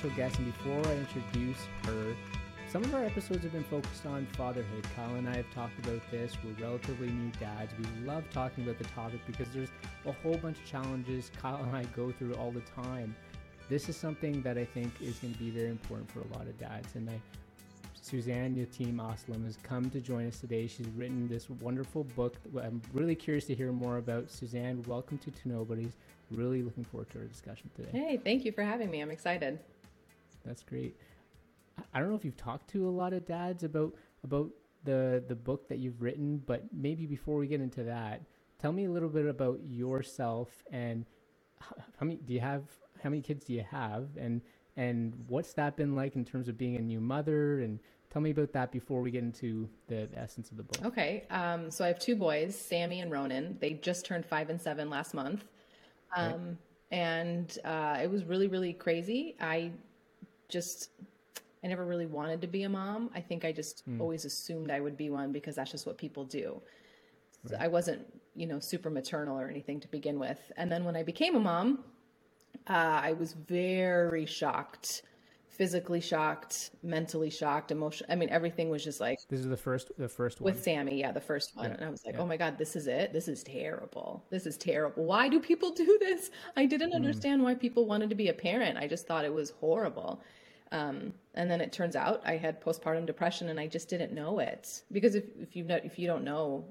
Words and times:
special 0.00 0.10
guest, 0.10 0.38
and 0.38 0.46
before 0.46 0.86
I 0.86 0.96
introduce 0.96 1.58
her, 1.84 2.14
some 2.70 2.84
of 2.84 2.94
our 2.94 3.04
episodes 3.04 3.42
have 3.42 3.50
been 3.50 3.64
focused 3.64 4.06
on 4.06 4.24
fatherhood. 4.36 4.86
Kyle 4.94 5.16
and 5.16 5.28
I 5.28 5.34
have 5.38 5.52
talked 5.52 5.76
about 5.84 6.00
this. 6.12 6.36
We're 6.44 6.64
relatively 6.64 7.08
new 7.08 7.32
dads. 7.40 7.72
We 7.76 8.06
love 8.06 8.22
talking 8.30 8.62
about 8.62 8.78
the 8.78 8.84
topic 8.84 9.20
because 9.26 9.48
there's 9.48 9.70
a 10.06 10.12
whole 10.12 10.36
bunch 10.36 10.58
of 10.58 10.64
challenges 10.64 11.32
Kyle 11.42 11.60
and 11.64 11.76
I 11.76 11.82
go 11.96 12.12
through 12.12 12.34
all 12.34 12.52
the 12.52 12.62
time. 12.80 13.16
This 13.68 13.88
is 13.88 13.96
something 13.96 14.40
that 14.42 14.56
I 14.56 14.64
think 14.64 14.92
is 15.00 15.18
going 15.18 15.32
to 15.32 15.38
be 15.40 15.50
very 15.50 15.68
important 15.68 16.12
for 16.12 16.20
a 16.20 16.38
lot 16.38 16.46
of 16.46 16.56
dads, 16.60 16.94
and 16.94 17.10
I 17.10 17.20
Suzanne 18.00 18.54
Yatim 18.54 18.96
Aslam 18.96 19.44
has 19.44 19.58
come 19.64 19.90
to 19.90 20.00
join 20.00 20.28
us 20.28 20.38
today. 20.38 20.68
She's 20.68 20.88
written 20.96 21.26
this 21.28 21.50
wonderful 21.50 22.04
book. 22.04 22.36
I'm 22.56 22.80
really 22.92 23.16
curious 23.16 23.46
to 23.46 23.54
hear 23.54 23.72
more 23.72 23.98
about. 23.98 24.30
Suzanne, 24.30 24.84
welcome 24.86 25.18
to 25.18 25.30
Two 25.32 25.48
Nobodies. 25.48 25.92
Really 26.30 26.62
looking 26.62 26.84
forward 26.84 27.10
to 27.10 27.18
our 27.18 27.24
discussion 27.24 27.68
today. 27.74 27.90
Hey, 27.92 28.20
thank 28.22 28.44
you 28.44 28.52
for 28.52 28.62
having 28.62 28.90
me. 28.90 29.00
I'm 29.00 29.10
excited. 29.10 29.58
That's 30.44 30.62
great. 30.62 30.96
I- 31.92 32.00
don't 32.00 32.08
know 32.10 32.16
if 32.16 32.24
you've 32.24 32.36
talked 32.36 32.68
to 32.70 32.88
a 32.88 32.90
lot 32.90 33.12
of 33.12 33.24
dads 33.26 33.62
about 33.64 33.94
about 34.24 34.50
the 34.84 35.22
the 35.26 35.34
book 35.34 35.68
that 35.68 35.78
you've 35.78 36.00
written, 36.00 36.38
but 36.46 36.64
maybe 36.72 37.06
before 37.06 37.36
we 37.36 37.46
get 37.46 37.60
into 37.60 37.84
that, 37.84 38.22
tell 38.58 38.72
me 38.72 38.84
a 38.84 38.90
little 38.90 39.08
bit 39.08 39.26
about 39.26 39.60
yourself 39.64 40.62
and 40.70 41.04
how 41.58 42.06
many 42.06 42.16
do 42.16 42.32
you 42.32 42.40
have? 42.40 42.64
How 43.02 43.10
many 43.10 43.22
kids 43.22 43.44
do 43.44 43.52
you 43.52 43.64
have? 43.70 44.08
And 44.16 44.40
and 44.76 45.14
what's 45.28 45.52
that 45.54 45.76
been 45.76 45.94
like 45.94 46.16
in 46.16 46.24
terms 46.24 46.48
of 46.48 46.56
being 46.56 46.76
a 46.76 46.80
new 46.82 47.00
mother? 47.00 47.60
And 47.60 47.78
tell 48.10 48.22
me 48.22 48.30
about 48.30 48.52
that 48.52 48.72
before 48.72 49.02
we 49.02 49.10
get 49.10 49.22
into 49.22 49.68
the, 49.88 50.08
the 50.10 50.18
essence 50.18 50.50
of 50.50 50.56
the 50.56 50.62
book. 50.62 50.84
Okay, 50.86 51.24
um, 51.30 51.70
so 51.70 51.84
I 51.84 51.88
have 51.88 51.98
two 51.98 52.16
boys, 52.16 52.56
Sammy 52.58 53.00
and 53.00 53.10
Ronan. 53.10 53.56
They 53.60 53.74
just 53.74 54.04
turned 54.06 54.24
five 54.26 54.50
and 54.50 54.60
seven 54.60 54.88
last 54.90 55.14
month. 55.14 55.44
Um, 56.16 56.58
And 56.90 57.56
uh, 57.64 57.98
it 58.02 58.10
was 58.10 58.24
really, 58.24 58.48
really 58.48 58.72
crazy. 58.72 59.36
I 59.40 59.70
just, 60.48 60.90
I 61.62 61.66
never 61.66 61.84
really 61.84 62.06
wanted 62.06 62.40
to 62.40 62.46
be 62.46 62.62
a 62.62 62.68
mom. 62.68 63.10
I 63.14 63.20
think 63.20 63.44
I 63.44 63.52
just 63.52 63.82
always 63.98 64.24
assumed 64.24 64.70
I 64.70 64.80
would 64.80 64.96
be 64.96 65.10
one 65.10 65.30
because 65.32 65.56
that's 65.56 65.70
just 65.70 65.86
what 65.86 65.98
people 65.98 66.24
do. 66.24 66.60
So 67.46 67.56
I 67.58 67.68
wasn't, 67.68 68.00
you 68.34 68.46
know, 68.46 68.58
super 68.60 68.90
maternal 68.90 69.38
or 69.38 69.48
anything 69.48 69.80
to 69.80 69.88
begin 69.88 70.18
with. 70.18 70.38
And 70.56 70.70
then 70.72 70.84
when 70.84 70.96
I 70.96 71.02
became 71.02 71.36
a 71.36 71.40
mom, 71.40 71.84
uh, 72.68 73.00
I 73.02 73.12
was 73.12 73.32
very 73.32 74.26
shocked, 74.26 75.02
physically 75.48 76.00
shocked, 76.00 76.70
mentally 76.82 77.30
shocked, 77.30 77.70
emotional. 77.72 78.10
I 78.12 78.16
mean, 78.16 78.28
everything 78.30 78.68
was 78.70 78.82
just 78.84 79.00
like 79.00 79.18
This 79.28 79.40
is 79.40 79.46
the 79.48 79.56
first 79.56 79.90
the 79.98 80.08
first 80.08 80.40
one. 80.40 80.52
with 80.52 80.62
Sammy, 80.62 80.98
yeah, 81.00 81.12
the 81.12 81.20
first 81.20 81.56
one. 81.56 81.66
Yeah, 81.70 81.76
And 81.76 81.84
I 81.84 81.90
was 81.90 82.04
like, 82.04 82.14
yeah. 82.14 82.20
oh 82.20 82.26
my 82.26 82.36
God, 82.36 82.58
this 82.58 82.76
is 82.76 82.86
it. 82.86 83.12
This 83.12 83.28
is 83.28 83.42
terrible. 83.42 84.22
This 84.30 84.44
is 84.46 84.56
terrible. 84.58 85.04
Why 85.04 85.28
do 85.28 85.40
people 85.40 85.70
do 85.84 85.96
this? 86.00 86.30
I 86.56 86.64
Mm. 86.66 86.70
didn't 86.70 86.92
understand 86.94 87.42
why 87.42 87.54
people 87.54 87.86
wanted 87.86 88.08
to 88.10 88.16
be 88.16 88.28
a 88.28 88.34
parent. 88.34 88.76
I 88.78 88.86
just 88.86 89.06
thought 89.06 89.24
it 89.24 89.32
was 89.32 89.50
horrible. 89.50 90.22
Um, 90.72 91.12
and 91.34 91.50
then 91.50 91.60
it 91.60 91.72
turns 91.72 91.96
out 91.96 92.22
I 92.24 92.36
had 92.36 92.60
postpartum 92.60 93.06
depression 93.06 93.48
and 93.48 93.60
I 93.60 93.66
just 93.66 93.88
didn't 93.88 94.12
know 94.12 94.40
it. 94.40 94.82
Because 94.90 95.14
if, 95.14 95.24
if 95.40 95.54
you 95.54 95.64
know, 95.64 95.78
if 95.82 95.98
you 95.98 96.06
don't 96.06 96.24
know 96.24 96.64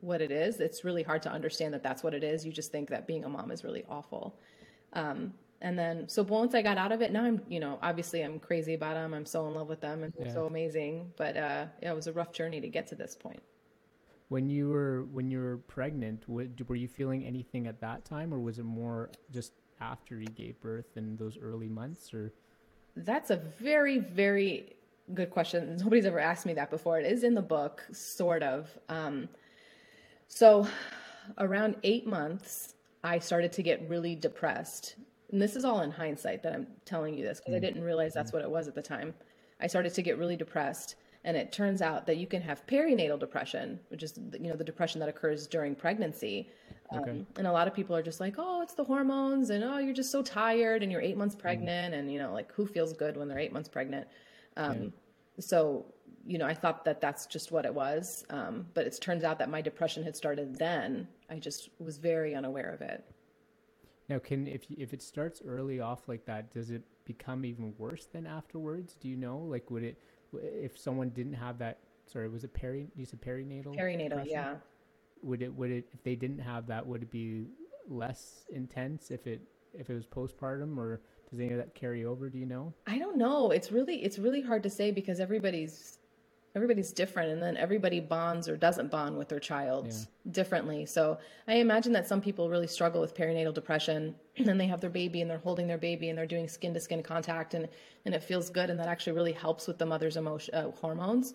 what 0.00 0.22
it 0.22 0.30
is, 0.30 0.60
it's 0.60 0.84
really 0.84 1.02
hard 1.02 1.22
to 1.22 1.30
understand 1.30 1.74
that 1.74 1.82
that's 1.82 2.02
what 2.02 2.14
it 2.14 2.24
is. 2.24 2.46
You 2.46 2.52
just 2.52 2.72
think 2.72 2.88
that 2.90 3.06
being 3.06 3.24
a 3.24 3.28
mom 3.28 3.50
is 3.50 3.64
really 3.64 3.84
awful. 3.88 4.38
Um, 4.94 5.34
and 5.60 5.78
then, 5.78 6.08
so 6.08 6.22
once 6.22 6.54
I 6.54 6.62
got 6.62 6.78
out 6.78 6.92
of 6.92 7.02
it, 7.02 7.12
now 7.12 7.24
I'm, 7.24 7.42
you 7.48 7.58
know, 7.58 7.78
obviously 7.82 8.22
I'm 8.22 8.38
crazy 8.38 8.74
about 8.74 8.94
them. 8.94 9.12
I'm 9.12 9.26
so 9.26 9.46
in 9.48 9.54
love 9.54 9.68
with 9.68 9.80
them 9.80 10.04
and 10.04 10.12
they're 10.16 10.32
so 10.32 10.46
amazing. 10.46 11.12
But 11.16 11.36
uh, 11.36 11.66
yeah, 11.82 11.90
it 11.90 11.96
was 11.96 12.06
a 12.06 12.12
rough 12.12 12.32
journey 12.32 12.60
to 12.60 12.68
get 12.68 12.86
to 12.88 12.94
this 12.94 13.16
point. 13.16 13.42
When 14.28 14.48
you 14.48 14.68
were 14.68 15.06
when 15.10 15.30
you 15.30 15.40
were 15.40 15.56
pregnant, 15.56 16.28
were 16.28 16.76
you 16.76 16.86
feeling 16.86 17.24
anything 17.24 17.66
at 17.66 17.80
that 17.80 18.04
time, 18.04 18.32
or 18.32 18.38
was 18.38 18.58
it 18.58 18.64
more 18.64 19.10
just 19.32 19.52
after 19.80 20.20
you 20.20 20.26
gave 20.28 20.60
birth 20.60 20.96
in 20.96 21.16
those 21.16 21.38
early 21.38 21.68
months? 21.68 22.12
Or 22.12 22.34
That's 22.96 23.30
a 23.30 23.36
very, 23.36 23.98
very 23.98 24.76
good 25.14 25.30
question. 25.30 25.76
Nobody's 25.78 26.06
ever 26.06 26.18
asked 26.18 26.46
me 26.46 26.54
that 26.54 26.70
before. 26.70 26.98
It 26.98 27.06
is 27.06 27.24
in 27.24 27.34
the 27.34 27.42
book, 27.42 27.84
sort 27.92 28.42
of. 28.42 28.68
Um, 28.88 29.28
so, 30.26 30.66
around 31.38 31.76
eight 31.82 32.06
months, 32.06 32.74
I 33.04 33.18
started 33.18 33.52
to 33.52 33.62
get 33.62 33.88
really 33.88 34.14
depressed. 34.14 34.96
And 35.30 35.40
this 35.40 35.56
is 35.56 35.64
all 35.64 35.82
in 35.82 35.90
hindsight 35.90 36.42
that 36.42 36.54
I'm 36.54 36.66
telling 36.84 37.14
you 37.14 37.24
this 37.24 37.38
because 37.38 37.54
I 37.54 37.58
didn't 37.58 37.82
realize 37.82 38.14
that's 38.14 38.32
what 38.32 38.42
it 38.42 38.50
was 38.50 38.66
at 38.66 38.74
the 38.74 38.82
time. 38.82 39.14
I 39.60 39.66
started 39.66 39.94
to 39.94 40.02
get 40.02 40.18
really 40.18 40.36
depressed. 40.36 40.96
And 41.28 41.36
it 41.36 41.52
turns 41.52 41.80
out 41.82 42.06
that 42.08 42.16
you 42.22 42.26
can 42.26 42.42
have 42.42 42.66
perinatal 42.66 43.18
depression, 43.20 43.78
which 43.90 44.02
is 44.02 44.12
you 44.44 44.48
know 44.50 44.56
the 44.62 44.68
depression 44.72 44.98
that 45.00 45.10
occurs 45.14 45.40
during 45.46 45.74
pregnancy. 45.84 46.36
Okay. 46.96 47.10
Um, 47.10 47.26
and 47.38 47.46
a 47.46 47.52
lot 47.52 47.66
of 47.68 47.74
people 47.74 47.94
are 47.94 48.02
just 48.10 48.20
like, 48.20 48.36
oh, 48.38 48.62
it's 48.64 48.74
the 48.80 48.84
hormones, 48.92 49.50
and 49.50 49.62
oh, 49.62 49.78
you're 49.84 49.98
just 50.02 50.10
so 50.10 50.22
tired, 50.22 50.82
and 50.82 50.90
you're 50.90 51.04
eight 51.08 51.18
months 51.22 51.36
pregnant, 51.36 51.94
and 51.94 52.04
you 52.12 52.18
know, 52.22 52.32
like 52.32 52.50
who 52.56 52.64
feels 52.66 52.92
good 52.94 53.14
when 53.18 53.28
they're 53.28 53.38
eight 53.46 53.52
months 53.52 53.68
pregnant? 53.68 54.06
Um, 54.56 54.92
So, 55.40 55.86
you 56.26 56.38
know, 56.38 56.46
I 56.46 56.54
thought 56.54 56.84
that 56.84 57.00
that's 57.00 57.26
just 57.26 57.52
what 57.52 57.64
it 57.64 57.74
was, 57.74 58.24
um, 58.30 58.66
but 58.74 58.86
it 58.86 58.98
turns 59.00 59.22
out 59.22 59.38
that 59.38 59.48
my 59.50 59.60
depression 59.62 60.02
had 60.02 60.16
started 60.16 60.56
then. 60.58 61.08
I 61.30 61.38
just 61.38 61.70
was 61.78 61.98
very 61.98 62.34
unaware 62.34 62.70
of 62.72 62.80
it. 62.80 63.04
now, 64.08 64.18
can 64.18 64.46
if 64.46 64.62
if 64.70 64.92
it 64.94 65.02
starts 65.02 65.42
early 65.46 65.80
off 65.80 66.08
like 66.08 66.24
that, 66.26 66.50
does 66.52 66.70
it 66.70 66.82
become 67.04 67.44
even 67.44 67.74
worse 67.78 68.06
than 68.06 68.26
afterwards? 68.26 68.96
Do 69.00 69.08
you 69.08 69.16
know? 69.16 69.38
Like, 69.38 69.70
would 69.70 69.84
it 69.84 69.98
if 70.34 70.78
someone 70.78 71.10
didn't 71.10 71.34
have 71.34 71.58
that? 71.58 71.78
Sorry, 72.06 72.28
was 72.28 72.44
it 72.44 72.54
peri? 72.54 72.88
You 72.96 73.04
said 73.04 73.20
perinatal. 73.20 73.76
Perinatal, 73.76 74.08
depression? 74.08 74.30
yeah. 74.30 74.54
Would 75.22 75.42
it 75.42 75.54
would 75.54 75.70
it 75.70 75.88
if 75.92 76.02
they 76.02 76.14
didn't 76.14 76.38
have 76.38 76.66
that? 76.68 76.86
Would 76.86 77.02
it 77.02 77.10
be 77.10 77.46
less 77.88 78.44
intense 78.50 79.10
if 79.10 79.26
it 79.26 79.40
if 79.74 79.90
it 79.90 79.94
was 79.94 80.06
postpartum, 80.06 80.78
or 80.78 81.00
does 81.30 81.40
any 81.40 81.50
of 81.50 81.58
that 81.58 81.74
carry 81.74 82.04
over? 82.04 82.28
Do 82.28 82.38
you 82.38 82.46
know? 82.46 82.72
I 82.86 82.98
don't 82.98 83.18
know. 83.18 83.50
It's 83.50 83.72
really 83.72 84.02
it's 84.02 84.18
really 84.18 84.40
hard 84.40 84.62
to 84.62 84.70
say 84.70 84.90
because 84.90 85.20
everybody's 85.20 85.97
everybody's 86.54 86.92
different 86.92 87.30
and 87.30 87.42
then 87.42 87.56
everybody 87.56 88.00
bonds 88.00 88.48
or 88.48 88.56
doesn't 88.56 88.90
bond 88.90 89.16
with 89.16 89.28
their 89.28 89.38
child 89.38 89.92
differently. 90.30 90.86
So 90.86 91.18
I 91.46 91.54
imagine 91.54 91.92
that 91.92 92.06
some 92.08 92.20
people 92.20 92.48
really 92.48 92.66
struggle 92.66 93.00
with 93.00 93.14
perinatal 93.14 93.54
depression 93.54 94.14
and 94.36 94.60
they 94.60 94.66
have 94.66 94.80
their 94.80 94.90
baby 94.90 95.20
and 95.20 95.30
they're 95.30 95.38
holding 95.38 95.66
their 95.66 95.78
baby 95.78 96.08
and 96.08 96.18
they're 96.18 96.26
doing 96.26 96.48
skin 96.48 96.74
to 96.74 96.80
skin 96.80 97.02
contact 97.02 97.54
and 97.54 97.68
and 98.04 98.14
it 98.14 98.22
feels 98.22 98.50
good 98.50 98.70
and 98.70 98.78
that 98.80 98.88
actually 98.88 99.12
really 99.12 99.32
helps 99.32 99.66
with 99.66 99.78
the 99.78 99.86
mother's 99.86 100.16
emotion 100.16 100.54
uh, 100.54 100.70
hormones. 100.72 101.34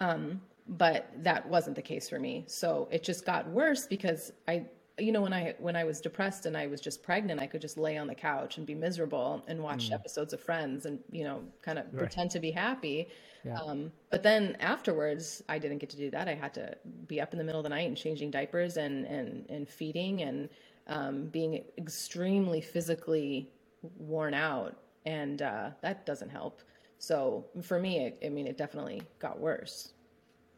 Um, 0.00 0.40
but 0.66 1.10
that 1.22 1.46
wasn't 1.46 1.76
the 1.76 1.82
case 1.82 2.08
for 2.08 2.18
me. 2.18 2.44
So 2.46 2.88
it 2.90 3.02
just 3.02 3.26
got 3.26 3.46
worse 3.48 3.86
because 3.86 4.32
I 4.48 4.64
you 4.98 5.10
know 5.10 5.22
when 5.22 5.32
I 5.32 5.54
when 5.58 5.74
I 5.74 5.84
was 5.84 6.00
depressed 6.00 6.46
and 6.46 6.56
I 6.56 6.66
was 6.66 6.80
just 6.80 7.02
pregnant, 7.02 7.40
I 7.40 7.46
could 7.46 7.60
just 7.60 7.76
lay 7.76 7.96
on 7.96 8.06
the 8.06 8.14
couch 8.14 8.58
and 8.58 8.66
be 8.66 8.74
miserable 8.74 9.44
and 9.48 9.60
watch 9.60 9.90
episodes 9.90 10.32
of 10.32 10.40
Friends 10.40 10.86
and 10.86 11.00
you 11.10 11.24
know 11.24 11.42
kind 11.62 11.78
of 11.78 11.92
pretend 11.96 12.30
to 12.32 12.40
be 12.40 12.50
happy. 12.50 13.08
Yeah. 13.44 13.58
Um, 13.60 13.92
but 14.10 14.22
then 14.22 14.56
afterwards, 14.60 15.42
I 15.48 15.58
didn't 15.58 15.78
get 15.78 15.90
to 15.90 15.96
do 15.96 16.10
that. 16.12 16.28
I 16.28 16.34
had 16.34 16.54
to 16.54 16.76
be 17.08 17.20
up 17.20 17.32
in 17.32 17.38
the 17.38 17.44
middle 17.44 17.60
of 17.60 17.64
the 17.64 17.70
night 17.70 17.88
and 17.88 17.96
changing 17.96 18.30
diapers 18.30 18.76
and 18.76 19.04
and 19.06 19.44
and 19.48 19.68
feeding 19.68 20.22
and 20.22 20.48
um, 20.86 21.26
being 21.26 21.64
extremely 21.76 22.60
physically 22.60 23.50
worn 23.98 24.32
out, 24.32 24.76
and 25.06 25.42
uh, 25.42 25.70
that 25.82 26.06
doesn't 26.06 26.30
help. 26.30 26.62
So 26.98 27.44
for 27.62 27.80
me, 27.80 28.06
it, 28.06 28.18
I 28.24 28.28
mean, 28.28 28.46
it 28.46 28.56
definitely 28.56 29.02
got 29.18 29.38
worse. 29.40 29.92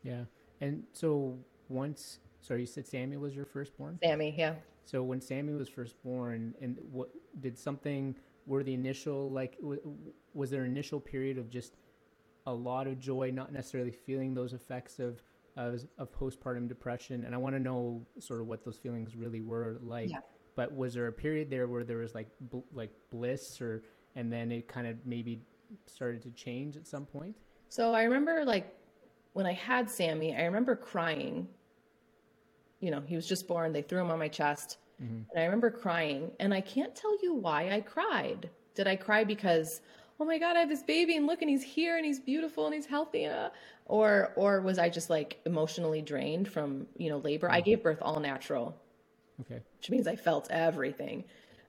Yeah. 0.03 0.25
And 0.61 0.85
so 0.93 1.37
once, 1.69 2.19
sorry, 2.47 2.61
you 2.61 2.67
said 2.67 2.87
Sammy 2.87 3.17
was 3.17 3.35
your 3.35 3.45
firstborn. 3.45 3.99
Sammy, 4.03 4.35
yeah. 4.37 4.55
So 4.85 5.03
when 5.03 5.21
Sammy 5.21 5.53
was 5.53 5.69
first 5.69 6.01
born, 6.05 6.55
and 6.61 6.79
what 6.93 7.11
did 7.41 7.59
something? 7.59 8.15
Were 8.47 8.63
the 8.63 8.75
initial 8.75 9.29
like 9.31 9.57
w- 9.61 9.81
was 10.33 10.51
there 10.51 10.63
an 10.63 10.71
initial 10.71 11.01
period 11.01 11.39
of 11.39 11.51
just 11.51 11.75
a 12.47 12.53
lot 12.53 12.87
of 12.87 12.99
joy, 13.01 13.33
not 13.33 13.53
necessarily 13.53 13.91
feeling 13.91 14.33
those 14.35 14.53
effects 14.53 15.01
of 15.01 15.21
of, 15.57 15.85
of 15.99 16.13
postpartum 16.13 16.69
depression? 16.69 17.25
And 17.25 17.35
I 17.35 17.39
want 17.39 17.57
to 17.57 17.61
know 17.61 18.07
sort 18.21 18.41
of 18.41 18.47
what 18.47 18.65
those 18.65 18.79
feelings 18.79 19.17
really 19.17 19.41
were 19.41 19.79
like. 19.83 20.11
Yeah. 20.11 20.19
But 20.55 20.75
was 20.75 20.95
there 20.95 21.09
a 21.09 21.13
period 21.13 21.51
there 21.51 21.67
where 21.67 21.83
there 21.83 21.99
was 21.99 22.15
like 22.15 22.29
bl- 22.41 22.61
like 22.73 22.93
bliss, 23.11 23.61
or 23.61 23.83
and 24.15 24.33
then 24.33 24.53
it 24.53 24.69
kind 24.69 24.87
of 24.87 24.97
maybe 25.05 25.43
started 25.87 26.23
to 26.23 26.31
change 26.31 26.77
at 26.77 26.87
some 26.87 27.07
point? 27.07 27.35
So 27.69 27.93
I 27.93 28.05
remember 28.05 28.45
like 28.45 28.73
when 29.33 29.47
I 29.47 29.53
had 29.53 29.91
Sammy, 29.91 30.37
I 30.37 30.45
remember 30.45 30.77
crying. 30.77 31.49
You 32.87 32.93
know, 32.93 33.03
he 33.05 33.17
was 33.17 33.27
just 33.27 33.49
born. 33.49 33.73
They 33.73 33.83
threw 33.83 34.01
him 34.01 34.13
on 34.13 34.21
my 34.21 34.29
chest. 34.29 34.79
And 35.01 35.27
I 35.37 35.45
remember 35.45 35.71
crying. 35.71 36.31
And 36.39 36.55
I 36.55 36.61
can't 36.61 36.95
tell 36.95 37.15
you 37.21 37.35
why 37.35 37.71
I 37.77 37.81
cried. 37.81 38.49
Did 38.77 38.87
I 38.87 38.95
cry 38.95 39.25
because, 39.25 39.81
oh 40.21 40.25
my 40.25 40.39
god, 40.39 40.57
I 40.57 40.61
have 40.61 40.69
this 40.69 40.85
baby 40.85 41.17
and 41.17 41.27
look 41.27 41.43
and 41.43 41.51
he's 41.51 41.65
here 41.65 41.97
and 41.97 42.07
he's 42.07 42.21
beautiful 42.21 42.67
and 42.67 42.75
he's 42.75 42.87
healthy, 42.87 43.27
uh, 43.27 43.51
or 43.87 44.33
or 44.37 44.61
was 44.61 44.79
I 44.79 44.89
just 44.89 45.11
like 45.11 45.31
emotionally 45.45 46.01
drained 46.01 46.47
from 46.49 46.87
you 46.97 47.09
know 47.11 47.19
labor? 47.19 47.51
I 47.51 47.61
gave 47.61 47.83
birth 47.83 47.99
all 48.01 48.21
natural, 48.21 48.67
Okay. 49.41 49.61
which 49.79 49.91
means 49.91 50.07
I 50.07 50.17
felt 50.17 50.47
everything. 50.51 51.25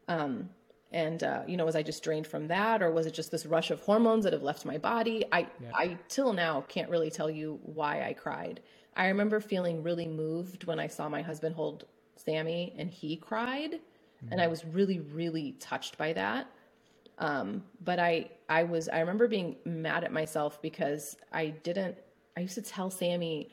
Um, 0.07 0.49
and 0.91 1.21
uh, 1.23 1.41
you 1.47 1.57
know, 1.57 1.65
was 1.65 1.75
I 1.75 1.83
just 1.83 2.03
drained 2.03 2.27
from 2.27 2.47
that, 2.47 2.81
or 2.83 2.91
was 2.91 3.05
it 3.07 3.13
just 3.13 3.31
this 3.31 3.45
rush 3.45 3.71
of 3.71 3.79
hormones 3.81 4.23
that 4.25 4.33
have 4.33 4.43
left 4.43 4.65
my 4.65 4.77
body? 4.77 5.25
I 5.31 5.39
Yeah. 5.61 5.71
I 5.73 5.97
till 6.07 6.31
now 6.31 6.61
can't 6.69 6.89
really 6.89 7.09
tell 7.19 7.29
you 7.29 7.59
why 7.63 8.03
I 8.09 8.13
cried. 8.13 8.61
I 8.97 9.07
remember 9.07 9.39
feeling 9.41 9.83
really 9.83 10.07
moved 10.07 10.65
when 10.65 10.79
I 10.79 10.87
saw 10.87 11.09
my 11.09 11.23
husband 11.23 11.55
hold 11.55 11.85
Sammy 12.17 12.75
and 12.77 12.91
he 12.91 13.17
cried, 13.17 13.79
and 14.31 14.41
I 14.41 14.47
was 14.47 14.65
really 14.65 14.99
really 15.01 15.53
touched 15.59 15.97
by 15.97 16.13
that. 16.13 16.49
Um, 17.19 17.63
but 17.83 17.99
I 17.99 18.31
I 18.49 18.63
was 18.63 18.89
I 18.89 18.99
remember 19.01 19.27
being 19.29 19.57
mad 19.65 20.03
at 20.05 20.13
myself 20.13 20.61
because 20.61 21.17
I 21.33 21.49
didn't. 21.49 21.97
I 22.37 22.41
used 22.41 22.55
to 22.55 22.63
tell 22.63 22.91
Sammy, 22.91 23.51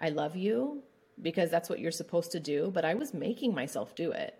"I 0.00 0.10
love 0.10 0.36
you," 0.36 0.82
because 1.22 1.50
that's 1.50 1.70
what 1.70 1.80
you're 1.80 1.92
supposed 1.92 2.32
to 2.32 2.40
do. 2.40 2.70
But 2.72 2.84
I 2.84 2.94
was 2.94 3.14
making 3.14 3.54
myself 3.54 3.94
do 3.96 4.12
it 4.12 4.38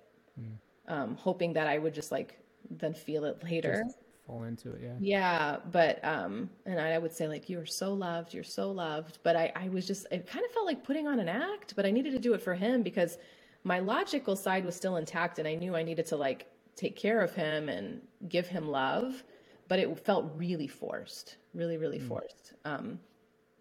um, 0.88 1.16
hoping 1.16 1.54
that 1.54 1.66
I 1.66 1.78
would 1.78 1.94
just 1.94 2.12
like 2.12 2.38
then 2.70 2.94
feel 2.94 3.24
it 3.24 3.42
later. 3.44 3.82
Just 3.84 3.98
fall 4.26 4.44
into 4.44 4.72
it. 4.72 4.80
Yeah. 4.82 4.94
yeah, 5.00 5.56
but 5.70 6.04
um, 6.04 6.50
and 6.66 6.80
I 6.80 6.98
would 6.98 7.12
say 7.12 7.28
like 7.28 7.48
you 7.48 7.58
are 7.60 7.66
so 7.66 7.92
loved, 7.92 8.34
you're 8.34 8.44
so 8.44 8.70
loved. 8.70 9.18
But 9.22 9.36
I, 9.36 9.52
I 9.54 9.68
was 9.68 9.86
just, 9.86 10.06
it 10.10 10.26
kind 10.26 10.44
of 10.44 10.50
felt 10.52 10.66
like 10.66 10.84
putting 10.84 11.06
on 11.06 11.18
an 11.18 11.28
act. 11.28 11.74
But 11.76 11.86
I 11.86 11.90
needed 11.90 12.12
to 12.12 12.18
do 12.18 12.34
it 12.34 12.42
for 12.42 12.54
him 12.54 12.82
because 12.82 13.18
my 13.64 13.78
logical 13.78 14.36
side 14.36 14.64
was 14.64 14.76
still 14.76 14.96
intact, 14.96 15.38
and 15.38 15.46
I 15.46 15.54
knew 15.54 15.76
I 15.76 15.82
needed 15.82 16.06
to 16.06 16.16
like 16.16 16.46
take 16.76 16.96
care 16.96 17.20
of 17.20 17.34
him 17.34 17.68
and 17.68 18.00
give 18.28 18.46
him 18.46 18.68
love. 18.68 19.22
But 19.68 19.78
it 19.78 19.98
felt 20.04 20.32
really 20.36 20.66
forced, 20.66 21.36
really, 21.54 21.76
really 21.76 22.00
forced. 22.00 22.52
Um, 22.64 22.98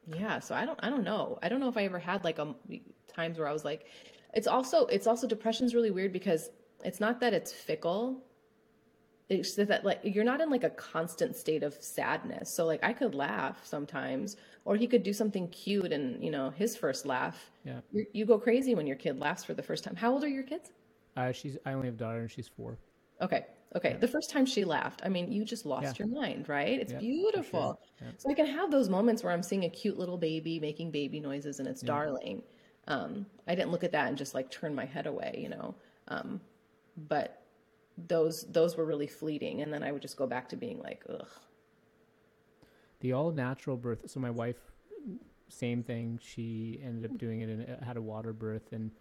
yeah, 0.07 0.39
so 0.39 0.55
I 0.55 0.65
don't, 0.65 0.79
I 0.83 0.89
don't 0.89 1.03
know. 1.03 1.39
I 1.41 1.47
don't 1.47 1.59
know 1.59 1.69
if 1.69 1.77
I 1.77 1.85
ever 1.85 1.99
had 1.99 2.23
like 2.23 2.39
a 2.39 2.53
times 3.07 3.37
where 3.37 3.47
I 3.47 3.53
was 3.53 3.63
like, 3.63 3.85
it's 4.33 4.47
also, 4.47 4.87
it's 4.87 5.07
also 5.07 5.27
depression's 5.27 5.73
really 5.75 5.91
weird 5.91 6.11
because 6.11 6.49
it's 6.83 6.99
not 6.99 7.19
that 7.21 7.33
it's 7.33 7.51
fickle 7.53 8.23
it's 9.31 9.55
that 9.55 9.85
like 9.85 9.99
you're 10.03 10.23
not 10.23 10.41
in 10.41 10.49
like 10.49 10.63
a 10.63 10.69
constant 10.71 11.35
state 11.35 11.63
of 11.63 11.73
sadness 11.81 12.53
so 12.53 12.65
like 12.65 12.83
i 12.83 12.91
could 12.93 13.15
laugh 13.15 13.59
sometimes 13.65 14.35
or 14.65 14.75
he 14.75 14.87
could 14.87 15.03
do 15.03 15.13
something 15.13 15.47
cute 15.49 15.91
and 15.93 16.23
you 16.23 16.31
know 16.31 16.49
his 16.51 16.75
first 16.75 17.05
laugh 17.05 17.49
Yeah. 17.63 17.79
you 17.91 18.05
you 18.13 18.25
go 18.25 18.37
crazy 18.37 18.75
when 18.75 18.87
your 18.87 18.97
kid 18.97 19.19
laughs 19.19 19.43
for 19.43 19.53
the 19.53 19.63
first 19.63 19.83
time 19.83 19.95
how 19.95 20.11
old 20.13 20.23
are 20.23 20.27
your 20.27 20.43
kids 20.43 20.71
Uh, 21.17 21.31
she's. 21.31 21.57
I 21.65 21.73
only 21.73 21.87
have 21.87 21.95
a 21.95 22.03
daughter, 22.05 22.19
and 22.21 22.31
she's 22.31 22.47
four. 22.57 22.77
okay 23.21 23.45
okay 23.75 23.95
the 23.99 24.07
first 24.07 24.29
time 24.29 24.45
she 24.45 24.63
laughed 24.65 25.01
i 25.05 25.09
mean 25.09 25.31
you 25.31 25.45
just 25.45 25.65
lost 25.65 25.83
Yeah. 25.99 26.05
your 26.05 26.09
mind 26.21 26.49
right 26.49 26.77
it's 26.83 26.91
Yeah, 26.93 26.99
beautiful 26.99 27.67
sure. 27.99 28.07
Yeah. 28.07 28.11
so 28.17 28.29
i 28.29 28.33
can 28.33 28.45
have 28.47 28.69
those 28.71 28.89
moments 28.89 29.23
where 29.23 29.31
i'm 29.33 29.43
seeing 29.43 29.63
a 29.65 29.69
cute 29.69 29.97
little 29.97 30.17
baby 30.17 30.59
making 30.59 30.91
baby 30.91 31.19
noises 31.21 31.59
and 31.59 31.67
it's 31.67 31.81
darling 31.81 32.41
um, 32.87 33.25
i 33.47 33.55
didn't 33.55 33.71
look 33.71 33.83
at 33.85 33.91
that 33.93 34.07
and 34.09 34.17
just 34.17 34.33
like 34.33 34.49
turn 34.51 34.73
my 34.75 34.85
head 34.85 35.07
away 35.07 35.33
you 35.43 35.49
know 35.55 35.73
um, 36.09 36.41
but 37.07 37.40
those 37.97 38.43
those 38.51 38.77
were 38.77 38.85
really 38.85 39.07
fleeting 39.07 39.61
and 39.61 39.73
then 39.73 39.83
i 39.83 39.91
would 39.91 40.01
just 40.01 40.17
go 40.17 40.27
back 40.27 40.49
to 40.49 40.55
being 40.55 40.79
like 40.79 41.03
ugh 41.09 41.27
The 42.99 43.13
all 43.13 43.31
natural 43.31 43.77
birth. 43.77 44.09
So 44.09 44.19
my 44.19 44.29
wife, 44.29 44.57
same 45.49 45.83
thing. 45.83 46.19
She 46.21 46.79
ended 46.83 47.09
up 47.09 47.17
doing 47.17 47.41
it 47.41 47.49
and 47.49 47.83
had 47.83 47.97
a 47.97 48.01
water 48.01 48.33
birth, 48.33 48.71
and 48.73 48.91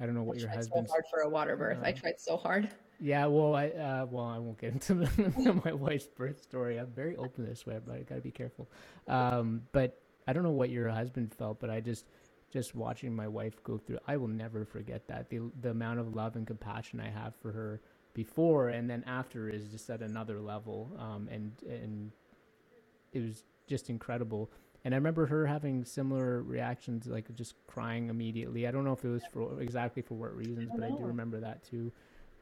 I 0.00 0.06
don't 0.06 0.14
know 0.14 0.22
what 0.22 0.38
I 0.38 0.40
your 0.40 0.48
tried 0.48 0.64
so 0.64 0.84
hard 0.90 1.04
for 1.10 1.20
a 1.20 1.28
water 1.28 1.56
birth 1.56 1.78
i 1.82 1.90
Uh, 1.90 1.92
tried 1.92 2.20
so 2.20 2.36
hard 2.36 2.70
Yeah, 2.98 3.26
well, 3.26 3.54
I 3.54 3.68
uh, 3.70 4.06
well, 4.10 4.26
I 4.26 4.38
won't 4.38 4.58
get 4.58 4.72
into 4.74 4.94
my 5.64 5.72
wife's 5.72 6.06
birth 6.08 6.40
story. 6.40 6.78
I'm 6.78 6.92
very 6.92 7.16
open 7.16 7.44
this 7.44 7.66
way, 7.66 7.78
but 7.84 7.94
I 7.96 8.02
gotta 8.02 8.20
be 8.20 8.30
careful. 8.30 8.70
Um, 9.08 9.62
but 9.72 10.00
I 10.26 10.32
don't 10.32 10.44
know 10.44 10.50
what 10.52 10.70
your 10.70 10.88
husband 10.88 11.34
felt, 11.34 11.58
but 11.60 11.70
I 11.70 11.80
just 11.80 12.06
just 12.50 12.74
watching 12.74 13.14
my 13.14 13.26
wife 13.26 13.62
go 13.64 13.78
through. 13.78 13.98
I 14.06 14.16
will 14.18 14.28
never 14.28 14.64
forget 14.64 15.08
that 15.08 15.30
the 15.30 15.40
the 15.60 15.70
amount 15.70 15.98
of 16.00 16.14
love 16.14 16.36
and 16.36 16.46
compassion 16.46 17.00
I 17.00 17.10
have 17.10 17.34
for 17.42 17.52
her 17.52 17.80
before 18.14 18.68
and 18.68 18.88
then 18.88 19.04
after 19.06 19.48
is 19.48 19.68
just 19.68 19.88
at 19.90 20.02
another 20.02 20.40
level. 20.40 20.96
Um, 20.98 21.28
and 21.30 21.52
and 21.68 22.12
it 23.12 23.20
was 23.20 23.44
just 23.66 23.90
incredible. 23.90 24.50
And 24.84 24.94
I 24.94 24.96
remember 24.96 25.26
her 25.26 25.46
having 25.46 25.84
similar 25.84 26.42
reactions, 26.42 27.06
like 27.06 27.32
just 27.34 27.54
crying 27.68 28.08
immediately. 28.08 28.66
I 28.66 28.72
don't 28.72 28.84
know 28.84 28.92
if 28.92 29.04
it 29.04 29.08
was 29.08 29.22
for 29.32 29.60
exactly 29.60 30.02
for 30.02 30.14
what 30.14 30.34
reasons, 30.36 30.70
but 30.74 30.84
I 30.84 30.88
do 30.88 31.04
remember 31.04 31.40
that 31.40 31.62
too. 31.62 31.92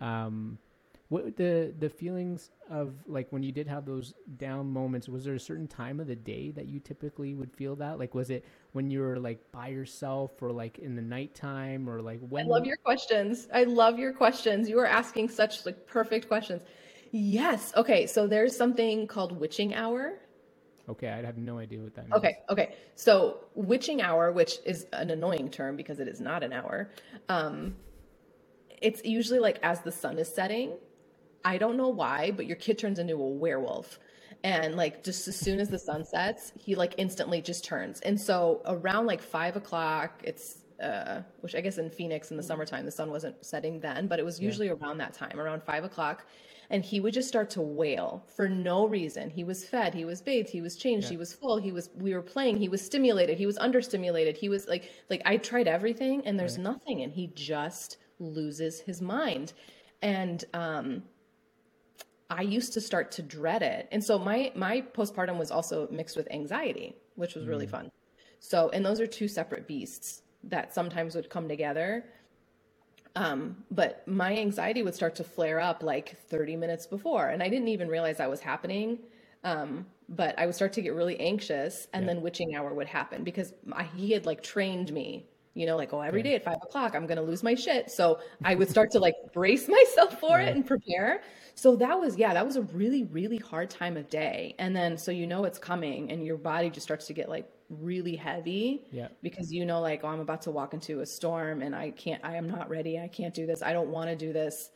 Um, 0.00 0.58
what 1.10 1.36
the 1.36 1.74
the 1.78 1.90
feelings 1.90 2.50
of 2.70 2.94
like 3.06 3.26
when 3.30 3.42
you 3.42 3.50
did 3.50 3.66
have 3.66 3.84
those 3.84 4.14
down 4.38 4.72
moments? 4.72 5.08
Was 5.08 5.24
there 5.24 5.34
a 5.34 5.40
certain 5.40 5.66
time 5.66 5.98
of 6.00 6.06
the 6.06 6.14
day 6.16 6.52
that 6.52 6.66
you 6.66 6.78
typically 6.78 7.34
would 7.34 7.52
feel 7.52 7.76
that? 7.76 7.98
Like, 7.98 8.14
was 8.14 8.30
it 8.30 8.44
when 8.72 8.90
you 8.90 9.00
were 9.00 9.18
like 9.18 9.40
by 9.50 9.68
yourself, 9.68 10.40
or 10.40 10.52
like 10.52 10.78
in 10.78 10.94
the 10.94 11.02
nighttime, 11.02 11.90
or 11.90 12.00
like 12.00 12.20
when? 12.20 12.46
i 12.46 12.48
love 12.48 12.64
your 12.64 12.76
questions 12.76 13.48
i 13.52 13.64
love 13.64 13.98
your 13.98 14.12
questions 14.12 14.68
you 14.68 14.78
are 14.78 14.86
asking 14.86 15.28
such 15.28 15.66
like 15.66 15.86
perfect 15.86 16.28
questions 16.28 16.62
yes 17.10 17.72
okay 17.76 18.06
so 18.06 18.26
there's 18.26 18.56
something 18.56 19.06
called 19.06 19.38
witching 19.38 19.74
hour 19.74 20.20
Okay, 20.88 21.08
I 21.08 21.24
have 21.24 21.38
no 21.38 21.58
idea 21.58 21.80
what 21.80 21.94
that 21.94 22.08
means. 22.08 22.14
Okay, 22.14 22.38
okay. 22.48 22.74
So 22.96 23.44
witching 23.54 24.02
hour, 24.02 24.32
which 24.32 24.58
is 24.66 24.86
an 24.92 25.10
annoying 25.10 25.48
term 25.48 25.76
because 25.76 26.00
it 26.00 26.08
is 26.08 26.20
not 26.20 26.42
an 26.42 26.52
hour, 26.52 26.90
um, 27.28 27.76
it's 28.82 29.04
usually 29.04 29.38
like 29.38 29.60
as 29.62 29.82
the 29.82 29.92
sun 29.92 30.18
is 30.18 30.28
setting. 30.28 30.72
I 31.44 31.58
don't 31.58 31.76
know 31.76 31.88
why, 31.88 32.30
but 32.30 32.46
your 32.46 32.56
kid 32.56 32.78
turns 32.78 32.98
into 32.98 33.14
a 33.14 33.28
werewolf. 33.28 33.98
And 34.42 34.76
like 34.76 35.04
just 35.04 35.28
as 35.28 35.36
soon 35.36 35.60
as 35.60 35.68
the 35.68 35.78
sun 35.78 36.04
sets, 36.04 36.52
he 36.56 36.74
like 36.74 36.94
instantly 36.96 37.42
just 37.42 37.64
turns. 37.64 38.00
And 38.00 38.18
so 38.18 38.62
around 38.66 39.06
like 39.06 39.20
five 39.20 39.56
o'clock, 39.56 40.22
it's 40.24 40.58
uh, 40.82 41.20
which 41.40 41.54
I 41.54 41.60
guess 41.60 41.76
in 41.76 41.90
Phoenix 41.90 42.30
in 42.30 42.38
the 42.38 42.42
summertime 42.42 42.86
the 42.86 42.90
sun 42.90 43.10
wasn't 43.10 43.44
setting 43.44 43.80
then, 43.80 44.06
but 44.06 44.18
it 44.18 44.24
was 44.24 44.40
usually 44.40 44.70
around 44.70 44.96
that 44.98 45.12
time, 45.12 45.38
around 45.38 45.62
five 45.62 45.84
o'clock. 45.84 46.26
And 46.70 46.84
he 46.84 47.00
would 47.00 47.12
just 47.12 47.28
start 47.28 47.50
to 47.50 47.60
wail 47.60 48.24
for 48.34 48.48
no 48.48 48.86
reason. 48.86 49.28
He 49.28 49.44
was 49.44 49.64
fed, 49.64 49.92
he 49.92 50.04
was 50.04 50.22
bathed, 50.22 50.48
he 50.48 50.62
was 50.62 50.76
changed, 50.76 51.08
he 51.08 51.16
was 51.16 51.34
full, 51.34 51.58
he 51.58 51.72
was 51.72 51.90
we 51.96 52.14
were 52.14 52.22
playing, 52.22 52.56
he 52.56 52.68
was 52.68 52.80
stimulated, 52.80 53.36
he 53.36 53.44
was 53.44 53.58
understimulated, 53.58 54.36
he 54.36 54.48
was 54.48 54.68
like 54.68 54.90
like 55.10 55.20
I 55.26 55.36
tried 55.36 55.68
everything 55.68 56.22
and 56.24 56.38
there's 56.38 56.56
nothing 56.56 57.02
and 57.02 57.12
he 57.12 57.32
just 57.34 57.98
loses 58.18 58.80
his 58.80 59.02
mind. 59.02 59.52
And 60.00 60.44
um 60.54 61.02
I 62.30 62.42
used 62.42 62.72
to 62.74 62.80
start 62.80 63.10
to 63.12 63.22
dread 63.22 63.62
it. 63.62 63.88
And 63.90 64.02
so 64.02 64.18
my 64.18 64.52
my 64.54 64.80
postpartum 64.80 65.36
was 65.36 65.50
also 65.50 65.88
mixed 65.90 66.16
with 66.16 66.30
anxiety, 66.30 66.96
which 67.16 67.34
was 67.34 67.46
really 67.46 67.66
fun. 67.66 67.90
So, 68.38 68.70
and 68.70 68.86
those 68.86 69.00
are 69.00 69.06
two 69.06 69.28
separate 69.28 69.66
beasts 69.66 70.22
that 70.44 70.72
sometimes 70.72 71.14
would 71.14 71.28
come 71.28 71.48
together. 71.48 72.06
Um, 73.16 73.64
but 73.70 74.06
my 74.06 74.36
anxiety 74.36 74.82
would 74.82 74.94
start 74.94 75.16
to 75.16 75.24
flare 75.24 75.60
up 75.60 75.82
like 75.82 76.16
30 76.28 76.56
minutes 76.56 76.86
before, 76.86 77.28
and 77.28 77.42
I 77.42 77.48
didn't 77.48 77.68
even 77.68 77.88
realize 77.88 78.18
that 78.18 78.30
was 78.30 78.40
happening. 78.40 79.00
Um, 79.42 79.86
but 80.08 80.38
I 80.38 80.46
would 80.46 80.54
start 80.54 80.72
to 80.74 80.82
get 80.82 80.94
really 80.94 81.18
anxious, 81.18 81.88
and 81.92 82.08
then 82.08 82.20
witching 82.22 82.54
hour 82.54 82.72
would 82.72 82.86
happen 82.86 83.24
because 83.24 83.52
I, 83.72 83.84
he 83.84 84.12
had 84.12 84.26
like 84.26 84.42
trained 84.42 84.92
me, 84.92 85.26
you 85.54 85.66
know, 85.66 85.76
like, 85.76 85.92
oh, 85.92 86.00
every 86.00 86.22
day 86.22 86.34
at 86.34 86.44
five 86.44 86.58
o'clock, 86.62 86.94
I'm 86.94 87.06
going 87.06 87.16
to 87.16 87.22
lose 87.22 87.42
my 87.42 87.54
shit. 87.54 87.90
So 87.90 88.20
I 88.44 88.54
would 88.54 88.70
start 88.70 88.90
to 88.92 88.98
like 89.00 89.14
brace 89.32 89.68
myself 89.68 90.20
for 90.20 90.40
it 90.40 90.54
and 90.54 90.64
prepare. 90.66 91.22
So 91.54 91.76
that 91.76 91.98
was, 91.98 92.16
yeah, 92.16 92.32
that 92.34 92.46
was 92.46 92.56
a 92.56 92.62
really, 92.62 93.04
really 93.04 93.38
hard 93.38 93.68
time 93.68 93.96
of 93.96 94.08
day. 94.08 94.54
And 94.58 94.74
then, 94.74 94.96
so 94.96 95.10
you 95.10 95.26
know 95.26 95.44
it's 95.44 95.58
coming, 95.58 96.10
and 96.10 96.24
your 96.24 96.38
body 96.38 96.70
just 96.70 96.84
starts 96.84 97.06
to 97.08 97.12
get 97.12 97.28
like 97.28 97.50
really 97.68 98.16
heavy 98.16 98.84
Yeah. 98.90 99.08
because 99.22 99.52
you 99.52 99.64
know 99.64 99.80
like 99.80 100.00
oh 100.02 100.08
i'm 100.08 100.18
about 100.18 100.42
to 100.42 100.50
walk 100.50 100.74
into 100.74 101.02
a 101.02 101.06
storm 101.06 101.62
and 101.62 101.72
i 101.72 101.92
can't 101.92 102.20
i 102.24 102.34
am 102.34 102.50
not 102.50 102.68
ready 102.68 102.98
i 102.98 103.06
can't 103.06 103.32
do 103.32 103.46
this 103.46 103.62
i 103.62 103.72
don't 103.72 103.90
want 103.90 104.10
to 104.10 104.16
do 104.16 104.32
this 104.32 104.70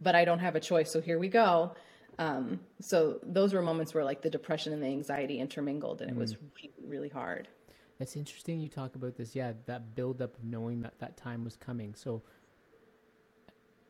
but 0.00 0.14
i 0.14 0.24
don't 0.24 0.38
have 0.38 0.56
a 0.56 0.60
choice 0.60 0.90
so 0.90 0.98
here 1.00 1.18
we 1.18 1.28
go 1.28 1.74
um, 2.20 2.58
so 2.80 3.20
those 3.22 3.52
were 3.52 3.60
moments 3.60 3.92
where 3.92 4.02
like 4.02 4.22
the 4.22 4.30
depression 4.30 4.72
and 4.72 4.82
the 4.82 4.86
anxiety 4.86 5.38
intermingled 5.40 6.00
and 6.00 6.10
it 6.10 6.16
was 6.16 6.36
really, 6.56 6.72
really 6.86 7.08
hard 7.10 7.48
That's 7.98 8.16
interesting 8.16 8.60
you 8.60 8.68
talk 8.68 8.94
about 8.94 9.16
this. 9.16 9.34
Yeah, 9.34 9.52
that 9.66 9.94
build 9.96 10.22
up 10.22 10.36
of 10.36 10.44
knowing 10.44 10.82
that 10.82 10.98
that 11.00 11.16
time 11.16 11.44
was 11.44 11.56
coming. 11.56 11.94
So 11.94 12.22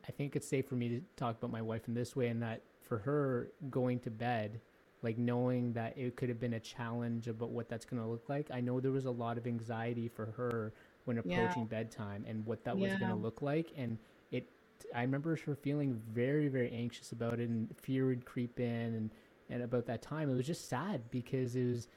I 0.08 0.12
think 0.12 0.34
it's 0.36 0.48
safe 0.48 0.66
for 0.66 0.76
me 0.76 0.88
to 0.88 1.00
talk 1.16 1.36
about 1.36 1.50
my 1.50 1.60
wife 1.62 1.86
in 1.88 1.94
this 1.94 2.16
way 2.16 2.28
and 2.28 2.42
that 2.42 2.62
for 2.82 2.98
her 2.98 3.50
going 3.70 4.00
to 4.00 4.10
bed, 4.10 4.60
like 5.02 5.18
knowing 5.18 5.74
that 5.74 5.96
it 5.98 6.16
could 6.16 6.30
have 6.30 6.40
been 6.40 6.54
a 6.54 6.60
challenge 6.60 7.28
about 7.28 7.50
what 7.50 7.68
that's 7.68 7.84
going 7.84 8.02
to 8.02 8.08
look 8.08 8.28
like. 8.28 8.50
I 8.50 8.60
know 8.60 8.80
there 8.80 8.92
was 8.92 9.04
a 9.04 9.10
lot 9.10 9.36
of 9.36 9.46
anxiety 9.46 10.08
for 10.08 10.26
her 10.36 10.72
when 11.04 11.18
Yeah. 11.18 11.40
approaching 11.40 11.66
bedtime 11.66 12.24
and 12.26 12.44
what 12.46 12.64
that 12.64 12.78
was 12.78 12.94
going 12.94 13.10
to 13.10 13.16
look 13.16 13.42
like 13.42 13.72
and 13.76 13.98
it 14.30 14.48
I 14.94 15.02
remember 15.02 15.36
her 15.46 15.54
feeling 15.54 16.00
very 16.12 16.48
very 16.48 16.70
anxious 16.70 17.12
about 17.12 17.40
it 17.40 17.48
and 17.48 17.74
fear 17.80 18.06
would 18.06 18.24
creep 18.26 18.60
in 18.60 18.66
and 18.94 19.10
and 19.50 19.62
about 19.62 19.86
that 19.86 20.02
time 20.02 20.28
it 20.30 20.34
was 20.34 20.46
just 20.46 20.68
sad 20.68 21.10
because 21.10 21.56
it 21.56 21.64
was 21.64 21.88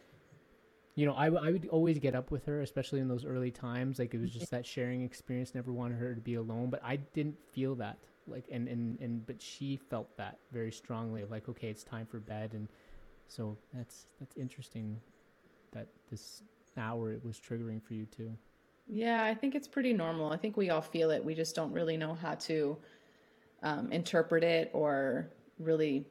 you 1.01 1.07
know, 1.07 1.15
I, 1.15 1.29
would 1.29 1.67
always 1.69 1.97
get 1.97 2.13
up 2.13 2.29
with 2.29 2.45
her, 2.45 2.61
especially 2.61 2.99
in 2.99 3.07
those 3.07 3.25
early 3.25 3.49
times. 3.49 3.97
Like 3.97 4.13
it 4.13 4.21
was 4.21 4.29
just 4.29 4.51
that 4.51 4.67
sharing 4.67 5.01
experience. 5.01 5.55
Never 5.55 5.73
wanted 5.73 5.97
her 5.97 6.13
to 6.13 6.21
be 6.21 6.35
alone, 6.35 6.69
but 6.69 6.79
I 6.83 6.97
didn't 6.97 7.37
feel 7.53 7.73
that. 7.75 7.97
Like 8.27 8.45
and 8.51 8.67
and 8.67 8.99
and 8.99 9.25
but 9.25 9.41
she 9.41 9.77
felt 9.77 10.15
that 10.17 10.37
very 10.51 10.71
strongly. 10.71 11.25
Like, 11.25 11.49
okay, 11.49 11.69
it's 11.69 11.83
time 11.83 12.05
for 12.05 12.19
bed, 12.19 12.51
and 12.53 12.67
So 13.27 13.57
that's 13.73 14.05
that's 14.19 14.37
interesting 14.37 15.01
that 15.71 15.87
this 16.11 16.43
hour 16.77 17.11
it 17.11 17.25
was 17.25 17.39
triggering 17.39 17.81
for 17.81 17.95
you 17.95 18.05
too. 18.05 18.31
Yeah, 18.87 19.23
I 19.23 19.33
think 19.33 19.55
it's 19.55 19.67
pretty 19.67 19.93
normal. 19.93 20.31
I 20.31 20.37
think 20.37 20.55
we 20.55 20.69
all 20.69 20.81
feel 20.83 21.09
it. 21.09 21.25
We 21.25 21.33
just 21.33 21.55
don't 21.55 21.71
really 21.71 21.97
know 21.97 22.13
how 22.13 22.35
to 22.35 22.77
um, 23.63 23.91
interpret 23.91 24.43
it 24.43 24.69
or 24.73 25.31
really 25.57 26.05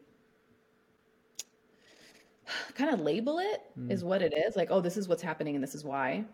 kind 2.81 2.95
of 2.95 3.01
label 3.01 3.39
it 3.39 3.63
mm. 3.79 3.91
is 3.91 4.03
what 4.03 4.23
it 4.23 4.35
is. 4.35 4.57
Like, 4.57 4.71
oh, 4.71 4.81
this 4.81 4.97
is 4.97 5.09
what's 5.09 5.23
happening 5.23 5.55
and 5.55 5.63
this 5.63 5.75
is 5.75 5.85
why. 5.85 6.25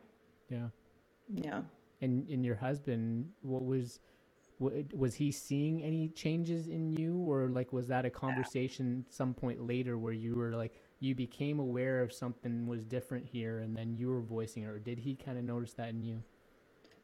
Yeah. 0.48 0.68
Yeah. 1.28 1.62
And 2.00 2.28
and 2.28 2.44
your 2.44 2.54
husband, 2.54 3.28
what 3.42 3.64
was 3.64 4.00
was 4.58 5.14
he 5.14 5.30
seeing 5.30 5.82
any 5.82 6.08
changes 6.08 6.66
in 6.66 6.90
you 6.90 7.18
or 7.28 7.48
like 7.50 7.74
was 7.74 7.88
that 7.88 8.06
a 8.06 8.10
conversation 8.10 9.04
yeah. 9.06 9.14
some 9.14 9.34
point 9.34 9.60
later 9.66 9.98
where 9.98 10.14
you 10.14 10.34
were 10.34 10.52
like 10.52 10.72
you 10.98 11.14
became 11.14 11.58
aware 11.58 12.00
of 12.00 12.10
something 12.10 12.66
was 12.66 12.82
different 12.82 13.26
here 13.26 13.58
and 13.58 13.76
then 13.76 13.94
you 13.94 14.08
were 14.08 14.22
voicing 14.22 14.62
it 14.62 14.68
or 14.68 14.78
did 14.78 14.98
he 14.98 15.14
kind 15.14 15.36
of 15.36 15.44
notice 15.44 15.74
that 15.74 15.90
in 15.90 16.02
you 16.02 16.22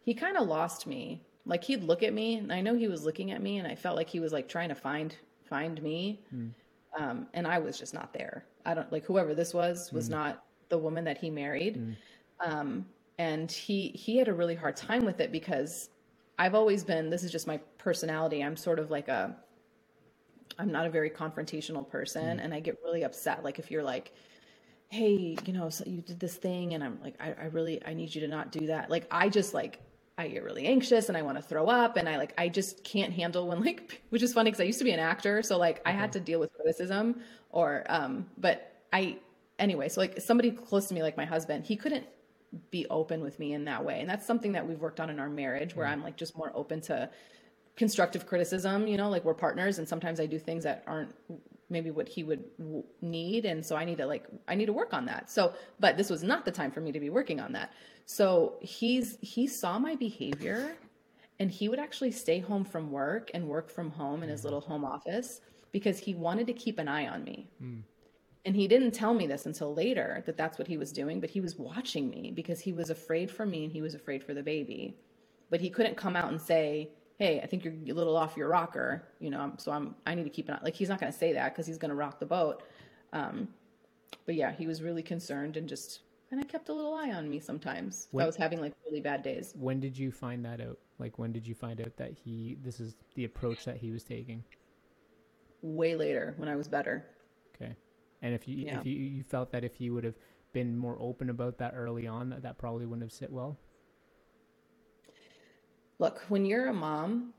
he 0.00 0.14
kind 0.14 0.38
of 0.38 0.48
lost 0.48 0.86
me 0.86 1.22
like 1.44 1.62
he'd 1.62 1.84
look 1.84 2.02
at 2.02 2.14
me 2.14 2.36
and 2.36 2.50
i 2.50 2.62
know 2.62 2.74
he 2.74 2.88
was 2.88 3.04
looking 3.04 3.32
at 3.32 3.42
me 3.42 3.58
and 3.58 3.68
i 3.68 3.74
felt 3.74 3.96
like 3.96 4.08
he 4.08 4.18
was 4.18 4.32
like 4.32 4.48
trying 4.48 4.70
to 4.70 4.74
find 4.74 5.14
find 5.44 5.82
me 5.82 6.22
mm. 6.34 6.50
Um, 6.98 7.26
and 7.34 7.46
i 7.46 7.58
was 7.58 7.78
just 7.78 7.94
not 7.94 8.12
there 8.12 8.44
i 8.66 8.74
don't 8.74 8.90
like 8.92 9.04
whoever 9.04 9.34
this 9.34 9.54
was 9.54 9.92
was 9.92 10.08
mm. 10.08 10.12
not 10.12 10.44
the 10.68 10.78
woman 10.78 11.04
that 11.04 11.18
he 11.18 11.30
married 11.30 11.76
mm. 11.76 11.96
um, 12.40 12.86
and 13.18 13.50
he 13.50 13.88
he 13.88 14.16
had 14.16 14.28
a 14.28 14.34
really 14.34 14.54
hard 14.54 14.76
time 14.76 15.04
with 15.04 15.20
it 15.20 15.30
because 15.30 15.90
I've 16.38 16.54
always 16.54 16.82
been, 16.82 17.10
this 17.10 17.22
is 17.22 17.30
just 17.30 17.46
my 17.46 17.58
personality. 17.78 18.42
I'm 18.42 18.56
sort 18.56 18.80
of 18.80 18.90
like 18.90 19.08
a, 19.08 19.36
I'm 20.58 20.72
not 20.72 20.86
a 20.86 20.90
very 20.90 21.08
confrontational 21.08 21.88
person 21.88 22.38
mm. 22.38 22.44
and 22.44 22.52
I 22.52 22.60
get 22.60 22.78
really 22.82 23.04
upset. 23.04 23.44
Like 23.44 23.58
if 23.58 23.70
you're 23.70 23.82
like, 23.82 24.12
hey, 24.88 25.36
you 25.44 25.52
know, 25.52 25.68
so 25.68 25.84
you 25.86 26.02
did 26.02 26.20
this 26.20 26.34
thing 26.34 26.74
and 26.74 26.82
I'm 26.82 26.98
like, 27.00 27.14
I, 27.20 27.28
I 27.40 27.44
really, 27.46 27.80
I 27.86 27.94
need 27.94 28.14
you 28.14 28.20
to 28.22 28.28
not 28.28 28.50
do 28.50 28.66
that. 28.66 28.90
Like 28.90 29.06
I 29.10 29.28
just 29.28 29.54
like, 29.54 29.80
I 30.18 30.28
get 30.28 30.44
really 30.44 30.66
anxious 30.66 31.08
and 31.08 31.16
I 31.16 31.22
want 31.22 31.38
to 31.38 31.42
throw 31.42 31.66
up 31.66 31.96
and 31.96 32.08
I 32.08 32.16
like, 32.18 32.34
I 32.36 32.48
just 32.48 32.84
can't 32.84 33.12
handle 33.12 33.48
when 33.48 33.62
like, 33.62 34.02
which 34.10 34.22
is 34.22 34.32
funny 34.32 34.50
because 34.50 34.60
I 34.60 34.64
used 34.64 34.78
to 34.78 34.84
be 34.84 34.92
an 34.92 35.00
actor. 35.00 35.42
So 35.42 35.58
like 35.58 35.80
I 35.86 35.92
had 35.92 36.12
to 36.12 36.20
deal 36.20 36.38
with 36.38 36.52
criticism 36.52 37.20
or, 37.50 37.84
um, 37.88 38.26
but 38.36 38.82
I, 38.92 39.18
anyway, 39.58 39.88
so 39.88 40.00
like 40.00 40.20
somebody 40.20 40.50
close 40.50 40.88
to 40.88 40.94
me, 40.94 41.02
like 41.02 41.16
my 41.16 41.24
husband, 41.24 41.64
he 41.64 41.76
couldn't 41.76 42.06
be 42.70 42.86
open 42.88 43.22
with 43.22 43.38
me 43.38 43.54
in 43.54 43.64
that 43.64 43.84
way. 43.84 44.00
And 44.00 44.08
that's 44.08 44.26
something 44.26 44.52
that 44.52 44.66
we've 44.66 44.80
worked 44.80 45.00
on 45.00 45.08
in 45.08 45.18
our 45.18 45.30
marriage 45.30 45.74
where 45.74 45.86
mm. 45.86 45.92
I'm 45.92 46.02
like 46.02 46.16
just 46.16 46.36
more 46.36 46.52
open 46.54 46.82
to 46.82 47.08
constructive 47.76 48.26
criticism, 48.26 48.86
you 48.86 48.98
know, 48.98 49.08
like 49.08 49.24
we're 49.24 49.34
partners 49.34 49.78
and 49.78 49.88
sometimes 49.88 50.20
I 50.20 50.26
do 50.26 50.38
things 50.38 50.64
that 50.64 50.84
aren't 50.86 51.14
maybe 51.72 51.90
what 51.90 52.08
he 52.08 52.22
would 52.22 52.44
need 53.00 53.44
and 53.44 53.64
so 53.64 53.74
I 53.74 53.84
need 53.84 53.98
to 53.98 54.06
like 54.06 54.26
I 54.46 54.54
need 54.54 54.66
to 54.66 54.72
work 54.72 54.94
on 54.94 55.06
that. 55.06 55.30
So, 55.30 55.54
but 55.80 55.96
this 55.96 56.10
was 56.10 56.22
not 56.22 56.44
the 56.44 56.52
time 56.52 56.70
for 56.70 56.80
me 56.80 56.92
to 56.92 57.00
be 57.00 57.10
working 57.10 57.40
on 57.40 57.52
that. 57.52 57.72
So, 58.06 58.56
he's 58.60 59.18
he 59.20 59.46
saw 59.46 59.78
my 59.78 59.96
behavior 59.96 60.76
and 61.40 61.50
he 61.50 61.68
would 61.68 61.78
actually 61.80 62.12
stay 62.12 62.38
home 62.38 62.64
from 62.64 62.92
work 62.92 63.30
and 63.34 63.48
work 63.48 63.70
from 63.70 63.90
home 63.90 64.22
in 64.22 64.28
his 64.28 64.42
mm. 64.42 64.44
little 64.44 64.60
home 64.60 64.84
office 64.84 65.40
because 65.72 65.98
he 65.98 66.14
wanted 66.14 66.46
to 66.46 66.52
keep 66.52 66.78
an 66.78 66.86
eye 66.86 67.08
on 67.08 67.24
me. 67.24 67.48
Mm. 67.62 67.82
And 68.44 68.56
he 68.56 68.66
didn't 68.68 68.90
tell 68.90 69.14
me 69.14 69.26
this 69.26 69.46
until 69.46 69.72
later 69.74 70.22
that 70.26 70.36
that's 70.36 70.58
what 70.58 70.66
he 70.66 70.76
was 70.76 70.92
doing, 70.92 71.20
but 71.20 71.30
he 71.30 71.40
was 71.40 71.56
watching 71.56 72.10
me 72.10 72.32
because 72.34 72.60
he 72.60 72.72
was 72.72 72.90
afraid 72.90 73.30
for 73.30 73.46
me 73.46 73.64
and 73.64 73.72
he 73.72 73.80
was 73.80 73.94
afraid 73.94 74.22
for 74.22 74.34
the 74.34 74.42
baby. 74.42 74.96
But 75.48 75.60
he 75.60 75.70
couldn't 75.70 75.96
come 75.96 76.16
out 76.16 76.30
and 76.30 76.40
say, 76.40 76.90
"Hey, 77.18 77.40
I 77.40 77.46
think 77.46 77.64
you're 77.64 77.74
a 77.74 77.92
little 77.92 78.16
off 78.16 78.36
your 78.36 78.48
rocker," 78.48 79.02
you 79.20 79.30
know. 79.30 79.52
So 79.58 79.72
I'm 79.72 79.94
I 80.06 80.14
need 80.14 80.24
to 80.24 80.30
keep 80.30 80.48
an 80.48 80.54
eye. 80.54 80.60
Like 80.62 80.74
he's 80.74 80.88
not 80.88 81.00
going 81.00 81.12
to 81.12 81.18
say 81.18 81.32
that 81.34 81.52
because 81.52 81.66
he's 81.66 81.78
going 81.78 81.90
to 81.90 81.94
rock 81.94 82.18
the 82.18 82.26
boat. 82.26 82.62
Um, 83.12 83.48
but 84.26 84.34
yeah, 84.34 84.52
he 84.52 84.66
was 84.66 84.82
really 84.82 85.02
concerned 85.02 85.56
and 85.56 85.68
just 85.68 86.00
kind 86.30 86.42
of 86.42 86.48
kept 86.48 86.68
a 86.68 86.72
little 86.72 86.94
eye 86.94 87.12
on 87.12 87.28
me 87.28 87.40
sometimes. 87.40 88.08
When, 88.10 88.22
I 88.22 88.26
was 88.26 88.36
having 88.36 88.60
like 88.60 88.74
really 88.86 89.00
bad 89.00 89.22
days. 89.22 89.52
When 89.56 89.80
did 89.80 89.96
you 89.98 90.10
find 90.10 90.44
that 90.44 90.60
out? 90.60 90.78
Like 90.98 91.18
when 91.18 91.32
did 91.32 91.46
you 91.46 91.54
find 91.54 91.80
out 91.80 91.96
that 91.96 92.12
he 92.12 92.56
this 92.62 92.80
is 92.80 92.94
the 93.14 93.24
approach 93.24 93.64
that 93.64 93.76
he 93.76 93.90
was 93.90 94.04
taking? 94.04 94.44
Way 95.60 95.94
later 95.94 96.34
when 96.38 96.48
I 96.48 96.56
was 96.56 96.68
better. 96.68 97.04
Okay. 97.54 97.74
And 98.22 98.34
if 98.34 98.48
you 98.48 98.56
yeah. 98.64 98.78
if 98.78 98.86
you, 98.86 98.94
you 98.94 99.22
felt 99.22 99.52
that 99.52 99.64
if 99.64 99.80
you 99.80 99.92
would 99.94 100.04
have 100.04 100.16
been 100.52 100.76
more 100.76 100.96
open 101.00 101.28
about 101.30 101.58
that 101.58 101.74
early 101.76 102.06
on, 102.06 102.30
that 102.30 102.42
that 102.42 102.58
probably 102.58 102.86
wouldn't 102.86 103.02
have 103.02 103.12
sit 103.12 103.30
well. 103.30 103.58
Look, 105.98 106.22
when 106.28 106.44
you're 106.44 106.68
a 106.68 106.74
mom, 106.74 107.34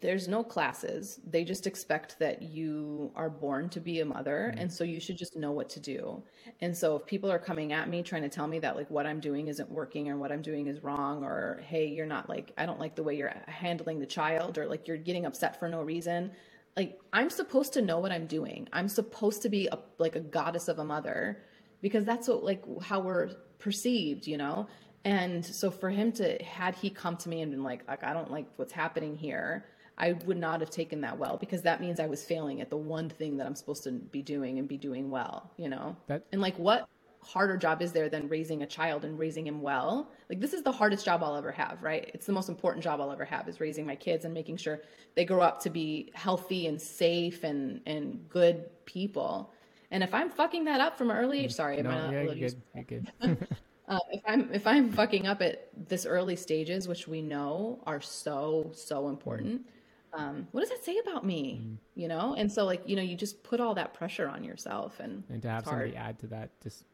there's 0.00 0.28
no 0.28 0.42
classes. 0.42 1.20
They 1.26 1.44
just 1.44 1.66
expect 1.66 2.18
that 2.18 2.42
you 2.42 3.12
are 3.14 3.28
born 3.28 3.68
to 3.70 3.80
be 3.80 4.00
a 4.00 4.04
mother. 4.04 4.48
Mm-hmm. 4.50 4.60
And 4.60 4.72
so 4.72 4.82
you 4.82 4.98
should 4.98 5.18
just 5.18 5.36
know 5.36 5.52
what 5.52 5.68
to 5.70 5.80
do. 5.80 6.22
And 6.60 6.76
so 6.76 6.96
if 6.96 7.06
people 7.06 7.30
are 7.30 7.38
coming 7.38 7.72
at 7.72 7.88
me 7.88 8.02
trying 8.02 8.22
to 8.22 8.28
tell 8.28 8.46
me 8.46 8.58
that 8.60 8.76
like 8.76 8.90
what 8.90 9.06
I'm 9.06 9.20
doing 9.20 9.48
isn't 9.48 9.70
working 9.70 10.08
or 10.08 10.16
what 10.16 10.32
I'm 10.32 10.42
doing 10.42 10.66
is 10.68 10.82
wrong, 10.82 11.22
or 11.22 11.62
hey, 11.66 11.86
you're 11.86 12.06
not 12.06 12.28
like, 12.28 12.52
I 12.56 12.64
don't 12.64 12.80
like 12.80 12.94
the 12.94 13.02
way 13.02 13.16
you're 13.16 13.34
handling 13.46 13.98
the 14.00 14.06
child, 14.06 14.56
or 14.56 14.66
like 14.66 14.88
you're 14.88 14.96
getting 14.96 15.26
upset 15.26 15.58
for 15.58 15.68
no 15.68 15.82
reason, 15.82 16.32
like 16.76 16.98
I'm 17.12 17.28
supposed 17.28 17.74
to 17.74 17.82
know 17.82 17.98
what 17.98 18.12
I'm 18.12 18.26
doing. 18.26 18.68
I'm 18.72 18.88
supposed 18.88 19.42
to 19.42 19.50
be 19.50 19.68
a, 19.70 19.78
like 19.98 20.16
a 20.16 20.20
goddess 20.20 20.68
of 20.68 20.78
a 20.78 20.84
mother 20.84 21.42
because 21.82 22.04
that's 22.04 22.28
what 22.28 22.42
like 22.42 22.64
how 22.82 23.00
we're 23.00 23.32
perceived, 23.58 24.26
you 24.26 24.38
know? 24.38 24.66
And 25.04 25.44
so 25.44 25.70
for 25.70 25.90
him 25.90 26.12
to 26.12 26.42
had 26.42 26.74
he 26.74 26.90
come 26.90 27.16
to 27.18 27.28
me 27.28 27.42
and 27.42 27.50
been 27.50 27.64
like 27.64 27.86
like 27.88 28.04
I 28.04 28.12
don't 28.12 28.30
like 28.30 28.46
what's 28.56 28.72
happening 28.72 29.16
here, 29.16 29.64
I 29.98 30.12
would 30.12 30.38
not 30.38 30.60
have 30.60 30.70
taken 30.70 31.00
that 31.02 31.18
well 31.18 31.36
because 31.36 31.62
that 31.62 31.80
means 31.80 32.00
I 32.00 32.06
was 32.06 32.24
failing 32.24 32.60
at 32.60 32.70
the 32.70 32.76
one 32.76 33.08
thing 33.08 33.36
that 33.36 33.46
I'm 33.46 33.54
supposed 33.54 33.84
to 33.84 33.92
be 33.92 34.22
doing 34.22 34.58
and 34.58 34.66
be 34.66 34.76
doing 34.76 35.10
well, 35.10 35.50
you 35.56 35.68
know? 35.68 35.96
That, 36.06 36.24
and 36.32 36.40
like 36.40 36.56
what 36.58 36.88
harder 37.24 37.56
job 37.56 37.80
is 37.80 37.92
there 37.92 38.08
than 38.08 38.28
raising 38.28 38.62
a 38.62 38.66
child 38.66 39.04
and 39.04 39.18
raising 39.18 39.46
him 39.46 39.60
well? 39.60 40.10
Like 40.28 40.40
this 40.40 40.52
is 40.52 40.62
the 40.62 40.72
hardest 40.72 41.04
job 41.04 41.22
I'll 41.22 41.36
ever 41.36 41.52
have, 41.52 41.82
right? 41.82 42.10
It's 42.14 42.26
the 42.26 42.32
most 42.32 42.48
important 42.48 42.82
job 42.82 43.00
I'll 43.00 43.12
ever 43.12 43.24
have 43.24 43.48
is 43.48 43.60
raising 43.60 43.86
my 43.86 43.96
kids 43.96 44.24
and 44.24 44.32
making 44.32 44.56
sure 44.56 44.80
they 45.14 45.24
grow 45.24 45.40
up 45.40 45.60
to 45.62 45.70
be 45.70 46.10
healthy 46.14 46.66
and 46.66 46.80
safe 46.80 47.44
and 47.44 47.80
and 47.86 48.28
good 48.28 48.70
people. 48.86 49.52
And 49.90 50.02
if 50.02 50.14
I'm 50.14 50.30
fucking 50.30 50.64
that 50.64 50.80
up 50.80 50.96
from 50.96 51.10
an 51.10 51.18
early 51.18 51.40
mm, 51.40 51.44
age, 51.44 51.52
sorry, 51.52 51.80
no, 51.82 51.90
I'm 51.90 51.96
not 51.96 52.12
yeah, 52.12 52.22
you're 52.22 52.34
good. 52.34 52.62
You're 52.74 52.84
good. 52.84 53.46
uh, 53.92 53.98
if 54.10 54.22
I'm 54.26 54.52
if 54.52 54.66
I'm 54.66 54.90
fucking 54.90 55.26
up 55.26 55.42
at 55.42 55.68
this 55.88 56.06
early 56.06 56.36
stages, 56.36 56.88
which 56.88 57.06
we 57.06 57.20
know 57.20 57.80
are 57.86 58.00
so 58.00 58.70
so 58.74 59.08
important, 59.08 59.66
um, 60.12 60.46
what 60.52 60.62
does 60.62 60.70
that 60.70 60.84
say 60.84 60.98
about 60.98 61.26
me? 61.26 61.62
Mm. 61.62 61.76
You 61.94 62.08
know, 62.08 62.34
and 62.36 62.50
so 62.50 62.64
like 62.64 62.82
you 62.86 62.96
know, 62.96 63.02
you 63.02 63.16
just 63.16 63.42
put 63.42 63.60
all 63.60 63.74
that 63.74 63.94
pressure 63.94 64.28
on 64.28 64.44
yourself, 64.44 65.00
and 65.00 65.24
and 65.28 65.42
to 65.42 65.48
have 65.48 65.64
somebody 65.64 65.94
add 65.94 66.18
to 66.20 66.26
that 66.28 66.50
just 66.62 66.84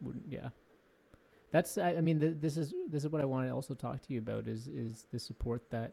wouldn't 0.00 0.24
yeah 0.28 0.48
that's 1.50 1.78
I, 1.78 1.94
I 1.94 2.00
mean 2.00 2.18
the, 2.18 2.28
this 2.28 2.56
is 2.56 2.74
this 2.90 3.04
is 3.04 3.10
what 3.10 3.20
I 3.20 3.24
want 3.24 3.48
to 3.48 3.54
also 3.54 3.74
talk 3.74 4.02
to 4.02 4.12
you 4.12 4.18
about 4.18 4.48
is 4.48 4.68
is 4.68 5.06
the 5.12 5.18
support 5.18 5.62
that 5.70 5.92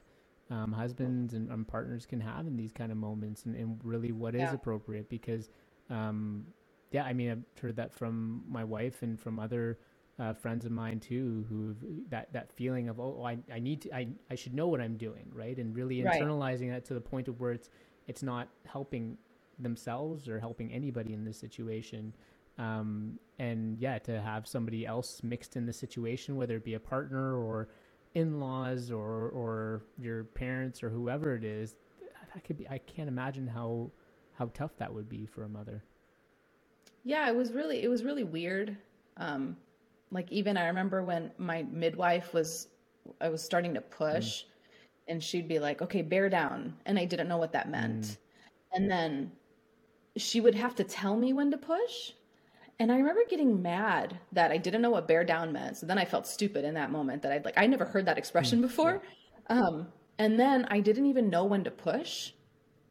um, 0.51 0.71
husbands 0.71 1.33
and, 1.33 1.49
and, 1.49 1.67
partners 1.67 2.05
can 2.05 2.19
have 2.21 2.45
in 2.45 2.55
these 2.55 2.71
kind 2.71 2.91
of 2.91 2.99
moments 2.99 3.45
and, 3.45 3.55
and 3.55 3.79
really 3.83 4.11
what 4.11 4.35
yeah. 4.35 4.47
is 4.47 4.53
appropriate 4.53 5.09
because 5.09 5.49
um, 5.89 6.45
yeah 6.91 7.03
I 7.03 7.13
mean 7.13 7.31
I've 7.31 7.61
heard 7.61 7.75
that 7.77 7.93
from 7.93 8.43
my 8.47 8.63
wife 8.63 9.01
and 9.01 9.19
from 9.19 9.39
other 9.39 9.79
uh, 10.17 10.33
friends 10.33 10.65
of 10.65 10.71
mine 10.71 10.99
too 10.99 11.45
who 11.49 11.75
that 12.09 12.31
that 12.31 12.51
feeling 12.53 12.87
of 12.87 12.99
oh 12.99 13.23
I, 13.25 13.37
I 13.53 13.59
need 13.59 13.81
to 13.81 13.95
I, 13.95 14.07
I 14.31 14.35
should 14.35 14.53
know 14.53 14.67
what 14.67 14.79
I'm 14.79 14.95
doing 14.95 15.29
right 15.33 15.57
and 15.57 15.75
really 15.75 15.97
internalizing 15.97 16.71
right. 16.71 16.75
that 16.75 16.85
to 16.85 16.93
the 16.93 17.01
point 17.01 17.27
of 17.27 17.39
where 17.39 17.51
it's 17.51 17.69
it's 18.07 18.23
not 18.23 18.47
helping 18.65 19.17
themselves 19.59 20.29
or 20.29 20.39
helping 20.39 20.71
anybody 20.71 21.13
in 21.13 21.25
this 21.25 21.37
situation 21.37 22.13
um, 22.57 23.19
and 23.39 23.77
yeah, 23.79 23.99
to 23.99 24.21
have 24.21 24.47
somebody 24.47 24.85
else 24.85 25.21
mixed 25.23 25.55
in 25.55 25.65
the 25.65 25.73
situation, 25.73 26.37
whether 26.37 26.55
it 26.55 26.63
be 26.63 26.75
a 26.75 26.79
partner 26.79 27.35
or 27.35 27.69
in-laws 28.13 28.91
or 28.91 29.29
or 29.29 29.83
your 29.99 30.23
parents 30.23 30.81
or 30.81 30.89
whoever 30.89 31.35
it 31.35 31.43
is, 31.43 31.75
that 32.33 32.43
could 32.43 32.57
be. 32.57 32.67
I 32.69 32.77
can't 32.77 33.09
imagine 33.09 33.47
how 33.47 33.91
how 34.33 34.51
tough 34.53 34.77
that 34.77 34.93
would 34.93 35.09
be 35.09 35.25
for 35.25 35.43
a 35.43 35.49
mother. 35.49 35.83
Yeah, 37.03 37.27
it 37.27 37.35
was 37.35 37.51
really 37.51 37.83
it 37.83 37.89
was 37.89 38.03
really 38.03 38.23
weird. 38.23 38.77
Um, 39.17 39.57
like 40.11 40.31
even 40.31 40.57
I 40.57 40.67
remember 40.67 41.03
when 41.03 41.31
my 41.37 41.63
midwife 41.71 42.33
was 42.33 42.67
I 43.21 43.29
was 43.29 43.43
starting 43.43 43.73
to 43.73 43.81
push, 43.81 44.43
mm. 44.43 44.45
and 45.07 45.23
she'd 45.23 45.47
be 45.47 45.59
like, 45.59 45.81
"Okay, 45.81 46.01
bear 46.01 46.29
down," 46.29 46.75
and 46.85 46.97
I 46.97 47.05
didn't 47.05 47.27
know 47.27 47.37
what 47.37 47.53
that 47.53 47.69
meant, 47.69 48.03
mm. 48.03 48.17
and 48.73 48.89
then 48.89 49.31
she 50.17 50.41
would 50.41 50.55
have 50.55 50.75
to 50.75 50.83
tell 50.83 51.15
me 51.15 51.33
when 51.33 51.51
to 51.51 51.57
push 51.57 52.11
and 52.79 52.91
I 52.91 52.97
remember 52.97 53.21
getting 53.29 53.61
mad 53.61 54.19
that 54.33 54.51
I 54.51 54.57
didn't 54.57 54.81
know 54.81 54.89
what 54.89 55.07
bear 55.07 55.23
down 55.23 55.53
meant. 55.53 55.77
So 55.77 55.85
then 55.85 55.97
I 55.97 56.05
felt 56.05 56.27
stupid 56.27 56.65
in 56.65 56.73
that 56.73 56.91
moment 56.91 57.21
that 57.21 57.31
I'd 57.31 57.45
like, 57.45 57.57
I 57.57 57.67
never 57.67 57.85
heard 57.85 58.05
that 58.05 58.17
expression 58.17 58.59
mm, 58.59 58.63
before. 58.63 59.01
Yeah. 59.49 59.59
Um, 59.59 59.87
and 60.17 60.39
then 60.39 60.65
I 60.69 60.81
didn't 60.81 61.05
even 61.05 61.29
know 61.29 61.45
when 61.45 61.63
to 61.63 61.71
push. 61.71 62.31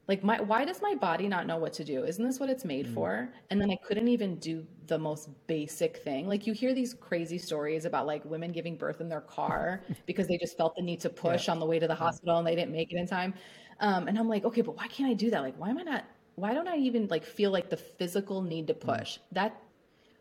Like 0.07 0.23
my, 0.23 0.41
why 0.41 0.65
does 0.65 0.83
my 0.83 0.95
body 0.95 1.29
not 1.29 1.47
know 1.47 1.57
what 1.57 1.73
to 1.75 1.85
do? 1.85 2.05
Isn't 2.05 2.25
this 2.25 2.39
what 2.39 2.51
it's 2.51 2.65
made 2.65 2.87
mm. 2.87 2.95
for? 2.95 3.29
And 3.51 3.61
then 3.61 3.71
I 3.71 3.77
couldn't 3.87 4.09
even 4.09 4.37
do 4.37 4.67
the 4.87 4.99
most 4.99 5.31
basic 5.47 5.99
thing. 5.99 6.29
Like 6.29 6.47
you 6.47 6.53
hear 6.53 6.75
these 6.75 6.93
crazy 6.93 7.39
stories 7.39 7.87
about 7.87 8.07
like 8.07 8.25
women 8.25 8.53
giving 8.53 8.77
birth 8.77 9.01
in 9.01 9.09
their 9.09 9.23
car 9.23 9.83
because 10.07 10.29
they 10.29 10.37
just 10.37 10.59
felt 10.59 10.77
the 10.77 10.83
need 10.83 11.01
to 11.01 11.09
push 11.09 11.47
yeah. 11.47 11.53
on 11.53 11.61
the 11.61 11.67
way 11.67 11.79
to 11.79 11.87
the 11.87 11.95
hospital 11.95 12.37
and 12.37 12.47
they 12.47 12.55
didn't 12.55 12.73
make 12.73 12.93
it 12.93 12.97
in 12.97 13.07
time. 13.07 13.33
Um, 13.81 14.07
and 14.07 14.19
I'm 14.19 14.29
like, 14.29 14.45
okay, 14.45 14.61
but 14.61 14.77
why 14.77 14.89
can't 14.89 15.11
I 15.11 15.15
do 15.15 15.31
that? 15.31 15.41
Like, 15.41 15.57
why 15.57 15.71
am 15.71 15.79
I 15.79 15.83
not 15.83 16.05
why 16.37 16.53
don't 16.53 16.67
I 16.67 16.77
even 16.77 17.07
like 17.09 17.25
feel 17.25 17.53
like 17.53 17.71
the 17.71 17.77
physical 17.77 18.43
need 18.43 18.67
to 18.67 18.75
mm. 18.75 18.81
push? 18.81 19.17
Mm. 19.17 19.21
That 19.33 19.61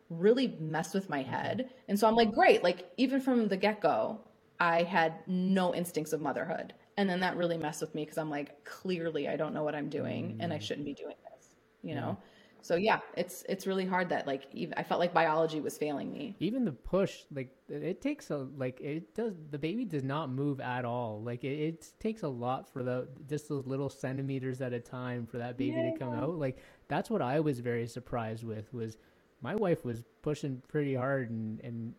really 0.10 0.56
messed 0.60 0.94
with 0.94 1.10
my 1.10 1.24
head. 1.24 1.70
And 1.88 2.00
so 2.00 2.08
I'm 2.08 2.16
like, 2.16 2.34
great. 2.34 2.64
Like 2.64 2.90
even 2.98 3.20
from 3.20 3.48
the 3.48 3.58
get 3.58 3.82
go, 3.82 4.20
I 4.60 4.84
had 4.84 5.16
no 5.28 5.74
instincts 5.74 6.14
of 6.14 6.22
motherhood. 6.22 6.74
And 6.98 7.10
then 7.10 7.22
that 7.22 7.38
really 7.38 7.58
messed 7.58 7.82
with 7.82 7.94
me 7.96 8.04
because 8.04 8.18
I'm 8.18 8.30
like, 8.30 8.64
clearly 8.66 9.28
I 9.28 9.36
don't 9.36 9.54
know 9.54 9.64
what 9.64 9.76
I'm 9.76 9.90
doing 9.90 10.36
mm. 10.36 10.38
and 10.40 10.54
I 10.54 10.58
mm. 10.58 10.62
shouldn't 10.62 10.86
be 10.86 10.94
doing 10.94 11.16
this, 11.32 11.48
you 11.82 11.96
know? 11.96 12.18
So 12.64 12.76
yeah, 12.78 13.00
it's 13.18 13.44
it's 13.50 13.68
really 13.68 13.86
hard 13.86 14.08
that 14.08 14.26
like 14.26 14.44
even, 14.54 14.74
I 14.78 14.84
felt 14.84 15.02
like 15.02 15.14
biology 15.14 15.60
was 15.60 15.78
failing 15.78 16.14
me. 16.14 16.38
Even 16.40 16.64
the 16.64 16.72
push, 16.72 17.24
like 17.30 17.54
it 17.68 18.00
takes 18.00 18.32
a 18.32 18.48
like 18.56 18.80
it 18.80 19.14
does. 19.14 19.34
The 19.52 19.60
baby 19.60 19.84
does 19.84 20.06
not 20.06 20.30
move 20.30 20.62
at 20.62 20.86
all. 20.86 21.22
Like 21.22 21.44
it, 21.44 21.60
it 21.60 21.92
takes 22.00 22.24
a 22.24 22.28
lot 22.30 22.72
for 22.72 22.82
the 22.82 23.10
just 23.28 23.50
those 23.50 23.68
little 23.68 23.90
centimeters 23.90 24.62
at 24.62 24.72
a 24.72 24.80
time 24.80 25.26
for 25.26 25.40
that 25.40 25.58
baby 25.58 25.76
yeah. 25.76 25.92
to 25.92 26.00
come 26.00 26.14
out. 26.14 26.36
Like 26.40 26.60
that's 26.88 27.10
what 27.10 27.22
I 27.22 27.42
was 27.42 27.60
very 27.60 27.86
surprised 27.86 28.46
with 28.46 28.74
was 28.74 28.96
my 29.42 29.56
wife 29.56 29.84
was 29.84 30.06
pushing 30.22 30.62
pretty 30.70 30.96
hard 30.96 31.32
and 31.32 31.60
and 31.60 31.94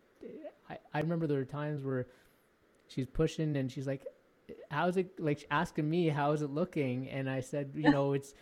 I, 0.67 0.79
I 0.95 0.99
remember 0.99 1.27
there 1.27 1.37
were 1.37 1.45
times 1.45 1.83
where 1.83 2.07
she's 2.87 3.05
pushing 3.05 3.55
and 3.55 3.71
she's 3.71 3.85
like 3.85 4.03
how's 4.69 4.97
it 4.97 5.19
like 5.19 5.45
asking 5.51 5.89
me 5.89 6.09
how's 6.09 6.41
it 6.41 6.49
looking? 6.49 7.09
And 7.09 7.29
i 7.29 7.39
said 7.39 7.71
you 7.75 7.89
know 7.89 8.13
it's 8.13 8.33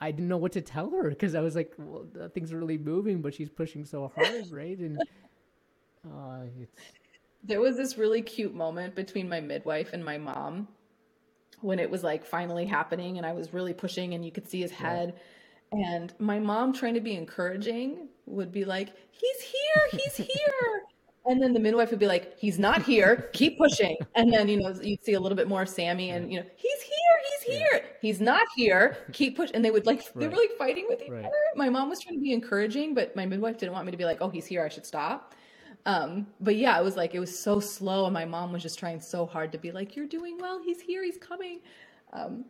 i 0.00 0.10
didn't 0.10 0.28
know 0.28 0.36
what 0.36 0.52
to 0.52 0.60
tell 0.60 0.90
her 0.90 1.10
because 1.10 1.34
i 1.34 1.40
was 1.40 1.54
like 1.54 1.74
well 1.78 2.06
thing's 2.32 2.52
are 2.52 2.58
really 2.58 2.78
moving 2.78 3.20
but 3.20 3.34
she's 3.34 3.50
pushing 3.50 3.84
so 3.84 4.10
hard 4.14 4.46
right? 4.50 4.78
And 4.78 5.00
uh, 6.06 6.40
it's 6.60 6.80
there 7.42 7.60
was 7.60 7.76
this 7.76 7.96
really 7.96 8.22
cute 8.22 8.54
moment 8.54 8.94
between 8.94 9.28
my 9.28 9.40
midwife 9.40 9.92
and 9.92 10.04
my 10.04 10.18
mom 10.18 10.68
when 11.60 11.78
it 11.78 11.90
was 11.90 12.02
like 12.02 12.24
finally 12.24 12.66
happening 12.66 13.18
and 13.18 13.26
i 13.26 13.32
was 13.32 13.52
really 13.52 13.74
pushing 13.74 14.14
and 14.14 14.24
you 14.24 14.32
could 14.32 14.48
see 14.48 14.60
his 14.60 14.70
head. 14.70 15.14
Yeah 15.14 15.22
and 15.72 16.12
my 16.18 16.38
mom, 16.38 16.72
trying 16.72 16.94
to 16.94 17.00
be 17.00 17.14
encouraging, 17.14 18.08
would 18.26 18.50
be 18.50 18.64
like, 18.64 18.88
He's 19.12 19.40
here, 19.40 20.00
he's 20.00 20.16
here. 20.16 20.82
And 21.26 21.40
then 21.40 21.52
the 21.52 21.60
midwife 21.60 21.90
would 21.90 21.98
be 21.98 22.06
like, 22.06 22.38
He's 22.38 22.58
not 22.58 22.82
here, 22.82 23.30
keep 23.32 23.58
pushing. 23.58 23.96
And 24.14 24.32
then, 24.32 24.48
you 24.48 24.60
know, 24.60 24.74
you'd 24.82 25.04
see 25.04 25.14
a 25.14 25.20
little 25.20 25.36
bit 25.36 25.48
more 25.48 25.62
of 25.62 25.68
Sammy 25.68 26.10
and, 26.10 26.32
you 26.32 26.40
know, 26.40 26.46
He's 26.56 26.82
here, 26.82 26.94
he's 27.30 27.58
here, 27.58 27.68
yeah. 27.72 27.88
he's 28.00 28.20
not 28.20 28.46
here, 28.56 28.98
keep 29.12 29.36
pushing. 29.36 29.56
And 29.56 29.64
they 29.64 29.70
would 29.70 29.86
like, 29.86 30.12
they 30.14 30.28
were 30.28 30.36
like 30.36 30.52
fighting 30.58 30.86
with 30.88 31.02
each 31.02 31.10
right. 31.10 31.24
other. 31.24 31.32
My 31.56 31.68
mom 31.68 31.88
was 31.88 32.00
trying 32.00 32.16
to 32.16 32.22
be 32.22 32.32
encouraging, 32.32 32.94
but 32.94 33.14
my 33.14 33.26
midwife 33.26 33.58
didn't 33.58 33.72
want 33.72 33.86
me 33.86 33.92
to 33.92 33.98
be 33.98 34.04
like, 34.04 34.18
Oh, 34.20 34.30
he's 34.30 34.46
here, 34.46 34.64
I 34.64 34.68
should 34.68 34.86
stop. 34.86 35.34
Um, 35.86 36.26
but 36.40 36.56
yeah, 36.56 36.78
it 36.78 36.84
was 36.84 36.96
like, 36.96 37.14
it 37.14 37.20
was 37.20 37.36
so 37.36 37.60
slow. 37.60 38.04
And 38.04 38.14
my 38.14 38.24
mom 38.24 38.52
was 38.52 38.62
just 38.62 38.78
trying 38.78 39.00
so 39.00 39.26
hard 39.26 39.52
to 39.52 39.58
be 39.58 39.72
like, 39.72 39.96
You're 39.96 40.06
doing 40.06 40.38
well, 40.38 40.60
he's 40.62 40.80
here, 40.80 41.04
he's 41.04 41.18
coming. 41.18 41.60
Um, 42.12 42.44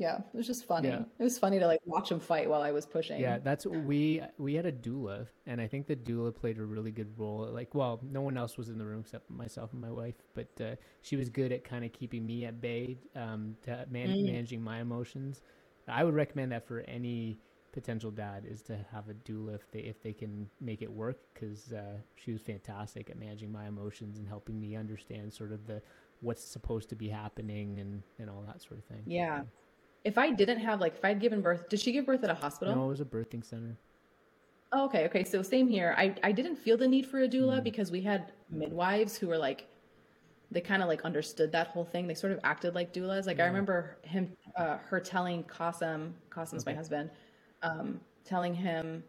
yeah, 0.00 0.16
it 0.16 0.36
was 0.36 0.46
just 0.46 0.64
funny. 0.64 0.88
Yeah. 0.88 1.02
It 1.18 1.22
was 1.22 1.38
funny 1.38 1.58
to 1.58 1.66
like 1.66 1.80
watch 1.84 2.10
him 2.10 2.20
fight 2.20 2.48
while 2.48 2.62
I 2.62 2.72
was 2.72 2.86
pushing. 2.86 3.20
Yeah, 3.20 3.38
that's 3.38 3.66
we 3.66 4.22
we 4.38 4.54
had 4.54 4.64
a 4.64 4.72
doula, 4.72 5.26
and 5.46 5.60
I 5.60 5.66
think 5.66 5.86
the 5.86 5.94
doula 5.94 6.34
played 6.34 6.56
a 6.56 6.64
really 6.64 6.90
good 6.90 7.12
role. 7.18 7.46
Like, 7.52 7.74
well, 7.74 8.00
no 8.02 8.22
one 8.22 8.38
else 8.38 8.56
was 8.56 8.70
in 8.70 8.78
the 8.78 8.86
room 8.86 9.00
except 9.00 9.28
myself 9.28 9.74
and 9.74 9.80
my 9.82 9.90
wife, 9.90 10.14
but 10.34 10.48
uh, 10.58 10.76
she 11.02 11.16
was 11.16 11.28
good 11.28 11.52
at 11.52 11.64
kind 11.64 11.84
of 11.84 11.92
keeping 11.92 12.24
me 12.24 12.46
at 12.46 12.62
bay, 12.62 12.96
um, 13.14 13.56
to 13.64 13.84
man- 13.90 14.08
mm. 14.08 14.24
managing 14.24 14.62
my 14.62 14.80
emotions. 14.80 15.42
I 15.86 16.02
would 16.02 16.14
recommend 16.14 16.52
that 16.52 16.66
for 16.66 16.80
any 16.88 17.38
potential 17.72 18.10
dad 18.10 18.46
is 18.48 18.62
to 18.62 18.78
have 18.90 19.10
a 19.10 19.14
doula 19.30 19.54
if 19.54 19.70
they 19.70 19.80
if 19.80 20.02
they 20.02 20.14
can 20.14 20.48
make 20.62 20.80
it 20.80 20.90
work 20.90 21.18
because 21.34 21.74
uh, 21.74 21.98
she 22.16 22.32
was 22.32 22.40
fantastic 22.40 23.10
at 23.10 23.18
managing 23.18 23.52
my 23.52 23.68
emotions 23.68 24.16
and 24.16 24.26
helping 24.26 24.58
me 24.58 24.76
understand 24.76 25.30
sort 25.30 25.52
of 25.52 25.66
the 25.66 25.82
what's 26.22 26.42
supposed 26.42 26.88
to 26.88 26.96
be 26.96 27.08
happening 27.08 27.78
and 27.78 28.02
and 28.18 28.30
all 28.30 28.42
that 28.46 28.62
sort 28.62 28.78
of 28.78 28.84
thing. 28.86 29.02
Yeah. 29.06 29.42
If 30.04 30.16
I 30.16 30.30
didn't 30.30 30.60
have 30.60 30.80
like 30.80 30.96
if 30.96 31.04
I'd 31.04 31.20
given 31.20 31.40
birth, 31.40 31.68
did 31.68 31.80
she 31.80 31.92
give 31.92 32.06
birth 32.06 32.24
at 32.24 32.30
a 32.30 32.34
hospital? 32.34 32.74
No, 32.74 32.84
it 32.84 32.88
was 32.88 33.00
a 33.00 33.04
birthing 33.04 33.44
center. 33.44 33.76
Oh, 34.72 34.84
okay, 34.84 35.04
okay. 35.06 35.24
So 35.24 35.42
same 35.42 35.68
here. 35.68 35.94
I 35.96 36.14
I 36.22 36.32
didn't 36.32 36.56
feel 36.56 36.76
the 36.76 36.88
need 36.88 37.06
for 37.06 37.22
a 37.22 37.28
doula 37.28 37.60
mm. 37.60 37.64
because 37.64 37.90
we 37.90 38.00
had 38.00 38.32
midwives 38.50 39.16
who 39.16 39.28
were 39.28 39.38
like 39.38 39.66
they 40.50 40.60
kind 40.60 40.82
of 40.82 40.88
like 40.88 41.02
understood 41.02 41.52
that 41.52 41.68
whole 41.68 41.84
thing. 41.84 42.06
They 42.06 42.14
sort 42.14 42.32
of 42.32 42.40
acted 42.44 42.74
like 42.74 42.92
doulas. 42.92 43.26
Like. 43.26 43.40
I 43.40 43.46
remember 43.46 43.98
him, 44.02 44.32
uh, 44.56 44.78
her 44.78 45.00
telling 45.00 45.44
Qasim, 45.44 46.12
Qasim's 46.30 46.62
okay. 46.64 46.72
my 46.72 46.76
husband, 46.76 47.10
um, 47.62 48.00
telling 48.24 48.52
him, 48.54 49.04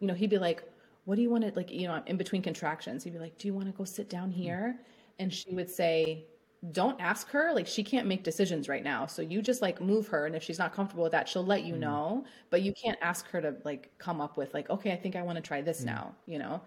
you 0.00 0.06
know, 0.06 0.14
he'd 0.14 0.30
be 0.30 0.38
like, 0.38 0.62
"What 1.04 1.16
do 1.16 1.22
you 1.22 1.30
want 1.30 1.44
to 1.44 1.52
like?" 1.56 1.70
You 1.70 1.88
know, 1.88 2.02
in 2.06 2.16
between 2.16 2.42
contractions, 2.42 3.02
he'd 3.02 3.12
be 3.12 3.18
like, 3.18 3.36
"Do 3.38 3.48
you 3.48 3.54
want 3.54 3.66
to 3.66 3.72
go 3.72 3.84
sit 3.84 4.08
down 4.08 4.30
mm. 4.30 4.34
here?" 4.34 4.80
And 5.18 5.32
she 5.32 5.52
would 5.54 5.70
say, 5.70 6.26
don't 6.72 6.98
ask 7.00 7.28
her 7.28 7.52
like 7.52 7.66
she 7.66 7.82
can't 7.82 8.06
make 8.06 8.22
decisions 8.22 8.68
right 8.68 8.84
now 8.84 9.06
so 9.06 9.20
you 9.20 9.42
just 9.42 9.60
like 9.60 9.80
move 9.80 10.08
her 10.08 10.26
and 10.26 10.34
if 10.34 10.42
she's 10.42 10.58
not 10.58 10.72
comfortable 10.72 11.02
with 11.02 11.12
that 11.12 11.28
she'll 11.28 11.44
let 11.44 11.64
you 11.64 11.74
mm. 11.74 11.80
know 11.80 12.24
but 12.50 12.62
you 12.62 12.72
can't 12.72 12.98
ask 13.02 13.28
her 13.28 13.40
to 13.40 13.54
like 13.64 13.90
come 13.98 14.20
up 14.20 14.36
with 14.36 14.54
like 14.54 14.70
okay 14.70 14.92
i 14.92 14.96
think 14.96 15.14
i 15.14 15.22
want 15.22 15.36
to 15.36 15.42
try 15.42 15.60
this 15.60 15.82
mm. 15.82 15.86
now 15.86 16.14
you 16.26 16.38
know 16.38 16.60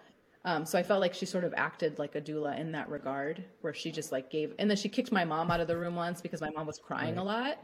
um, 0.44 0.64
so 0.64 0.78
i 0.78 0.82
felt 0.82 1.00
like 1.00 1.14
she 1.14 1.26
sort 1.26 1.42
of 1.42 1.52
acted 1.56 1.98
like 1.98 2.14
a 2.14 2.20
doula 2.20 2.58
in 2.60 2.70
that 2.70 2.88
regard 2.88 3.44
where 3.62 3.74
she 3.74 3.90
just 3.90 4.12
like 4.12 4.30
gave 4.30 4.54
and 4.58 4.70
then 4.70 4.76
she 4.76 4.88
kicked 4.88 5.10
my 5.10 5.24
mom 5.24 5.50
out 5.50 5.58
of 5.58 5.66
the 5.66 5.76
room 5.76 5.96
once 5.96 6.20
because 6.20 6.40
my 6.40 6.50
mom 6.50 6.66
was 6.66 6.78
crying 6.78 7.16
right. 7.16 7.22
a 7.22 7.24
lot 7.24 7.58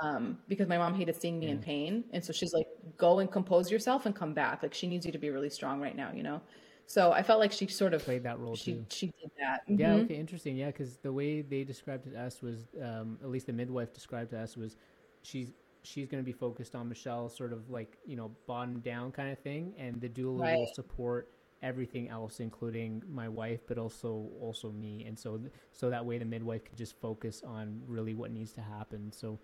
um, 0.00 0.38
because 0.48 0.68
my 0.68 0.78
mom 0.78 0.94
hated 0.94 1.20
seeing 1.20 1.38
me 1.38 1.46
yeah. 1.46 1.52
in 1.52 1.58
pain 1.58 2.04
and 2.12 2.24
so 2.24 2.32
she's 2.32 2.52
like 2.54 2.66
go 2.96 3.18
and 3.18 3.30
compose 3.32 3.70
yourself 3.70 4.06
and 4.06 4.14
come 4.14 4.32
back 4.32 4.62
like 4.62 4.72
she 4.72 4.86
needs 4.86 5.04
you 5.04 5.10
to 5.10 5.18
be 5.18 5.30
really 5.30 5.50
strong 5.50 5.80
right 5.80 5.96
now 5.96 6.10
you 6.14 6.22
know 6.22 6.40
so 6.86 7.12
I 7.12 7.22
felt 7.22 7.40
like 7.40 7.52
she 7.52 7.66
sort 7.66 7.94
of 7.94 8.02
played 8.02 8.22
that 8.24 8.38
role 8.38 8.54
she, 8.54 8.74
too. 8.74 8.86
She 8.90 9.06
did 9.20 9.30
that. 9.38 9.62
Mm-hmm. 9.68 9.80
Yeah. 9.80 9.94
Okay. 9.94 10.14
Interesting. 10.14 10.56
Yeah, 10.56 10.66
because 10.66 10.96
the 10.98 11.12
way 11.12 11.42
they 11.42 11.64
described 11.64 12.06
it 12.06 12.12
to 12.12 12.20
us 12.20 12.42
was, 12.42 12.66
um, 12.82 13.18
at 13.22 13.30
least 13.30 13.46
the 13.46 13.52
midwife 13.52 13.92
described 13.92 14.30
to 14.30 14.40
us 14.40 14.56
was, 14.56 14.76
she's 15.22 15.52
she's 15.84 16.06
going 16.06 16.22
to 16.22 16.26
be 16.26 16.32
focused 16.32 16.74
on 16.74 16.88
Michelle, 16.88 17.28
sort 17.28 17.52
of 17.52 17.70
like 17.70 17.98
you 18.06 18.16
know 18.16 18.30
bottom 18.46 18.80
down 18.80 19.12
kind 19.12 19.30
of 19.30 19.38
thing, 19.38 19.74
and 19.78 20.00
the 20.00 20.08
doula 20.08 20.40
right. 20.40 20.56
will 20.56 20.70
support 20.74 21.28
everything 21.62 22.08
else, 22.08 22.40
including 22.40 23.02
my 23.08 23.28
wife, 23.28 23.60
but 23.66 23.78
also 23.78 24.28
also 24.40 24.70
me, 24.72 25.04
and 25.06 25.18
so 25.18 25.40
so 25.72 25.90
that 25.90 26.04
way 26.04 26.18
the 26.18 26.24
midwife 26.24 26.64
could 26.64 26.76
just 26.76 27.00
focus 27.00 27.42
on 27.46 27.80
really 27.86 28.14
what 28.14 28.30
needs 28.30 28.52
to 28.52 28.60
happen. 28.60 29.12
So 29.12 29.38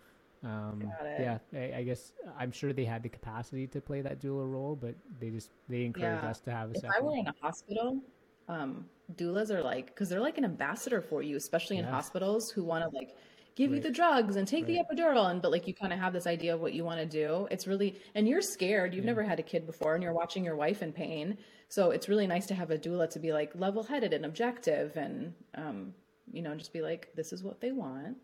um, 0.44 0.92
yeah, 1.18 1.38
I, 1.52 1.78
I, 1.78 1.82
guess 1.82 2.12
I'm 2.38 2.52
sure 2.52 2.72
they 2.72 2.84
had 2.84 3.02
the 3.02 3.08
capacity 3.08 3.66
to 3.66 3.80
play 3.80 4.00
that 4.02 4.20
doula 4.20 4.50
role, 4.50 4.76
but 4.76 4.94
they 5.18 5.30
just 5.30 5.50
they 5.68 5.84
encouraged 5.84 6.22
yeah. 6.22 6.30
us 6.30 6.40
to 6.40 6.52
have 6.52 6.70
a. 6.70 6.74
If 6.74 6.80
second. 6.82 6.92
I 6.96 7.02
were 7.02 7.16
in 7.16 7.26
a 7.26 7.34
hospital, 7.40 8.00
um, 8.48 8.86
doulas 9.16 9.50
are 9.50 9.62
like 9.62 9.86
because 9.86 10.08
they're 10.08 10.20
like 10.20 10.38
an 10.38 10.44
ambassador 10.44 11.02
for 11.02 11.22
you, 11.22 11.36
especially 11.36 11.78
in 11.78 11.84
hospitals 11.84 12.50
who 12.50 12.62
want 12.62 12.84
to 12.84 12.96
like 12.96 13.16
give 13.56 13.72
right. 13.72 13.78
you 13.78 13.82
the 13.82 13.90
drugs 13.90 14.36
and 14.36 14.46
take 14.46 14.66
right. 14.68 14.78
the 14.88 14.96
epidural, 14.96 15.28
and 15.28 15.42
but 15.42 15.50
like 15.50 15.66
you 15.66 15.74
kind 15.74 15.92
of 15.92 15.98
have 15.98 16.12
this 16.12 16.28
idea 16.28 16.54
of 16.54 16.60
what 16.60 16.72
you 16.72 16.84
want 16.84 17.00
to 17.00 17.06
do. 17.06 17.48
It's 17.50 17.66
really 17.66 18.00
and 18.14 18.28
you're 18.28 18.42
scared. 18.42 18.94
You've 18.94 19.04
yeah. 19.04 19.10
never 19.10 19.24
had 19.24 19.40
a 19.40 19.44
kid 19.44 19.66
before, 19.66 19.94
and 19.94 20.02
you're 20.04 20.12
watching 20.12 20.44
your 20.44 20.56
wife 20.56 20.82
in 20.82 20.92
pain. 20.92 21.36
So 21.68 21.90
it's 21.90 22.08
really 22.08 22.28
nice 22.28 22.46
to 22.46 22.54
have 22.54 22.70
a 22.70 22.78
doula 22.78 23.10
to 23.10 23.18
be 23.18 23.32
like 23.32 23.50
level 23.56 23.82
headed 23.82 24.12
and 24.12 24.24
objective, 24.24 24.96
and 24.96 25.34
um, 25.56 25.94
you 26.30 26.42
know, 26.42 26.54
just 26.54 26.72
be 26.72 26.80
like, 26.80 27.08
this 27.16 27.32
is 27.32 27.42
what 27.42 27.60
they 27.60 27.72
want 27.72 28.16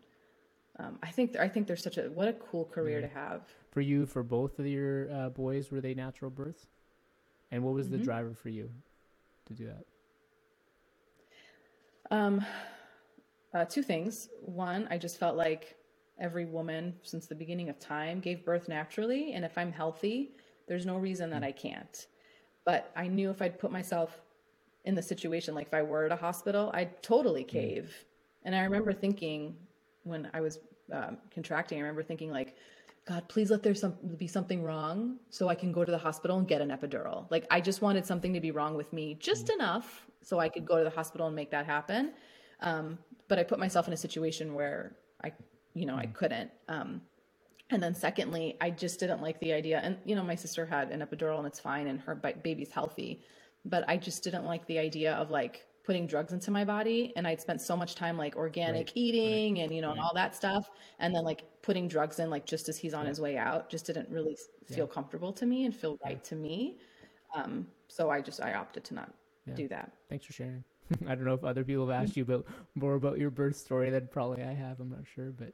um, 0.77 0.99
I 1.01 1.09
think 1.09 1.37
I 1.37 1.47
think 1.47 1.67
there's 1.67 1.83
such 1.83 1.97
a 1.97 2.03
what 2.03 2.27
a 2.27 2.33
cool 2.33 2.65
career 2.65 3.01
to 3.01 3.07
have. 3.07 3.41
For 3.71 3.81
you, 3.81 4.05
for 4.05 4.23
both 4.23 4.59
of 4.59 4.67
your 4.67 5.11
uh, 5.11 5.29
boys, 5.29 5.71
were 5.71 5.81
they 5.81 5.93
natural 5.93 6.31
births? 6.31 6.67
And 7.51 7.63
what 7.63 7.73
was 7.73 7.87
mm-hmm. 7.87 7.99
the 7.99 8.03
driver 8.03 8.33
for 8.33 8.49
you 8.49 8.69
to 9.45 9.53
do 9.53 9.67
that? 9.67 9.85
Um, 12.11 12.45
uh, 13.53 13.65
two 13.65 13.83
things. 13.83 14.29
One, 14.41 14.87
I 14.89 14.97
just 14.97 15.17
felt 15.19 15.37
like 15.37 15.75
every 16.19 16.45
woman 16.45 16.93
since 17.03 17.27
the 17.27 17.35
beginning 17.35 17.69
of 17.69 17.79
time 17.79 18.19
gave 18.19 18.45
birth 18.45 18.67
naturally, 18.67 19.33
and 19.33 19.45
if 19.45 19.57
I'm 19.57 19.71
healthy, 19.71 20.31
there's 20.67 20.85
no 20.85 20.97
reason 20.97 21.29
that 21.29 21.41
mm. 21.41 21.47
I 21.47 21.51
can't. 21.51 22.07
But 22.65 22.91
I 22.95 23.07
knew 23.07 23.29
if 23.29 23.41
I'd 23.41 23.59
put 23.59 23.71
myself 23.71 24.19
in 24.83 24.95
the 24.95 25.01
situation, 25.01 25.55
like 25.55 25.67
if 25.67 25.73
I 25.73 25.83
were 25.83 26.05
at 26.05 26.11
a 26.11 26.15
hospital, 26.15 26.71
I'd 26.73 27.01
totally 27.01 27.43
mm. 27.43 27.47
cave. 27.47 27.93
Mm. 27.93 28.05
And 28.45 28.55
I 28.55 28.63
remember 28.63 28.93
thinking, 28.93 29.55
when 30.05 30.29
I 30.33 30.41
was 30.41 30.59
um, 30.91 31.17
contracting, 31.33 31.77
I 31.77 31.81
remember 31.81 32.03
thinking 32.03 32.31
like, 32.31 32.55
God, 33.07 33.27
please 33.27 33.51
let 33.51 33.61
there 33.61 33.75
some, 33.75 33.95
be 34.17 34.27
something 34.27 34.63
wrong 34.63 35.17
so 35.29 35.47
I 35.47 35.55
can 35.55 35.71
go 35.71 35.85
to 35.85 35.91
the 35.91 35.97
hospital 35.97 36.37
and 36.37 36.47
get 36.47 36.61
an 36.61 36.69
epidural. 36.69 37.29
Like 37.29 37.45
I 37.51 37.61
just 37.61 37.81
wanted 37.81 38.05
something 38.05 38.33
to 38.33 38.39
be 38.39 38.51
wrong 38.51 38.75
with 38.75 38.93
me 38.93 39.15
just 39.19 39.47
mm-hmm. 39.47 39.59
enough 39.59 40.07
so 40.21 40.39
I 40.39 40.49
could 40.49 40.65
go 40.65 40.77
to 40.77 40.83
the 40.83 40.89
hospital 40.89 41.27
and 41.27 41.35
make 41.35 41.51
that 41.51 41.65
happen. 41.65 42.13
Um, 42.61 42.97
but 43.27 43.37
I 43.37 43.43
put 43.43 43.59
myself 43.59 43.87
in 43.87 43.93
a 43.93 43.97
situation 43.97 44.53
where 44.53 44.95
I, 45.23 45.33
you 45.73 45.85
know, 45.85 45.93
mm-hmm. 45.93 46.01
I 46.01 46.05
couldn't. 46.07 46.51
Um, 46.67 47.01
and 47.71 47.81
then 47.81 47.93
secondly, 47.93 48.57
I 48.61 48.69
just 48.69 48.99
didn't 48.99 49.21
like 49.21 49.39
the 49.39 49.53
idea. 49.53 49.79
And 49.83 49.97
you 50.05 50.15
know, 50.15 50.23
my 50.23 50.35
sister 50.35 50.65
had 50.65 50.91
an 50.91 51.01
epidural 51.01 51.39
and 51.39 51.47
it's 51.47 51.59
fine, 51.59 51.87
and 51.87 51.99
her 52.01 52.15
baby's 52.15 52.71
healthy. 52.71 53.23
But 53.65 53.83
I 53.87 53.97
just 53.97 54.23
didn't 54.23 54.45
like 54.45 54.65
the 54.67 54.77
idea 54.77 55.13
of 55.13 55.31
like 55.31 55.65
putting 55.85 56.07
drugs 56.07 56.33
into 56.33 56.49
my 56.49 56.65
body 56.65 57.13
and 57.15 57.27
I'd 57.27 57.39
spent 57.39 57.61
so 57.61 57.77
much 57.77 57.95
time 57.95 58.17
like 58.17 58.35
organic 58.35 58.87
right. 58.87 58.91
eating 58.95 59.55
right. 59.55 59.63
and 59.63 59.75
you 59.75 59.81
know 59.81 59.89
right. 59.89 59.97
and 59.97 60.01
all 60.01 60.13
that 60.15 60.35
stuff 60.35 60.69
and 60.99 61.13
then 61.13 61.23
like 61.23 61.43
putting 61.61 61.87
drugs 61.87 62.19
in 62.19 62.29
like 62.29 62.45
just 62.45 62.67
as 62.67 62.77
he's 62.77 62.93
on 62.93 63.03
yeah. 63.03 63.09
his 63.09 63.21
way 63.21 63.37
out 63.37 63.69
just 63.69 63.85
didn't 63.85 64.09
really 64.09 64.37
feel 64.65 64.85
yeah. 64.87 64.93
comfortable 64.93 65.31
to 65.31 65.45
me 65.45 65.65
and 65.65 65.75
feel 65.75 65.97
right 66.03 66.23
to 66.23 66.35
me 66.35 66.77
um 67.35 67.67
so 67.87 68.09
I 68.09 68.21
just 68.21 68.41
I 68.41 68.55
opted 68.55 68.83
to 68.85 68.95
not 68.95 69.13
yeah. 69.45 69.53
do 69.53 69.67
that 69.67 69.91
thanks 70.09 70.25
for 70.25 70.33
sharing 70.33 70.63
I 71.07 71.15
don't 71.15 71.25
know 71.25 71.33
if 71.33 71.43
other 71.43 71.63
people 71.63 71.87
have 71.87 72.03
asked 72.03 72.17
you 72.17 72.23
about 72.23 72.45
more 72.73 72.95
about 72.95 73.19
your 73.19 73.29
birth 73.29 73.55
story 73.55 73.89
than 73.91 74.07
probably 74.11 74.43
I 74.43 74.53
have 74.53 74.79
I'm 74.79 74.89
not 74.89 75.05
sure 75.13 75.31
but 75.31 75.53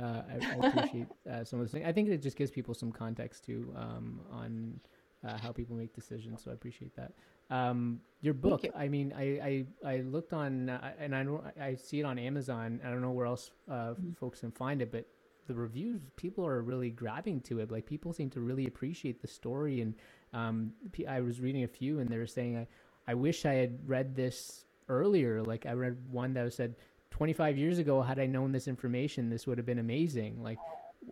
Uh, 0.00 0.22
I, 0.26 0.56
I, 0.56 0.66
appreciate 0.68 1.06
uh, 1.30 1.44
some 1.44 1.60
of 1.60 1.70
things. 1.70 1.86
I 1.86 1.92
think 1.92 2.08
it 2.08 2.22
just 2.22 2.36
gives 2.36 2.50
people 2.50 2.74
some 2.74 2.90
context 2.90 3.44
too 3.44 3.72
um, 3.76 4.20
on 4.32 4.80
uh, 5.26 5.38
how 5.38 5.52
people 5.52 5.76
make 5.76 5.94
decisions. 5.94 6.42
So 6.42 6.50
I 6.50 6.54
appreciate 6.54 6.94
that. 6.96 7.12
Um, 7.50 8.00
your 8.20 8.34
book, 8.34 8.64
you. 8.64 8.72
I 8.74 8.88
mean, 8.88 9.12
I, 9.16 9.66
I, 9.84 9.94
I 9.94 9.96
looked 10.00 10.32
on, 10.32 10.70
uh, 10.70 10.92
and 10.98 11.14
I 11.14 11.22
know 11.22 11.44
I 11.60 11.74
see 11.74 12.00
it 12.00 12.04
on 12.04 12.18
Amazon. 12.18 12.80
I 12.84 12.90
don't 12.90 13.02
know 13.02 13.10
where 13.10 13.26
else 13.26 13.50
uh, 13.68 13.72
mm-hmm. 13.72 14.12
folks 14.12 14.40
can 14.40 14.52
find 14.52 14.80
it, 14.80 14.90
but 14.90 15.06
the 15.48 15.54
reviews, 15.54 16.00
people 16.16 16.46
are 16.46 16.62
really 16.62 16.90
grabbing 16.90 17.40
to 17.42 17.60
it. 17.60 17.70
Like 17.70 17.86
people 17.86 18.12
seem 18.12 18.30
to 18.30 18.40
really 18.40 18.66
appreciate 18.66 19.20
the 19.20 19.28
story. 19.28 19.80
And 19.80 19.94
um, 20.32 20.72
I 21.08 21.20
was 21.20 21.40
reading 21.40 21.64
a 21.64 21.68
few, 21.68 21.98
and 21.98 22.08
they 22.08 22.18
were 22.18 22.26
saying, 22.26 22.56
I, 22.56 22.66
I 23.06 23.14
wish 23.14 23.44
I 23.44 23.54
had 23.54 23.78
read 23.88 24.14
this 24.14 24.64
earlier. 24.88 25.42
Like 25.42 25.66
I 25.66 25.72
read 25.72 25.96
one 26.10 26.34
that 26.34 26.52
said, 26.52 26.76
25 27.10 27.58
years 27.58 27.78
ago, 27.78 28.00
had 28.00 28.18
I 28.18 28.26
known 28.26 28.52
this 28.52 28.66
information, 28.66 29.28
this 29.28 29.46
would 29.46 29.58
have 29.58 29.66
been 29.66 29.78
amazing. 29.78 30.42
Like, 30.42 30.58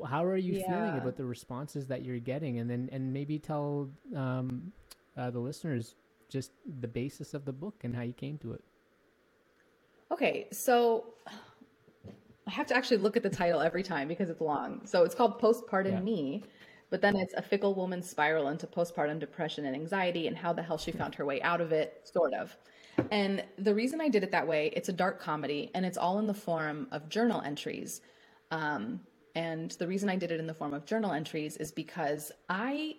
how 0.07 0.25
are 0.25 0.37
you 0.37 0.55
yeah. 0.55 0.69
feeling 0.69 0.99
about 1.01 1.17
the 1.17 1.25
responses 1.25 1.87
that 1.87 2.05
you're 2.05 2.19
getting? 2.19 2.59
And 2.59 2.71
then, 2.71 2.89
and 2.93 3.13
maybe 3.13 3.39
tell 3.39 3.91
um, 4.15 4.73
uh, 5.17 5.31
the 5.31 5.39
listeners 5.39 5.95
just 6.29 6.53
the 6.81 6.89
basis 6.89 7.35
of 7.35 7.45
the 7.45 7.53
book 7.53 7.75
and 7.83 7.95
how 7.95 8.03
you 8.03 8.13
came 8.13 8.39
to 8.39 8.53
it. 8.53 8.65
Okay, 10.13 10.49
so 10.53 11.07
I 12.47 12.51
have 12.51 12.67
to 12.69 12.75
actually 12.75 12.99
look 12.99 13.17
at 13.17 13.23
the 13.23 13.31
title 13.31 13.61
every 13.61 13.83
time 13.83 14.09
because 14.09 14.31
it's 14.31 14.41
long. 14.41 14.87
So 14.87 15.05
it's 15.05 15.15
called 15.15 15.41
Postpartum 15.41 15.93
yeah. 15.93 16.01
Me, 16.01 16.43
but 16.91 17.01
then 17.01 17.17
it's 17.17 17.35
a 17.35 17.43
fickle 17.43 17.75
woman's 17.75 18.09
spiral 18.09 18.49
into 18.49 18.67
postpartum 18.67 19.21
depression 19.21 19.67
and 19.67 19.75
anxiety 19.75 20.27
and 20.27 20.37
how 20.37 20.53
the 20.53 20.63
hell 20.63 20.79
she 20.79 20.91
found 20.91 21.15
her 21.15 21.25
way 21.25 21.41
out 21.43 21.61
of 21.61 21.73
it, 21.73 22.01
sort 22.13 22.35
of. 22.35 22.57
And 23.11 23.45
the 23.59 23.75
reason 23.75 24.01
I 24.01 24.09
did 24.09 24.25
it 24.25 24.33
that 24.33 24.47
way, 24.47 24.73
it's 24.75 24.89
a 24.89 24.93
dark 24.93 25.21
comedy 25.21 25.71
and 25.75 25.87
it's 25.87 25.97
all 25.97 26.19
in 26.19 26.27
the 26.27 26.35
form 26.35 26.89
of 26.91 27.09
journal 27.09 27.41
entries. 27.41 28.01
Um, 28.51 29.01
and 29.35 29.71
the 29.73 29.87
reason 29.87 30.09
I 30.09 30.17
did 30.17 30.31
it 30.33 30.41
in 30.41 30.47
the 30.47 30.55
form 30.55 30.75
of 30.75 30.85
journal 30.85 31.13
entries 31.13 31.57
is 31.57 31.71
because 31.71 32.33
I, 32.49 32.97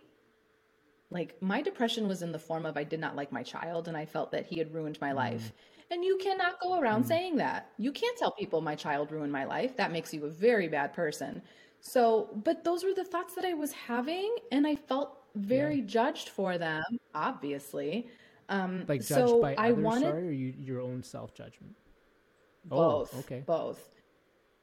like, 1.09 1.41
my 1.41 1.61
depression 1.61 2.07
was 2.07 2.21
in 2.21 2.31
the 2.31 2.39
form 2.39 2.65
of 2.65 2.77
I 2.77 2.83
did 2.83 2.99
not 2.99 3.15
like 3.15 3.31
my 3.31 3.43
child 3.43 3.87
and 3.87 3.97
I 3.97 4.05
felt 4.05 4.31
that 4.31 4.45
he 4.45 4.57
had 4.57 4.73
ruined 4.73 4.99
my 5.01 5.11
mm. 5.11 5.15
life. 5.15 5.51
And 5.89 6.05
you 6.05 6.17
cannot 6.21 6.61
go 6.61 6.79
around 6.79 7.03
mm. 7.03 7.07
saying 7.07 7.35
that. 7.37 7.71
You 7.77 7.91
can't 7.91 8.17
tell 8.17 8.31
people 8.31 8.61
my 8.61 8.75
child 8.75 9.11
ruined 9.11 9.31
my 9.31 9.43
life. 9.43 9.75
That 9.75 9.91
makes 9.91 10.13
you 10.13 10.25
a 10.25 10.29
very 10.29 10.69
bad 10.69 10.93
person. 10.93 11.41
So, 11.81 12.29
but 12.43 12.63
those 12.63 12.83
were 12.83 12.93
the 12.93 13.03
thoughts 13.03 13.33
that 13.35 13.43
I 13.43 13.53
was 13.53 13.73
having, 13.73 14.33
and 14.51 14.65
I 14.67 14.75
felt 14.75 15.17
very 15.35 15.77
yeah. 15.77 15.85
judged 15.85 16.29
for 16.29 16.57
them, 16.57 16.83
obviously. 17.13 18.07
Um, 18.49 18.85
like 18.87 19.01
judged 19.05 19.29
so 19.29 19.41
by 19.41 19.55
I 19.55 19.71
others, 19.71 19.83
wanted 19.83 20.11
sorry, 20.11 20.27
or 20.27 20.31
you, 20.31 20.53
your 20.57 20.81
own 20.81 21.03
self 21.03 21.33
judgment. 21.33 21.75
Both. 22.65 23.11
Oh, 23.15 23.19
okay. 23.19 23.43
Both. 23.45 23.90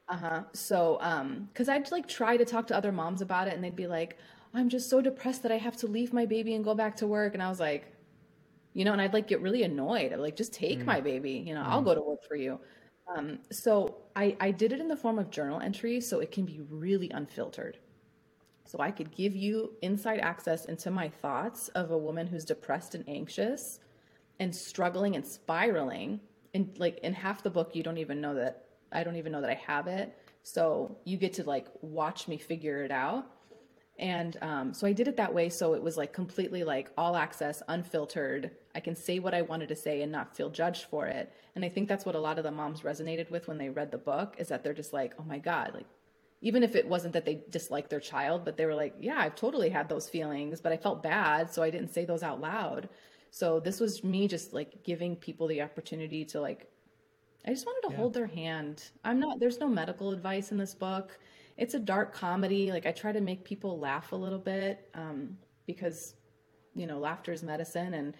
Uh 0.08 0.16
huh. 0.16 0.42
So, 0.52 0.98
um, 1.00 1.48
because 1.52 1.68
I'd 1.68 1.90
like 1.92 2.08
try 2.08 2.36
to 2.36 2.44
talk 2.44 2.66
to 2.68 2.76
other 2.76 2.92
moms 2.92 3.20
about 3.20 3.48
it, 3.48 3.54
and 3.54 3.62
they'd 3.62 3.76
be 3.76 3.86
like, 3.86 4.16
"I'm 4.54 4.68
just 4.68 4.88
so 4.88 5.00
depressed 5.00 5.42
that 5.42 5.52
I 5.52 5.58
have 5.58 5.76
to 5.78 5.86
leave 5.86 6.12
my 6.12 6.24
baby 6.26 6.54
and 6.54 6.64
go 6.64 6.74
back 6.74 6.96
to 6.96 7.06
work," 7.06 7.34
and 7.34 7.42
I 7.42 7.48
was 7.48 7.60
like, 7.60 7.92
you 8.78 8.84
know, 8.84 8.92
and 8.92 9.02
I'd 9.02 9.12
like 9.12 9.26
get 9.26 9.40
really 9.40 9.64
annoyed. 9.64 10.12
I'd 10.12 10.20
like, 10.20 10.36
just 10.36 10.54
take 10.54 10.78
mm. 10.78 10.84
my 10.84 11.00
baby, 11.00 11.32
you 11.32 11.52
know, 11.52 11.62
mm. 11.62 11.66
I'll 11.66 11.82
go 11.82 11.96
to 11.96 12.00
work 12.00 12.20
for 12.28 12.36
you. 12.36 12.60
Um, 13.16 13.40
so 13.50 13.96
I, 14.14 14.36
I 14.38 14.52
did 14.52 14.72
it 14.72 14.78
in 14.78 14.86
the 14.86 14.96
form 14.96 15.18
of 15.18 15.30
journal 15.30 15.60
entry 15.60 16.00
so 16.00 16.20
it 16.20 16.30
can 16.30 16.44
be 16.44 16.60
really 16.70 17.10
unfiltered. 17.10 17.78
So 18.66 18.78
I 18.78 18.92
could 18.92 19.10
give 19.10 19.34
you 19.34 19.72
inside 19.82 20.20
access 20.20 20.66
into 20.66 20.92
my 20.92 21.08
thoughts 21.08 21.68
of 21.68 21.90
a 21.90 21.98
woman 21.98 22.28
who's 22.28 22.44
depressed 22.44 22.94
and 22.94 23.02
anxious 23.08 23.80
and 24.38 24.54
struggling 24.54 25.16
and 25.16 25.26
spiraling. 25.26 26.20
And 26.54 26.78
like 26.78 26.98
in 26.98 27.14
half 27.14 27.42
the 27.42 27.50
book, 27.50 27.74
you 27.74 27.82
don't 27.82 27.98
even 27.98 28.20
know 28.20 28.36
that 28.36 28.66
I 28.92 29.04
don't 29.04 29.16
even 29.16 29.32
know 29.32 29.40
that 29.40 29.50
I 29.50 29.60
have 29.66 29.86
it. 29.86 30.16
So 30.42 30.96
you 31.04 31.16
get 31.16 31.34
to 31.34 31.44
like 31.44 31.66
watch 31.82 32.28
me 32.28 32.38
figure 32.38 32.82
it 32.82 32.90
out. 32.90 33.26
And 33.98 34.36
um, 34.42 34.72
so 34.72 34.86
I 34.86 34.92
did 34.92 35.08
it 35.08 35.16
that 35.16 35.34
way. 35.34 35.48
So 35.48 35.74
it 35.74 35.82
was 35.82 35.96
like 35.96 36.12
completely 36.12 36.62
like 36.62 36.90
all 36.96 37.16
access, 37.16 37.62
unfiltered. 37.68 38.52
I 38.74 38.80
can 38.80 38.94
say 38.94 39.18
what 39.18 39.34
I 39.34 39.42
wanted 39.42 39.68
to 39.70 39.76
say 39.76 40.02
and 40.02 40.12
not 40.12 40.36
feel 40.36 40.50
judged 40.50 40.84
for 40.84 41.06
it. 41.06 41.32
And 41.56 41.64
I 41.64 41.68
think 41.68 41.88
that's 41.88 42.06
what 42.06 42.14
a 42.14 42.20
lot 42.20 42.38
of 42.38 42.44
the 42.44 42.52
moms 42.52 42.82
resonated 42.82 43.30
with 43.30 43.48
when 43.48 43.58
they 43.58 43.70
read 43.70 43.90
the 43.90 43.98
book 43.98 44.36
is 44.38 44.48
that 44.48 44.62
they're 44.62 44.72
just 44.72 44.92
like, 44.92 45.14
oh 45.18 45.24
my 45.24 45.38
God, 45.38 45.72
like 45.74 45.86
even 46.40 46.62
if 46.62 46.76
it 46.76 46.86
wasn't 46.86 47.12
that 47.14 47.24
they 47.24 47.42
disliked 47.50 47.90
their 47.90 48.00
child, 48.00 48.44
but 48.44 48.56
they 48.56 48.66
were 48.66 48.74
like, 48.74 48.94
yeah, 49.00 49.18
I've 49.18 49.34
totally 49.34 49.70
had 49.70 49.88
those 49.88 50.08
feelings, 50.08 50.60
but 50.60 50.72
I 50.72 50.76
felt 50.76 51.02
bad, 51.02 51.52
so 51.52 51.62
I 51.62 51.70
didn't 51.70 51.92
say 51.92 52.04
those 52.04 52.22
out 52.22 52.40
loud. 52.40 52.88
So 53.30 53.60
this 53.60 53.80
was 53.80 54.04
me 54.04 54.28
just 54.28 54.52
like 54.52 54.84
giving 54.84 55.16
people 55.16 55.48
the 55.48 55.62
opportunity 55.62 56.24
to 56.26 56.40
like 56.40 56.68
I 57.48 57.52
just 57.52 57.64
wanted 57.64 57.88
to 57.88 57.92
yeah. 57.92 57.96
hold 57.96 58.12
their 58.12 58.26
hand. 58.26 58.90
I'm 59.04 59.18
not 59.18 59.40
there's 59.40 59.58
no 59.58 59.68
medical 59.68 60.12
advice 60.12 60.52
in 60.52 60.58
this 60.58 60.74
book. 60.74 61.18
It's 61.56 61.72
a 61.72 61.78
dark 61.78 62.12
comedy. 62.12 62.70
Like 62.70 62.84
I 62.84 62.92
try 62.92 63.10
to 63.10 63.22
make 63.22 63.42
people 63.42 63.78
laugh 63.78 64.12
a 64.12 64.16
little 64.16 64.38
bit 64.38 64.90
um, 64.94 65.38
because 65.66 66.14
you 66.74 66.86
know, 66.86 66.98
laughter 66.98 67.32
is 67.32 67.42
medicine 67.42 67.94
and 67.94 68.16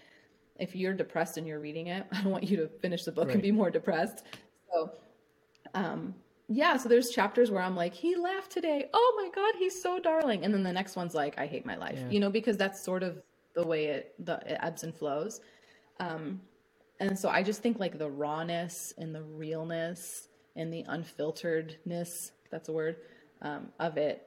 if 0.59 0.75
you're 0.75 0.95
depressed 0.95 1.37
and 1.37 1.47
you're 1.47 1.61
reading 1.61 1.89
it, 1.89 2.07
I 2.13 2.23
don't 2.23 2.33
want 2.33 2.45
you 2.45 2.57
to 2.57 2.69
finish 2.81 3.05
the 3.05 3.13
book 3.13 3.27
right. 3.27 3.35
and 3.35 3.43
be 3.43 3.53
more 3.53 3.71
depressed. 3.71 4.25
So 4.73 4.93
um 5.75 6.15
yeah, 6.51 6.79
so 6.79 6.89
there's 6.89 7.11
chapters 7.11 7.51
where 7.51 7.61
I'm 7.61 7.77
like, 7.77 7.93
he 7.93 8.17
laughed 8.17 8.51
today. 8.51 8.89
Oh 8.95 9.15
my 9.23 9.29
god, 9.29 9.55
he's 9.59 9.81
so 9.81 9.99
darling. 9.99 10.43
And 10.47 10.55
then 10.55 10.63
the 10.63 10.73
next 10.73 10.97
one's 10.97 11.15
like, 11.15 11.39
I 11.39 11.47
hate 11.47 11.67
my 11.67 11.77
life. 11.77 11.99
Yeah. 11.99 12.09
You 12.09 12.21
know, 12.21 12.31
because 12.31 12.57
that's 12.57 12.83
sort 12.83 13.03
of 13.03 13.21
the 13.55 13.67
way 13.67 13.89
it 13.89 14.15
the 14.25 14.41
it 14.47 14.57
ebbs 14.63 14.85
and 14.85 14.95
flows. 14.95 15.43
Um, 16.01 16.41
and 17.01 17.19
so 17.19 17.29
I 17.29 17.43
just 17.43 17.63
think 17.63 17.79
like 17.79 17.99
the 17.99 18.11
rawness 18.11 18.93
and 18.99 19.15
the 19.15 19.23
realness 19.23 20.29
and 20.57 20.73
the 20.73 20.85
unfilteredness, 20.85 22.33
that's 22.51 22.69
a 22.69 22.73
word, 22.73 22.97
um, 23.43 23.69
of 23.79 23.97
it 23.97 24.27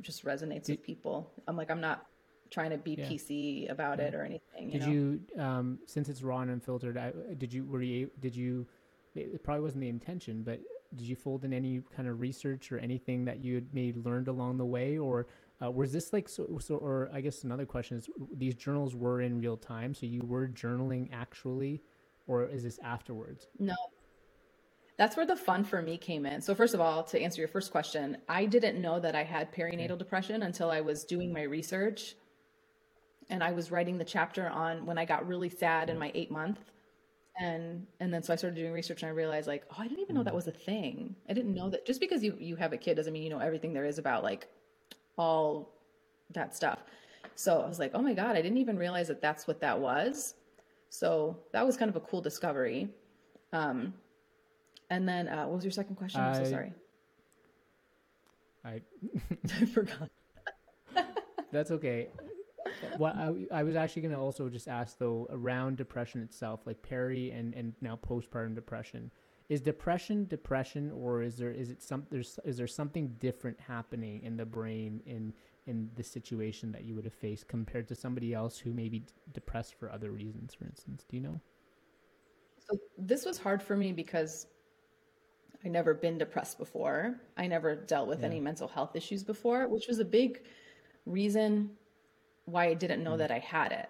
just 0.00 0.24
resonates 0.24 0.68
with 0.68 0.82
people. 0.82 1.30
I'm 1.46 1.56
like, 1.56 1.70
I'm 1.70 1.80
not 1.80 2.06
trying 2.50 2.70
to 2.70 2.78
be 2.78 2.96
yeah. 2.98 3.06
PC 3.06 3.70
about 3.70 3.98
yeah. 3.98 4.06
it 4.06 4.14
or 4.14 4.24
anything. 4.24 4.70
You 4.70 4.72
did 4.72 4.80
know? 4.80 4.92
you, 4.92 5.20
um, 5.38 5.78
since 5.86 6.08
it's 6.08 6.22
raw 6.22 6.40
and 6.40 6.50
unfiltered, 6.50 6.96
I, 6.96 7.12
did 7.36 7.52
you, 7.52 7.64
were 7.64 7.82
you, 7.82 8.10
did 8.20 8.34
you, 8.34 8.66
it 9.14 9.42
probably 9.42 9.62
wasn't 9.62 9.82
the 9.82 9.88
intention, 9.88 10.42
but 10.42 10.60
did 10.94 11.06
you 11.06 11.16
fold 11.16 11.44
in 11.44 11.52
any 11.52 11.82
kind 11.94 12.08
of 12.08 12.20
research 12.20 12.72
or 12.72 12.78
anything 12.78 13.24
that 13.26 13.44
you 13.44 13.56
had 13.56 13.66
maybe 13.72 14.00
learned 14.00 14.28
along 14.28 14.56
the 14.56 14.64
way 14.64 14.98
or 14.98 15.26
uh, 15.62 15.70
was 15.70 15.92
this 15.92 16.12
like 16.12 16.28
so, 16.28 16.58
so 16.60 16.76
or 16.76 17.10
i 17.12 17.20
guess 17.20 17.44
another 17.44 17.66
question 17.66 17.98
is 17.98 18.08
these 18.32 18.54
journals 18.54 18.94
were 18.94 19.20
in 19.20 19.38
real 19.38 19.56
time 19.56 19.92
so 19.92 20.06
you 20.06 20.22
were 20.24 20.48
journaling 20.48 21.08
actually 21.12 21.82
or 22.28 22.44
is 22.44 22.62
this 22.62 22.78
afterwards 22.84 23.48
no 23.58 23.74
that's 24.96 25.16
where 25.16 25.26
the 25.26 25.36
fun 25.36 25.64
for 25.64 25.82
me 25.82 25.98
came 25.98 26.24
in 26.24 26.40
so 26.40 26.54
first 26.54 26.74
of 26.74 26.80
all 26.80 27.02
to 27.02 27.20
answer 27.20 27.40
your 27.40 27.48
first 27.48 27.72
question 27.72 28.16
i 28.28 28.44
didn't 28.44 28.80
know 28.80 29.00
that 29.00 29.16
i 29.16 29.24
had 29.24 29.52
perinatal 29.52 29.98
depression 29.98 30.44
until 30.44 30.70
i 30.70 30.80
was 30.80 31.04
doing 31.04 31.32
my 31.32 31.42
research 31.42 32.14
and 33.30 33.42
i 33.42 33.50
was 33.50 33.72
writing 33.72 33.98
the 33.98 34.04
chapter 34.04 34.48
on 34.48 34.86
when 34.86 34.98
i 34.98 35.04
got 35.04 35.26
really 35.26 35.48
sad 35.48 35.90
in 35.90 35.98
my 35.98 36.12
eight 36.14 36.30
month 36.30 36.60
and 37.38 37.86
and 38.00 38.12
then 38.12 38.22
so 38.22 38.32
I 38.32 38.36
started 38.36 38.56
doing 38.56 38.72
research 38.72 39.02
and 39.02 39.10
I 39.10 39.12
realized 39.12 39.46
like 39.46 39.64
oh 39.70 39.76
I 39.78 39.86
didn't 39.86 40.00
even 40.00 40.16
know 40.16 40.22
that 40.24 40.32
mm. 40.32 40.36
was 40.36 40.48
a 40.48 40.52
thing. 40.52 41.14
I 41.28 41.32
didn't 41.32 41.54
know 41.54 41.70
that 41.70 41.86
just 41.86 42.00
because 42.00 42.22
you 42.22 42.36
you 42.38 42.56
have 42.56 42.72
a 42.72 42.76
kid 42.76 42.96
doesn't 42.96 43.12
mean 43.12 43.22
you 43.22 43.30
know 43.30 43.38
everything 43.38 43.72
there 43.72 43.84
is 43.84 43.98
about 43.98 44.24
like 44.24 44.48
all 45.16 45.72
that 46.30 46.54
stuff. 46.54 46.80
So 47.34 47.60
I 47.60 47.68
was 47.68 47.78
like, 47.78 47.92
"Oh 47.94 48.02
my 48.02 48.14
god, 48.14 48.36
I 48.36 48.42
didn't 48.42 48.58
even 48.58 48.76
realize 48.76 49.08
that 49.08 49.22
that's 49.22 49.46
what 49.46 49.60
that 49.60 49.78
was." 49.78 50.34
So 50.90 51.38
that 51.52 51.64
was 51.64 51.76
kind 51.76 51.88
of 51.88 51.96
a 51.96 52.00
cool 52.00 52.20
discovery. 52.20 52.88
Um 53.52 53.94
and 54.90 55.08
then 55.08 55.28
uh 55.28 55.44
what 55.46 55.56
was 55.56 55.64
your 55.64 55.72
second 55.72 55.96
question? 55.96 56.20
I'm 56.20 56.44
so 56.44 56.50
sorry. 56.50 56.72
I 58.64 58.80
I 59.60 59.64
forgot. 59.66 60.10
that's 61.52 61.70
okay 61.70 62.08
what 62.96 63.16
I, 63.16 63.32
I 63.52 63.62
was 63.62 63.76
actually 63.76 64.02
going 64.02 64.14
to 64.14 64.20
also 64.20 64.48
just 64.48 64.68
ask 64.68 64.98
though 64.98 65.26
around 65.30 65.76
depression 65.76 66.22
itself, 66.22 66.60
like 66.66 66.82
peri 66.82 67.30
and 67.30 67.54
and 67.54 67.74
now 67.80 67.96
postpartum 67.96 68.54
depression. 68.54 69.10
Is 69.48 69.60
depression 69.60 70.26
depression, 70.26 70.92
or 70.92 71.22
is 71.22 71.36
there 71.36 71.50
is 71.50 71.70
it 71.70 71.82
some 71.82 72.06
there's 72.10 72.38
is 72.44 72.56
there 72.56 72.66
something 72.66 73.16
different 73.18 73.58
happening 73.60 74.22
in 74.22 74.36
the 74.36 74.44
brain 74.44 75.00
in 75.06 75.32
in 75.68 75.90
the 75.94 76.02
situation 76.02 76.72
that 76.72 76.84
you 76.84 76.94
would 76.94 77.04
have 77.04 77.14
faced 77.14 77.46
compared 77.46 77.86
to 77.88 77.94
somebody 77.94 78.32
else 78.32 78.58
who 78.58 78.72
may 78.72 78.88
be 78.88 79.04
depressed 79.32 79.74
for 79.74 79.92
other 79.92 80.10
reasons, 80.10 80.54
for 80.54 80.64
instance? 80.64 81.04
Do 81.08 81.16
you 81.16 81.22
know? 81.22 81.40
So 82.58 82.78
this 82.96 83.24
was 83.24 83.38
hard 83.38 83.62
for 83.62 83.76
me 83.76 83.92
because 83.92 84.46
I 85.64 85.68
never 85.68 85.92
been 85.94 86.18
depressed 86.18 86.58
before. 86.58 87.20
I 87.36 87.46
never 87.46 87.76
dealt 87.76 88.08
with 88.08 88.20
yeah. 88.20 88.26
any 88.26 88.40
mental 88.40 88.66
health 88.66 88.96
issues 88.96 89.22
before, 89.22 89.68
which 89.68 89.86
was 89.88 89.98
a 89.98 90.04
big 90.04 90.42
reason 91.04 91.70
why 92.46 92.66
I 92.66 92.74
didn't 92.74 93.04
know 93.04 93.14
mm. 93.14 93.18
that 93.18 93.30
I 93.30 93.38
had 93.38 93.72
it 93.72 93.88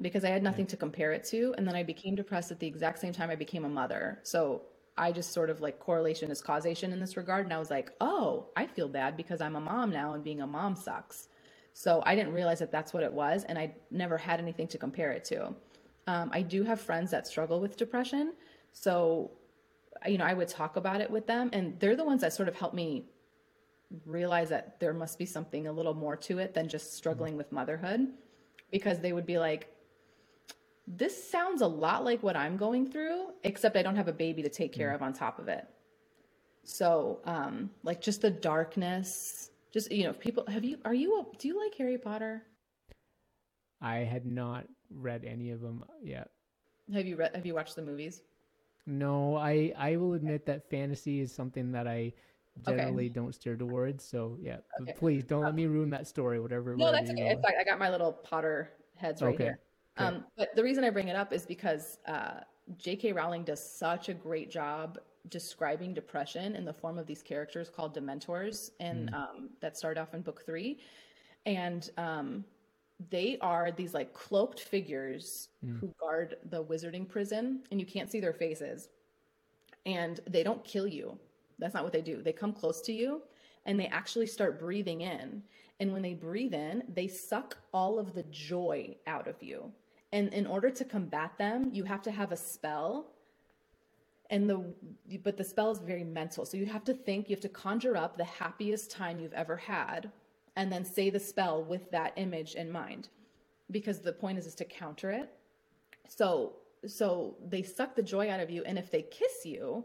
because 0.00 0.24
I 0.24 0.30
had 0.30 0.42
nothing 0.42 0.66
to 0.66 0.76
compare 0.76 1.12
it 1.12 1.24
to. 1.26 1.54
And 1.56 1.66
then 1.66 1.76
I 1.76 1.84
became 1.84 2.16
depressed 2.16 2.50
at 2.50 2.58
the 2.58 2.66
exact 2.66 2.98
same 2.98 3.12
time 3.12 3.30
I 3.30 3.36
became 3.36 3.64
a 3.64 3.68
mother. 3.68 4.18
So 4.24 4.62
I 4.96 5.12
just 5.12 5.32
sort 5.32 5.50
of 5.50 5.60
like 5.60 5.78
correlation 5.78 6.30
is 6.30 6.40
causation 6.40 6.92
in 6.92 7.00
this 7.00 7.16
regard. 7.16 7.44
And 7.44 7.52
I 7.52 7.58
was 7.58 7.70
like, 7.70 7.92
oh, 8.00 8.46
I 8.56 8.66
feel 8.66 8.88
bad 8.88 9.16
because 9.16 9.40
I'm 9.40 9.56
a 9.56 9.60
mom 9.60 9.90
now 9.90 10.14
and 10.14 10.22
being 10.22 10.42
a 10.42 10.46
mom 10.46 10.76
sucks. 10.76 11.28
So 11.72 12.02
I 12.04 12.14
didn't 12.14 12.34
realize 12.34 12.58
that 12.58 12.70
that's 12.70 12.92
what 12.92 13.02
it 13.02 13.12
was. 13.12 13.44
And 13.44 13.58
I 13.58 13.74
never 13.90 14.18
had 14.18 14.38
anything 14.38 14.68
to 14.68 14.78
compare 14.78 15.12
it 15.12 15.24
to. 15.26 15.54
Um, 16.06 16.30
I 16.32 16.42
do 16.42 16.62
have 16.64 16.80
friends 16.80 17.10
that 17.12 17.26
struggle 17.26 17.60
with 17.60 17.76
depression. 17.76 18.34
So, 18.72 19.30
you 20.06 20.18
know, 20.18 20.24
I 20.24 20.34
would 20.34 20.48
talk 20.48 20.76
about 20.76 21.00
it 21.00 21.10
with 21.10 21.26
them 21.26 21.48
and 21.52 21.78
they're 21.80 21.96
the 21.96 22.04
ones 22.04 22.20
that 22.20 22.32
sort 22.32 22.48
of 22.48 22.54
help 22.56 22.74
me 22.74 23.06
realize 24.04 24.48
that 24.48 24.80
there 24.80 24.92
must 24.92 25.18
be 25.18 25.26
something 25.26 25.66
a 25.66 25.72
little 25.72 25.94
more 25.94 26.16
to 26.16 26.38
it 26.38 26.54
than 26.54 26.68
just 26.68 26.94
struggling 26.94 27.36
with 27.36 27.52
motherhood 27.52 28.08
because 28.70 28.98
they 29.00 29.12
would 29.12 29.26
be 29.26 29.38
like 29.38 29.71
this 30.86 31.30
sounds 31.30 31.62
a 31.62 31.66
lot 31.66 32.04
like 32.04 32.22
what 32.22 32.36
I'm 32.36 32.56
going 32.56 32.90
through 32.90 33.26
except 33.44 33.76
I 33.76 33.82
don't 33.82 33.96
have 33.96 34.08
a 34.08 34.12
baby 34.12 34.42
to 34.42 34.48
take 34.48 34.72
care 34.72 34.90
mm. 34.90 34.94
of 34.94 35.02
on 35.02 35.12
top 35.12 35.38
of 35.38 35.48
it. 35.48 35.66
So, 36.64 37.20
um 37.24 37.70
like 37.82 38.00
just 38.00 38.22
the 38.22 38.30
darkness, 38.30 39.50
just 39.72 39.90
you 39.90 40.04
know, 40.04 40.12
people 40.12 40.44
have 40.48 40.64
you 40.64 40.78
are 40.84 40.94
you 40.94 41.20
a, 41.20 41.36
do 41.38 41.48
you 41.48 41.62
like 41.62 41.74
Harry 41.76 41.98
Potter? 41.98 42.42
I 43.80 43.98
had 43.98 44.26
not 44.26 44.66
read 44.90 45.24
any 45.24 45.50
of 45.50 45.60
them 45.60 45.84
yet. 46.02 46.30
Have 46.92 47.06
you 47.06 47.16
read 47.16 47.34
have 47.34 47.46
you 47.46 47.54
watched 47.54 47.76
the 47.76 47.82
movies? 47.82 48.22
No, 48.86 49.36
I 49.36 49.72
I 49.76 49.96
will 49.96 50.14
admit 50.14 50.46
that 50.46 50.68
fantasy 50.68 51.20
is 51.20 51.32
something 51.32 51.72
that 51.72 51.86
I 51.86 52.12
generally 52.64 53.06
okay. 53.06 53.14
don't 53.14 53.34
steer 53.34 53.56
towards. 53.56 54.04
So 54.04 54.36
yeah, 54.40 54.58
okay. 54.80 54.94
please 54.98 55.24
don't 55.24 55.40
um, 55.40 55.46
let 55.46 55.54
me 55.54 55.66
ruin 55.66 55.90
that 55.90 56.06
story. 56.06 56.40
Whatever. 56.40 56.76
No, 56.76 56.92
that's 56.92 57.10
okay. 57.10 57.30
In 57.30 57.40
fact, 57.40 57.54
I 57.60 57.64
got 57.64 57.78
my 57.78 57.90
little 57.90 58.12
Potter 58.12 58.70
heads 58.96 59.22
right 59.22 59.34
okay. 59.34 59.44
here. 59.44 59.60
Um, 59.96 60.24
but 60.36 60.54
the 60.56 60.62
reason 60.62 60.84
I 60.84 60.90
bring 60.90 61.08
it 61.08 61.16
up 61.16 61.32
is 61.32 61.44
because 61.44 61.98
uh, 62.06 62.40
J.K. 62.78 63.12
Rowling 63.12 63.44
does 63.44 63.62
such 63.62 64.08
a 64.08 64.14
great 64.14 64.50
job 64.50 64.98
describing 65.28 65.94
depression 65.94 66.56
in 66.56 66.64
the 66.64 66.72
form 66.72 66.98
of 66.98 67.06
these 67.06 67.22
characters 67.22 67.68
called 67.68 67.94
Dementors, 67.94 68.70
and 68.80 69.10
mm. 69.10 69.14
um, 69.14 69.50
that 69.60 69.76
start 69.76 69.98
off 69.98 70.14
in 70.14 70.22
book 70.22 70.44
three, 70.44 70.78
and 71.46 71.90
um, 71.98 72.44
they 73.10 73.38
are 73.40 73.70
these 73.70 73.94
like 73.94 74.12
cloaked 74.14 74.60
figures 74.60 75.50
mm. 75.64 75.78
who 75.78 75.92
guard 76.00 76.36
the 76.50 76.64
wizarding 76.64 77.08
prison, 77.08 77.60
and 77.70 77.78
you 77.78 77.86
can't 77.86 78.10
see 78.10 78.18
their 78.18 78.32
faces, 78.32 78.88
and 79.84 80.20
they 80.26 80.42
don't 80.42 80.64
kill 80.64 80.86
you 80.86 81.18
that's 81.62 81.74
not 81.74 81.84
what 81.84 81.92
they 81.92 82.02
do. 82.02 82.22
They 82.22 82.32
come 82.32 82.52
close 82.52 82.80
to 82.82 82.92
you 82.92 83.22
and 83.66 83.78
they 83.78 83.86
actually 83.86 84.26
start 84.26 84.58
breathing 84.58 85.02
in. 85.02 85.42
And 85.80 85.92
when 85.92 86.02
they 86.02 86.14
breathe 86.14 86.54
in, 86.54 86.82
they 86.92 87.06
suck 87.06 87.56
all 87.72 87.98
of 87.98 88.14
the 88.14 88.24
joy 88.24 88.96
out 89.06 89.28
of 89.28 89.40
you. 89.40 89.70
And 90.12 90.32
in 90.34 90.46
order 90.46 90.70
to 90.70 90.84
combat 90.84 91.32
them, 91.38 91.70
you 91.72 91.84
have 91.84 92.02
to 92.02 92.10
have 92.10 92.32
a 92.32 92.36
spell. 92.36 93.06
And 94.30 94.48
the 94.48 94.64
but 95.22 95.36
the 95.36 95.44
spell 95.44 95.70
is 95.70 95.78
very 95.78 96.04
mental. 96.04 96.44
So 96.44 96.56
you 96.56 96.66
have 96.66 96.84
to 96.84 96.94
think, 96.94 97.28
you 97.28 97.36
have 97.36 97.42
to 97.42 97.48
conjure 97.48 97.96
up 97.96 98.16
the 98.16 98.24
happiest 98.24 98.90
time 98.90 99.18
you've 99.18 99.32
ever 99.32 99.56
had 99.56 100.10
and 100.56 100.70
then 100.70 100.84
say 100.84 101.10
the 101.10 101.20
spell 101.20 101.64
with 101.64 101.90
that 101.90 102.12
image 102.16 102.54
in 102.54 102.70
mind. 102.70 103.08
Because 103.70 104.00
the 104.00 104.12
point 104.12 104.38
is 104.38 104.46
is 104.46 104.54
to 104.56 104.64
counter 104.64 105.10
it. 105.10 105.30
So 106.08 106.54
so 106.86 107.36
they 107.48 107.62
suck 107.62 107.94
the 107.94 108.02
joy 108.02 108.30
out 108.30 108.40
of 108.40 108.50
you 108.50 108.62
and 108.64 108.78
if 108.78 108.90
they 108.90 109.02
kiss 109.02 109.44
you, 109.44 109.84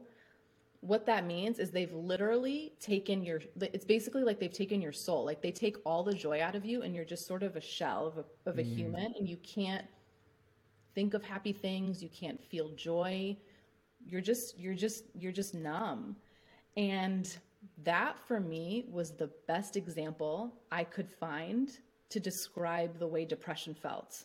what 0.81 1.05
that 1.05 1.25
means 1.25 1.59
is 1.59 1.71
they've 1.71 1.93
literally 1.93 2.73
taken 2.79 3.23
your 3.23 3.41
it's 3.61 3.85
basically 3.85 4.23
like 4.23 4.39
they've 4.39 4.53
taken 4.53 4.81
your 4.81 4.91
soul 4.91 5.25
like 5.25 5.41
they 5.41 5.51
take 5.51 5.75
all 5.85 6.03
the 6.03 6.13
joy 6.13 6.41
out 6.41 6.55
of 6.55 6.65
you 6.65 6.83
and 6.83 6.95
you're 6.95 7.05
just 7.05 7.25
sort 7.25 7.43
of 7.43 7.55
a 7.55 7.61
shell 7.61 8.07
of 8.07 8.17
a, 8.17 8.49
of 8.49 8.59
a 8.59 8.63
mm. 8.63 8.75
human 8.75 9.13
and 9.17 9.27
you 9.27 9.37
can't 9.37 9.85
think 10.97 11.13
of 11.13 11.23
happy 11.23 11.53
things 11.53 12.01
you 12.01 12.09
can't 12.09 12.43
feel 12.43 12.69
joy 12.69 13.37
you're 14.05 14.21
just 14.21 14.57
you're 14.57 14.79
just 14.85 15.03
you're 15.13 15.37
just 15.41 15.53
numb 15.53 16.15
and 16.75 17.37
that 17.83 18.17
for 18.27 18.39
me 18.39 18.85
was 18.89 19.11
the 19.11 19.29
best 19.47 19.77
example 19.77 20.53
i 20.71 20.83
could 20.83 21.09
find 21.09 21.79
to 22.09 22.19
describe 22.19 22.97
the 22.97 23.07
way 23.07 23.23
depression 23.25 23.73
felt 23.73 24.23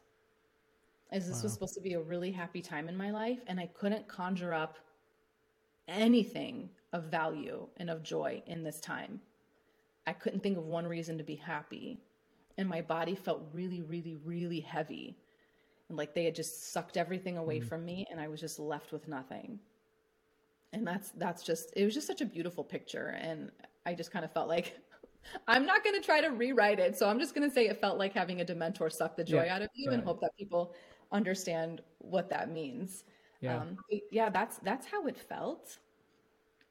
as 1.11 1.27
this 1.27 1.37
wow. 1.39 1.43
was 1.43 1.53
supposed 1.53 1.75
to 1.75 1.81
be 1.81 1.93
a 1.93 2.01
really 2.01 2.33
happy 2.33 2.63
time 2.63 2.89
in 2.89 2.97
my 2.97 3.11
life 3.11 3.41
and 3.49 3.61
i 3.61 3.67
couldn't 3.67 4.09
conjure 4.09 4.55
up 4.55 4.79
anything 5.89 6.69
of 6.93 7.05
value 7.05 7.67
and 7.79 7.91
of 7.91 8.03
joy 8.03 8.43
in 8.47 8.63
this 8.63 8.81
time. 8.81 9.21
I 10.07 10.13
couldn't 10.13 10.43
think 10.43 10.59
of 10.59 10.67
one 10.67 10.87
reason 10.87 11.19
to 11.19 11.25
be 11.25 11.37
happy. 11.37 12.01
And 12.59 12.69
my 12.69 12.83
body 12.83 13.15
felt 13.15 13.43
really, 13.53 13.83
really, 13.83 14.17
really 14.25 14.61
heavy. 14.61 15.17
And 15.89 15.99
like 15.99 16.15
they 16.15 16.25
had 16.25 16.35
just 16.35 16.73
sucked 16.73 16.97
everything 16.97 17.37
away 17.37 17.61
mm 17.61 17.69
from 17.69 17.85
me 17.85 18.07
and 18.11 18.21
I 18.21 18.29
was 18.29 18.41
just 18.41 18.59
left 18.59 18.93
with 18.93 19.09
nothing. 19.09 19.59
And 20.73 20.87
that's 20.87 21.11
that's 21.11 21.43
just 21.43 21.73
it 21.77 21.85
was 21.85 21.95
just 21.95 22.07
such 22.07 22.21
a 22.21 22.27
beautiful 22.27 22.65
picture. 22.65 23.17
And 23.21 23.51
I 23.85 23.95
just 23.95 24.11
kind 24.11 24.25
of 24.25 24.33
felt 24.33 24.49
like 24.49 24.79
I'm 25.49 25.67
not 25.67 25.85
gonna 25.85 26.01
try 26.01 26.21
to 26.21 26.29
rewrite 26.29 26.79
it. 26.79 26.97
So 26.97 27.09
I'm 27.09 27.19
just 27.19 27.35
gonna 27.35 27.51
say 27.51 27.69
it 27.69 27.81
felt 27.81 27.99
like 27.99 28.13
having 28.13 28.41
a 28.41 28.45
dementor 28.45 28.91
suck 28.91 29.17
the 29.17 29.25
joy 29.25 29.45
yeah, 29.45 29.57
out 29.57 29.63
of 29.63 29.69
you 29.75 29.91
and 29.91 30.03
hope 30.03 30.21
that 30.21 30.37
people 30.37 30.75
understand 31.13 31.83
what 31.99 32.31
that 32.31 32.51
means. 32.51 33.05
Yeah. 33.41 33.59
Um, 33.59 33.77
yeah, 34.11 34.31
that's 34.31 34.59
that's 34.59 34.87
how 34.87 35.07
it 35.07 35.19
felt. 35.19 35.79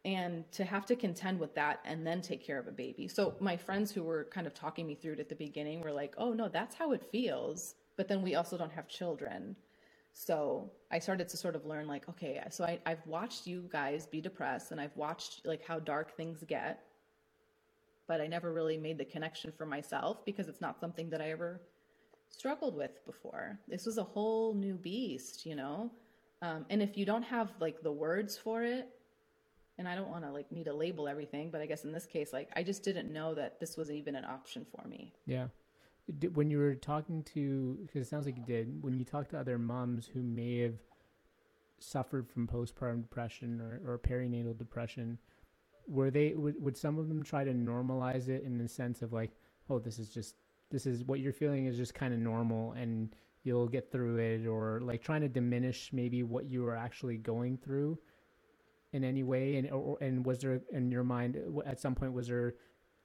And 0.04 0.52
to 0.54 0.63
have 0.63 0.88
to 0.88 0.95
contend 0.95 1.39
with 1.39 1.54
that 1.54 1.80
and 1.86 2.08
then 2.08 2.21
take 2.21 2.43
care 2.43 2.58
of 2.58 2.67
a 2.67 2.71
baby. 2.71 3.08
So 3.08 3.36
my 3.39 3.56
friends 3.56 3.91
who 3.91 4.02
were 4.02 4.24
kind 4.32 4.47
of 4.47 4.54
talking 4.56 4.88
me 4.88 4.95
through 4.95 5.13
it 5.13 5.19
at 5.19 5.30
the 5.30 5.36
beginning 5.36 5.82
were 5.82 5.91
like, 5.91 6.15
"Oh 6.17 6.34
no, 6.34 6.50
that's 6.50 6.74
how 6.74 6.91
it 6.93 7.04
feels." 7.12 7.76
But 7.97 8.08
then 8.08 8.21
we 8.21 8.36
also 8.36 8.58
don't 8.58 8.71
have 8.71 8.88
children. 8.88 9.56
So 10.13 10.71
I 10.91 10.99
started 10.99 11.30
to 11.30 11.38
sort 11.38 11.56
of 11.56 11.65
learn 11.65 11.88
like, 11.88 12.08
okay, 12.10 12.41
so 12.49 12.63
I, 12.63 12.80
I've 12.86 13.06
watched 13.06 13.47
you 13.47 13.69
guys 13.71 14.06
be 14.06 14.21
depressed 14.21 14.71
and 14.71 14.82
I've 14.82 14.95
watched 14.95 15.45
like 15.45 15.65
how 15.65 15.80
dark 15.80 16.15
things 16.17 16.43
get, 16.47 16.84
but 18.08 18.19
I 18.19 18.27
never 18.27 18.51
really 18.51 18.77
made 18.77 18.97
the 18.97 19.06
connection 19.06 19.51
for 19.58 19.65
myself 19.65 20.25
because 20.25 20.47
it's 20.47 20.62
not 20.62 20.80
something 20.80 21.10
that 21.12 21.21
I 21.21 21.32
ever 21.32 21.62
struggled 22.30 22.75
with 22.75 23.06
before. 23.06 23.60
This 23.67 23.86
was 23.86 23.97
a 23.97 24.04
whole 24.04 24.54
new 24.54 24.75
beast, 24.75 25.45
you 25.45 25.56
know? 25.56 25.91
Um, 26.41 26.65
and 26.69 26.82
if 26.82 26.97
you 26.97 27.06
don't 27.06 27.23
have 27.23 27.51
like 27.60 27.82
the 27.82 27.91
words 27.91 28.38
for 28.38 28.63
it, 28.63 28.89
and 29.77 29.88
I 29.88 29.95
don't 29.95 30.10
want 30.10 30.23
to 30.25 30.32
like 30.32 30.51
need 30.51 30.65
to 30.65 30.73
label 30.73 31.08
everything, 31.08 31.49
but 31.49 31.62
I 31.62 31.65
guess 31.65 31.86
in 31.86 31.91
this 31.91 32.06
case, 32.06 32.34
like 32.34 32.49
I 32.56 32.63
just 32.63 32.84
didn't 32.84 33.12
know 33.12 33.34
that 33.36 33.60
this 33.60 33.77
was 33.77 33.89
even 33.89 34.15
an 34.15 34.25
option 34.25 34.65
for 34.75 34.88
me. 34.88 35.13
Yeah. 35.25 35.47
When 36.34 36.50
you 36.50 36.58
were 36.58 36.76
talking 36.76 37.24
to, 37.36 37.78
because 37.82 38.08
it 38.08 38.10
sounds 38.10 38.26
like 38.26 38.38
you 38.38 38.46
did, 38.46 38.84
when 38.84 38.98
you 38.98 39.06
talked 39.06 39.32
to 39.32 39.40
other 39.40 39.58
moms 39.58 40.08
who 40.08 40.22
may 40.22 40.60
have 40.60 40.76
suffered 41.80 42.30
from 42.30 42.48
postpartum 42.48 43.02
depression 43.02 43.62
or, 43.62 43.82
or 43.86 44.00
perinatal 44.00 44.58
depression, 44.58 45.18
were 45.88 46.12
they 46.12 46.34
would, 46.34 46.62
would 46.62 46.78
some 46.78 46.98
of 46.98 47.08
them 47.08 47.24
try 47.24 47.44
to 47.44 47.54
normalize 47.54 48.28
it 48.30 48.44
in 48.44 48.58
the 48.58 48.68
sense 48.68 49.02
of 49.02 49.14
like, 49.14 49.32
oh, 49.70 49.80
this 49.80 50.00
is 50.00 50.10
just 50.10 50.36
this 50.70 50.86
is 50.86 51.04
what 51.04 51.20
you're 51.20 51.34
feeling 51.34 51.66
is 51.66 51.78
just 51.78 51.94
kind 51.94 52.14
of 52.14 52.20
normal 52.20 52.72
and 52.74 53.14
you'll 53.44 53.68
get 53.68 53.92
through 53.92 54.18
it 54.18 54.48
or 54.48 54.80
like 54.82 55.04
trying 55.04 55.22
to 55.22 55.28
diminish 55.28 55.90
maybe 55.92 56.24
what 56.24 56.50
you 56.50 56.62
were 56.62 56.76
actually 56.76 57.18
going 57.18 57.58
through 57.58 57.98
in 58.94 59.04
any 59.04 59.24
way? 59.24 59.58
And 59.58 59.70
or, 59.72 59.98
and 60.02 60.26
was 60.26 60.40
there 60.40 60.62
in 60.72 60.92
your 60.92 61.04
mind 61.04 61.38
at 61.66 61.80
some 61.80 61.96
point 61.96 62.14
was 62.14 62.28
there 62.28 62.56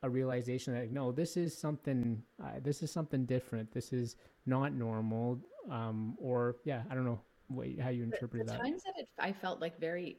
a 0.07 0.11
realization 0.11 0.75
that 0.75 0.91
no 0.93 1.13
this 1.13 1.37
is 1.37 1.57
something 1.57 2.23
uh, 2.43 2.59
this 2.63 2.83
is 2.83 2.91
something 2.91 3.25
different 3.27 3.71
this 3.73 3.93
is 3.93 4.17
not 4.47 4.73
normal 4.73 5.39
um, 5.71 6.17
or 6.19 6.57
yeah 6.65 6.83
i 6.91 6.95
don't 6.95 7.05
know 7.05 7.21
what, 7.49 7.67
how 7.81 7.91
you 7.91 8.03
interpret 8.03 8.47
the, 8.47 8.53
the 8.53 8.59
that 8.59 8.63
times 8.63 8.83
that 8.85 8.95
it, 8.97 9.09
i 9.19 9.33
felt 9.33 9.61
like 9.61 9.79
very 9.79 10.17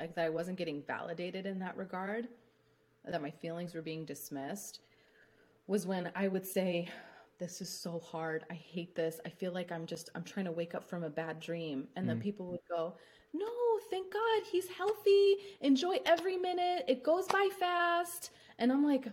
like 0.00 0.14
that 0.14 0.24
i 0.24 0.28
wasn't 0.28 0.56
getting 0.56 0.82
validated 0.86 1.46
in 1.46 1.58
that 1.58 1.76
regard 1.76 2.28
that 3.04 3.22
my 3.22 3.30
feelings 3.30 3.74
were 3.74 3.82
being 3.82 4.04
dismissed 4.04 4.80
was 5.66 5.86
when 5.86 6.10
i 6.14 6.28
would 6.28 6.46
say 6.46 6.88
this 7.38 7.60
is 7.60 7.68
so 7.68 8.00
hard. 8.00 8.44
I 8.50 8.54
hate 8.54 8.94
this. 8.94 9.20
I 9.24 9.28
feel 9.28 9.52
like 9.52 9.70
I'm 9.70 9.86
just, 9.86 10.10
I'm 10.14 10.24
trying 10.24 10.46
to 10.46 10.52
wake 10.52 10.74
up 10.74 10.88
from 10.88 11.04
a 11.04 11.10
bad 11.10 11.38
dream. 11.40 11.86
And 11.96 12.04
mm. 12.04 12.08
then 12.08 12.20
people 12.20 12.46
would 12.46 12.60
go, 12.68 12.94
no, 13.32 13.46
thank 13.90 14.12
God 14.12 14.42
he's 14.50 14.68
healthy. 14.68 15.36
Enjoy 15.60 15.98
every 16.04 16.36
minute. 16.36 16.84
It 16.88 17.04
goes 17.04 17.26
by 17.28 17.48
fast. 17.58 18.30
And 18.58 18.72
I'm 18.72 18.84
like, 18.84 19.08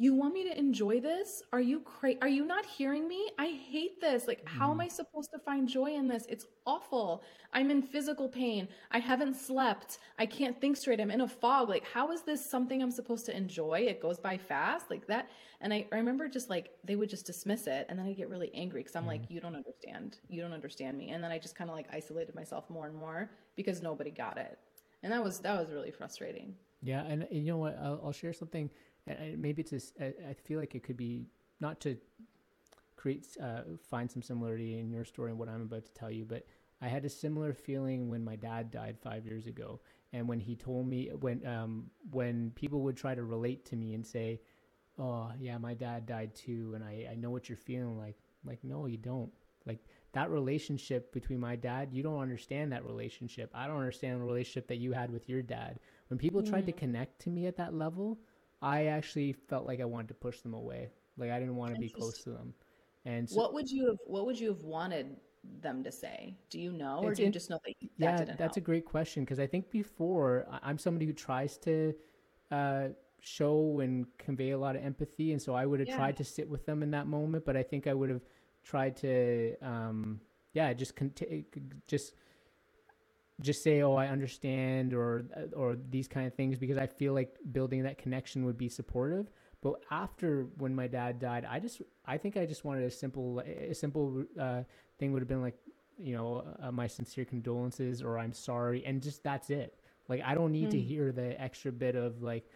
you 0.00 0.14
want 0.14 0.32
me 0.32 0.44
to 0.44 0.58
enjoy 0.58 0.98
this? 0.98 1.42
Are 1.52 1.60
you 1.60 1.80
cra- 1.80 2.14
are 2.22 2.28
you 2.28 2.46
not 2.46 2.64
hearing 2.64 3.06
me? 3.06 3.28
I 3.38 3.48
hate 3.48 4.00
this. 4.00 4.26
Like 4.26 4.48
how 4.48 4.70
am 4.70 4.80
I 4.80 4.88
supposed 4.88 5.30
to 5.34 5.38
find 5.38 5.68
joy 5.68 5.94
in 5.94 6.08
this? 6.08 6.24
It's 6.26 6.46
awful. 6.64 7.22
I'm 7.52 7.70
in 7.70 7.82
physical 7.82 8.26
pain. 8.26 8.66
I 8.90 8.98
haven't 8.98 9.34
slept. 9.34 9.98
I 10.18 10.24
can't 10.24 10.58
think 10.58 10.78
straight. 10.78 11.02
I'm 11.02 11.10
in 11.10 11.20
a 11.20 11.28
fog. 11.28 11.68
Like 11.68 11.84
how 11.84 12.12
is 12.12 12.22
this 12.22 12.42
something 12.42 12.82
I'm 12.82 12.90
supposed 12.90 13.26
to 13.26 13.36
enjoy? 13.36 13.80
It 13.80 14.00
goes 14.00 14.18
by 14.18 14.38
fast 14.38 14.88
like 14.88 15.06
that. 15.08 15.28
And 15.60 15.70
I, 15.70 15.86
I 15.92 15.96
remember 15.96 16.28
just 16.28 16.48
like 16.48 16.70
they 16.82 16.96
would 16.96 17.10
just 17.10 17.26
dismiss 17.26 17.66
it 17.66 17.84
and 17.90 17.98
then 17.98 18.06
I 18.06 18.14
get 18.14 18.30
really 18.30 18.50
angry 18.54 18.82
cuz 18.82 18.96
I'm 18.96 19.04
mm. 19.04 19.08
like 19.08 19.24
you 19.28 19.38
don't 19.38 19.54
understand. 19.54 20.16
You 20.30 20.40
don't 20.40 20.54
understand 20.54 20.96
me. 20.96 21.10
And 21.10 21.22
then 21.22 21.30
I 21.30 21.38
just 21.38 21.56
kind 21.56 21.68
of 21.68 21.76
like 21.76 21.88
isolated 21.92 22.34
myself 22.34 22.70
more 22.70 22.86
and 22.86 22.96
more 22.96 23.30
because 23.54 23.82
nobody 23.82 24.10
got 24.10 24.38
it. 24.38 24.58
And 25.02 25.12
that 25.12 25.22
was 25.22 25.40
that 25.40 25.60
was 25.60 25.70
really 25.70 25.90
frustrating. 25.90 26.56
Yeah, 26.82 27.04
and, 27.04 27.24
and 27.24 27.44
you 27.44 27.52
know 27.52 27.58
what? 27.58 27.78
I'll, 27.78 28.00
I'll 28.04 28.12
share 28.12 28.32
something 28.32 28.70
and 29.10 29.40
maybe 29.40 29.62
it's 29.62 29.92
a, 30.00 30.28
I 30.28 30.34
feel 30.34 30.58
like 30.58 30.74
it 30.74 30.82
could 30.82 30.96
be 30.96 31.26
not 31.60 31.80
to 31.80 31.96
create 32.96 33.26
uh, 33.42 33.62
find 33.88 34.10
some 34.10 34.22
similarity 34.22 34.78
in 34.78 34.90
your 34.90 35.04
story 35.04 35.30
and 35.30 35.38
what 35.38 35.48
I'm 35.48 35.62
about 35.62 35.84
to 35.86 35.92
tell 35.92 36.10
you, 36.10 36.24
but 36.24 36.44
I 36.82 36.88
had 36.88 37.04
a 37.04 37.08
similar 37.08 37.52
feeling 37.52 38.08
when 38.08 38.24
my 38.24 38.36
dad 38.36 38.70
died 38.70 38.98
five 39.02 39.26
years 39.26 39.46
ago, 39.46 39.80
and 40.12 40.26
when 40.26 40.40
he 40.40 40.56
told 40.56 40.86
me 40.86 41.10
when 41.20 41.46
um, 41.46 41.90
when 42.10 42.52
people 42.54 42.80
would 42.82 42.96
try 42.96 43.14
to 43.14 43.22
relate 43.22 43.66
to 43.66 43.76
me 43.76 43.94
and 43.94 44.06
say, 44.06 44.40
"Oh 44.98 45.30
yeah, 45.38 45.58
my 45.58 45.74
dad 45.74 46.06
died 46.06 46.34
too," 46.34 46.72
and 46.74 46.82
I 46.82 47.08
I 47.10 47.14
know 47.16 47.30
what 47.30 47.48
you're 47.48 47.56
feeling 47.56 47.98
like. 47.98 48.16
Like 48.44 48.64
no, 48.64 48.86
you 48.86 48.96
don't. 48.96 49.30
Like 49.66 49.84
that 50.12 50.30
relationship 50.30 51.12
between 51.12 51.38
my 51.38 51.54
dad, 51.54 51.90
you 51.92 52.02
don't 52.02 52.18
understand 52.18 52.72
that 52.72 52.84
relationship. 52.84 53.50
I 53.54 53.66
don't 53.66 53.76
understand 53.76 54.20
the 54.20 54.24
relationship 54.24 54.66
that 54.68 54.78
you 54.78 54.92
had 54.92 55.10
with 55.10 55.28
your 55.28 55.42
dad. 55.42 55.78
When 56.08 56.18
people 56.18 56.42
tried 56.42 56.66
to 56.66 56.72
connect 56.72 57.20
to 57.22 57.30
me 57.30 57.46
at 57.46 57.56
that 57.58 57.74
level, 57.74 58.18
I 58.62 58.86
actually 58.86 59.32
felt 59.32 59.66
like 59.66 59.80
I 59.80 59.84
wanted 59.84 60.08
to 60.08 60.14
push 60.14 60.40
them 60.40 60.54
away. 60.54 60.90
Like 61.16 61.30
I 61.30 61.38
didn't 61.38 61.56
want 61.56 61.74
to 61.74 61.80
be 61.80 61.88
close 61.88 62.22
to 62.24 62.30
them. 62.30 62.54
And 63.04 63.28
so, 63.28 63.36
what 63.36 63.54
would 63.54 63.70
you 63.70 63.86
have 63.86 63.98
what 64.06 64.26
would 64.26 64.38
you 64.38 64.48
have 64.48 64.62
wanted 64.62 65.16
them 65.60 65.82
to 65.84 65.92
say? 65.92 66.36
Do 66.50 66.60
you 66.60 66.72
know, 66.72 67.00
or 67.02 67.14
do 67.14 67.22
you 67.22 67.30
just 67.30 67.50
know 67.50 67.58
that? 67.64 67.74
that 67.98 68.28
yeah, 68.28 68.34
that's 68.34 68.40
help? 68.40 68.56
a 68.56 68.60
great 68.60 68.84
question 68.84 69.24
because 69.24 69.40
I 69.40 69.46
think 69.46 69.70
before 69.70 70.46
I'm 70.62 70.78
somebody 70.78 71.06
who 71.06 71.12
tries 71.12 71.56
to 71.58 71.94
uh, 72.50 72.88
show 73.20 73.80
and 73.80 74.06
convey 74.18 74.50
a 74.50 74.58
lot 74.58 74.76
of 74.76 74.84
empathy, 74.84 75.32
and 75.32 75.40
so 75.40 75.54
I 75.54 75.66
would 75.66 75.80
have 75.80 75.88
yeah. 75.88 75.96
tried 75.96 76.16
to 76.18 76.24
sit 76.24 76.48
with 76.48 76.66
them 76.66 76.82
in 76.82 76.90
that 76.90 77.06
moment. 77.06 77.46
But 77.46 77.56
I 77.56 77.62
think 77.62 77.86
I 77.86 77.94
would 77.94 78.10
have 78.10 78.22
tried 78.62 78.96
to, 78.98 79.56
um, 79.62 80.20
yeah, 80.52 80.72
just 80.72 80.96
cont- 80.96 81.22
just 81.86 82.14
just 83.40 83.62
say, 83.62 83.82
"Oh, 83.82 83.94
I 83.94 84.08
understand," 84.08 84.94
or 84.94 85.24
or 85.54 85.76
these 85.90 86.08
kind 86.08 86.26
of 86.26 86.34
things 86.34 86.58
because 86.58 86.78
I 86.78 86.86
feel 86.86 87.12
like 87.12 87.36
building 87.52 87.82
that 87.84 87.98
connection 87.98 88.44
would 88.44 88.58
be 88.58 88.68
supportive. 88.68 89.30
But 89.62 89.74
after 89.90 90.46
when 90.56 90.74
my 90.74 90.86
dad 90.86 91.18
died, 91.18 91.46
I 91.48 91.58
just 91.60 91.82
I 92.06 92.16
think 92.16 92.36
I 92.36 92.46
just 92.46 92.64
wanted 92.64 92.84
a 92.84 92.90
simple 92.90 93.40
a 93.40 93.74
simple 93.74 94.24
uh, 94.38 94.62
thing 94.98 95.12
would 95.12 95.20
have 95.20 95.28
been 95.28 95.42
like, 95.42 95.56
you 95.98 96.16
know, 96.16 96.44
uh, 96.62 96.72
my 96.72 96.86
sincere 96.86 97.24
condolences 97.24 98.02
or 98.02 98.18
I'm 98.18 98.32
sorry, 98.32 98.84
and 98.86 99.02
just 99.02 99.22
that's 99.22 99.50
it. 99.50 99.78
Like 100.08 100.22
I 100.24 100.34
don't 100.34 100.52
need 100.52 100.68
mm. 100.68 100.72
to 100.72 100.80
hmm. 100.80 100.86
hear 100.86 101.12
the 101.12 101.40
extra 101.40 101.72
bit 101.72 101.94
of 101.94 102.22
like, 102.22 102.48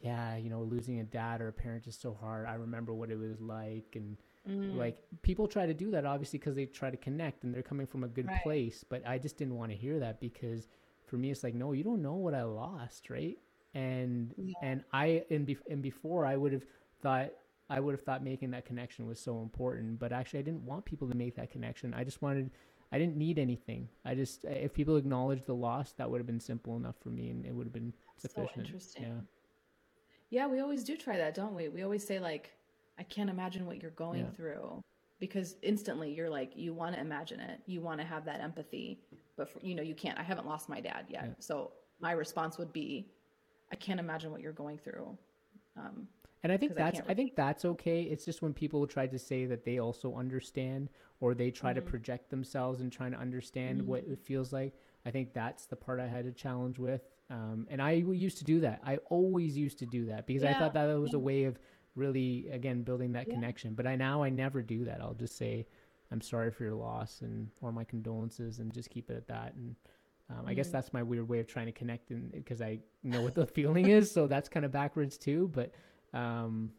yeah, 0.00 0.36
you 0.36 0.50
know, 0.50 0.62
losing 0.62 1.00
a 1.00 1.04
dad 1.04 1.40
or 1.40 1.48
a 1.48 1.52
parent 1.52 1.86
is 1.86 1.96
so 1.96 2.16
hard. 2.20 2.46
I 2.46 2.54
remember 2.54 2.92
what 2.92 3.10
it 3.10 3.18
was 3.18 3.40
like, 3.40 3.94
and 3.94 4.16
mm. 4.48 4.76
like 4.76 4.98
people 5.22 5.46
try 5.46 5.66
to 5.66 5.74
do 5.74 5.90
that 5.90 6.04
obviously 6.04 6.38
because 6.38 6.54
they 6.54 6.66
try 6.66 6.90
to 6.90 6.96
connect 6.96 7.44
and 7.44 7.54
they're 7.54 7.62
coming 7.62 7.86
from 7.86 8.04
a 8.04 8.08
good 8.08 8.26
right. 8.26 8.42
place. 8.42 8.84
But 8.88 9.06
I 9.06 9.18
just 9.18 9.36
didn't 9.36 9.56
want 9.56 9.70
to 9.70 9.76
hear 9.76 9.98
that 10.00 10.20
because 10.20 10.68
for 11.06 11.16
me 11.16 11.30
it's 11.30 11.42
like, 11.42 11.54
no, 11.54 11.72
you 11.72 11.84
don't 11.84 12.02
know 12.02 12.14
what 12.14 12.34
I 12.34 12.42
lost, 12.42 13.10
right? 13.10 13.38
and 13.74 14.34
yeah. 14.36 14.54
and 14.62 14.84
I 14.92 15.24
and, 15.30 15.46
be, 15.46 15.56
and 15.68 15.82
before 15.82 16.26
I 16.26 16.36
would 16.36 16.52
have 16.52 16.64
thought 17.02 17.30
I 17.68 17.78
would 17.78 17.92
have 17.92 18.02
thought 18.02 18.22
making 18.22 18.50
that 18.50 18.64
connection 18.64 19.06
was 19.06 19.20
so 19.20 19.40
important, 19.40 19.98
but 19.98 20.12
actually 20.12 20.40
I 20.40 20.42
didn't 20.42 20.64
want 20.64 20.84
people 20.84 21.08
to 21.08 21.16
make 21.16 21.36
that 21.36 21.50
connection. 21.50 21.94
I 21.94 22.04
just 22.04 22.20
wanted 22.20 22.50
I 22.92 22.98
didn't 22.98 23.16
need 23.16 23.38
anything. 23.38 23.88
I 24.04 24.14
just 24.14 24.44
if 24.44 24.72
people 24.72 24.96
acknowledged 24.96 25.46
the 25.46 25.54
loss, 25.54 25.92
that 25.92 26.10
would 26.10 26.18
have 26.18 26.26
been 26.26 26.40
simple 26.40 26.76
enough 26.76 26.96
for 27.00 27.10
me, 27.10 27.30
and 27.30 27.46
it 27.46 27.54
would 27.54 27.66
have 27.66 27.72
been 27.72 27.92
sufficient. 28.16 28.54
So 28.54 28.60
interesting. 28.60 29.02
Yeah. 29.02 29.20
Yeah, 30.32 30.46
we 30.46 30.60
always 30.60 30.84
do 30.84 30.96
try 30.96 31.16
that, 31.16 31.34
don't 31.34 31.56
we? 31.56 31.68
We 31.68 31.82
always 31.82 32.06
say 32.06 32.20
like, 32.20 32.52
I 33.00 33.02
can't 33.04 33.30
imagine 33.30 33.66
what 33.66 33.82
you're 33.82 33.90
going 33.92 34.20
yeah. 34.20 34.36
through 34.36 34.84
because 35.18 35.56
instantly 35.62 36.14
you're 36.14 36.30
like 36.30 36.52
you 36.54 36.72
want 36.72 36.94
to 36.94 37.00
imagine 37.00 37.40
it 37.40 37.60
you 37.66 37.80
want 37.80 38.00
to 38.00 38.06
have 38.06 38.24
that 38.24 38.40
empathy 38.40 39.00
but 39.36 39.50
for, 39.50 39.58
you 39.60 39.74
know 39.74 39.82
you 39.82 39.94
can't 39.94 40.18
i 40.18 40.22
haven't 40.22 40.46
lost 40.46 40.66
my 40.66 40.80
dad 40.80 41.04
yet 41.10 41.24
yeah. 41.26 41.32
so 41.38 41.72
my 42.00 42.12
response 42.12 42.56
would 42.56 42.72
be 42.72 43.06
I 43.72 43.76
can't 43.76 44.00
imagine 44.00 44.30
what 44.30 44.40
you're 44.40 44.52
going 44.52 44.78
through. 44.78 45.16
Um, 45.76 46.08
and 46.42 46.52
I 46.52 46.56
think 46.56 46.74
that's 46.74 47.00
I, 47.00 47.12
I, 47.12 47.14
think 47.14 47.36
that's 47.36 47.64
okay. 47.64 48.02
It's 48.02 48.24
just 48.24 48.40
when 48.42 48.54
people 48.54 48.86
try 48.86 49.06
to 49.06 49.18
say 49.18 49.44
that 49.46 49.64
they 49.64 49.78
also 49.78 50.16
understand 50.16 50.88
or 51.20 51.34
they 51.34 51.50
try 51.50 51.70
mm-hmm. 51.70 51.84
to 51.84 51.90
project 51.90 52.30
themselves 52.30 52.80
and 52.80 52.90
trying 52.90 53.12
to 53.12 53.18
understand 53.18 53.80
mm-hmm. 53.80 53.90
what 53.90 54.04
it 54.06 54.18
feels 54.24 54.52
like. 54.52 54.74
I 55.04 55.10
think 55.10 55.34
that's 55.34 55.66
the 55.66 55.76
part 55.76 56.00
I 56.00 56.06
had 56.06 56.26
a 56.26 56.32
challenge 56.32 56.78
with. 56.78 57.02
Um, 57.30 57.66
and 57.70 57.80
I 57.80 57.92
used 57.92 58.38
to 58.38 58.44
do 58.44 58.60
that. 58.60 58.80
I 58.84 58.96
always 59.08 59.56
used 59.56 59.78
to 59.78 59.86
do 59.86 60.06
that 60.06 60.26
because 60.26 60.42
yeah. 60.42 60.50
I 60.50 60.54
thought 60.58 60.74
that 60.74 60.86
was 60.98 61.14
a 61.14 61.18
way 61.18 61.44
of 61.44 61.58
really 61.94 62.48
again 62.50 62.82
building 62.82 63.12
that 63.12 63.28
yeah. 63.28 63.34
connection. 63.34 63.74
But 63.74 63.86
I 63.86 63.96
now 63.96 64.22
I 64.22 64.30
never 64.30 64.62
do 64.62 64.84
that. 64.84 65.00
I'll 65.00 65.14
just 65.14 65.36
say 65.36 65.66
I'm 66.12 66.20
sorry 66.20 66.50
for 66.50 66.64
your 66.64 66.74
loss 66.74 67.20
and 67.22 67.48
or 67.60 67.72
my 67.72 67.84
condolences 67.84 68.58
and 68.58 68.72
just 68.72 68.90
keep 68.90 69.10
it 69.10 69.16
at 69.16 69.28
that 69.28 69.54
and 69.54 69.76
um, 70.30 70.44
I 70.46 70.54
guess 70.54 70.68
mm. 70.68 70.72
that's 70.72 70.92
my 70.92 71.02
weird 71.02 71.28
way 71.28 71.40
of 71.40 71.46
trying 71.46 71.66
to 71.66 71.72
connect 71.72 72.10
and 72.10 72.30
because 72.32 72.62
I 72.62 72.78
know 73.02 73.20
what 73.22 73.34
the 73.34 73.46
feeling 73.58 73.88
is. 73.88 74.10
So 74.10 74.26
that's 74.26 74.48
kind 74.48 74.64
of 74.64 74.72
backwards 74.72 75.18
too. 75.18 75.50
But 75.52 75.72
um, 76.12 76.70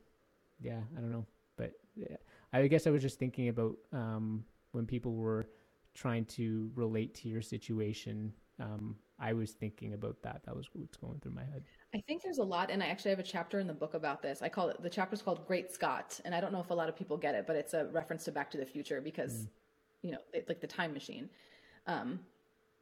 yeah, 0.62 0.80
I 0.97 1.02
don't 1.02 1.12
know. 1.12 1.26
But 1.58 1.74
yeah, 1.95 2.17
I 2.54 2.67
guess 2.67 2.88
I 2.88 2.91
was 2.91 3.02
just 3.02 3.19
thinking 3.19 3.50
about 3.50 3.76
um, 3.91 4.43
when 4.71 4.86
people 4.86 5.13
were 5.13 5.47
trying 5.93 6.26
to 6.26 6.71
relate 6.76 7.13
to 7.15 7.30
your 7.30 7.41
situation. 7.41 8.34
Um, 8.60 8.95
I 9.21 9.34
was 9.34 9.51
thinking 9.51 9.93
about 9.93 10.21
that. 10.23 10.41
That 10.45 10.55
was 10.55 10.67
what's 10.73 10.97
going 10.97 11.19
through 11.19 11.34
my 11.34 11.43
head. 11.43 11.63
I 11.93 11.99
think 12.07 12.23
there's 12.23 12.39
a 12.39 12.43
lot, 12.43 12.71
and 12.71 12.81
I 12.81 12.88
actually 12.88 13.12
have 13.12 13.19
a 13.19 13.23
chapter 13.23 13.60
in 13.60 13.67
the 13.67 13.73
book 13.73 13.93
about 13.93 14.23
this. 14.23 14.41
I 14.41 14.49
call 14.49 14.69
it 14.69 14.81
the 14.81 14.89
chapter's 14.89 15.21
called 15.21 15.45
Great 15.47 15.71
Scott, 15.71 16.19
and 16.25 16.34
I 16.34 16.41
don't 16.41 16.51
know 16.51 16.60
if 16.60 16.71
a 16.71 16.73
lot 16.73 16.89
of 16.89 16.97
people 16.97 17.17
get 17.17 17.36
it, 17.36 17.45
but 17.45 17.55
it's 17.55 17.75
a 17.75 17.86
reference 17.86 18.23
to 18.25 18.31
Back 18.31 18.49
to 18.51 18.57
the 18.57 18.65
Future 18.65 18.99
because, 18.99 19.34
mm. 19.34 19.47
you 20.01 20.12
know, 20.12 20.17
it's 20.34 20.49
like 20.49 20.60
the 20.60 20.67
time 20.67 20.91
machine. 20.91 21.29
Um, 21.86 22.19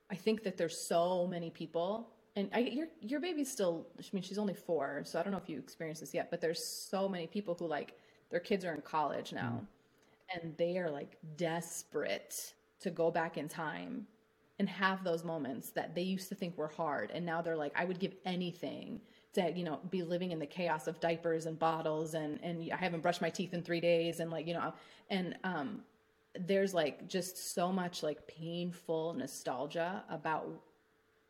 I 0.10 0.16
think 0.16 0.44
that 0.44 0.58
there's 0.58 0.78
so 0.78 1.28
many 1.28 1.50
people, 1.50 2.10
and 2.38 2.50
I, 2.54 2.60
your 2.60 2.88
your 3.02 3.20
baby's 3.20 3.52
still. 3.52 3.86
I 4.00 4.04
mean, 4.14 4.24
she's 4.24 4.38
only 4.38 4.54
four, 4.54 5.02
so 5.04 5.20
I 5.20 5.24
don't 5.24 5.34
know 5.34 5.40
if 5.40 5.50
you 5.50 5.60
experienced 5.60 6.00
this 6.00 6.14
yet. 6.14 6.32
But 6.32 6.40
there's 6.40 6.64
so 6.64 7.10
many 7.10 7.28
people 7.28 7.56
who 7.60 7.68
like 7.68 7.96
their 8.30 8.40
kids 8.40 8.64
are 8.64 8.74
in 8.74 8.82
college 8.82 9.34
now, 9.34 9.62
mm. 9.62 10.42
and 10.42 10.56
they 10.58 10.78
are 10.78 10.90
like 10.90 11.18
desperate 11.36 12.54
to 12.80 12.90
go 12.90 13.12
back 13.12 13.38
in 13.38 13.50
time 13.50 14.08
and 14.60 14.70
have 14.70 15.04
those 15.04 15.24
moments 15.24 15.72
that 15.72 15.96
they 15.96 16.02
used 16.02 16.30
to 16.30 16.36
think 16.36 16.58
were 16.58 16.68
hard, 16.68 17.12
and 17.12 17.26
now 17.26 17.42
they're 17.42 17.56
like, 17.56 17.74
I 17.76 17.86
would 17.86 18.00
give 18.00 18.14
anything 18.26 19.02
to 19.34 19.52
you 19.52 19.64
know 19.64 19.80
be 19.90 20.04
living 20.04 20.32
in 20.32 20.40
the 20.40 20.46
chaos 20.46 20.88
of 20.88 21.00
diapers 21.00 21.46
and 21.46 21.58
bottles 21.58 22.14
and 22.14 22.40
and 22.44 22.72
I 22.72 22.76
haven't 22.76 23.02
brushed 23.02 23.22
my 23.22 23.30
teeth 23.30 23.54
in 23.54 23.62
three 23.62 23.80
days 23.80 24.20
and 24.20 24.32
like 24.32 24.48
you 24.48 24.54
know 24.54 24.74
and 25.10 25.38
um 25.44 25.82
there's 26.36 26.74
like 26.74 27.08
just 27.08 27.54
so 27.54 27.72
much 27.72 28.04
like 28.04 28.28
painful 28.28 29.14
nostalgia 29.14 30.04
about 30.10 30.48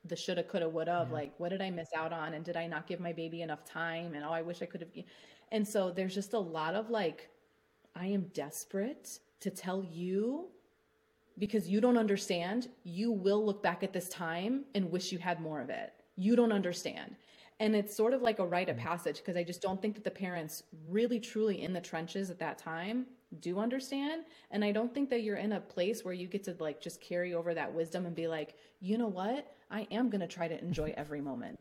the 0.05 0.15
shoulda 0.15 0.43
coulda 0.43 0.67
woulda 0.67 1.05
yeah. 1.07 1.13
like 1.13 1.33
what 1.37 1.49
did 1.49 1.61
i 1.61 1.69
miss 1.69 1.89
out 1.95 2.13
on 2.13 2.33
and 2.33 2.45
did 2.45 2.55
i 2.55 2.67
not 2.67 2.87
give 2.87 2.99
my 2.99 3.13
baby 3.13 3.41
enough 3.41 3.63
time 3.65 4.13
and 4.13 4.23
oh 4.23 4.31
i 4.31 4.41
wish 4.41 4.61
i 4.61 4.65
could 4.65 4.81
have 4.81 4.89
and 5.51 5.67
so 5.67 5.91
there's 5.91 6.13
just 6.13 6.33
a 6.33 6.39
lot 6.39 6.75
of 6.75 6.89
like 6.89 7.29
i 7.95 8.05
am 8.05 8.23
desperate 8.33 9.19
to 9.39 9.49
tell 9.49 9.83
you 9.83 10.47
because 11.39 11.69
you 11.69 11.79
don't 11.79 11.97
understand 11.97 12.67
you 12.83 13.11
will 13.11 13.43
look 13.43 13.63
back 13.63 13.81
at 13.81 13.93
this 13.93 14.09
time 14.09 14.65
and 14.75 14.91
wish 14.91 15.11
you 15.11 15.17
had 15.17 15.39
more 15.39 15.61
of 15.61 15.69
it. 15.69 15.93
You 16.17 16.35
don't 16.35 16.51
understand. 16.51 17.15
And 17.61 17.75
it's 17.75 17.95
sort 17.95 18.13
of 18.13 18.21
like 18.21 18.39
a 18.39 18.45
rite 18.45 18.69
of 18.69 18.77
mm. 18.77 18.83
passage 18.83 19.17
because 19.17 19.35
i 19.35 19.43
just 19.43 19.61
don't 19.61 19.81
think 19.81 19.95
that 19.95 20.03
the 20.03 20.11
parents 20.11 20.63
really 20.87 21.19
truly 21.19 21.61
in 21.61 21.73
the 21.73 21.81
trenches 21.81 22.29
at 22.29 22.39
that 22.39 22.57
time 22.57 23.05
do 23.39 23.59
understand. 23.59 24.23
And 24.51 24.63
i 24.63 24.71
don't 24.71 24.93
think 24.93 25.09
that 25.09 25.23
you're 25.23 25.37
in 25.37 25.53
a 25.53 25.59
place 25.61 26.03
where 26.03 26.13
you 26.13 26.27
get 26.27 26.43
to 26.43 26.55
like 26.59 26.81
just 26.81 27.01
carry 27.01 27.33
over 27.33 27.53
that 27.53 27.73
wisdom 27.73 28.05
and 28.05 28.15
be 28.15 28.27
like 28.27 28.55
you 28.81 28.97
know 28.97 29.07
what? 29.07 29.53
I 29.71 29.87
am 29.91 30.09
going 30.09 30.21
to 30.21 30.27
try 30.27 30.47
to 30.47 30.59
enjoy 30.61 30.93
every 30.97 31.21
moment. 31.21 31.59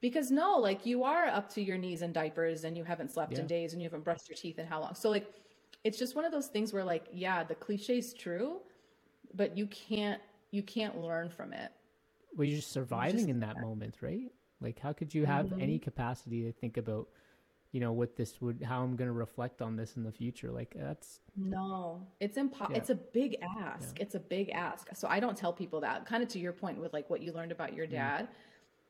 Because 0.00 0.30
no 0.30 0.56
like 0.56 0.86
you 0.86 1.02
are 1.02 1.26
up 1.26 1.52
to 1.54 1.62
your 1.62 1.78
knees 1.78 2.02
in 2.02 2.12
diapers 2.12 2.64
and 2.64 2.76
you 2.76 2.84
haven't 2.84 3.10
slept 3.10 3.32
yeah. 3.32 3.40
in 3.40 3.46
days 3.46 3.72
and 3.72 3.82
you 3.82 3.86
haven't 3.86 4.04
brushed 4.04 4.28
your 4.28 4.36
teeth 4.36 4.58
in 4.60 4.66
how 4.66 4.80
long. 4.80 4.94
So 4.94 5.10
like 5.10 5.32
it's 5.84 5.98
just 5.98 6.14
one 6.14 6.24
of 6.24 6.32
those 6.32 6.48
things 6.48 6.72
where 6.72 6.84
like 6.84 7.06
yeah 7.12 7.42
the 7.42 7.54
cliche 7.54 7.98
is 7.98 8.12
true 8.12 8.60
but 9.36 9.56
you 9.56 9.66
can't 9.66 10.20
you 10.50 10.62
can't 10.62 11.00
learn 11.00 11.28
from 11.28 11.52
it. 11.52 11.70
Well 12.36 12.46
you're 12.46 12.56
just 12.56 12.72
surviving 12.72 13.16
just, 13.16 13.28
in 13.28 13.40
that 13.40 13.60
moment 13.60 13.96
right? 14.00 14.32
Like 14.60 14.78
how 14.78 14.92
could 14.92 15.14
you 15.14 15.26
have 15.26 15.46
mm-hmm. 15.46 15.60
any 15.60 15.78
capacity 15.78 16.44
to 16.44 16.52
think 16.52 16.76
about 16.76 17.08
you 17.72 17.80
know 17.80 17.92
what 17.92 18.16
this 18.16 18.40
would 18.40 18.62
how 18.62 18.82
i'm 18.82 18.96
going 18.96 19.08
to 19.08 19.12
reflect 19.12 19.60
on 19.60 19.76
this 19.76 19.96
in 19.96 20.02
the 20.02 20.12
future? 20.12 20.50
Like 20.50 20.74
that's 20.76 21.20
no. 21.36 22.06
It's 22.20 22.36
impossible 22.36 22.72
yeah. 22.72 22.78
it's 22.78 22.90
a 22.90 22.94
big 22.94 23.36
ask. 23.42 23.96
Yeah. 23.96 24.02
it's 24.02 24.14
a 24.14 24.20
big 24.20 24.50
ask. 24.50 24.88
So 24.94 25.08
i 25.08 25.20
don't 25.20 25.36
tell 25.36 25.52
people 25.52 25.80
that. 25.80 26.06
Kind 26.06 26.22
of 26.22 26.28
to 26.30 26.38
your 26.38 26.52
point 26.52 26.78
with 26.78 26.92
like 26.92 27.10
what 27.10 27.20
you 27.20 27.32
learned 27.32 27.52
about 27.52 27.74
your 27.74 27.86
dad 27.86 28.24
mm. 28.24 28.28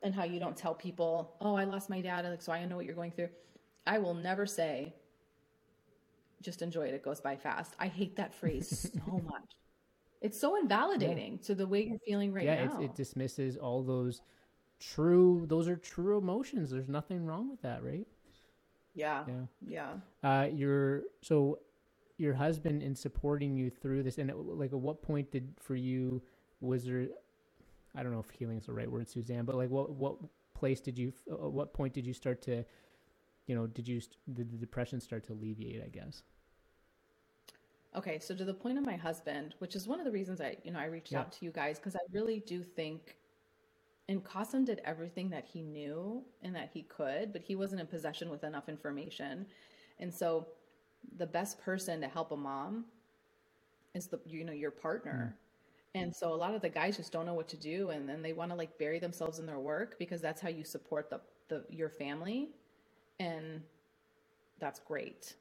and 0.03 0.15
how 0.15 0.25
you 0.25 0.39
don't 0.39 0.57
tell 0.57 0.75
people 0.75 1.35
oh 1.41 1.57
i 1.57 1.65
lost 1.65 1.91
my 1.91 2.01
dad 2.01 2.25
like 2.25 2.43
so 2.43 2.53
i 2.53 2.65
know 2.65 2.77
what 2.77 2.85
you're 2.85 2.95
going 2.95 3.11
through. 3.11 3.31
I 3.87 3.99
will 3.99 4.15
never 4.15 4.47
say 4.47 4.95
just 6.43 6.61
enjoy 6.63 6.83
it. 6.83 6.95
It 6.95 7.03
goes 7.03 7.21
by 7.21 7.37
fast. 7.37 7.75
I 7.79 7.89
hate 7.89 8.17
that 8.17 8.35
phrase 8.35 8.91
so 9.07 9.21
much 9.25 9.57
it's 10.27 10.41
so 10.41 10.57
invalidating 10.57 11.33
yeah. 11.33 11.47
to 11.47 11.55
the 11.55 11.67
way 11.67 11.83
you're 11.83 11.99
feeling 12.07 12.33
right 12.33 12.47
now. 12.47 12.53
yeah, 12.53 12.65
now 12.67 12.81
it 12.81 12.95
dismisses 12.95 13.57
all 13.57 13.83
those 13.83 14.23
true 14.79 15.47
those 15.49 15.69
are 15.69 15.77
true 15.77 16.19
emotions 16.19 16.71
there's 16.71 16.89
nothing 16.89 17.25
wrong 17.25 17.49
with 17.49 17.63
that 17.63 17.83
right 17.83 18.07
yeah. 18.97 19.25
Yeah. 19.29 19.93
Yeah. 20.23 20.29
Uh, 20.29 20.49
your 20.53 21.03
so 21.21 21.61
your 22.17 22.35
husband 22.35 22.83
in 22.83 22.97
supporting 22.97 23.55
you 23.55 23.71
through 23.71 24.03
this, 24.03 24.19
and 24.19 24.31
it, 24.31 24.37
like 24.37 24.73
at 24.73 24.79
what 24.79 25.03
point 25.03 25.31
did 25.31 25.53
for 25.61 25.77
you 25.77 26.23
was 26.61 26.85
there? 26.85 27.07
I 27.95 28.03
don't 28.03 28.13
know 28.13 28.25
if 28.27 28.31
healing 28.31 28.57
is 28.57 28.67
the 28.67 28.73
right 28.73 28.91
word, 28.91 29.09
Suzanne, 29.09 29.45
but 29.45 29.55
like 29.55 29.69
what 29.69 29.91
what 29.91 30.17
place 30.55 30.81
did 30.81 30.99
you? 30.99 31.13
At 31.31 31.53
what 31.53 31.75
point 31.75 31.93
did 31.93 32.07
you 32.07 32.15
start 32.15 32.41
to, 32.43 32.65
you 33.47 33.55
know, 33.55 33.67
did 33.67 33.87
you 33.87 34.01
did 34.33 34.51
the 34.51 34.57
depression 34.57 34.99
start 35.01 35.25
to 35.25 35.35
alleviate? 35.35 35.83
I 35.85 35.89
guess. 35.89 36.23
Okay, 37.97 38.19
so 38.19 38.35
to 38.35 38.45
the 38.45 38.55
point 38.55 38.77
of 38.79 38.85
my 38.85 38.97
husband, 38.97 39.55
which 39.59 39.75
is 39.75 39.89
one 39.89 39.99
of 39.99 40.05
the 40.05 40.13
reasons 40.13 40.41
I, 40.41 40.57
you 40.65 40.71
know, 40.71 40.79
I 40.79 40.85
reached 40.87 41.13
yeah. 41.13 41.21
out 41.21 41.33
to 41.33 41.45
you 41.45 41.51
guys 41.51 41.79
because 41.79 41.97
I 41.97 42.01
really 42.13 42.41
do 42.41 42.63
think 42.63 43.17
and 44.09 44.23
Qasim 44.23 44.65
did 44.65 44.81
everything 44.85 45.31
that 45.31 45.45
he 45.45 45.63
knew 45.63 46.23
and 46.43 46.55
that 46.55 46.71
he 46.73 46.83
could, 46.83 47.33
but 47.33 47.43
he 47.43 47.57
wasn't 47.57 47.81
in 47.81 47.87
possession 47.89 48.31
with 48.31 48.45
enough 48.45 48.69
information. 48.69 49.47
And 49.99 50.15
so 50.15 50.47
the 51.17 51.27
best 51.27 51.61
person 51.61 52.01
to 52.03 52.07
help 52.07 52.31
a 52.31 52.37
mom 52.37 52.85
is 53.95 54.07
the 54.07 54.21
you 54.27 54.45
know 54.45 54.53
your 54.53 54.71
partner. 54.71 55.35
Mm. 55.97 56.03
And 56.03 56.15
so 56.15 56.35
a 56.35 56.37
lot 56.37 56.55
of 56.55 56.61
the 56.61 56.69
guys 56.69 56.99
just 56.99 57.11
don't 57.11 57.25
know 57.27 57.35
what 57.35 57.49
to 57.49 57.57
do 57.57 57.91
and 57.91 58.09
then 58.09 58.21
they 58.23 58.35
want 58.35 58.51
to 58.51 58.57
like 58.57 58.79
bury 58.79 58.99
themselves 58.99 59.39
in 59.39 59.47
their 59.47 59.59
work 59.59 59.99
because 59.99 60.21
that's 60.21 60.41
how 60.41 60.51
you 60.51 60.63
support 60.63 61.09
the, 61.09 61.21
the 61.49 61.65
your 61.71 61.89
family. 61.89 62.51
and 63.19 63.63
that's 64.59 64.81
great. 64.81 65.35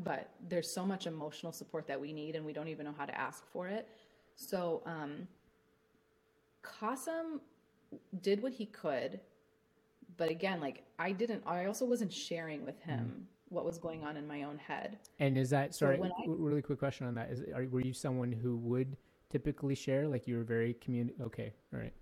But 0.00 0.30
there's 0.48 0.70
so 0.70 0.86
much 0.86 1.06
emotional 1.06 1.52
support 1.52 1.86
that 1.88 2.00
we 2.00 2.12
need, 2.12 2.36
and 2.36 2.44
we 2.44 2.52
don't 2.52 2.68
even 2.68 2.86
know 2.86 2.94
how 2.96 3.04
to 3.04 3.18
ask 3.18 3.44
for 3.52 3.66
it. 3.66 3.88
So, 4.36 4.82
um, 4.86 5.26
Kasim 6.62 7.40
did 8.22 8.42
what 8.42 8.52
he 8.52 8.66
could, 8.66 9.20
but 10.16 10.30
again, 10.30 10.60
like 10.60 10.84
I 10.98 11.12
didn't, 11.12 11.42
I 11.46 11.66
also 11.66 11.84
wasn't 11.84 12.12
sharing 12.12 12.64
with 12.64 12.80
him 12.80 13.12
mm. 13.14 13.24
what 13.48 13.64
was 13.64 13.78
going 13.78 14.04
on 14.04 14.16
in 14.16 14.26
my 14.26 14.42
own 14.42 14.58
head. 14.58 14.98
And 15.18 15.36
is 15.38 15.50
that 15.50 15.74
sorry? 15.74 15.98
So 15.98 16.04
I, 16.04 16.10
really 16.26 16.62
quick 16.62 16.78
question 16.78 17.06
on 17.06 17.14
that: 17.14 17.30
Is 17.30 17.42
are, 17.54 17.66
were 17.70 17.80
you 17.80 17.92
someone 17.92 18.32
who 18.32 18.56
would 18.58 18.96
typically 19.30 19.74
share? 19.74 20.06
Like 20.06 20.26
you 20.26 20.36
were 20.36 20.44
very 20.44 20.74
communi 20.74 21.10
Okay, 21.20 21.52
all 21.72 21.80
right. 21.80 21.92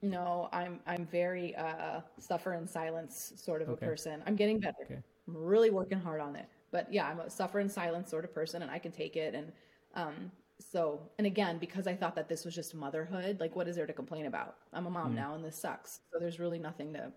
No, 0.00 0.48
I'm 0.52 0.80
I'm 0.86 1.06
very 1.06 1.56
uh, 1.56 2.00
suffer 2.18 2.54
in 2.54 2.66
silence 2.66 3.32
sort 3.36 3.62
of 3.62 3.68
okay. 3.70 3.86
a 3.86 3.88
person. 3.88 4.22
I'm 4.26 4.36
getting 4.36 4.60
better. 4.60 4.84
Okay. 4.84 5.02
I'm 5.26 5.36
really 5.36 5.70
working 5.70 5.98
hard 5.98 6.20
on 6.20 6.36
it. 6.36 6.46
But 6.70 6.92
yeah, 6.92 7.06
I'm 7.08 7.20
a 7.20 7.30
suffer 7.30 7.60
in 7.60 7.68
silence 7.68 8.10
sort 8.10 8.24
of 8.24 8.34
person, 8.34 8.62
and 8.62 8.70
I 8.70 8.78
can 8.78 8.92
take 8.92 9.16
it. 9.16 9.34
And 9.34 9.52
um, 9.94 10.30
so, 10.58 11.00
and 11.18 11.26
again, 11.26 11.58
because 11.58 11.86
I 11.86 11.94
thought 11.94 12.14
that 12.16 12.28
this 12.28 12.44
was 12.44 12.54
just 12.54 12.74
motherhood, 12.74 13.40
like 13.40 13.56
what 13.56 13.68
is 13.68 13.76
there 13.76 13.86
to 13.86 13.92
complain 13.92 14.26
about? 14.26 14.56
I'm 14.72 14.86
a 14.86 14.90
mom 14.90 15.12
mm. 15.12 15.16
now, 15.16 15.34
and 15.34 15.44
this 15.44 15.56
sucks. 15.56 16.00
So 16.12 16.18
there's 16.18 16.38
really 16.38 16.58
nothing 16.58 16.92
to. 16.94 17.12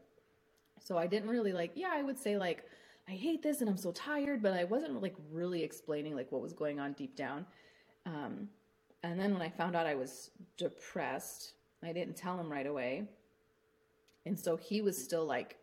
So 0.80 0.98
I 0.98 1.08
didn't 1.08 1.30
really 1.30 1.54
like. 1.54 1.72
Yeah, 1.76 1.92
I 1.94 2.02
would 2.02 2.18
say 2.18 2.38
like 2.38 2.64
I 3.08 3.12
hate 3.12 3.44
this, 3.44 3.62
and 3.62 3.70
I'm 3.70 3.78
so 3.78 3.92
tired, 3.92 4.42
but 4.42 4.54
I 4.54 4.64
wasn't 4.64 5.02
like 5.02 5.16
really 5.32 5.64
explaining 5.64 6.16
like 6.16 6.32
what 6.32 6.42
was 6.42 6.54
going 6.54 6.80
on 6.80 6.94
deep 6.94 7.16
down. 7.16 7.46
Um, 8.06 8.50
and 9.04 9.20
then 9.20 9.34
when 9.34 9.42
I 9.42 9.50
found 9.50 9.76
out 9.76 9.86
I 9.86 9.96
was 9.96 10.32
depressed 10.58 11.54
I 11.84 11.94
didn't 11.94 12.16
tell 12.16 12.40
him 12.40 12.52
right 12.52 12.68
away. 12.68 13.08
And 14.26 14.40
so 14.40 14.56
he 14.56 14.82
was 14.82 15.02
still 15.02 15.26
like, 15.26 15.58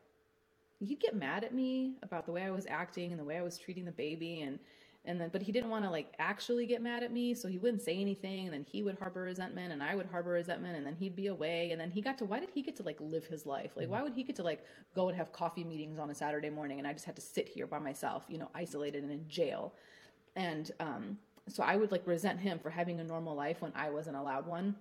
he'd 0.81 1.01
get 1.01 1.14
mad 1.14 1.45
at 1.45 1.55
me 1.55 1.95
about 2.03 2.26
the 2.26 2.33
way 2.33 2.43
I 2.43 2.51
was 2.51 2.66
acting 2.68 3.11
and 3.11 3.20
the 3.20 3.24
way 3.24 3.37
I 3.37 3.43
was 3.43 3.59
treating 3.59 3.85
the 3.85 3.93
baby. 3.93 4.43
And, 4.43 4.59
and 5.05 5.20
then, 5.20 5.31
but 5.33 5.43
he 5.43 5.53
didn't 5.53 5.70
want 5.70 5.85
to 5.85 5.91
like 5.91 6.14
actually 6.18 6.66
get 6.66 6.83
mad 6.83 7.03
at 7.03 7.12
me. 7.12 7.35
So 7.35 7.49
he 7.49 7.59
wouldn't 7.59 7.83
say 7.83 8.01
anything. 8.01 8.47
And 8.47 8.53
then 8.53 8.64
he 8.70 8.83
would 8.83 8.99
harbor 8.99 9.22
resentment 9.22 9.72
and 9.72 9.83
I 9.83 9.95
would 9.95 10.07
harbor 10.07 10.31
resentment. 10.31 10.76
And 10.76 10.87
then 10.87 10.95
he'd 10.95 11.16
be 11.16 11.29
away. 11.29 11.70
And 11.72 11.81
then 11.81 11.91
he 11.91 12.01
got 12.01 12.18
to, 12.18 12.24
why 12.24 12.41
did 12.41 12.51
he 12.51 12.62
get 12.62 12.76
to 12.76 12.83
like 12.83 12.99
live 13.01 13.26
his 13.26 13.47
life? 13.47 13.72
Like, 13.76 13.89
why 13.89 14.03
would 14.03 14.12
he 14.12 14.22
get 14.22 14.37
to 14.37 14.43
like 14.43 14.64
go 14.95 15.09
and 15.09 15.16
have 15.16 15.33
coffee 15.33 15.64
meetings 15.64 15.99
on 15.99 16.11
a 16.11 16.14
Saturday 16.14 16.51
morning? 16.51 16.79
And 16.79 16.87
I 16.87 16.93
just 16.93 17.07
had 17.07 17.16
to 17.16 17.22
sit 17.22 17.49
here 17.49 17.66
by 17.66 17.79
myself, 17.79 18.24
you 18.29 18.39
know, 18.39 18.51
isolated 18.55 19.03
and 19.03 19.12
in 19.12 19.29
jail. 19.29 19.74
And, 20.37 20.70
um, 20.79 21.18
so 21.49 21.62
I 21.62 21.76
would 21.76 21.91
like 21.91 22.07
resent 22.07 22.39
him 22.41 22.59
for 22.59 22.70
having 22.70 23.01
a 23.01 23.05
normal 23.05 23.35
life 23.35 23.62
when 23.62 23.72
I 23.74 23.91
wasn't 23.91 24.16
allowed 24.16 24.47
one. 24.47 24.76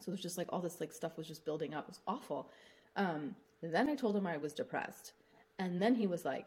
So 0.00 0.10
it 0.10 0.12
was 0.12 0.20
just 0.20 0.38
like 0.38 0.48
all 0.52 0.60
this 0.60 0.80
like 0.80 0.92
stuff 0.92 1.16
was 1.16 1.26
just 1.26 1.44
building 1.44 1.74
up. 1.74 1.84
It 1.84 1.88
was 1.88 2.00
awful. 2.06 2.50
Um, 2.94 3.34
then 3.62 3.88
I 3.88 3.94
told 3.94 4.16
him 4.16 4.26
I 4.26 4.36
was 4.36 4.52
depressed. 4.52 5.12
And 5.58 5.80
then 5.82 5.94
he 5.94 6.06
was 6.06 6.24
like, 6.24 6.46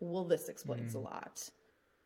well, 0.00 0.24
this 0.24 0.48
explains 0.48 0.92
mm. 0.92 0.96
a 0.96 0.98
lot. 0.98 1.48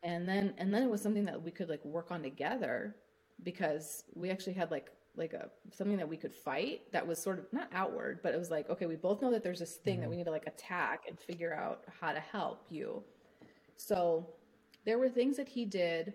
And 0.03 0.27
then, 0.27 0.53
and 0.57 0.73
then 0.73 0.83
it 0.83 0.89
was 0.89 1.01
something 1.01 1.25
that 1.25 1.41
we 1.41 1.51
could 1.51 1.69
like 1.69 1.83
work 1.83 2.11
on 2.11 2.23
together 2.23 2.95
because 3.43 4.05
we 4.15 4.29
actually 4.29 4.53
had 4.53 4.71
like, 4.71 4.89
like 5.15 5.33
a, 5.33 5.49
something 5.71 5.97
that 5.97 6.07
we 6.07 6.15
could 6.15 6.33
fight 6.33 6.81
that 6.91 7.05
was 7.05 7.19
sort 7.19 7.39
of 7.39 7.51
not 7.51 7.69
outward, 7.73 8.19
but 8.23 8.33
it 8.33 8.37
was 8.37 8.49
like, 8.49 8.69
okay, 8.69 8.85
we 8.85 8.95
both 8.95 9.21
know 9.21 9.31
that 9.31 9.43
there's 9.43 9.59
this 9.59 9.75
thing 9.75 9.97
mm. 9.97 9.99
that 9.99 10.03
mm-hmm. 10.03 10.11
we 10.11 10.17
need 10.17 10.25
to 10.25 10.31
like 10.31 10.47
attack 10.47 11.03
and 11.07 11.19
figure 11.19 11.53
out 11.53 11.83
how 11.99 12.11
to 12.13 12.19
help 12.19 12.65
you. 12.69 13.03
So 13.75 14.27
there 14.85 14.97
were 14.97 15.09
things 15.09 15.37
that 15.37 15.49
he 15.49 15.65
did 15.65 16.13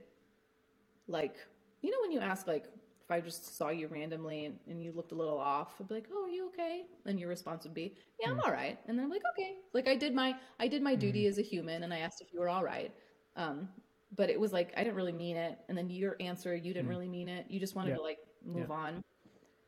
like, 1.07 1.37
you 1.83 1.91
know, 1.91 1.99
when 2.01 2.13
you 2.13 2.21
ask 2.21 2.47
like, 2.47 2.65
if 3.05 3.11
I 3.11 3.21
just 3.21 3.57
saw 3.59 3.69
you 3.69 3.87
randomly 3.89 4.47
and, 4.47 4.59
and, 4.67 4.83
you 4.83 4.93
looked 4.93 5.13
a 5.13 5.15
little 5.15 5.39
off, 5.39 5.75
I'd 5.79 5.89
be 5.89 5.95
like, 5.95 6.09
"Oh, 6.11 6.25
are 6.25 6.29
you 6.29 6.47
okay?" 6.49 6.85
And 7.05 7.21
your 7.21 7.29
response 7.29 7.65
would 7.65 7.75
be, 7.75 7.95
"Yeah, 8.19 8.31
I'm 8.31 8.39
mm. 8.39 8.45
all 8.45 8.53
right." 8.53 8.79
And 8.89 8.99
then 8.99 9.05
I'm 9.05 9.11
like, 9.11 9.23
"Okay." 9.33 9.57
Like 9.75 9.89
I 9.89 9.95
did 9.95 10.15
my 10.15 10.35
I 10.59 10.69
did 10.69 10.83
my 10.83 10.97
mm. 10.97 11.01
duty 11.01 11.27
as 11.27 11.39
a 11.39 11.43
human, 11.43 11.83
and 11.83 11.93
I 11.93 11.99
asked 11.99 12.23
if 12.23 12.33
you 12.33 12.41
were 12.41 12.49
all 12.49 12.65
right. 12.65 12.93
Um, 13.37 13.69
but 14.17 14.31
it 14.31 14.41
was 14.41 14.53
like 14.53 14.73
I 14.77 14.85
didn't 14.85 14.97
really 14.97 15.13
mean 15.13 15.37
it, 15.37 15.59
and 15.69 15.77
then 15.77 15.91
your 15.91 16.17
answer, 16.19 16.57
you 16.57 16.73
didn't 16.73 16.87
mm. 16.87 16.91
really 16.91 17.09
mean 17.09 17.29
it. 17.29 17.45
You 17.49 17.61
just 17.61 17.75
wanted 17.75 17.91
yeah. 17.91 17.97
to 17.97 18.03
like 18.03 18.19
move 18.45 18.69
yeah. 18.71 18.75
on. 18.75 19.05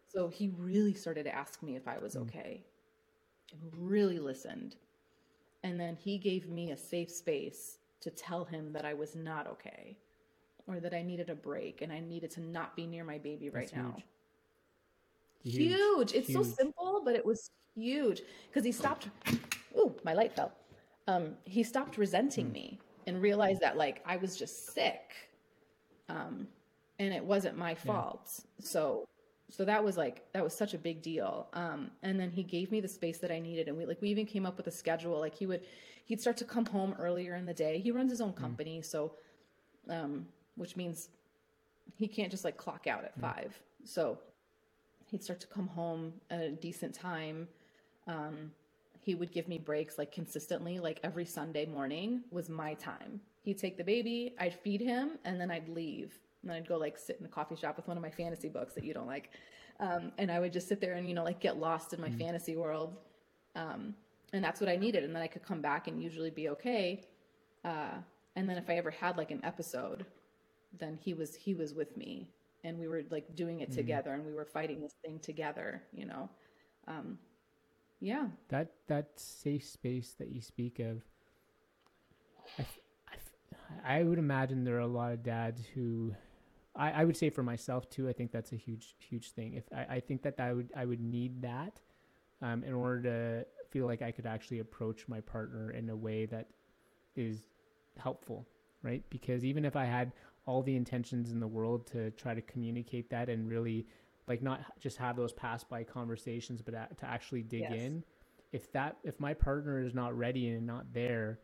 So 0.09 0.29
he 0.29 0.49
really 0.57 0.95
started 0.95 1.25
to 1.25 1.35
ask 1.35 1.63
me 1.63 1.77
if 1.77 1.87
I 1.87 1.99
was 1.99 2.15
mm. 2.15 2.23
okay, 2.23 2.65
and 3.53 3.71
really 3.77 4.19
listened. 4.19 4.77
And 5.63 5.79
then 5.79 5.97
he 5.97 6.17
gave 6.17 6.49
me 6.49 6.71
a 6.71 6.77
safe 6.77 7.11
space 7.11 7.79
to 8.01 8.11
tell 8.11 8.45
him 8.45 8.73
that 8.73 8.85
I 8.85 8.95
was 8.95 9.17
not 9.17 9.47
okay 9.49 9.99
or 10.67 10.81
that 10.81 10.95
I 10.95 11.03
needed 11.03 11.31
a 11.31 11.35
break 11.35 11.83
and 11.83 11.93
I 11.93 12.01
needed 12.01 12.31
to 12.33 12.41
not 12.41 12.75
be 12.77 12.87
near 12.87 13.05
my 13.05 13.19
baby 13.19 13.51
right 13.51 13.71
That's 13.71 13.77
now. 13.77 13.97
Huge. 15.43 15.55
Huge. 15.55 15.73
huge. 15.73 16.13
It's 16.13 16.29
huge. 16.29 16.37
so 16.37 16.43
simple, 16.43 17.03
but 17.05 17.15
it 17.15 17.25
was 17.25 17.51
huge 17.75 18.23
because 18.49 18.65
he 18.65 18.73
stopped. 18.73 19.09
Ooh, 19.79 19.95
my 20.05 20.13
light 20.13 20.35
fell. 20.35 20.53
Um, 21.07 21.35
he 21.45 21.63
stopped 21.63 21.99
resenting 21.99 22.47
mm. 22.47 22.53
me 22.53 22.81
and 23.07 23.23
realized 23.23 23.61
that 23.61 23.77
like 23.77 24.03
I 24.05 24.17
was 24.17 24.37
just 24.37 24.75
sick, 24.75 25.13
um, 26.09 26.49
and 26.99 27.15
it 27.15 27.25
wasn't 27.25 27.57
my 27.57 27.75
fault. 27.75 28.29
Yeah. 28.59 28.67
So, 28.67 29.05
so 29.51 29.65
that 29.65 29.85
was 29.85 29.97
like 29.97 30.25
that 30.33 30.43
was 30.43 30.53
such 30.53 30.75
a 30.75 30.79
big 30.79 31.01
deal. 31.03 31.47
Um, 31.53 31.93
and 32.03 32.19
then 32.19 32.31
he 32.31 32.43
gave 32.43 32.73
me 32.73 32.81
the 32.81 32.89
space 32.89 33.19
that 33.19 33.31
I 33.31 33.39
needed, 33.39 33.69
and 33.69 33.77
we 33.77 33.87
like 33.87 34.03
we 34.03 34.09
even 34.09 34.27
came 34.27 34.47
up 34.47 34.57
with 34.57 34.67
a 34.67 34.73
schedule. 34.73 35.21
Like 35.21 35.35
he 35.37 35.47
would, 35.47 35.63
he'd 36.07 36.21
start 36.21 36.37
to 36.39 36.45
come 36.45 36.67
home 36.67 36.97
earlier 36.99 37.37
in 37.37 37.47
the 37.47 37.55
day. 37.55 37.79
He 37.79 37.93
runs 37.93 38.11
his 38.11 38.21
own 38.21 38.33
mm. 38.33 38.37
company, 38.37 38.81
mm. 38.81 38.85
so 38.85 39.13
um, 39.89 40.27
which 40.57 40.77
means 40.77 41.09
he 41.95 42.09
can't 42.09 42.31
just 42.31 42.45
like 42.45 42.57
clock 42.57 42.87
out 42.87 43.05
at 43.05 43.19
five. 43.21 43.55
So 43.85 44.19
he'd 45.07 45.23
start 45.23 45.41
to 45.41 45.47
come 45.47 45.69
home 45.69 46.13
at 46.31 46.41
a 46.41 46.51
decent 46.51 46.95
time. 46.95 47.49
Um, 48.07 48.51
he 49.01 49.15
would 49.15 49.33
give 49.33 49.47
me 49.47 49.59
breaks 49.59 49.99
like 49.99 50.11
consistently, 50.11 50.81
like 50.81 50.99
every 51.05 51.25
Sunday 51.25 51.65
morning 51.65 52.23
was 52.31 52.49
my 52.49 52.75
time. 52.75 53.21
He'd 53.43 53.59
take 53.59 53.77
the 53.77 53.85
baby, 53.85 54.35
I'd 54.41 54.55
feed 54.55 54.81
him, 54.81 55.13
and 55.25 55.41
then 55.41 55.51
I'd 55.51 55.69
leave. 55.69 56.19
And 56.43 56.51
then 56.51 56.57
I'd 56.57 56.69
go 56.69 56.77
like 56.77 56.99
sit 56.99 57.19
in 57.21 57.27
a 57.27 57.29
coffee 57.29 57.55
shop 57.55 57.77
with 57.77 57.87
one 57.87 57.97
of 57.97 58.03
my 58.03 58.11
fantasy 58.11 58.49
books 58.49 58.75
that 58.75 58.85
you 58.85 58.93
don't 58.93 59.07
like. 59.07 59.31
Um, 59.79 60.11
and 60.19 60.31
I 60.31 60.41
would 60.41 60.53
just 60.53 60.69
sit 60.69 60.81
there 60.81 60.95
and, 60.95 61.09
you 61.09 61.15
know, 61.15 61.23
like 61.23 61.39
get 61.39 61.59
lost 61.59 61.93
in 61.93 62.01
my 62.01 62.09
mm. 62.09 62.19
fantasy 62.19 62.57
world. 62.57 62.97
Um, 63.55 63.95
and 64.33 64.43
that's 64.43 64.61
what 64.61 64.69
I 64.69 64.77
needed. 64.77 65.05
And 65.05 65.15
then 65.15 65.23
I 65.23 65.29
could 65.29 65.45
come 65.45 65.61
back 65.61 65.87
and 65.87 66.03
usually 66.03 66.31
be 66.31 66.49
okay. 66.49 67.05
Uh, 67.65 67.95
and 68.35 68.49
then 68.49 68.59
if 68.59 68.69
I 68.69 68.77
ever 68.77 68.91
had 68.91 69.17
like 69.17 69.31
an 69.31 69.41
episode 69.45 70.05
then 70.79 70.99
he 71.01 71.15
was 71.15 71.35
he 71.35 71.55
was 71.55 71.75
with 71.75 71.97
me. 71.97 72.31
And 72.65 72.79
we 72.79 72.89
were 72.89 73.03
like 73.11 73.37
doing 73.37 73.61
it 73.61 73.71
mm-hmm. 73.71 73.77
together 73.77 74.13
and 74.13 74.25
we 74.27 74.33
were 74.33 74.45
fighting 74.45 74.81
this 74.81 74.95
thing 75.05 75.19
together 75.21 75.83
you 75.93 76.07
know? 76.07 76.29
Um 76.87 77.19
yeah. 78.01 78.27
That 78.49 78.73
that 78.89 79.11
safe 79.17 79.65
space 79.65 80.15
that 80.19 80.31
you 80.31 80.41
speak 80.41 80.79
of 80.79 81.03
I, 82.59 82.67
I, 83.09 83.99
I 83.99 84.03
would 84.03 84.19
imagine 84.19 84.65
there 84.65 84.77
are 84.77 84.81
a 84.81 84.87
lot 84.87 85.13
of 85.13 85.23
dads 85.23 85.63
who 85.75 86.15
I, 86.75 86.91
I 86.91 87.05
would 87.05 87.17
say 87.17 87.31
for 87.31 87.43
myself 87.43 87.89
too 87.89 88.09
i 88.09 88.13
think 88.13 88.33
that's 88.33 88.53
a 88.53 88.57
huge 88.57 88.95
huge 88.99 89.31
thing. 89.33 89.55
If 89.55 89.65
i, 89.75 89.97
I 89.97 90.01
think 90.01 90.23
that 90.23 90.39
i 90.39 90.53
would 90.53 90.71
i 90.77 90.85
would 90.85 91.01
need 91.01 91.43
that 91.43 91.81
um, 92.43 92.63
in 92.65 92.75
order 92.75 93.03
to 93.03 93.47
feel 93.71 93.87
like 93.87 94.03
i 94.03 94.11
could 94.11 94.27
actually 94.27 94.59
approach 94.59 95.09
my 95.09 95.21
partner 95.21 95.71
in 95.71 95.89
a 95.91 95.97
way 95.97 96.27
that 96.27 96.49
is 97.17 97.47
helpful 97.99 98.47
right? 98.83 99.03
Because 99.11 99.45
even 99.45 99.65
if 99.65 99.77
i 99.77 99.85
had 99.85 100.13
all 100.47 100.63
the 100.63 100.77
intentions 100.77 101.33
in 101.33 101.41
the 101.41 101.47
world 101.47 101.87
to 101.89 102.11
try 102.13 102.33
to 102.35 102.41
communicate 102.43 103.11
that 103.11 103.29
and 103.29 103.49
really 103.49 103.87
like 104.29 104.43
not 104.43 104.61
just 104.81 104.97
have 104.97 105.17
those 105.17 105.33
pass 105.33 105.63
by 105.65 105.83
conversations 105.83 106.63
but 106.63 106.73
to 106.97 107.07
actually 107.07 107.43
dig 107.43 107.63
yes. 107.63 107.73
in 107.73 108.05
if 108.53 108.73
that 108.73 108.97
if 109.05 109.19
my 109.21 109.35
partner 109.35 109.85
is 109.85 109.95
not 109.95 110.17
ready 110.17 110.49
and 110.49 110.67
not 110.67 110.93
there 110.93 111.41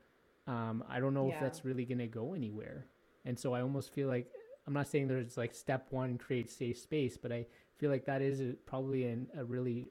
um, 0.46 0.82
i 0.88 0.98
don't 0.98 1.14
know 1.14 1.28
yeah. 1.28 1.34
if 1.34 1.40
that's 1.40 1.64
really 1.64 1.84
going 1.84 1.98
to 1.98 2.06
go 2.06 2.34
anywhere 2.34 2.86
and 3.24 3.38
so 3.38 3.52
i 3.52 3.60
almost 3.60 3.92
feel 3.92 4.08
like 4.08 4.30
i'm 4.66 4.72
not 4.72 4.86
saying 4.86 5.08
there's 5.08 5.36
like 5.36 5.54
step 5.54 5.86
one 5.90 6.16
create 6.16 6.50
safe 6.50 6.78
space 6.78 7.16
but 7.16 7.32
i 7.32 7.44
feel 7.78 7.90
like 7.90 8.04
that 8.04 8.22
is 8.22 8.40
a, 8.40 8.52
probably 8.66 9.06
an, 9.06 9.26
a 9.36 9.44
really 9.44 9.88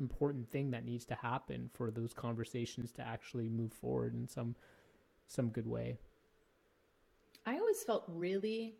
important 0.00 0.48
thing 0.50 0.70
that 0.70 0.84
needs 0.84 1.04
to 1.04 1.14
happen 1.14 1.70
for 1.74 1.90
those 1.90 2.12
conversations 2.12 2.92
to 2.92 3.02
actually 3.02 3.48
move 3.48 3.72
forward 3.72 4.14
in 4.14 4.28
some 4.28 4.54
some 5.26 5.48
good 5.48 5.66
way 5.66 5.98
I 7.48 7.56
always 7.58 7.82
felt 7.82 8.04
really, 8.08 8.74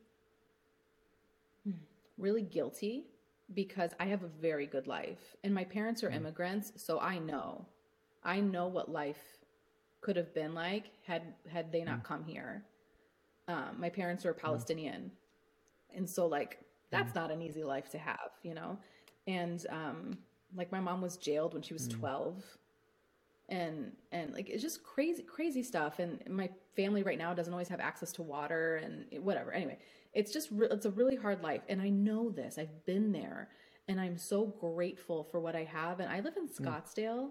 really 2.19 2.43
guilty 2.43 3.07
because 3.55 3.93
I 3.99 4.05
have 4.05 4.25
a 4.25 4.29
very 4.29 4.67
good 4.67 4.87
life 4.87 5.37
and 5.43 5.55
my 5.55 5.65
parents 5.65 6.05
are 6.05 6.11
mm. 6.11 6.17
immigrants. 6.17 6.73
So 6.77 7.01
I 7.01 7.19
know, 7.19 7.65
I 8.23 8.41
know 8.41 8.67
what 8.69 8.91
life 8.91 9.39
could 10.03 10.17
have 10.17 10.35
been 10.35 10.53
like 10.53 10.91
had, 11.07 11.23
had 11.51 11.73
they 11.73 11.83
not 11.83 12.01
mm. 12.01 12.05
come 12.05 12.25
here. 12.25 12.63
Um, 13.49 13.77
my 13.79 13.89
parents 13.89 14.27
are 14.27 14.35
mm. 14.35 14.39
Palestinian. 14.39 15.13
And 15.97 16.09
so 16.09 16.27
like, 16.27 16.59
that's 16.91 17.15
not 17.15 17.31
an 17.31 17.41
easy 17.41 17.65
life 17.65 17.89
to 17.93 17.99
have, 17.99 18.33
you 18.43 18.53
know? 18.53 18.77
And, 19.27 19.65
um, 19.71 20.19
like 20.55 20.71
my 20.71 20.81
mom 20.81 21.01
was 21.01 21.17
jailed 21.17 21.55
when 21.55 21.63
she 21.63 21.73
was 21.73 21.89
12 21.89 22.45
and 23.49 23.93
and 24.13 24.33
like 24.35 24.49
it's 24.49 24.63
just 24.63 24.83
crazy 24.83 25.23
crazy 25.23 25.63
stuff. 25.63 25.99
And 25.99 26.21
my 26.29 26.51
family 26.77 27.03
right 27.03 27.19
now 27.19 27.35
doesn't 27.35 27.53
always 27.53 27.69
have 27.69 27.81
access 27.81 28.13
to 28.13 28.23
water 28.23 28.77
and 28.77 29.07
whatever. 29.23 29.53
Anyway 29.53 29.79
it's 30.13 30.33
just 30.33 30.49
re- 30.51 30.69
it's 30.71 30.87
a 30.87 30.91
really 30.91 31.17
hard 31.17 31.43
life. 31.43 31.63
And 31.69 31.81
i 31.81 31.89
know 31.89 32.31
this. 32.31 32.59
I've 32.59 32.85
been 32.87 33.13
there. 33.13 33.49
And 33.89 34.01
i'm 34.01 34.19
so 34.19 34.47
grateful 34.47 35.25
for 35.25 35.41
what 35.41 35.57
i 35.57 35.65
have. 35.65 36.01
And 36.01 36.11
i 36.11 36.21
live 36.21 36.37
in 36.37 36.49
mm. 36.49 36.61
scottsdale 36.61 37.27
mm. 37.27 37.31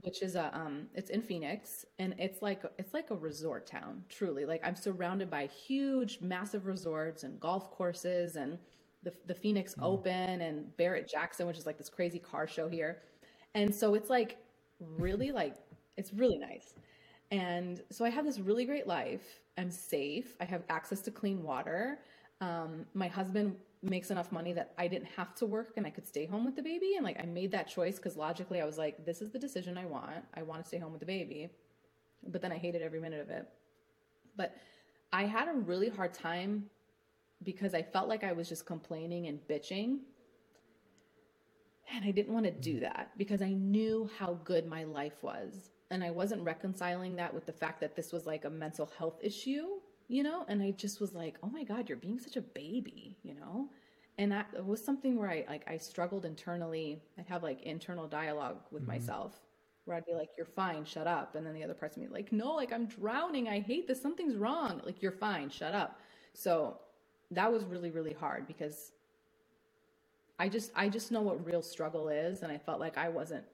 which 0.00 0.22
is 0.22 0.34
a 0.34 0.50
um 0.56 0.86
it's 0.94 1.10
in 1.10 1.22
Phoenix. 1.22 1.84
And 1.98 2.14
it's 2.18 2.42
like 2.42 2.62
it's 2.78 2.94
like 2.94 3.10
a 3.10 3.16
resort 3.16 3.66
town 3.66 4.04
truly. 4.08 4.44
Like 4.44 4.60
I'm 4.64 4.76
surrounded 4.76 5.30
by 5.30 5.46
huge 5.46 6.20
massive 6.20 6.66
resorts 6.66 7.22
and 7.22 7.38
golf 7.40 7.70
courses 7.70 8.36
and 8.36 8.58
the 9.02 9.12
the 9.26 9.34
Phoenix 9.34 9.74
mm. 9.74 9.82
Open 9.82 10.40
and 10.40 10.76
Barrett 10.76 11.08
Jackson 11.08 11.46
which 11.46 11.58
is 11.58 11.66
like 11.66 11.78
this 11.78 11.88
crazy 11.88 12.18
car 12.18 12.46
show 12.46 12.68
here. 12.68 13.02
And 13.54 13.72
so 13.72 13.94
it's 13.94 14.10
like 14.10 14.38
really 14.98 15.32
like 15.32 15.56
it's 15.96 16.12
really 16.12 16.38
nice 16.38 16.74
and 17.30 17.82
so 17.90 18.04
I 18.04 18.10
have 18.10 18.24
this 18.24 18.38
really 18.38 18.64
great 18.64 18.86
life 18.86 19.40
I'm 19.56 19.70
safe 19.70 20.36
I 20.40 20.44
have 20.44 20.62
access 20.68 21.00
to 21.02 21.10
clean 21.10 21.42
water 21.42 21.98
um, 22.40 22.86
my 22.94 23.08
husband 23.08 23.56
makes 23.82 24.10
enough 24.10 24.32
money 24.32 24.52
that 24.52 24.72
I 24.78 24.88
didn't 24.88 25.08
have 25.16 25.34
to 25.36 25.46
work 25.46 25.74
and 25.76 25.86
I 25.86 25.90
could 25.90 26.06
stay 26.06 26.26
home 26.26 26.44
with 26.44 26.56
the 26.56 26.62
baby. 26.62 26.94
And 26.96 27.04
like 27.04 27.20
I 27.20 27.26
made 27.26 27.52
that 27.52 27.68
choice 27.68 27.96
because 27.96 28.16
logically 28.16 28.60
I 28.60 28.64
was 28.64 28.78
like, 28.78 29.04
this 29.04 29.20
is 29.20 29.30
the 29.30 29.38
decision 29.38 29.76
I 29.78 29.86
want. 29.86 30.24
I 30.34 30.42
want 30.42 30.62
to 30.62 30.66
stay 30.66 30.78
home 30.78 30.92
with 30.92 31.00
the 31.00 31.06
baby. 31.06 31.50
But 32.26 32.40
then 32.40 32.52
I 32.52 32.58
hated 32.58 32.82
every 32.82 33.00
minute 33.00 33.20
of 33.20 33.30
it. 33.30 33.46
But 34.36 34.56
I 35.12 35.24
had 35.24 35.48
a 35.48 35.52
really 35.52 35.88
hard 35.88 36.14
time 36.14 36.64
because 37.42 37.74
I 37.74 37.82
felt 37.82 38.08
like 38.08 38.24
I 38.24 38.32
was 38.32 38.48
just 38.48 38.64
complaining 38.64 39.26
and 39.26 39.38
bitching. 39.48 39.98
And 41.92 42.04
I 42.04 42.10
didn't 42.10 42.32
want 42.32 42.46
to 42.46 42.52
do 42.52 42.80
that 42.80 43.10
because 43.18 43.42
I 43.42 43.52
knew 43.52 44.10
how 44.18 44.38
good 44.44 44.66
my 44.66 44.84
life 44.84 45.22
was. 45.22 45.70
And 45.90 46.02
I 46.02 46.10
wasn't 46.10 46.42
reconciling 46.42 47.16
that 47.16 47.32
with 47.32 47.46
the 47.46 47.52
fact 47.52 47.80
that 47.80 47.94
this 47.94 48.12
was 48.12 48.26
like 48.26 48.44
a 48.44 48.50
mental 48.50 48.90
health 48.98 49.18
issue 49.22 49.66
you 50.08 50.22
know? 50.22 50.44
And 50.48 50.62
I 50.62 50.72
just 50.72 51.00
was 51.00 51.14
like, 51.14 51.36
oh 51.42 51.48
my 51.48 51.64
God, 51.64 51.88
you're 51.88 51.98
being 51.98 52.18
such 52.18 52.36
a 52.36 52.42
baby, 52.42 53.16
you 53.22 53.34
know? 53.34 53.68
And 54.18 54.30
that 54.30 54.64
was 54.64 54.84
something 54.84 55.18
where 55.18 55.30
I 55.30 55.44
like 55.48 55.64
I 55.68 55.76
struggled 55.76 56.24
internally. 56.24 57.02
I'd 57.18 57.26
have 57.26 57.42
like 57.42 57.62
internal 57.62 58.06
dialogue 58.06 58.58
with 58.70 58.82
mm-hmm. 58.82 58.92
myself 58.92 59.40
where 59.84 59.96
I'd 59.96 60.06
be 60.06 60.14
like, 60.14 60.30
You're 60.36 60.46
fine, 60.46 60.84
shut 60.84 61.06
up. 61.06 61.34
And 61.34 61.44
then 61.44 61.54
the 61.54 61.64
other 61.64 61.74
parts 61.74 61.96
of 61.96 62.02
me 62.02 62.08
like, 62.08 62.32
No, 62.32 62.54
like 62.54 62.72
I'm 62.72 62.86
drowning. 62.86 63.48
I 63.48 63.60
hate 63.60 63.88
this. 63.88 64.00
Something's 64.00 64.36
wrong. 64.36 64.80
Like, 64.84 65.02
you're 65.02 65.12
fine, 65.12 65.50
shut 65.50 65.74
up. 65.74 66.00
So 66.32 66.78
that 67.30 67.52
was 67.52 67.64
really, 67.64 67.90
really 67.90 68.12
hard 68.12 68.46
because 68.46 68.92
I 70.38 70.48
just 70.48 70.72
I 70.74 70.88
just 70.88 71.12
know 71.12 71.22
what 71.22 71.44
real 71.44 71.62
struggle 71.62 72.08
is 72.08 72.42
and 72.42 72.50
I 72.50 72.58
felt 72.58 72.80
like 72.80 72.98
I 72.98 73.08
wasn't 73.08 73.44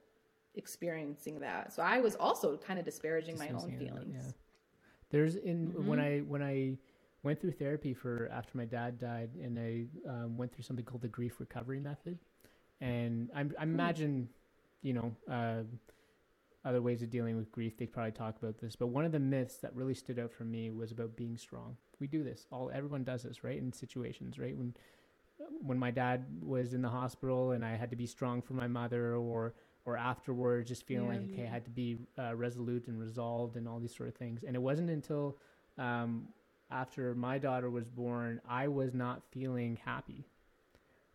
experiencing 0.55 1.41
that. 1.41 1.73
So 1.73 1.83
I 1.83 2.01
was 2.01 2.17
also 2.17 2.57
kind 2.57 2.79
of 2.79 2.85
disparaging 2.85 3.39
my 3.39 3.49
own 3.49 3.77
feelings. 3.79 4.25
That, 4.25 4.25
yeah. 4.25 4.33
There's 5.11 5.37
in 5.37 5.69
mm-hmm. 5.69 5.87
when 5.87 6.01
I 6.01 6.19
when 6.21 6.43
I 6.43 6.77
went 7.23 7.41
through 7.41 7.53
therapy 7.53 7.93
for 7.93 8.29
after 8.33 8.57
my 8.57 8.65
dad 8.65 8.99
died, 8.99 9.31
and 9.43 9.59
I 9.59 10.09
um, 10.09 10.37
went 10.37 10.55
through 10.55 10.65
something 10.65 10.85
called 10.85 11.03
the 11.03 11.09
grief 11.09 11.39
recovery 11.39 11.81
method, 11.81 12.19
and 12.81 13.29
I, 13.35 13.41
I 13.41 13.43
hmm. 13.43 13.75
imagine, 13.75 14.29
you 14.83 14.95
know, 14.95 15.13
uh, 15.31 15.63
other 16.65 16.81
ways 16.81 17.03
of 17.03 17.11
dealing 17.11 17.37
with 17.37 17.53
grief. 17.53 17.77
They 17.77 17.87
probably 17.87 18.13
talk 18.13 18.37
about 18.39 18.59
this, 18.59 18.77
but 18.77 18.89
one 18.89 19.05
of 19.05 19.13
the 19.13 19.19
myths 19.19 19.57
that 19.59 19.75
really 19.75 19.95
stood 19.95 20.19
out 20.19 20.33
for 20.33 20.45
me 20.45 20.71
was 20.71 20.93
about 20.93 21.17
being 21.17 21.37
strong. 21.37 21.77
We 21.99 22.07
do 22.07 22.25
this. 22.25 22.47
All 22.51 22.71
everyone 22.73 23.05
does 23.05 23.25
this, 23.25 23.45
right? 23.45 23.59
In 23.59 23.73
situations, 23.73 24.39
right? 24.39 24.57
When 24.57 24.75
when 25.63 25.79
my 25.79 25.91
dad 25.91 26.25
was 26.43 26.75
in 26.75 26.83
the 26.83 26.89
hospital 26.89 27.53
and 27.53 27.65
I 27.65 27.77
had 27.77 27.91
to 27.91 27.97
be 27.97 28.07
strong 28.07 28.43
for 28.43 28.55
my 28.55 28.67
mother, 28.67 29.17
or 29.17 29.55
or 29.87 29.97
afterwards 29.97 30.69
just 30.69 30.87
feeling 30.87 31.07
yeah, 31.07 31.15
like 31.15 31.33
okay, 31.33 31.47
I 31.47 31.51
had 31.51 31.65
to 31.65 31.71
be 31.71 31.99
uh, 32.19 32.35
resolute 32.35 32.87
and 32.89 32.99
resolved 32.99 33.57
and 33.57 33.67
all 33.67 33.79
these 33.79 33.95
sort 33.95 34.09
of 34.09 34.15
things. 34.15 34.45
And 34.47 34.55
it 34.55 34.61
wasn't 34.61 34.91
until 34.91 35.39
um, 35.79 36.29
after 36.71 37.15
my 37.15 37.39
daughter 37.39 37.71
was 37.71 37.89
born, 37.89 38.41
I 38.49 38.69
was 38.69 38.95
not 38.95 39.23
feeling 39.31 39.79
happy. 39.85 40.27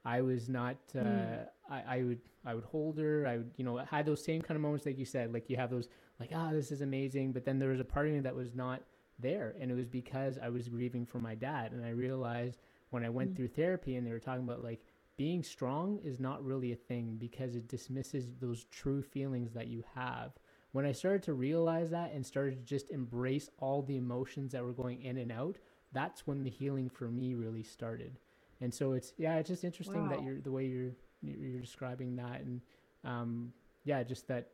I 0.04 0.22
was 0.22 0.50
not. 0.50 0.78
Uh, 0.94 1.00
mm. 1.00 1.48
I, 1.70 1.84
I, 1.88 2.04
would. 2.04 2.20
I 2.46 2.54
would 2.54 2.64
hold 2.66 3.00
her. 3.00 3.26
I 3.28 3.38
would. 3.38 3.52
You 3.58 3.66
know, 3.66 3.78
had 3.78 4.06
those 4.06 4.24
same 4.24 4.42
kind 4.42 4.56
of 4.56 4.62
moments 4.62 4.86
like 4.86 5.00
you 5.00 5.06
said. 5.06 5.34
Like 5.34 5.50
you 5.50 5.58
have 5.58 5.72
those. 5.72 5.90
Like 6.20 6.30
ah, 6.34 6.50
oh, 6.50 6.56
this 6.56 6.72
is 6.72 6.82
amazing. 6.82 7.32
But 7.32 7.46
then 7.46 7.60
there 7.60 7.70
was 7.70 7.80
a 7.80 7.86
part 7.86 8.08
of 8.08 8.14
me 8.14 8.20
that 8.20 8.36
was 8.36 8.54
not 8.54 8.82
there, 9.20 9.56
and 9.60 9.72
it 9.72 9.76
was 9.76 9.88
because 9.88 10.38
I 10.42 10.50
was 10.50 10.70
grieving 10.70 11.06
for 11.06 11.20
my 11.20 11.34
dad. 11.34 11.72
And 11.72 11.84
I 11.84 11.90
realized 11.90 12.60
when 12.96 13.04
I 13.04 13.10
went 13.10 13.34
mm. 13.34 13.36
through 13.36 13.50
therapy, 13.50 13.98
and 13.98 14.08
they 14.08 14.12
were 14.12 14.20
talking 14.20 14.46
about 14.46 14.64
like 14.64 14.80
being 15.18 15.44
strong 15.44 16.00
is 16.02 16.18
not 16.18 16.46
really 16.46 16.72
a 16.72 16.78
thing 16.78 17.18
because 17.20 17.54
it 17.54 17.68
dismisses 17.68 18.28
those 18.40 18.64
true 18.72 19.02
feelings 19.02 19.52
that 19.52 19.68
you 19.68 19.84
have. 19.96 20.32
When 20.72 20.86
I 20.86 20.94
started 20.94 21.22
to 21.24 21.34
realize 21.34 21.90
that 21.90 22.14
and 22.14 22.26
started 22.26 22.56
to 22.58 22.64
just 22.64 22.92
embrace 22.92 23.50
all 23.60 23.82
the 23.82 23.98
emotions 23.98 24.54
that 24.54 24.64
were 24.64 24.72
going 24.72 25.02
in 25.02 25.18
and 25.18 25.30
out, 25.30 25.58
that's 25.92 26.26
when 26.26 26.42
the 26.42 26.50
healing 26.50 26.90
for 26.90 27.10
me 27.10 27.34
really 27.34 27.64
started. 27.64 28.18
And 28.62 28.74
so 28.74 28.94
it's 28.94 29.12
yeah, 29.18 29.36
it's 29.36 29.50
just 29.50 29.66
interesting 29.66 30.04
wow. 30.04 30.10
that 30.12 30.24
you're 30.24 30.40
the 30.40 30.52
way 30.52 30.66
you're 30.66 30.94
you're 31.22 31.60
describing 31.60 32.16
that 32.16 32.40
and 32.42 32.62
um, 33.04 33.52
yeah, 33.84 34.04
just 34.04 34.26
that 34.30 34.52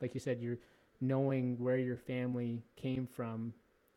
like 0.00 0.12
you 0.12 0.20
said, 0.20 0.40
you're 0.40 0.58
knowing 1.00 1.56
where 1.60 1.78
your 1.78 1.98
family 1.98 2.64
came 2.74 3.06
from 3.06 3.54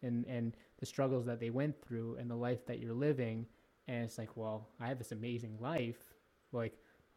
and 0.08 0.26
and 0.26 0.58
the 0.80 0.86
struggles 0.86 1.26
that 1.26 1.40
they 1.40 1.52
went 1.52 1.76
through 1.82 2.18
and 2.20 2.30
the 2.30 2.36
life 2.36 2.66
that 2.66 2.80
you're 2.80 2.94
living 2.94 3.46
and 3.88 4.04
it's 4.04 4.18
like, 4.18 4.36
well, 4.36 4.68
I 4.80 4.88
have 4.88 4.98
this 4.98 5.12
amazing 5.12 5.58
life. 5.60 6.14
Like, 6.52 6.74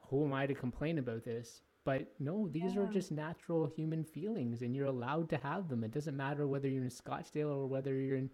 who 0.08 0.24
am 0.24 0.32
I 0.32 0.46
to 0.46 0.54
complain 0.54 0.98
about 0.98 1.24
this? 1.24 1.62
But 1.84 2.12
no, 2.18 2.48
these 2.48 2.74
yeah. 2.74 2.82
are 2.82 2.86
just 2.86 3.10
natural 3.10 3.66
human 3.66 4.04
feelings, 4.04 4.62
and 4.62 4.76
you're 4.76 4.86
allowed 4.86 5.28
to 5.30 5.38
have 5.38 5.68
them. 5.68 5.82
It 5.82 5.92
doesn't 5.92 6.16
matter 6.16 6.46
whether 6.46 6.68
you're 6.68 6.84
in 6.84 6.90
Scottsdale 6.90 7.50
or 7.50 7.66
whether 7.66 7.94
you're 7.94 8.16
in 8.16 8.30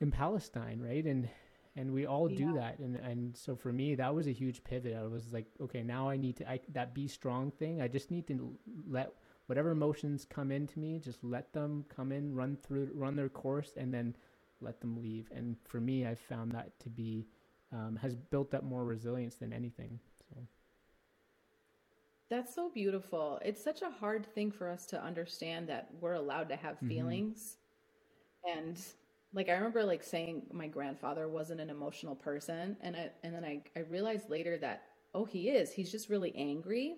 in 0.00 0.10
Palestine, 0.10 0.80
right? 0.80 1.04
And 1.04 1.28
and 1.76 1.92
we 1.92 2.04
all 2.04 2.28
do 2.28 2.46
yeah. 2.46 2.60
that. 2.60 2.78
And 2.80 2.96
and 2.96 3.36
so 3.36 3.54
for 3.54 3.72
me, 3.72 3.94
that 3.94 4.14
was 4.14 4.26
a 4.26 4.32
huge 4.32 4.64
pivot. 4.64 4.96
I 4.96 5.06
was 5.06 5.32
like, 5.32 5.46
okay, 5.60 5.82
now 5.82 6.08
I 6.08 6.16
need 6.16 6.36
to 6.38 6.50
I, 6.50 6.60
that 6.72 6.94
be 6.94 7.06
strong 7.06 7.52
thing. 7.52 7.80
I 7.80 7.88
just 7.88 8.10
need 8.10 8.26
to 8.26 8.58
let 8.88 9.12
whatever 9.48 9.70
emotions 9.70 10.26
come 10.28 10.52
into 10.52 10.78
me, 10.78 10.98
just 10.98 11.24
let 11.24 11.52
them 11.54 11.84
come 11.94 12.12
in, 12.12 12.34
run 12.34 12.56
through, 12.62 12.90
run 12.94 13.16
their 13.16 13.30
course, 13.30 13.72
and 13.76 13.92
then 13.92 14.14
let 14.60 14.80
them 14.80 15.00
leave. 15.00 15.30
And 15.34 15.56
for 15.64 15.80
me, 15.80 16.06
I've 16.06 16.20
found 16.20 16.52
that 16.52 16.78
to 16.80 16.90
be 16.90 17.26
um, 17.72 17.98
has 18.00 18.14
built 18.14 18.52
up 18.54 18.62
more 18.62 18.84
resilience 18.84 19.36
than 19.36 19.52
anything. 19.52 19.98
So. 20.28 20.36
That's 22.28 22.54
so 22.54 22.70
beautiful. 22.70 23.40
It's 23.42 23.62
such 23.62 23.80
a 23.80 23.90
hard 23.90 24.26
thing 24.26 24.50
for 24.50 24.68
us 24.68 24.84
to 24.86 25.02
understand 25.02 25.68
that 25.68 25.88
we're 25.98 26.14
allowed 26.14 26.50
to 26.50 26.56
have 26.56 26.76
mm-hmm. 26.76 26.88
feelings. 26.88 27.56
And 28.44 28.78
like 29.32 29.48
I 29.48 29.52
remember 29.52 29.82
like 29.82 30.02
saying 30.02 30.42
my 30.52 30.66
grandfather 30.66 31.26
wasn't 31.28 31.60
an 31.60 31.70
emotional 31.70 32.14
person 32.14 32.76
and 32.80 32.96
I 32.96 33.10
and 33.22 33.34
then 33.34 33.44
I, 33.44 33.62
I 33.76 33.80
realized 33.80 34.30
later 34.30 34.56
that 34.58 34.84
oh 35.14 35.24
he 35.24 35.48
is. 35.48 35.72
He's 35.72 35.90
just 35.90 36.08
really 36.08 36.34
angry. 36.36 36.96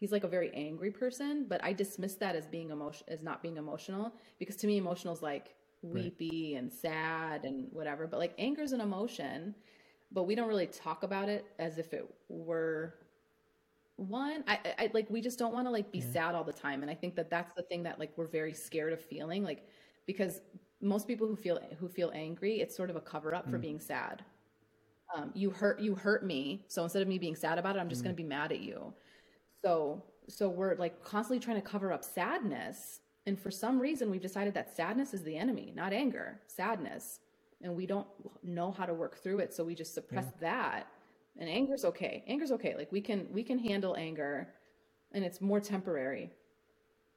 He's 0.00 0.12
like 0.12 0.24
a 0.24 0.28
very 0.28 0.50
angry 0.54 0.90
person, 0.90 1.46
but 1.48 1.62
I 1.62 1.72
dismiss 1.72 2.14
that 2.16 2.34
as 2.34 2.46
being 2.46 2.70
emotion 2.70 3.06
as 3.08 3.22
not 3.22 3.42
being 3.42 3.58
emotional 3.58 4.12
because 4.38 4.56
to 4.56 4.66
me 4.66 4.78
emotional 4.78 5.14
is 5.14 5.22
like 5.22 5.54
weepy 5.82 6.54
right. 6.54 6.62
and 6.62 6.72
sad 6.72 7.44
and 7.44 7.68
whatever. 7.70 8.06
But 8.06 8.18
like 8.18 8.34
anger 8.38 8.62
is 8.62 8.72
an 8.72 8.80
emotion 8.80 9.54
but 10.12 10.24
we 10.24 10.34
don't 10.34 10.48
really 10.48 10.66
talk 10.66 11.02
about 11.02 11.28
it 11.28 11.46
as 11.58 11.78
if 11.78 11.92
it 11.92 12.04
were 12.28 12.94
one 13.96 14.42
I, 14.48 14.58
I 14.78 14.90
like 14.94 15.08
we 15.10 15.20
just 15.20 15.38
don't 15.38 15.52
want 15.52 15.66
to 15.66 15.70
like 15.70 15.92
be 15.92 15.98
yeah. 15.98 16.12
sad 16.12 16.34
all 16.34 16.44
the 16.44 16.52
time 16.52 16.82
and 16.82 16.90
i 16.90 16.94
think 16.94 17.14
that 17.16 17.28
that's 17.28 17.52
the 17.54 17.62
thing 17.62 17.82
that 17.82 17.98
like 17.98 18.12
we're 18.16 18.26
very 18.26 18.54
scared 18.54 18.92
of 18.92 19.00
feeling 19.00 19.44
like 19.44 19.68
because 20.06 20.40
most 20.80 21.06
people 21.06 21.26
who 21.26 21.36
feel 21.36 21.60
who 21.78 21.88
feel 21.88 22.10
angry 22.14 22.60
it's 22.60 22.74
sort 22.74 22.88
of 22.88 22.96
a 22.96 23.00
cover 23.00 23.34
up 23.34 23.46
mm. 23.46 23.50
for 23.50 23.58
being 23.58 23.78
sad 23.78 24.24
um, 25.14 25.30
you 25.34 25.50
hurt 25.50 25.80
you 25.80 25.94
hurt 25.94 26.24
me 26.24 26.64
so 26.68 26.82
instead 26.82 27.02
of 27.02 27.08
me 27.08 27.18
being 27.18 27.36
sad 27.36 27.58
about 27.58 27.76
it 27.76 27.78
i'm 27.78 27.90
just 27.90 28.00
mm. 28.00 28.04
going 28.04 28.16
to 28.16 28.22
be 28.22 28.26
mad 28.26 28.52
at 28.52 28.60
you 28.60 28.92
so 29.62 30.02
so 30.28 30.48
we're 30.48 30.76
like 30.76 31.02
constantly 31.02 31.42
trying 31.42 31.60
to 31.60 31.66
cover 31.66 31.92
up 31.92 32.04
sadness. 32.04 33.00
And 33.26 33.38
for 33.38 33.50
some 33.50 33.78
reason 33.78 34.10
we've 34.10 34.20
decided 34.20 34.54
that 34.54 34.74
sadness 34.74 35.12
is 35.14 35.22
the 35.22 35.36
enemy 35.36 35.72
not 35.74 35.92
anger 35.92 36.40
sadness. 36.46 37.20
And 37.62 37.76
we 37.76 37.86
don't 37.86 38.06
know 38.42 38.70
how 38.70 38.86
to 38.86 38.94
work 38.94 39.18
through 39.22 39.40
it 39.40 39.52
so 39.52 39.64
we 39.64 39.74
just 39.74 39.94
suppress 39.94 40.24
yeah. 40.24 40.52
that. 40.52 40.86
And 41.38 41.48
anger's 41.48 41.84
okay. 41.84 42.24
Anger's 42.26 42.52
okay. 42.52 42.74
Like 42.76 42.90
we 42.92 43.00
can 43.00 43.26
we 43.32 43.42
can 43.42 43.58
handle 43.58 43.96
anger 43.96 44.48
and 45.12 45.24
it's 45.24 45.40
more 45.40 45.60
temporary 45.60 46.30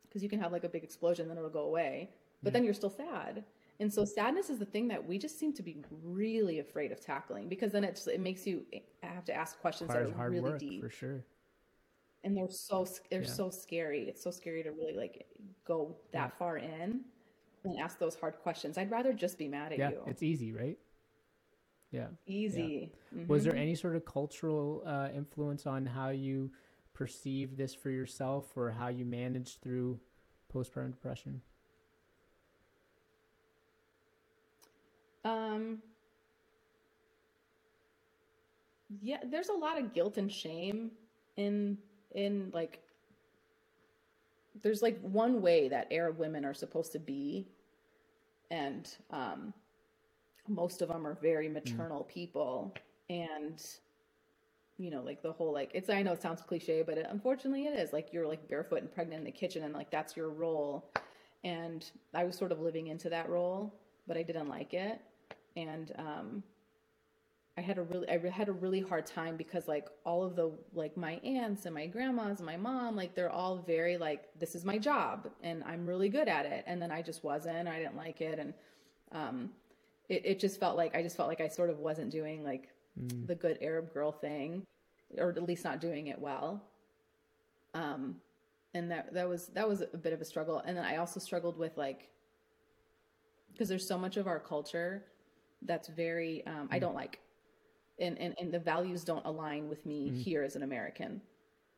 because 0.07 0.21
you 0.23 0.29
can 0.29 0.39
have 0.39 0.51
like 0.51 0.63
a 0.63 0.69
big 0.69 0.83
explosion 0.83 1.27
then 1.27 1.37
it'll 1.37 1.49
go 1.49 1.63
away. 1.63 2.09
But 2.41 2.49
yeah. 2.49 2.53
then 2.53 2.65
you're 2.65 2.73
still 2.73 2.89
sad. 2.89 3.43
And 3.79 3.91
so 3.91 4.05
sadness 4.05 4.49
is 4.49 4.59
the 4.59 4.65
thing 4.65 4.87
that 4.89 5.05
we 5.05 5.17
just 5.17 5.39
seem 5.39 5.51
to 5.53 5.63
be 5.63 5.77
really 6.03 6.59
afraid 6.59 6.91
of 6.91 7.01
tackling 7.01 7.49
because 7.49 7.71
then 7.71 7.83
it 7.83 7.95
just, 7.95 8.07
it 8.07 8.19
makes 8.19 8.45
you 8.45 8.63
eh, 8.71 8.79
have 9.01 9.25
to 9.25 9.33
ask 9.33 9.59
questions 9.59 9.91
hard, 9.91 10.07
that 10.07 10.15
are 10.15 10.29
really 10.29 10.51
work, 10.51 10.59
deep. 10.59 10.81
for 10.81 10.89
sure 10.89 11.23
and 12.24 12.36
they're 12.36 12.49
so 12.49 12.88
they're 13.09 13.21
yeah. 13.21 13.28
so 13.28 13.49
scary 13.49 14.03
it's 14.07 14.24
so 14.24 14.32
scary 14.32 14.63
to 14.63 14.71
really 14.71 14.95
like 14.95 15.26
go 15.65 15.95
that 16.11 16.38
far 16.38 16.57
in 16.57 17.01
and 17.63 17.80
ask 17.80 17.99
those 17.99 18.15
hard 18.15 18.36
questions. 18.41 18.78
I'd 18.78 18.91
rather 18.91 19.13
just 19.13 19.38
be 19.38 19.47
mad 19.47 19.71
at 19.71 19.80
yeah, 19.80 19.89
you. 19.91 20.03
It's 20.07 20.24
easy, 20.24 20.51
right? 20.51 20.78
Yeah. 21.91 22.07
Easy. 22.26 22.91
Yeah. 23.11 23.19
Mm-hmm. 23.19 23.32
Was 23.32 23.43
there 23.43 23.55
any 23.55 23.76
sort 23.76 23.95
of 23.95 24.05
cultural 24.05 24.84
uh, 24.86 25.09
influence 25.15 25.65
on 25.65 25.86
how 25.86 26.09
you 26.09 26.51
perceive 26.93 27.55
this 27.55 27.74
for 27.74 27.89
yourself 27.89 28.45
or 28.55 28.71
how 28.71 28.88
you 28.88 29.05
managed 29.05 29.61
through 29.61 29.99
postpartum 30.53 30.91
depression? 30.91 31.41
Um, 35.26 35.82
yeah, 39.01 39.19
there's 39.26 39.49
a 39.49 39.53
lot 39.53 39.80
of 39.80 39.93
guilt 39.93 40.17
and 40.17 40.30
shame 40.30 40.91
in 41.38 41.78
in 42.14 42.51
like 42.53 42.80
there's 44.61 44.82
like 44.82 44.99
one 45.01 45.41
way 45.41 45.68
that 45.70 45.88
Arab 45.91 46.18
women 46.18 46.45
are 46.45 46.53
supposed 46.53 46.91
to 46.91 46.99
be, 46.99 47.47
and 48.51 48.89
um, 49.11 49.53
most 50.47 50.82
of 50.82 50.89
them 50.89 51.07
are 51.07 51.18
very 51.22 51.47
mm. 51.47 51.53
maternal 51.53 52.03
mm. 52.03 52.07
people, 52.07 52.74
and 53.09 53.64
you 54.78 54.89
know, 54.89 55.01
like 55.01 55.22
the 55.22 55.32
whole 55.32 55.53
like 55.53 55.72
it's 55.74 55.89
I 55.89 56.01
know 56.03 56.14
it 56.14 56.22
sounds 56.22 56.41
cliche, 56.41 56.84
but 56.84 56.97
it, 56.97 57.07
unfortunately 57.09 57.66
it 57.66 57.78
is 57.80 57.93
like 57.93 58.09
you're 58.11 58.28
like 58.28 58.47
barefoot 58.47 58.82
and 58.82 58.93
pregnant 58.93 59.20
in 59.20 59.26
the 59.26 59.32
kitchen, 59.32 59.64
and 59.64 59.74
like 59.74 59.89
that's 59.91 60.16
your 60.16 60.30
role, 60.30 60.91
and 61.43 61.89
I 62.14 62.24
was 62.24 62.38
sort 62.38 62.51
of 62.51 62.59
living 62.59 62.88
into 62.88 63.09
that 63.09 63.30
role, 63.30 63.74
but 64.07 64.18
I 64.18 64.24
didn't 64.24 64.49
like 64.49 64.74
it, 64.74 65.01
and 65.55 65.91
um, 65.97 66.43
I 67.55 67.61
had 67.61 67.77
a 67.77 67.83
really 67.83 68.09
I 68.09 68.17
had 68.29 68.49
a 68.49 68.53
really 68.53 68.81
hard 68.81 69.05
time 69.05 69.37
because 69.37 69.67
like 69.67 69.87
all 70.05 70.23
of 70.23 70.35
the 70.35 70.51
like 70.73 70.97
my 70.97 71.13
aunts 71.23 71.65
and 71.65 71.75
my 71.75 71.85
grandmas 71.85 72.39
and 72.39 72.47
my 72.47 72.57
mom 72.57 72.95
like 72.95 73.13
they're 73.13 73.31
all 73.31 73.57
very 73.57 73.95
like 73.95 74.27
this 74.39 74.55
is 74.55 74.65
my 74.65 74.79
job 74.79 75.29
and 75.43 75.63
I'm 75.63 75.85
really 75.85 76.09
good 76.09 76.27
at 76.27 76.47
it. 76.47 76.63
And 76.65 76.81
then 76.81 76.91
I 76.91 77.03
just 77.03 77.23
wasn't. 77.23 77.67
I 77.67 77.77
didn't 77.77 77.95
like 77.95 78.21
it. 78.21 78.39
And 78.39 78.53
um 79.11 79.51
it, 80.09 80.25
it 80.25 80.39
just 80.39 80.59
felt 80.59 80.77
like 80.77 80.95
I 80.95 81.03
just 81.03 81.15
felt 81.15 81.29
like 81.29 81.41
I 81.41 81.47
sort 81.47 81.69
of 81.69 81.77
wasn't 81.77 82.11
doing 82.11 82.43
like 82.43 82.69
mm. 82.99 83.27
the 83.27 83.35
good 83.35 83.59
Arab 83.61 83.93
girl 83.93 84.11
thing 84.11 84.65
or 85.19 85.29
at 85.29 85.43
least 85.43 85.63
not 85.63 85.79
doing 85.79 86.07
it 86.07 86.19
well. 86.19 86.63
Um 87.75 88.15
and 88.73 88.89
that 88.89 89.13
that 89.13 89.29
was 89.29 89.47
that 89.49 89.69
was 89.69 89.81
a 89.81 89.97
bit 89.97 90.11
of 90.11 90.21
a 90.21 90.25
struggle. 90.25 90.57
And 90.65 90.75
then 90.75 90.85
I 90.85 90.97
also 90.97 91.19
struggled 91.19 91.59
with 91.59 91.77
like 91.77 92.09
because 93.51 93.69
there's 93.69 93.87
so 93.87 93.99
much 93.99 94.17
of 94.17 94.25
our 94.25 94.39
culture 94.39 95.03
that's 95.61 95.87
very 95.87 96.43
um, 96.47 96.67
mm. 96.67 96.67
I 96.71 96.79
don't 96.79 96.95
like 96.95 97.19
and, 98.03 98.17
and, 98.19 98.35
and 98.39 98.51
the 98.51 98.59
values 98.59 99.03
don't 99.03 99.25
align 99.25 99.69
with 99.69 99.85
me 99.85 100.11
mm. 100.11 100.21
here 100.21 100.43
as 100.43 100.55
an 100.55 100.63
American. 100.63 101.21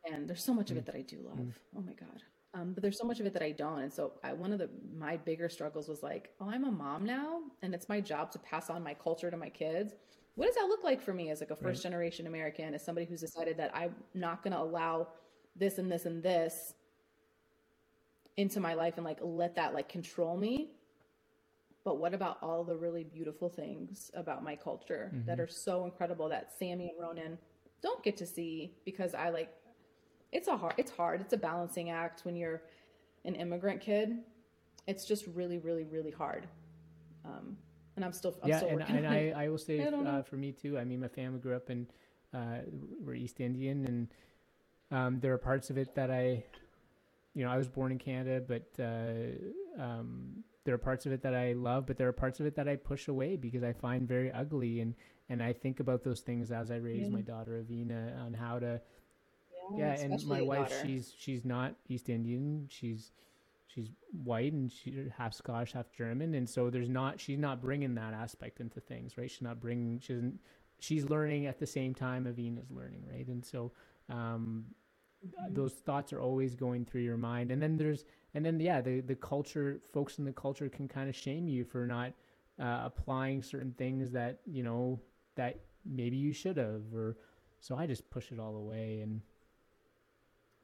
And 0.04 0.28
there's 0.28 0.44
so 0.44 0.54
much 0.54 0.68
mm. 0.68 0.72
of 0.72 0.76
it 0.78 0.82
mm. 0.82 0.86
that 0.86 0.94
I 0.96 1.02
do 1.02 1.18
love. 1.24 1.38
Mm. 1.38 1.52
Oh 1.78 1.80
my 1.80 1.92
God. 1.92 2.22
Um, 2.54 2.72
but 2.72 2.82
there's 2.82 2.98
so 2.98 3.04
much 3.04 3.20
of 3.20 3.26
it 3.26 3.32
that 3.34 3.42
I 3.42 3.50
don't. 3.50 3.80
And 3.80 3.92
so 3.92 4.12
I, 4.24 4.32
one 4.32 4.52
of 4.52 4.58
the, 4.58 4.70
my 4.96 5.16
bigger 5.16 5.48
struggles 5.48 5.88
was 5.88 6.02
like, 6.02 6.30
oh, 6.40 6.48
I'm 6.50 6.64
a 6.64 6.70
mom 6.70 7.04
now 7.04 7.40
and 7.62 7.74
it's 7.74 7.88
my 7.88 8.00
job 8.00 8.30
to 8.32 8.38
pass 8.38 8.70
on 8.70 8.82
my 8.82 8.94
culture 8.94 9.30
to 9.30 9.36
my 9.36 9.50
kids. 9.50 9.94
What 10.36 10.46
does 10.46 10.54
that 10.56 10.66
look 10.66 10.84
like 10.84 11.00
for 11.00 11.12
me 11.12 11.30
as 11.30 11.40
like 11.40 11.50
a 11.50 11.56
first 11.56 11.84
right. 11.84 11.90
generation 11.90 12.26
American, 12.26 12.74
as 12.74 12.84
somebody 12.84 13.06
who's 13.06 13.20
decided 13.20 13.56
that 13.58 13.70
I'm 13.74 13.94
not 14.14 14.42
going 14.42 14.52
to 14.52 14.60
allow 14.60 15.08
this 15.54 15.78
and 15.78 15.90
this 15.90 16.04
and 16.04 16.22
this 16.22 16.74
into 18.36 18.60
my 18.60 18.74
life 18.74 18.94
and 18.96 19.04
like 19.04 19.18
let 19.22 19.54
that 19.54 19.72
like 19.72 19.88
control 19.88 20.36
me 20.36 20.70
but 21.86 21.98
what 21.98 22.12
about 22.12 22.38
all 22.42 22.64
the 22.64 22.74
really 22.74 23.04
beautiful 23.04 23.48
things 23.48 24.10
about 24.14 24.42
my 24.42 24.56
culture 24.56 25.12
mm-hmm. 25.14 25.24
that 25.24 25.38
are 25.38 25.46
so 25.46 25.84
incredible 25.84 26.28
that 26.28 26.50
Sammy 26.58 26.90
and 26.90 27.00
Ronan 27.00 27.38
don't 27.80 28.02
get 28.02 28.16
to 28.16 28.26
see 28.26 28.74
because 28.84 29.14
I 29.14 29.28
like 29.28 29.54
it's 30.32 30.48
a 30.48 30.56
hard 30.56 30.74
it's 30.78 30.90
hard. 30.90 31.20
It's 31.20 31.32
a 31.32 31.36
balancing 31.36 31.90
act 31.90 32.24
when 32.24 32.34
you're 32.34 32.60
an 33.24 33.36
immigrant 33.36 33.80
kid. 33.80 34.18
It's 34.88 35.04
just 35.04 35.28
really, 35.28 35.58
really, 35.58 35.84
really 35.84 36.10
hard. 36.10 36.48
Um, 37.24 37.56
and 37.94 38.04
I'm 38.04 38.12
still 38.12 38.34
I'm 38.42 38.48
yeah, 38.48 38.58
still 38.58 38.70
and, 38.70 38.82
and 38.82 39.06
I, 39.06 39.44
I 39.44 39.48
will 39.48 39.56
say 39.56 39.80
uh, 39.80 40.22
for 40.22 40.36
me 40.36 40.50
too. 40.50 40.76
I 40.76 40.82
mean, 40.82 40.98
my 40.98 41.08
family 41.08 41.38
grew 41.38 41.54
up 41.54 41.70
in 41.70 41.86
uh, 42.34 42.62
we're 43.00 43.14
East 43.14 43.38
Indian, 43.38 43.86
and 43.86 44.08
um, 44.90 45.20
there 45.20 45.32
are 45.32 45.38
parts 45.38 45.70
of 45.70 45.78
it 45.78 45.94
that 45.94 46.10
I, 46.10 46.42
you 47.32 47.44
know, 47.44 47.50
I 47.50 47.56
was 47.56 47.68
born 47.68 47.92
in 47.92 47.98
Canada, 47.98 48.42
but 48.44 48.68
uh, 48.82 49.80
um, 49.80 50.42
there 50.66 50.74
are 50.74 50.78
parts 50.78 51.06
of 51.06 51.12
it 51.12 51.22
that 51.22 51.34
I 51.34 51.54
love, 51.54 51.86
but 51.86 51.96
there 51.96 52.08
are 52.08 52.12
parts 52.12 52.40
of 52.40 52.46
it 52.46 52.56
that 52.56 52.68
I 52.68 52.76
push 52.76 53.08
away 53.08 53.36
because 53.36 53.62
I 53.62 53.72
find 53.72 54.06
very 54.06 54.30
ugly. 54.30 54.80
And, 54.80 54.94
and 55.30 55.42
I 55.42 55.54
think 55.54 55.80
about 55.80 56.04
those 56.04 56.20
things 56.20 56.52
as 56.52 56.70
I 56.70 56.76
raise 56.76 57.04
yeah. 57.04 57.08
my 57.08 57.22
daughter 57.22 57.64
Avina 57.64 58.22
on 58.22 58.34
how 58.34 58.58
to, 58.58 58.80
yeah, 59.74 59.94
yeah 59.96 60.00
and 60.02 60.26
my 60.26 60.42
wife, 60.42 60.68
daughter. 60.68 60.86
she's, 60.86 61.14
she's 61.16 61.44
not 61.44 61.74
East 61.88 62.10
Indian. 62.10 62.66
She's, 62.68 63.12
she's 63.66 63.88
white 64.24 64.52
and 64.52 64.70
she's 64.70 64.94
half 65.16 65.32
Scottish, 65.32 65.72
half 65.72 65.90
German. 65.92 66.34
And 66.34 66.48
so 66.48 66.68
there's 66.68 66.90
not, 66.90 67.18
she's 67.18 67.38
not 67.38 67.62
bringing 67.62 67.94
that 67.94 68.12
aspect 68.12 68.60
into 68.60 68.80
things, 68.80 69.16
right? 69.16 69.30
She's 69.30 69.42
not 69.42 69.60
bringing, 69.60 69.98
she 70.00 70.12
not 70.12 70.32
she's 70.78 71.08
learning 71.08 71.46
at 71.46 71.58
the 71.58 71.66
same 71.66 71.94
time 71.94 72.24
Avina's 72.24 72.70
learning, 72.70 73.04
right? 73.10 73.26
And 73.28 73.44
so, 73.44 73.72
um, 74.08 74.66
mm-hmm. 75.26 75.54
those 75.54 75.72
thoughts 75.72 76.12
are 76.12 76.20
always 76.20 76.54
going 76.54 76.84
through 76.84 77.02
your 77.02 77.16
mind. 77.16 77.50
And 77.50 77.62
then 77.62 77.76
there's, 77.76 78.04
and 78.36 78.44
then 78.44 78.60
yeah, 78.60 78.82
the 78.82 79.00
the 79.00 79.14
culture, 79.14 79.80
folks 79.94 80.18
in 80.18 80.26
the 80.26 80.32
culture 80.32 80.68
can 80.68 80.86
kind 80.86 81.08
of 81.08 81.16
shame 81.16 81.48
you 81.48 81.64
for 81.64 81.86
not 81.86 82.12
uh, 82.60 82.82
applying 82.84 83.42
certain 83.42 83.74
things 83.78 84.10
that 84.12 84.40
you 84.44 84.62
know 84.62 85.00
that 85.36 85.58
maybe 85.86 86.18
you 86.18 86.34
should 86.34 86.58
have, 86.58 86.82
or 86.94 87.16
so 87.60 87.76
I 87.76 87.86
just 87.86 88.08
push 88.10 88.30
it 88.30 88.38
all 88.38 88.56
away 88.56 89.00
and. 89.00 89.22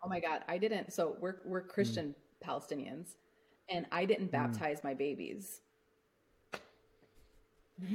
Oh 0.05 0.09
my 0.09 0.21
God, 0.21 0.43
I 0.49 0.59
didn't. 0.59 0.93
So 0.93 1.17
we're 1.19 1.37
we're 1.47 1.63
Christian 1.63 2.15
mm. 2.15 2.47
Palestinians, 2.47 3.15
and 3.71 3.87
I 3.91 4.05
didn't 4.05 4.29
mm. 4.29 4.33
baptize 4.33 4.81
mm. 4.81 4.85
my 4.85 4.93
babies. 4.93 5.63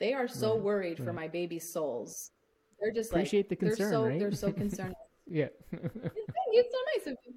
they 0.00 0.12
are 0.12 0.26
so 0.26 0.54
right. 0.54 0.62
worried 0.62 0.98
right. 0.98 1.06
for 1.06 1.12
my 1.12 1.28
baby's 1.28 1.72
souls. 1.72 2.32
They're 2.80 2.92
just 2.92 3.12
appreciate 3.12 3.48
like, 3.48 3.60
the 3.60 3.66
concern. 3.66 3.78
They're 3.78 3.92
so 3.92 4.06
right? 4.06 4.18
they're 4.18 4.32
so 4.32 4.52
concerned. 4.64 4.96
yeah, 5.28 5.48
it's 5.70 6.72
so 6.72 6.78
nice 6.96 7.06
of 7.06 7.16
you. 7.24 7.34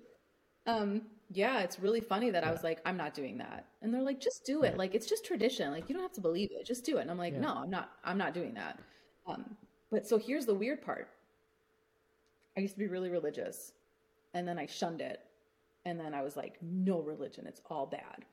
Um, 0.67 1.03
yeah, 1.31 1.59
it's 1.59 1.79
really 1.79 2.01
funny 2.01 2.31
that 2.31 2.43
yeah. 2.43 2.49
I 2.49 2.51
was 2.51 2.63
like, 2.63 2.81
I'm 2.85 2.97
not 2.97 3.13
doing 3.13 3.37
that. 3.37 3.67
And 3.81 3.93
they're 3.93 4.01
like, 4.01 4.19
just 4.19 4.45
do 4.45 4.63
it. 4.63 4.69
Right. 4.69 4.77
Like 4.77 4.95
it's 4.95 5.07
just 5.07 5.25
tradition. 5.25 5.71
Like 5.71 5.87
you 5.87 5.93
don't 5.93 6.03
have 6.03 6.13
to 6.13 6.21
believe 6.21 6.49
it. 6.51 6.65
Just 6.65 6.85
do 6.85 6.97
it. 6.97 7.01
And 7.01 7.11
I'm 7.11 7.17
like, 7.17 7.33
yeah. 7.33 7.41
no, 7.41 7.53
I'm 7.55 7.69
not 7.69 7.91
I'm 8.03 8.17
not 8.17 8.33
doing 8.33 8.53
that. 8.55 8.79
Um, 9.27 9.55
but 9.91 10.07
so 10.07 10.17
here's 10.17 10.45
the 10.45 10.53
weird 10.53 10.81
part. 10.81 11.09
I 12.57 12.61
used 12.61 12.73
to 12.73 12.79
be 12.79 12.87
really 12.87 13.09
religious 13.09 13.73
and 14.33 14.47
then 14.47 14.57
I 14.57 14.65
shunned 14.65 15.01
it. 15.01 15.21
And 15.85 15.99
then 15.99 16.13
I 16.13 16.21
was 16.21 16.35
like, 16.35 16.57
no 16.61 16.99
religion, 16.99 17.47
it's 17.47 17.61
all 17.69 17.85
bad. 17.85 18.25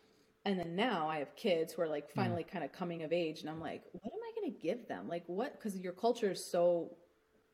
And 0.45 0.59
then 0.59 0.75
now 0.75 1.09
I 1.09 1.19
have 1.19 1.35
kids 1.37 1.73
who 1.73 1.83
are 1.83 1.89
like 1.89 2.11
finally 2.11 2.45
mm. 2.45 2.49
kind 2.49 2.65
of 2.65 2.73
coming 2.73 3.03
of 3.03 3.13
age 3.13 3.41
and 3.41 3.51
I'm 3.51 3.61
like, 3.61 3.83
what 3.93 4.13
am 4.13 4.21
I 4.21 4.41
going 4.41 4.53
to 4.53 4.61
give 4.61 4.89
them? 4.89 5.09
Like 5.09 5.25
what 5.27 5.61
cuz 5.61 5.77
your 5.77 5.93
culture 5.93 6.31
is 6.31 6.45
so 6.45 6.97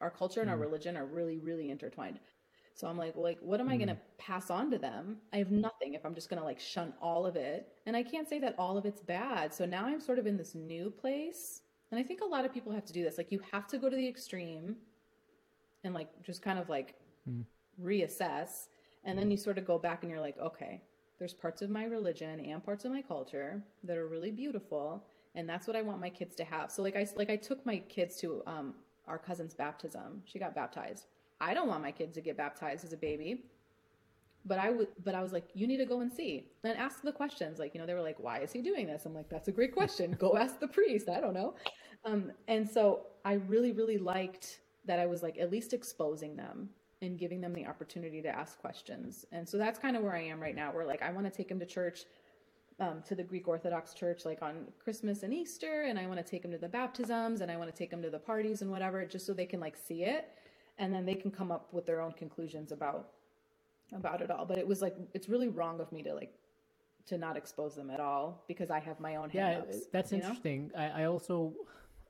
our 0.01 0.11
culture 0.11 0.41
and 0.41 0.49
mm. 0.49 0.53
our 0.53 0.57
hmm. 0.57 0.65
religion 0.65 0.97
are 0.97 1.07
really 1.07 1.39
really 1.39 1.71
intertwined. 1.71 2.21
So 2.75 2.87
I'm 2.87 2.97
like, 2.97 3.17
like, 3.17 3.39
what 3.41 3.61
am 3.61 3.69
I 3.69 3.77
going 3.77 3.89
to 3.89 3.95
mm. 3.95 4.01
pass 4.19 4.51
on 4.51 4.71
to 4.71 4.79
them? 4.79 5.19
I 5.33 5.39
have 5.39 5.51
nothing 5.51 5.95
if 5.95 6.05
I'm 6.05 6.15
just 6.15 6.31
going 6.31 6.41
to 6.41 6.45
like 6.45 6.59
shun 6.59 6.95
all 7.01 7.27
of 7.27 7.37
it. 7.37 7.69
And 7.87 7.97
I 7.97 8.03
can't 8.03 8.29
say 8.29 8.39
that 8.41 8.55
all 8.59 8.79
of 8.79 8.87
it's 8.87 9.01
bad. 9.01 9.53
So 9.53 9.67
now 9.67 9.87
I'm 9.87 10.01
sort 10.01 10.19
of 10.19 10.27
in 10.27 10.37
this 10.37 10.55
new 10.55 10.91
place. 10.91 11.63
And 11.91 12.01
I 12.01 12.03
think 12.03 12.23
a 12.23 12.25
lot 12.25 12.45
of 12.45 12.53
people 12.53 12.73
have 12.73 12.87
to 12.87 12.93
do 12.93 13.05
this. 13.05 13.19
Like, 13.19 13.31
you 13.31 13.41
have 13.51 13.67
to 13.69 13.79
go 13.79 13.91
to 13.91 13.97
the 13.97 14.09
extreme 14.09 14.77
and 15.85 15.93
like 15.93 16.09
just 16.23 16.43
kind 16.43 16.59
of 16.59 16.69
like 16.69 16.95
mm. 17.29 17.45
reassess. 17.83 18.69
And 19.05 19.19
then 19.19 19.31
you 19.31 19.37
sort 19.37 19.59
of 19.59 19.67
go 19.67 19.79
back 19.79 20.03
and 20.03 20.11
you're 20.11 20.21
like, 20.21 20.39
okay, 20.39 20.81
there's 21.19 21.35
parts 21.35 21.61
of 21.61 21.71
my 21.71 21.85
religion 21.85 22.41
and 22.41 22.65
parts 22.65 22.85
of 22.85 22.93
my 22.93 23.03
culture 23.03 23.63
that 23.85 23.99
are 23.99 24.09
really 24.09 24.31
beautiful. 24.31 25.05
And 25.35 25.49
that's 25.49 25.67
what 25.67 25.77
I 25.77 25.83
want 25.83 26.01
my 26.01 26.11
kids 26.11 26.35
to 26.37 26.45
have. 26.45 26.71
So 26.71 26.83
like 26.83 26.97
I, 26.97 27.07
like 27.17 27.31
I 27.31 27.37
took 27.37 27.65
my 27.67 27.79
kids 27.79 28.17
to, 28.21 28.43
um, 28.47 28.75
our 29.09 29.19
cousin's 29.19 29.53
baptism. 29.53 30.23
She 30.25 30.39
got 30.39 30.55
baptized 30.55 31.07
I 31.43 31.55
don't 31.55 31.67
want 31.69 31.83
my 31.83 31.91
kids 31.91 32.15
to 32.15 32.21
get 32.21 32.37
baptized 32.37 32.85
as 32.85 32.93
a 32.93 32.97
baby. 32.97 33.45
But 34.45 34.59
I 34.59 34.71
would, 34.71 34.89
but 35.05 35.15
I 35.15 35.23
was 35.23 35.33
like, 35.33 35.45
you 35.55 35.67
need 35.67 35.77
to 35.77 35.85
go 35.85 36.01
and 36.01 36.13
see 36.13 36.49
and 36.65 36.77
ask 36.77 37.03
the 37.03 37.13
questions. 37.13 37.59
Like, 37.59 37.75
you 37.75 37.81
know, 37.81 37.87
they 37.87 37.95
were 37.95 38.03
like, 38.03 38.19
why 38.19 38.39
is 38.39 38.53
he 38.53 38.61
doing 38.61 38.87
this? 38.87 39.05
I'm 39.07 39.15
like, 39.15 39.29
that's 39.29 39.49
a 39.49 39.53
great 39.53 39.73
question. 39.73 40.13
go 40.19 40.37
ask 40.37 40.59
the 40.59 40.69
priest. 40.69 41.09
I 41.09 41.21
don't 41.21 41.35
know. 41.35 41.55
Um, 42.05 42.33
and 42.49 42.69
so 42.69 43.07
I 43.25 43.35
really, 43.35 43.73
really 43.73 43.99
liked 43.99 44.61
that 44.85 44.99
I 44.99 45.07
was 45.07 45.23
like 45.23 45.39
at 45.39 45.51
least 45.53 45.73
exposing 45.73 46.37
them 46.37 46.71
and 47.03 47.19
giving 47.19 47.41
them 47.41 47.53
the 47.53 47.67
opportunity 47.67 48.21
to 48.23 48.29
ask 48.29 48.59
questions. 48.61 49.25
And 49.31 49.49
so 49.49 49.59
that's 49.59 49.79
kind 49.79 49.97
of 49.97 50.03
where 50.03 50.15
I 50.15 50.23
am 50.23 50.41
right 50.41 50.57
now. 50.57 50.73
Where 50.73 50.87
like 50.87 51.03
I 51.03 51.13
want 51.13 51.27
to 51.27 51.31
take 51.31 51.49
them 51.49 51.61
to 51.61 51.67
church, 51.67 52.05
um, 52.81 53.03
to 53.07 53.15
the 53.15 53.23
Greek 53.23 53.47
Orthodox 53.47 53.95
Church, 53.95 54.25
like 54.25 54.43
on 54.43 54.67
Christmas 54.83 55.23
and 55.23 55.33
Easter, 55.33 55.83
and 55.83 56.01
I 56.01 56.07
want 56.07 56.19
to 56.19 56.29
take 56.29 56.43
them 56.43 56.51
to 56.51 56.59
the 56.59 56.69
baptisms, 56.69 57.43
and 57.43 57.51
I 57.51 57.57
want 57.57 57.71
to 57.71 57.77
take 57.77 57.91
them 57.91 58.03
to 58.03 58.11
the 58.11 58.19
parties 58.19 58.63
and 58.63 58.73
whatever, 58.73 59.05
just 59.05 59.25
so 59.25 59.33
they 59.33 59.47
can 59.47 59.61
like 59.61 59.77
see 59.77 60.03
it 60.03 60.31
and 60.83 60.93
then 60.93 61.07
they 61.07 61.15
can 61.15 61.31
come 61.31 61.53
up 61.53 61.73
with 61.73 61.87
their 61.87 62.01
own 62.01 62.13
conclusions 62.13 62.73
about 62.73 63.11
about 63.95 64.21
it 64.21 64.31
all. 64.31 64.45
But 64.45 64.59
it 64.59 64.67
was 64.67 64.83
like 64.83 64.97
it's 65.15 65.29
really 65.29 65.49
wrong 65.49 65.81
of 65.81 65.91
me 65.93 66.03
to 66.03 66.13
like 66.13 66.35
to 67.07 67.17
not 67.17 67.37
expose 67.37 67.75
them 67.75 67.91
at 67.91 67.99
all 67.99 68.45
because 68.47 68.71
i 68.71 68.79
have 68.79 69.01
my 69.01 69.17
own 69.17 69.29
yeah 69.33 69.61
that's 69.93 70.13
interesting. 70.13 70.71
I, 70.77 71.03
I, 71.03 71.05
also 71.07 71.53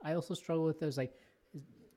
i 0.05 0.13
also 0.13 0.35
struggle 0.35 0.65
with 0.65 0.79
those 0.79 0.99
like 0.99 1.15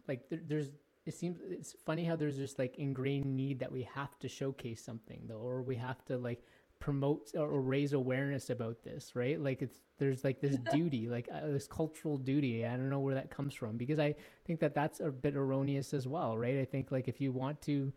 like 0.07 0.29
there, 0.29 0.39
there's 0.47 0.69
it 1.05 1.13
seems 1.13 1.39
it's 1.49 1.75
funny 1.85 2.05
how 2.05 2.15
there's 2.15 2.37
this 2.37 2.57
like 2.57 2.77
ingrained 2.77 3.25
need 3.25 3.59
that 3.59 3.71
we 3.71 3.83
have 3.93 4.17
to 4.19 4.29
showcase 4.29 4.81
something 4.81 5.21
though 5.27 5.35
or 5.35 5.61
we 5.61 5.75
have 5.75 6.05
to 6.05 6.17
like 6.17 6.41
promote 6.85 7.31
or, 7.35 7.61
raise 7.61 7.93
awareness 7.93 8.51
about 8.51 8.83
this 8.83 9.15
right? 9.15 9.41
Like 9.41 9.63
it's 9.63 9.79
there's 9.97 10.23
like 10.23 10.39
this 10.39 10.57
duty 10.71 11.07
like 11.09 11.27
uh, 11.33 11.47
this 11.47 11.67
cultural 11.67 12.17
duty. 12.17 12.63
I 12.63 12.77
don't 12.77 12.91
know 12.91 12.99
where 12.99 13.15
that 13.15 13.31
comes 13.31 13.55
from 13.55 13.75
because 13.75 13.97
i 13.97 14.13
think 14.45 14.59
that 14.59 14.75
that's 14.75 14.99
a 14.99 15.09
bit 15.09 15.35
erroneous 15.35 15.93
as 15.95 16.07
well 16.07 16.37
right? 16.37 16.59
I 16.59 16.65
think 16.65 16.91
like 16.91 17.07
if 17.07 17.19
you 17.19 17.31
want 17.31 17.59
to 17.63 17.91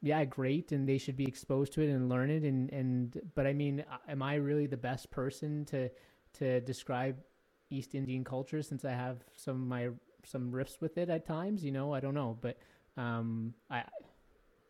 yeah 0.00 0.24
great 0.24 0.72
and 0.72 0.88
they 0.88 0.98
should 0.98 1.16
be 1.16 1.26
exposed 1.26 1.72
to 1.74 1.82
it 1.82 1.90
and 1.90 2.08
learn 2.08 2.30
it 2.30 2.42
and 2.42 2.70
and 2.72 3.20
but 3.36 3.46
i 3.46 3.52
mean 3.52 3.84
am 4.08 4.20
i 4.22 4.34
really 4.34 4.66
the 4.66 4.76
best 4.76 5.10
person 5.10 5.64
to 5.64 5.88
to 6.32 6.60
describe 6.62 7.16
east 7.70 7.94
indian 7.94 8.24
culture 8.24 8.62
since 8.62 8.84
i 8.84 8.90
have 8.90 9.18
some 9.36 9.68
my 9.68 9.90
some 10.24 10.52
riffs 10.52 10.80
with 10.80 10.98
it 10.98 11.10
at 11.10 11.26
times? 11.26 11.64
You 11.64 11.72
know 11.72 11.92
i 11.94 12.00
don't 12.00 12.14
know 12.14 12.36
but 12.40 12.56
um 12.96 13.54
i 13.70 13.84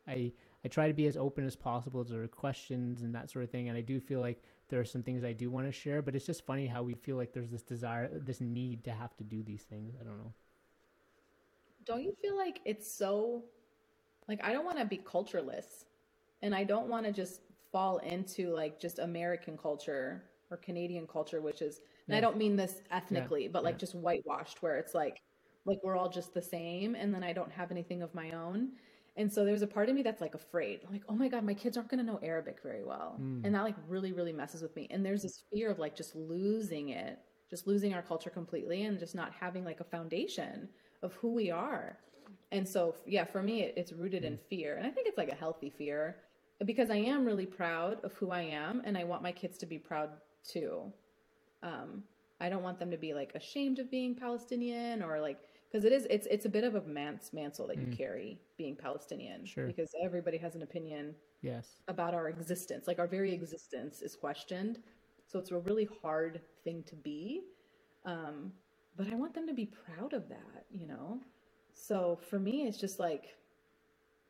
i 0.06 0.32
I 0.64 0.68
try 0.68 0.86
to 0.86 0.94
be 0.94 1.06
as 1.06 1.16
open 1.16 1.44
as 1.44 1.56
possible 1.56 2.04
to 2.04 2.28
questions 2.28 3.02
and 3.02 3.14
that 3.14 3.30
sort 3.30 3.44
of 3.44 3.50
thing. 3.50 3.68
And 3.68 3.76
I 3.76 3.80
do 3.80 3.98
feel 3.98 4.20
like 4.20 4.42
there 4.68 4.80
are 4.80 4.84
some 4.84 5.02
things 5.02 5.24
I 5.24 5.32
do 5.32 5.50
want 5.50 5.66
to 5.66 5.72
share, 5.72 6.02
but 6.02 6.14
it's 6.14 6.24
just 6.24 6.46
funny 6.46 6.66
how 6.66 6.82
we 6.82 6.94
feel 6.94 7.16
like 7.16 7.32
there's 7.32 7.50
this 7.50 7.62
desire, 7.62 8.08
this 8.12 8.40
need 8.40 8.84
to 8.84 8.92
have 8.92 9.16
to 9.16 9.24
do 9.24 9.42
these 9.42 9.62
things. 9.62 9.94
I 10.00 10.04
don't 10.04 10.18
know. 10.18 10.32
Don't 11.84 12.02
you 12.02 12.14
feel 12.22 12.36
like 12.36 12.60
it's 12.64 12.90
so, 12.90 13.42
like, 14.28 14.42
I 14.44 14.52
don't 14.52 14.64
want 14.64 14.78
to 14.78 14.84
be 14.84 14.98
cultureless 14.98 15.84
and 16.42 16.54
I 16.54 16.62
don't 16.62 16.88
want 16.88 17.06
to 17.06 17.12
just 17.12 17.40
fall 17.72 17.98
into 17.98 18.54
like 18.54 18.78
just 18.78 19.00
American 19.00 19.58
culture 19.58 20.22
or 20.50 20.58
Canadian 20.58 21.08
culture, 21.08 21.40
which 21.40 21.60
is, 21.60 21.80
and 22.06 22.14
yeah. 22.14 22.18
I 22.18 22.20
don't 22.20 22.36
mean 22.36 22.54
this 22.54 22.82
ethnically, 22.92 23.44
yeah. 23.44 23.50
but 23.52 23.64
like 23.64 23.74
yeah. 23.74 23.78
just 23.78 23.94
whitewashed 23.96 24.62
where 24.62 24.76
it's 24.76 24.94
like, 24.94 25.22
like 25.64 25.78
we're 25.82 25.96
all 25.96 26.08
just 26.08 26.34
the 26.34 26.42
same 26.42 26.94
and 26.94 27.12
then 27.12 27.24
I 27.24 27.32
don't 27.32 27.50
have 27.50 27.72
anything 27.72 28.00
of 28.02 28.14
my 28.14 28.30
own. 28.30 28.70
And 29.16 29.30
so 29.30 29.44
there's 29.44 29.62
a 29.62 29.66
part 29.66 29.88
of 29.88 29.94
me 29.94 30.02
that's 30.02 30.20
like 30.22 30.34
afraid, 30.34 30.80
like, 30.90 31.02
oh 31.08 31.14
my 31.14 31.28
God, 31.28 31.44
my 31.44 31.52
kids 31.54 31.76
aren't 31.76 31.90
going 31.90 32.04
to 32.04 32.10
know 32.10 32.18
Arabic 32.22 32.58
very 32.62 32.82
well. 32.82 33.18
Mm. 33.20 33.44
And 33.44 33.54
that 33.54 33.62
like 33.62 33.76
really, 33.86 34.12
really 34.12 34.32
messes 34.32 34.62
with 34.62 34.74
me. 34.74 34.88
And 34.90 35.04
there's 35.04 35.22
this 35.22 35.44
fear 35.52 35.70
of 35.70 35.78
like 35.78 35.94
just 35.94 36.16
losing 36.16 36.90
it, 36.90 37.18
just 37.50 37.66
losing 37.66 37.92
our 37.92 38.02
culture 38.02 38.30
completely 38.30 38.84
and 38.84 38.98
just 38.98 39.14
not 39.14 39.32
having 39.38 39.64
like 39.64 39.80
a 39.80 39.84
foundation 39.84 40.68
of 41.02 41.12
who 41.14 41.32
we 41.32 41.50
are. 41.50 41.98
And 42.52 42.66
so, 42.66 42.94
yeah, 43.06 43.24
for 43.24 43.42
me, 43.42 43.62
it, 43.62 43.74
it's 43.76 43.92
rooted 43.92 44.22
mm. 44.22 44.28
in 44.28 44.38
fear. 44.48 44.76
And 44.76 44.86
I 44.86 44.90
think 44.90 45.06
it's 45.06 45.18
like 45.18 45.30
a 45.30 45.34
healthy 45.34 45.68
fear 45.68 46.16
because 46.64 46.90
I 46.90 46.96
am 46.96 47.26
really 47.26 47.46
proud 47.46 48.02
of 48.04 48.12
who 48.14 48.30
I 48.30 48.42
am 48.42 48.80
and 48.84 48.96
I 48.96 49.04
want 49.04 49.22
my 49.22 49.32
kids 49.32 49.58
to 49.58 49.66
be 49.66 49.78
proud 49.78 50.10
too. 50.42 50.90
Um, 51.62 52.04
I 52.40 52.48
don't 52.48 52.62
want 52.62 52.78
them 52.78 52.90
to 52.90 52.96
be 52.96 53.12
like 53.14 53.32
ashamed 53.34 53.78
of 53.78 53.90
being 53.90 54.14
Palestinian 54.14 55.02
or 55.02 55.20
like 55.20 55.38
because 55.72 55.84
it 55.84 55.92
is 55.92 56.06
it's 56.10 56.26
it's 56.30 56.44
a 56.44 56.48
bit 56.48 56.64
of 56.64 56.74
a 56.74 56.82
man's 56.82 57.32
mantle 57.32 57.66
that 57.66 57.78
you 57.78 57.86
mm. 57.86 57.96
carry 57.96 58.38
being 58.58 58.76
Palestinian. 58.76 59.46
Sure. 59.46 59.66
Because 59.66 59.90
everybody 60.04 60.36
has 60.38 60.54
an 60.54 60.62
opinion. 60.62 61.14
Yes. 61.40 61.80
About 61.88 62.14
our 62.14 62.28
existence, 62.28 62.86
like 62.86 62.98
our 62.98 63.08
very 63.08 63.32
existence 63.32 64.02
is 64.02 64.14
questioned, 64.14 64.78
so 65.26 65.38
it's 65.38 65.50
a 65.50 65.58
really 65.58 65.88
hard 66.02 66.40
thing 66.62 66.84
to 66.86 66.94
be. 66.94 67.42
Um, 68.04 68.52
but 68.96 69.08
I 69.08 69.14
want 69.14 69.34
them 69.34 69.46
to 69.46 69.54
be 69.54 69.66
proud 69.66 70.12
of 70.12 70.28
that, 70.28 70.66
you 70.70 70.86
know. 70.86 71.18
So 71.74 72.20
for 72.28 72.38
me, 72.38 72.66
it's 72.66 72.78
just 72.78 73.00
like 73.00 73.34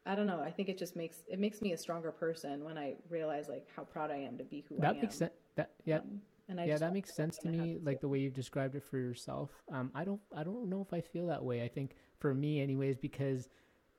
I 0.07 0.15
don't 0.15 0.27
know. 0.27 0.41
I 0.41 0.51
think 0.51 0.69
it 0.69 0.79
just 0.79 0.97
makes 0.97 1.19
it 1.29 1.41
makes 1.41 1.61
me 1.61 1.73
a 1.73 1.79
stronger 1.79 2.13
person 2.13 2.65
when 2.65 2.79
I 2.79 2.95
realize 3.11 3.49
like 3.49 3.67
how 3.75 3.83
proud 3.83 4.11
I 4.11 4.17
am 4.17 4.39
to 4.39 4.45
be 4.45 4.65
who 4.69 4.77
that 4.77 4.85
I 4.85 4.89
am. 4.91 4.95
That 4.95 5.03
makes 5.03 5.17
sense. 5.17 5.33
That 5.57 5.71
yeah. 5.85 5.99
Um, 5.99 6.21
and 6.49 6.61
I 6.61 6.65
yeah, 6.65 6.79
that 6.79 6.93
makes 6.93 7.15
sense 7.15 7.39
to 7.39 7.49
me. 7.49 7.79
Like 7.83 8.01
the 8.01 8.09
way 8.09 8.19
you've 8.19 8.35
described 8.35 8.75
it 8.75 8.83
for 8.83 8.99
yourself. 8.99 9.51
Um, 9.73 9.91
I 9.95 10.05
don't, 10.05 10.21
I 10.37 10.43
don't 10.43 10.69
know 10.69 10.81
if 10.81 10.93
I 10.93 11.01
feel 11.01 11.27
that 11.29 11.43
way. 11.43 11.63
I 11.63 11.69
think 11.69 11.97
for 12.19 12.35
me, 12.35 12.61
anyways, 12.61 12.97
because 12.97 13.49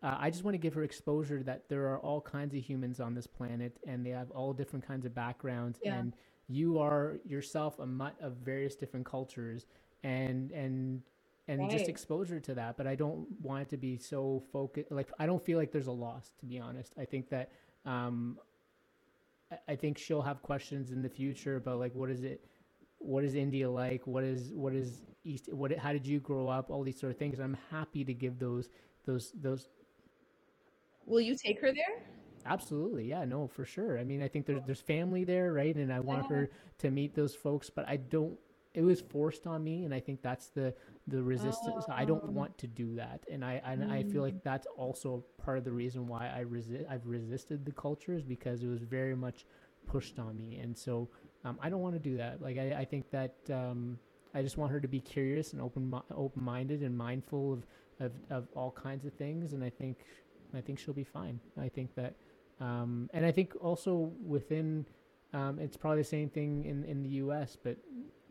uh, 0.03 0.17
I 0.19 0.29
just 0.29 0.43
want 0.43 0.53
to 0.53 0.59
give 0.59 0.73
her 0.73 0.83
exposure 0.83 1.41
that 1.43 1.69
there 1.69 1.85
are 1.87 1.99
all 1.99 2.21
kinds 2.21 2.53
of 2.53 2.61
humans 2.61 2.99
on 2.99 3.13
this 3.13 3.25
planet, 3.25 3.79
and 3.87 4.05
they 4.05 4.09
have 4.09 4.29
all 4.31 4.53
different 4.53 4.85
kinds 4.85 5.05
of 5.05 5.15
backgrounds, 5.15 5.79
yeah. 5.81 5.95
and 5.95 6.13
you 6.47 6.79
are 6.79 7.19
yourself 7.25 7.79
a 7.79 7.85
mutt 7.85 8.15
of 8.21 8.33
various 8.37 8.75
different 8.75 9.05
cultures, 9.05 9.65
and 10.03 10.51
and 10.51 11.01
and 11.47 11.61
right. 11.61 11.71
just 11.71 11.87
exposure 11.87 12.39
to 12.41 12.53
that. 12.55 12.75
But 12.75 12.85
I 12.85 12.95
don't 12.95 13.27
want 13.41 13.61
it 13.63 13.69
to 13.69 13.77
be 13.77 13.97
so 13.97 14.43
focused. 14.51 14.91
Like 14.91 15.09
I 15.19 15.25
don't 15.25 15.43
feel 15.43 15.57
like 15.57 15.71
there's 15.71 15.87
a 15.87 15.91
loss, 15.91 16.33
to 16.39 16.45
be 16.45 16.59
honest. 16.59 16.93
I 16.99 17.05
think 17.05 17.29
that 17.29 17.51
um, 17.85 18.37
I 19.67 19.75
think 19.75 19.97
she'll 19.97 20.21
have 20.21 20.41
questions 20.41 20.91
in 20.91 21.01
the 21.01 21.09
future 21.09 21.55
about 21.57 21.79
like 21.79 21.93
what 21.93 22.09
is 22.09 22.23
it, 22.23 22.45
what 22.97 23.23
is 23.23 23.35
India 23.35 23.69
like, 23.69 24.05
what 24.05 24.23
is 24.23 24.51
what 24.53 24.73
is 24.73 25.01
East, 25.23 25.51
what 25.53 25.77
how 25.77 25.93
did 25.93 26.05
you 26.05 26.19
grow 26.19 26.47
up, 26.47 26.69
all 26.69 26.83
these 26.83 26.99
sort 26.99 27.11
of 27.11 27.17
things. 27.17 27.39
I'm 27.39 27.57
happy 27.71 28.03
to 28.03 28.13
give 28.13 28.39
those 28.39 28.69
those 29.05 29.31
those. 29.41 29.67
Will 31.05 31.21
you 31.21 31.35
take 31.35 31.59
her 31.61 31.71
there? 31.73 32.03
Absolutely, 32.45 33.05
yeah, 33.05 33.23
no, 33.23 33.47
for 33.47 33.65
sure. 33.65 33.97
I 33.97 34.03
mean, 34.03 34.21
I 34.21 34.27
think 34.27 34.45
there's 34.45 34.61
there's 34.65 34.81
family 34.81 35.23
there, 35.23 35.53
right? 35.53 35.75
And 35.75 35.91
I 35.93 35.99
want 35.99 36.23
yeah. 36.29 36.35
her 36.35 36.51
to 36.79 36.91
meet 36.91 37.15
those 37.15 37.35
folks, 37.35 37.69
but 37.69 37.87
I 37.87 37.97
don't. 37.97 38.37
It 38.73 38.81
was 38.81 39.01
forced 39.01 39.45
on 39.45 39.63
me, 39.63 39.85
and 39.85 39.93
I 39.93 39.99
think 39.99 40.21
that's 40.21 40.47
the 40.47 40.73
the 41.07 41.21
resistance. 41.21 41.85
Oh. 41.87 41.93
I 41.93 42.05
don't 42.05 42.23
oh. 42.25 42.31
want 42.31 42.57
to 42.59 42.67
do 42.67 42.95
that, 42.95 43.21
and 43.31 43.43
I 43.45 43.61
and 43.65 43.83
mm. 43.83 43.91
I 43.91 44.03
feel 44.03 44.21
like 44.21 44.35
mm. 44.35 44.43
that's 44.43 44.67
also 44.77 45.23
part 45.43 45.57
of 45.57 45.63
the 45.63 45.71
reason 45.71 46.07
why 46.07 46.31
I 46.35 46.39
resist. 46.39 46.85
I've 46.89 47.05
resisted 47.05 47.65
the 47.65 47.71
culture 47.71 48.13
is 48.13 48.23
because 48.23 48.63
it 48.63 48.67
was 48.67 48.81
very 48.81 49.15
much 49.15 49.45
pushed 49.85 50.17
on 50.17 50.37
me, 50.37 50.57
and 50.57 50.75
so 50.77 51.07
um, 51.43 51.59
I 51.61 51.69
don't 51.69 51.81
want 51.81 51.93
to 51.95 51.99
do 51.99 52.17
that. 52.17 52.41
Like 52.41 52.57
I, 52.57 52.79
I 52.79 52.85
think 52.85 53.11
that 53.11 53.35
um, 53.51 53.99
I 54.33 54.41
just 54.41 54.57
want 54.57 54.71
her 54.71 54.79
to 54.79 54.87
be 54.87 54.99
curious 54.99 55.53
and 55.53 55.61
open 55.61 55.93
open 56.15 56.43
minded 56.43 56.81
and 56.81 56.97
mindful 56.97 57.53
of, 57.53 57.65
of 57.99 58.11
of 58.29 58.47
all 58.55 58.71
kinds 58.71 59.05
of 59.05 59.13
things, 59.13 59.53
and 59.53 59.63
I 59.63 59.69
think 59.69 59.97
I 60.55 60.61
think 60.61 60.79
she'll 60.79 60.93
be 60.93 61.03
fine. 61.03 61.39
I 61.59 61.69
think 61.69 61.93
that, 61.95 62.15
um, 62.59 63.09
and 63.13 63.25
I 63.25 63.31
think 63.31 63.53
also 63.61 64.11
within. 64.25 64.85
Um, 65.35 65.57
it's 65.57 65.75
probably 65.75 65.97
the 65.97 66.07
same 66.07 66.29
thing 66.29 66.63
in, 66.65 66.83
in 66.83 67.01
the 67.01 67.09
U.S., 67.09 67.57
but 67.63 67.75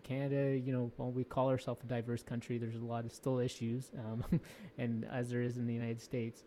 Canada, 0.03 0.57
you 0.57 0.72
know, 0.72 0.90
while 0.96 1.11
we 1.11 1.24
call 1.24 1.48
ourselves 1.48 1.82
a 1.84 1.86
diverse 1.86 2.22
country, 2.22 2.59
there's 2.59 2.76
a 2.76 2.84
lot 2.84 3.05
of 3.05 3.12
still 3.12 3.38
issues, 3.38 3.90
um, 3.98 4.24
and 4.78 5.05
as 5.11 5.30
there 5.30 5.42
is 5.42 5.57
in 5.57 5.66
the 5.66 5.74
United 5.74 6.00
States. 6.00 6.44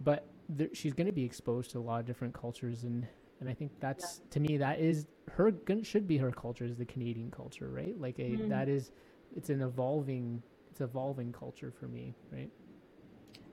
But 0.00 0.26
there, 0.48 0.68
she's 0.72 0.92
going 0.92 1.06
to 1.06 1.12
be 1.12 1.24
exposed 1.24 1.70
to 1.72 1.78
a 1.78 1.80
lot 1.80 2.00
of 2.00 2.06
different 2.06 2.34
cultures, 2.34 2.84
and 2.84 3.06
and 3.40 3.48
I 3.48 3.54
think 3.54 3.72
that's 3.80 4.20
yeah. 4.22 4.30
to 4.30 4.40
me 4.40 4.56
that 4.58 4.80
is 4.80 5.06
her 5.32 5.52
should 5.82 6.06
be 6.06 6.18
her 6.18 6.30
culture 6.30 6.64
is 6.64 6.76
the 6.76 6.84
Canadian 6.84 7.30
culture, 7.30 7.68
right? 7.68 7.98
Like 8.00 8.18
a 8.18 8.22
mm. 8.22 8.48
that 8.48 8.68
is, 8.68 8.92
it's 9.34 9.50
an 9.50 9.62
evolving, 9.62 10.42
it's 10.70 10.80
evolving 10.80 11.32
culture 11.32 11.72
for 11.78 11.86
me, 11.88 12.14
right? 12.32 12.50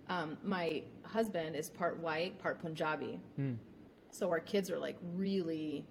Um, 0.10 0.38
my 0.44 0.84
husband 1.04 1.56
is 1.56 1.70
part 1.70 2.00
white, 2.00 2.38
part 2.40 2.60
Punjabi, 2.62 3.20
mm. 3.40 3.56
so 4.12 4.30
our 4.30 4.40
kids 4.40 4.70
are 4.70 4.80
like 4.80 4.98
really 5.16 5.86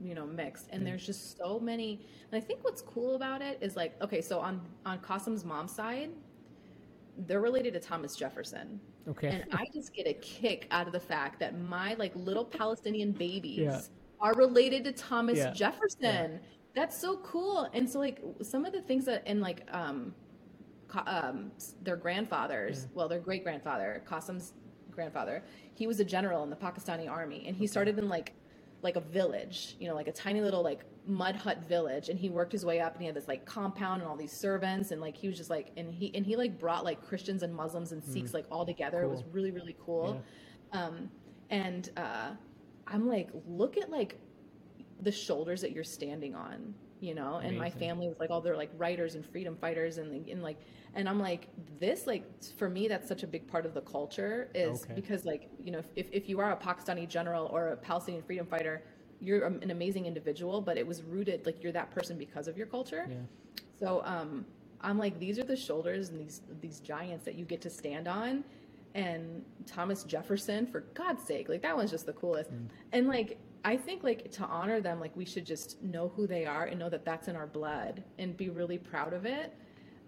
you 0.00 0.14
know 0.14 0.26
mixed 0.26 0.66
and 0.70 0.82
mm. 0.82 0.86
there's 0.86 1.04
just 1.04 1.36
so 1.36 1.58
many 1.58 2.00
and 2.30 2.42
i 2.42 2.44
think 2.44 2.62
what's 2.62 2.82
cool 2.82 3.16
about 3.16 3.42
it 3.42 3.58
is 3.60 3.76
like 3.76 4.00
okay 4.02 4.20
so 4.20 4.40
on 4.40 4.60
on 4.86 4.98
Qasim's 4.98 5.44
mom's 5.44 5.72
side 5.72 6.10
they're 7.26 7.40
related 7.40 7.74
to 7.74 7.80
thomas 7.80 8.16
jefferson 8.16 8.80
okay 9.08 9.28
and 9.28 9.44
i 9.52 9.66
just 9.72 9.92
get 9.94 10.06
a 10.06 10.14
kick 10.14 10.66
out 10.70 10.86
of 10.86 10.92
the 10.92 11.00
fact 11.00 11.38
that 11.40 11.58
my 11.58 11.94
like 11.94 12.12
little 12.14 12.44
palestinian 12.44 13.12
babies 13.12 13.58
yeah. 13.58 13.80
are 14.20 14.34
related 14.34 14.84
to 14.84 14.92
thomas 14.92 15.38
yeah. 15.38 15.50
jefferson 15.52 16.00
yeah. 16.02 16.38
that's 16.74 16.98
so 16.98 17.18
cool 17.18 17.68
and 17.74 17.88
so 17.88 17.98
like 17.98 18.22
some 18.42 18.64
of 18.64 18.72
the 18.72 18.80
things 18.80 19.04
that 19.04 19.22
and 19.26 19.40
like 19.40 19.66
um 19.72 20.14
um 21.06 21.52
their 21.82 21.96
grandfathers 21.96 22.88
well 22.94 23.08
their 23.08 23.20
great 23.20 23.44
grandfather 23.44 24.02
Qasim's 24.08 24.54
grandfather 24.90 25.42
he 25.74 25.86
was 25.86 26.00
a 26.00 26.04
general 26.04 26.42
in 26.42 26.50
the 26.50 26.56
pakistani 26.56 27.08
army 27.08 27.44
and 27.46 27.56
he 27.56 27.66
started 27.66 27.98
in 27.98 28.08
like 28.08 28.32
like 28.82 28.96
a 28.96 29.00
village, 29.00 29.76
you 29.78 29.88
know, 29.88 29.94
like 29.94 30.08
a 30.08 30.12
tiny 30.12 30.40
little 30.40 30.62
like 30.62 30.84
mud 31.06 31.36
hut 31.36 31.68
village 31.68 32.08
and 32.08 32.18
he 32.18 32.28
worked 32.28 32.52
his 32.52 32.64
way 32.64 32.80
up 32.80 32.92
and 32.92 33.02
he 33.02 33.06
had 33.06 33.14
this 33.14 33.28
like 33.28 33.44
compound 33.44 34.00
and 34.02 34.10
all 34.10 34.16
these 34.16 34.32
servants 34.32 34.90
and 34.90 35.00
like 35.00 35.16
he 35.16 35.26
was 35.26 35.36
just 35.36 35.50
like 35.50 35.70
and 35.76 35.92
he 35.92 36.14
and 36.14 36.24
he 36.24 36.36
like 36.36 36.58
brought 36.58 36.84
like 36.84 37.04
Christians 37.06 37.42
and 37.42 37.54
Muslims 37.54 37.92
and 37.92 38.02
Sikhs 38.02 38.30
mm. 38.30 38.34
like 38.34 38.46
all 38.50 38.64
together. 38.64 39.00
Cool. 39.02 39.10
It 39.10 39.12
was 39.12 39.24
really 39.32 39.50
really 39.50 39.76
cool. 39.84 40.22
Yeah. 40.72 40.84
Um 40.84 41.10
and 41.50 41.90
uh 41.96 42.30
I'm 42.86 43.06
like 43.08 43.30
look 43.46 43.76
at 43.76 43.90
like 43.90 44.18
the 45.02 45.12
shoulders 45.12 45.60
that 45.62 45.72
you're 45.72 45.84
standing 45.84 46.34
on, 46.34 46.74
you 47.00 47.14
know, 47.14 47.34
Amazing. 47.34 47.48
and 47.48 47.58
my 47.58 47.70
family 47.70 48.08
was 48.08 48.18
like 48.18 48.30
all 48.30 48.40
their 48.40 48.56
like 48.56 48.70
writers 48.76 49.14
and 49.14 49.24
freedom 49.24 49.56
fighters 49.56 49.98
and 49.98 50.28
and 50.28 50.42
like 50.42 50.58
and 50.94 51.08
i'm 51.08 51.20
like 51.20 51.48
this 51.78 52.06
like 52.06 52.24
for 52.58 52.68
me 52.68 52.88
that's 52.88 53.08
such 53.08 53.22
a 53.22 53.26
big 53.26 53.46
part 53.46 53.66
of 53.66 53.74
the 53.74 53.80
culture 53.82 54.48
is 54.54 54.82
okay. 54.82 54.94
because 54.94 55.24
like 55.24 55.48
you 55.62 55.70
know 55.70 55.82
if, 55.96 56.06
if 56.12 56.28
you 56.28 56.40
are 56.40 56.52
a 56.52 56.56
pakistani 56.56 57.08
general 57.08 57.46
or 57.52 57.68
a 57.68 57.76
palestinian 57.76 58.22
freedom 58.22 58.46
fighter 58.46 58.82
you're 59.20 59.46
an 59.46 59.70
amazing 59.70 60.06
individual 60.06 60.60
but 60.60 60.76
it 60.78 60.86
was 60.86 61.02
rooted 61.02 61.44
like 61.46 61.62
you're 61.62 61.72
that 61.72 61.90
person 61.90 62.16
because 62.16 62.48
of 62.48 62.56
your 62.56 62.66
culture 62.66 63.06
yeah. 63.08 63.16
so 63.78 64.02
um 64.04 64.44
i'm 64.80 64.98
like 64.98 65.18
these 65.18 65.38
are 65.38 65.44
the 65.44 65.56
shoulders 65.56 66.08
and 66.08 66.20
these 66.20 66.40
these 66.60 66.80
giants 66.80 67.24
that 67.24 67.34
you 67.34 67.44
get 67.44 67.60
to 67.60 67.70
stand 67.70 68.08
on 68.08 68.42
and 68.94 69.44
thomas 69.66 70.02
jefferson 70.04 70.66
for 70.66 70.80
god's 70.94 71.22
sake 71.22 71.48
like 71.48 71.62
that 71.62 71.76
one's 71.76 71.90
just 71.90 72.06
the 72.06 72.12
coolest 72.14 72.50
mm. 72.50 72.66
and 72.92 73.06
like 73.06 73.38
I 73.64 73.76
think 73.76 74.02
like 74.02 74.30
to 74.32 74.44
honor 74.44 74.80
them, 74.80 75.00
like 75.00 75.14
we 75.16 75.24
should 75.24 75.44
just 75.44 75.82
know 75.82 76.12
who 76.16 76.26
they 76.26 76.46
are 76.46 76.64
and 76.64 76.78
know 76.78 76.88
that 76.88 77.04
that's 77.04 77.28
in 77.28 77.36
our 77.36 77.46
blood 77.46 78.02
and 78.18 78.36
be 78.36 78.48
really 78.48 78.78
proud 78.78 79.12
of 79.12 79.26
it. 79.26 79.54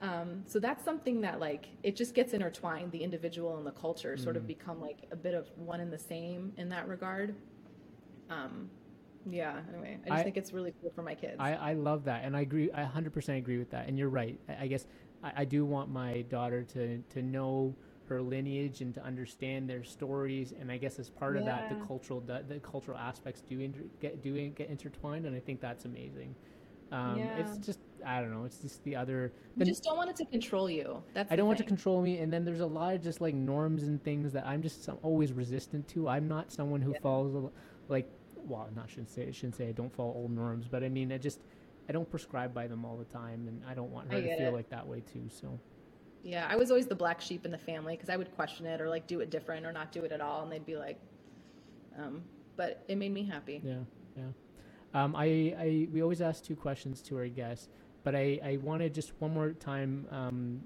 Um, 0.01 0.43
so 0.47 0.59
that's 0.59 0.85
something 0.85 1.21
that 1.21 1.39
like 1.39 1.69
it 1.83 1.95
just 1.95 2.15
gets 2.15 2.33
intertwined. 2.33 2.91
The 2.93 3.03
individual 3.03 3.57
and 3.57 3.67
the 3.67 3.73
culture 3.73 4.17
sort 4.17 4.37
of 4.37 4.45
mm. 4.45 4.49
become 4.49 4.81
like 4.81 5.07
a 5.13 5.17
bit 5.17 5.35
of 5.35 5.49
one 5.57 5.81
and 5.81 5.93
the 5.93 5.99
same 5.99 6.53
in 6.57 6.69
that 6.71 6.89
regard. 6.89 7.35
Um, 8.31 8.71
yeah. 9.31 9.61
Anyway, 9.73 9.99
I 10.05 10.09
just 10.09 10.21
I, 10.21 10.23
think 10.25 10.37
it's 10.37 10.53
really 10.53 10.75
cool 10.81 10.91
for 10.95 11.03
my 11.03 11.15
kids. 11.15 11.37
I, 11.39 11.53
I 11.53 11.73
love 11.75 12.05
that, 12.05 12.25
and 12.25 12.37
I 12.37 12.41
agree. 12.41 12.71
I 12.73 12.83
100% 12.83 13.39
agree 13.39 13.59
with 13.59 13.71
that. 13.71 13.87
And 13.87 13.99
you're 13.99 14.09
right. 14.09 14.39
I, 14.49 14.65
I 14.65 14.67
guess 14.67 14.87
I, 15.23 15.33
I, 15.37 15.45
do 15.45 15.65
want 15.65 15.91
my 15.91 16.23
daughter 16.23 16.65
to 16.65 16.99
to 16.99 17.23
know 17.23 17.77
her 18.13 18.23
lineage 18.23 18.81
and 18.81 18.95
to 18.95 19.03
understand 19.03 19.69
their 19.69 19.85
stories. 19.85 20.53
And 20.59 20.71
I 20.71 20.77
guess 20.77 20.99
as 20.99 21.09
part 21.09 21.35
yeah. 21.35 21.41
of 21.41 21.47
that, 21.47 21.69
the 21.69 21.85
cultural 21.87 22.21
the, 22.21 22.45
the 22.47 22.61
cultural 22.61 22.99
aspects 22.99 23.43
do 23.43 23.61
inter, 23.61 23.81
get 24.01 24.23
do 24.23 24.49
get 24.49 24.69
intertwined, 24.69 25.27
and 25.27 25.35
I 25.37 25.41
think 25.41 25.61
that's 25.61 25.85
amazing. 25.85 26.35
Um, 26.91 27.19
yeah. 27.19 27.39
It's 27.39 27.59
just 27.59 27.79
I 28.05 28.21
don't 28.21 28.31
know. 28.31 28.45
It's 28.45 28.59
just 28.59 28.83
the 28.85 28.95
other. 28.95 29.33
The, 29.57 29.65
you 29.65 29.71
just 29.71 29.83
don't 29.83 29.97
want 29.97 30.11
it 30.11 30.17
to 30.17 30.25
control 30.27 30.69
you. 30.69 31.03
That's 31.15 31.33
I 31.33 31.37
don't 31.37 31.47
want 31.47 31.59
to 31.59 31.65
control 31.65 32.03
me. 32.03 32.19
And 32.19 32.33
then 32.33 32.45
there's 32.45 32.61
a 32.61 32.67
lot 32.67 32.95
of 32.95 33.03
just 33.03 33.21
like 33.21 33.35
norms 33.35 33.85
and 33.85 34.03
things 34.05 34.33
that 34.33 34.47
I'm 34.47 34.63
just 34.63 34.89
always 35.03 35.33
resistant 35.33 35.89
to. 35.89 36.09
I'm 36.09 36.29
not 36.29 36.53
someone 36.53 36.83
who 36.83 36.93
yeah. 36.93 37.01
follows 37.03 37.51
like 37.89 38.09
well, 38.45 38.69
not 38.75 38.91
shouldn't 38.91 39.11
say 39.11 39.27
I 39.27 39.31
shouldn't 39.31 39.57
say 39.57 39.69
I 39.69 39.73
don't 39.73 39.95
follow 39.95 40.13
old 40.13 40.33
norms, 40.33 40.67
but 40.71 40.85
I 40.85 40.89
mean 40.89 41.13
I 41.13 41.19
just 41.19 41.41
I 41.89 41.93
don't 41.93 42.11
prescribe 42.11 42.53
by 42.53 42.67
them 42.67 42.85
all 42.85 42.97
the 42.97 43.05
time, 43.05 43.49
and 43.49 43.63
I 43.69 43.75
don't 43.75 43.91
want 43.91 44.13
her 44.13 44.21
to 44.21 44.37
feel 44.37 44.49
it. 44.49 44.55
like 44.55 44.71
that 44.71 44.87
way 44.87 45.03
too. 45.13 45.29
So. 45.29 45.59
Yeah, 46.23 46.47
I 46.49 46.57
was 46.57 46.71
always 46.71 46.87
the 46.87 46.95
black 46.95 47.21
sheep 47.21 47.45
in 47.45 47.51
the 47.51 47.59
family 47.59 47.97
because 47.97 48.09
I 48.09 48.17
would 48.17 48.33
question 48.35 48.67
it 48.67 48.81
or 48.81 48.89
like 48.89 49.07
do 49.07 49.21
it 49.21 49.31
different 49.31 49.67
or 49.67 49.73
not 49.73 49.91
do 49.91 50.05
it 50.05 50.13
at 50.13 50.21
all, 50.21 50.43
and 50.43 50.53
they'd 50.53 50.65
be 50.65 50.77
like, 50.77 50.99
um, 51.99 52.23
but 52.57 52.85
it 52.89 52.97
made 52.97 53.13
me 53.13 53.25
happy. 53.25 53.61
Yeah, 53.65 53.79
yeah. 54.17 54.25
Um, 54.95 55.17
I, 55.17 55.55
I, 55.59 55.89
we 55.93 56.03
always 56.03 56.21
ask 56.21 56.45
two 56.45 56.55
questions 56.55 57.01
to 57.03 57.17
our 57.17 57.27
guests, 57.27 57.69
but 58.05 58.15
I, 58.15 58.39
I 58.45 58.59
wanted 58.63 58.95
just 58.95 59.13
one 59.19 59.33
more 59.33 59.53
time. 59.53 60.07
Um, 60.11 60.63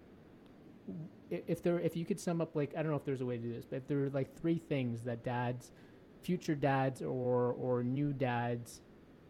if 1.30 1.62
there, 1.62 1.80
if 1.80 1.96
you 1.96 2.04
could 2.04 2.20
sum 2.20 2.40
up, 2.40 2.54
like, 2.54 2.74
I 2.76 2.82
don't 2.82 2.90
know 2.90 2.96
if 2.96 3.04
there's 3.04 3.20
a 3.20 3.26
way 3.26 3.36
to 3.36 3.42
do 3.42 3.52
this, 3.52 3.64
but 3.64 3.76
if 3.76 3.88
there 3.88 4.04
are 4.04 4.10
like 4.10 4.36
three 4.38 4.58
things 4.58 5.02
that 5.02 5.24
dads, 5.24 5.72
future 6.22 6.54
dads 6.54 7.02
or 7.02 7.52
or 7.52 7.82
new 7.82 8.12
dads, 8.12 8.82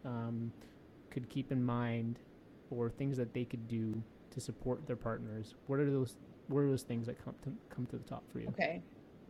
um, 0.03 0.51
could 1.09 1.29
keep 1.29 1.51
in 1.51 1.63
mind, 1.63 2.19
or 2.69 2.89
things 2.89 3.17
that 3.17 3.33
they 3.33 3.45
could 3.45 3.67
do 3.67 4.01
to 4.37 4.41
support 4.41 4.85
their 4.85 4.95
partners, 4.95 5.55
what 5.65 5.79
are 5.79 5.89
those? 5.89 6.15
What 6.47 6.59
are 6.59 6.69
those 6.69 6.83
things 6.83 7.07
that 7.07 7.23
come 7.23 7.35
to 7.43 7.51
come 7.73 7.85
to 7.87 7.97
the 7.97 8.03
top 8.03 8.23
for 8.31 8.39
you? 8.39 8.47
Okay, 8.49 8.81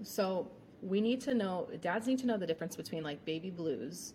so 0.03 0.51
we 0.81 1.01
need 1.01 1.21
to 1.21 1.33
know. 1.33 1.67
Dads 1.81 2.07
need 2.07 2.19
to 2.19 2.27
know 2.27 2.37
the 2.37 2.47
difference 2.47 2.75
between 2.75 3.03
like 3.03 3.23
baby 3.25 3.49
blues 3.49 4.13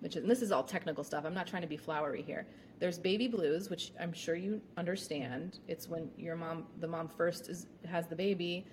which 0.00 0.16
is, 0.16 0.22
and 0.22 0.30
this 0.30 0.42
is 0.42 0.50
all 0.50 0.62
technical 0.62 1.04
stuff. 1.04 1.24
I'm 1.24 1.34
not 1.34 1.46
trying 1.46 1.62
to 1.62 1.68
be 1.68 1.76
flowery 1.76 2.22
here. 2.22 2.46
There's 2.78 2.98
baby 2.98 3.28
blues, 3.28 3.68
which 3.68 3.92
I'm 4.00 4.12
sure 4.12 4.34
you 4.34 4.60
understand. 4.76 5.58
It's 5.68 5.88
when 5.88 6.10
your 6.16 6.36
mom, 6.36 6.66
the 6.80 6.88
mom 6.88 7.08
first 7.08 7.48
is, 7.48 7.66
has 7.86 8.06
the 8.06 8.16
baby, 8.16 8.66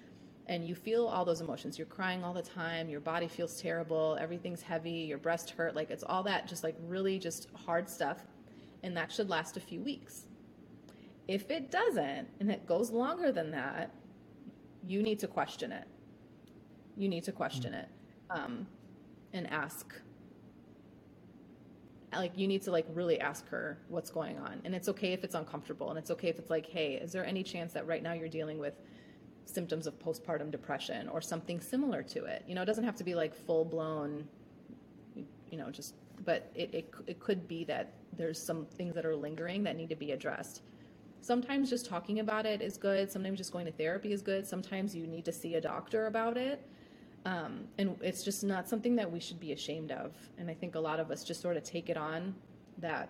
and 0.47 0.65
you 0.65 0.75
feel 0.75 1.05
all 1.05 1.25
those 1.25 1.41
emotions. 1.41 1.77
You're 1.77 1.87
crying 1.87 2.23
all 2.23 2.33
the 2.33 2.41
time. 2.41 2.87
Your 2.87 3.01
body 3.01 3.27
feels 3.27 3.61
terrible. 3.61 4.17
Everything's 4.19 4.61
heavy. 4.61 4.91
Your 4.91 5.17
breast 5.17 5.49
hurt. 5.51 5.75
Like 5.75 5.91
it's 5.91 6.03
all 6.07 6.23
that, 6.23 6.47
just 6.47 6.63
like 6.63 6.75
really 6.87 7.19
just 7.19 7.49
hard 7.53 7.89
stuff, 7.89 8.19
and 8.83 8.95
that 8.95 9.11
should 9.11 9.29
last 9.29 9.57
a 9.57 9.59
few 9.59 9.81
weeks. 9.81 10.25
If 11.27 11.51
it 11.51 11.71
doesn't, 11.71 12.27
and 12.39 12.51
it 12.51 12.65
goes 12.65 12.91
longer 12.91 13.31
than 13.31 13.51
that, 13.51 13.91
you 14.85 15.03
need 15.03 15.19
to 15.19 15.27
question 15.27 15.71
it. 15.71 15.85
You 16.95 17.09
need 17.09 17.23
to 17.25 17.31
question 17.31 17.73
mm-hmm. 17.73 17.81
it, 17.81 17.89
um, 18.29 18.67
and 19.33 19.51
ask 19.51 19.93
like 22.13 22.37
you 22.37 22.47
need 22.47 22.61
to 22.63 22.71
like 22.71 22.85
really 22.93 23.19
ask 23.19 23.47
her 23.49 23.77
what's 23.89 24.09
going 24.09 24.37
on 24.37 24.61
and 24.63 24.73
it's 24.73 24.87
okay 24.87 25.13
if 25.13 25.23
it's 25.23 25.35
uncomfortable 25.35 25.89
and 25.89 25.99
it's 25.99 26.09
okay 26.09 26.29
if 26.29 26.39
it's 26.39 26.49
like 26.49 26.65
hey 26.65 26.93
is 26.93 27.11
there 27.11 27.25
any 27.25 27.43
chance 27.43 27.73
that 27.73 27.85
right 27.85 28.01
now 28.01 28.13
you're 28.13 28.29
dealing 28.29 28.57
with 28.57 28.73
symptoms 29.45 29.87
of 29.87 29.97
postpartum 29.99 30.49
depression 30.49 31.07
or 31.09 31.21
something 31.21 31.59
similar 31.59 32.01
to 32.01 32.23
it 32.25 32.43
you 32.47 32.55
know 32.55 32.61
it 32.61 32.65
doesn't 32.65 32.83
have 32.83 32.95
to 32.95 33.03
be 33.03 33.13
like 33.13 33.35
full 33.35 33.65
blown 33.65 34.27
you 35.15 35.57
know 35.57 35.69
just 35.69 35.95
but 36.25 36.51
it, 36.55 36.73
it, 36.73 36.93
it 37.05 37.19
could 37.19 37.47
be 37.47 37.63
that 37.63 37.93
there's 38.17 38.41
some 38.41 38.65
things 38.65 38.95
that 38.95 39.05
are 39.05 39.15
lingering 39.15 39.63
that 39.63 39.75
need 39.75 39.89
to 39.89 39.95
be 39.95 40.11
addressed 40.11 40.61
sometimes 41.21 41.69
just 41.69 41.85
talking 41.85 42.19
about 42.19 42.45
it 42.45 42.61
is 42.61 42.77
good. 42.77 43.11
Sometimes 43.11 43.37
just 43.37 43.51
going 43.51 43.65
to 43.65 43.71
therapy 43.71 44.11
is 44.13 44.21
good. 44.21 44.45
Sometimes 44.45 44.95
you 44.95 45.07
need 45.07 45.25
to 45.25 45.31
see 45.31 45.55
a 45.55 45.61
doctor 45.61 46.07
about 46.07 46.37
it. 46.37 46.65
Um, 47.25 47.65
and 47.77 47.97
it's 48.01 48.23
just 48.23 48.43
not 48.43 48.69
something 48.69 48.95
that 48.95 49.11
we 49.11 49.19
should 49.19 49.39
be 49.39 49.51
ashamed 49.51 49.91
of. 49.91 50.13
And 50.37 50.49
I 50.49 50.53
think 50.53 50.75
a 50.75 50.79
lot 50.79 50.99
of 50.99 51.11
us 51.11 51.23
just 51.23 51.41
sort 51.41 51.57
of 51.57 51.63
take 51.63 51.89
it 51.89 51.97
on 51.97 52.33
that 52.77 53.09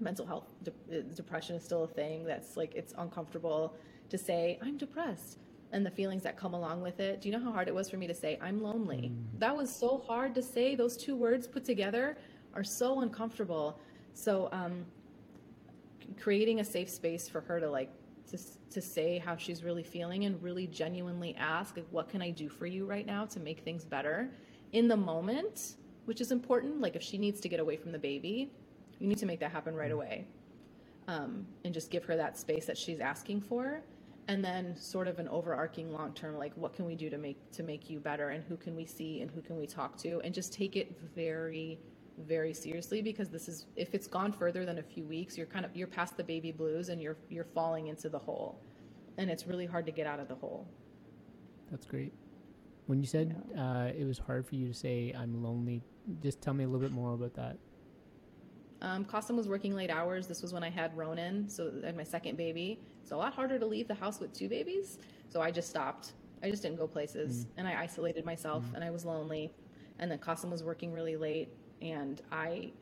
mental 0.00 0.26
health 0.26 0.52
de- 0.62 0.98
uh, 0.98 1.02
depression 1.14 1.56
is 1.56 1.62
still 1.64 1.84
a 1.84 1.88
thing 1.88 2.24
that's 2.24 2.56
like 2.56 2.74
it's 2.74 2.92
uncomfortable 2.98 3.76
to 4.10 4.18
say 4.18 4.58
i'm 4.62 4.76
depressed. 4.76 5.38
And 5.74 5.86
the 5.86 5.90
feelings 5.90 6.22
that 6.24 6.36
come 6.36 6.52
along 6.52 6.82
with 6.82 7.00
it. 7.00 7.22
Do 7.22 7.30
you 7.30 7.32
know 7.38 7.42
how 7.42 7.50
hard 7.50 7.66
it 7.66 7.74
was 7.74 7.88
for 7.88 7.96
me 7.96 8.06
to 8.06 8.14
say 8.14 8.38
i'm 8.42 8.62
lonely. 8.62 9.12
Mm. 9.12 9.38
that 9.38 9.56
was 9.56 9.74
so 9.74 10.02
hard 10.06 10.34
to 10.34 10.42
say. 10.42 10.74
Those 10.74 10.96
two 10.96 11.16
words 11.16 11.46
put 11.46 11.64
together 11.64 12.18
are 12.54 12.64
so 12.64 13.00
uncomfortable. 13.00 13.78
So 14.12 14.48
um, 14.52 14.84
creating 16.20 16.60
a 16.60 16.64
safe 16.64 16.90
space 16.90 17.28
for 17.28 17.40
her 17.42 17.60
to 17.60 17.70
like 17.70 17.90
to, 18.30 18.38
to 18.70 18.80
say 18.80 19.18
how 19.18 19.36
she's 19.36 19.62
really 19.62 19.82
feeling 19.82 20.24
and 20.24 20.42
really 20.42 20.66
genuinely 20.66 21.34
ask, 21.36 21.76
like, 21.76 21.86
what 21.90 22.08
can 22.08 22.22
I 22.22 22.30
do 22.30 22.48
for 22.48 22.66
you 22.66 22.86
right 22.86 23.06
now 23.06 23.26
to 23.26 23.40
make 23.40 23.60
things 23.60 23.84
better 23.84 24.30
in 24.72 24.88
the 24.88 24.96
moment, 24.96 25.74
which 26.06 26.20
is 26.20 26.32
important. 26.32 26.80
Like, 26.80 26.96
if 26.96 27.02
she 27.02 27.18
needs 27.18 27.40
to 27.40 27.48
get 27.48 27.60
away 27.60 27.76
from 27.76 27.92
the 27.92 27.98
baby, 27.98 28.50
you 28.98 29.08
need 29.08 29.18
to 29.18 29.26
make 29.26 29.40
that 29.40 29.52
happen 29.52 29.74
right 29.74 29.90
mm-hmm. 29.90 29.94
away. 29.94 30.26
Um, 31.08 31.46
and 31.64 31.74
just 31.74 31.90
give 31.90 32.04
her 32.04 32.16
that 32.16 32.38
space 32.38 32.64
that 32.66 32.78
she's 32.78 33.00
asking 33.00 33.40
for 33.42 33.82
and 34.28 34.44
then 34.44 34.76
sort 34.76 35.08
of 35.08 35.18
an 35.18 35.28
overarching 35.28 35.92
long 35.92 36.12
term 36.12 36.38
like 36.38 36.52
what 36.56 36.72
can 36.72 36.84
we 36.84 36.94
do 36.94 37.10
to 37.10 37.18
make 37.18 37.50
to 37.50 37.62
make 37.62 37.90
you 37.90 37.98
better 37.98 38.30
and 38.30 38.44
who 38.44 38.56
can 38.56 38.76
we 38.76 38.86
see 38.86 39.20
and 39.20 39.30
who 39.30 39.40
can 39.40 39.58
we 39.58 39.66
talk 39.66 39.96
to 39.96 40.20
and 40.22 40.32
just 40.32 40.52
take 40.52 40.76
it 40.76 40.96
very 41.14 41.78
very 42.22 42.54
seriously 42.54 43.02
because 43.02 43.28
this 43.28 43.48
is 43.48 43.66
if 43.76 43.94
it's 43.94 44.06
gone 44.06 44.32
further 44.32 44.64
than 44.64 44.78
a 44.78 44.82
few 44.82 45.04
weeks 45.04 45.36
you're 45.36 45.46
kind 45.46 45.64
of 45.64 45.74
you're 45.76 45.86
past 45.86 46.16
the 46.16 46.24
baby 46.24 46.52
blues 46.52 46.88
and 46.88 47.00
you're 47.00 47.16
you're 47.28 47.44
falling 47.44 47.88
into 47.88 48.08
the 48.08 48.18
hole 48.18 48.60
and 49.18 49.30
it's 49.30 49.46
really 49.46 49.66
hard 49.66 49.86
to 49.86 49.92
get 49.92 50.06
out 50.06 50.20
of 50.20 50.28
the 50.28 50.34
hole 50.34 50.66
that's 51.70 51.86
great 51.86 52.12
when 52.86 53.00
you 53.00 53.06
said 53.06 53.36
yeah. 53.54 53.62
uh, 53.62 53.84
it 53.86 54.06
was 54.06 54.18
hard 54.18 54.46
for 54.46 54.54
you 54.54 54.68
to 54.68 54.74
say 54.74 55.14
i'm 55.18 55.42
lonely 55.42 55.82
just 56.22 56.40
tell 56.40 56.54
me 56.54 56.64
a 56.64 56.66
little 56.66 56.80
bit 56.80 56.92
more 56.92 57.14
about 57.14 57.34
that 57.34 57.56
um, 58.82 59.06
was 59.30 59.48
working 59.48 59.74
late 59.74 59.90
hours. 59.90 60.26
This 60.26 60.42
was 60.42 60.52
when 60.52 60.64
I 60.64 60.70
had 60.70 60.96
Ronan, 60.96 61.48
so 61.48 61.72
I 61.82 61.86
had 61.86 61.96
my 61.96 62.02
second 62.02 62.36
baby. 62.36 62.80
It's 63.00 63.12
a 63.12 63.16
lot 63.16 63.32
harder 63.32 63.58
to 63.58 63.64
leave 63.64 63.86
the 63.86 63.94
house 63.94 64.18
with 64.20 64.32
two 64.32 64.48
babies. 64.48 64.98
So 65.28 65.40
I 65.40 65.50
just 65.50 65.70
stopped. 65.70 66.12
I 66.42 66.50
just 66.50 66.62
didn't 66.62 66.78
go 66.78 66.88
places, 66.88 67.44
mm. 67.44 67.48
and 67.56 67.68
I 67.68 67.80
isolated 67.80 68.24
myself, 68.24 68.64
mm. 68.64 68.74
and 68.74 68.82
I 68.82 68.90
was 68.90 69.04
lonely. 69.04 69.52
And 70.00 70.10
then 70.10 70.18
Kasim 70.18 70.50
was 70.50 70.64
working 70.64 70.92
really 70.92 71.16
late, 71.16 71.48
and 71.82 72.22
I 72.30 72.72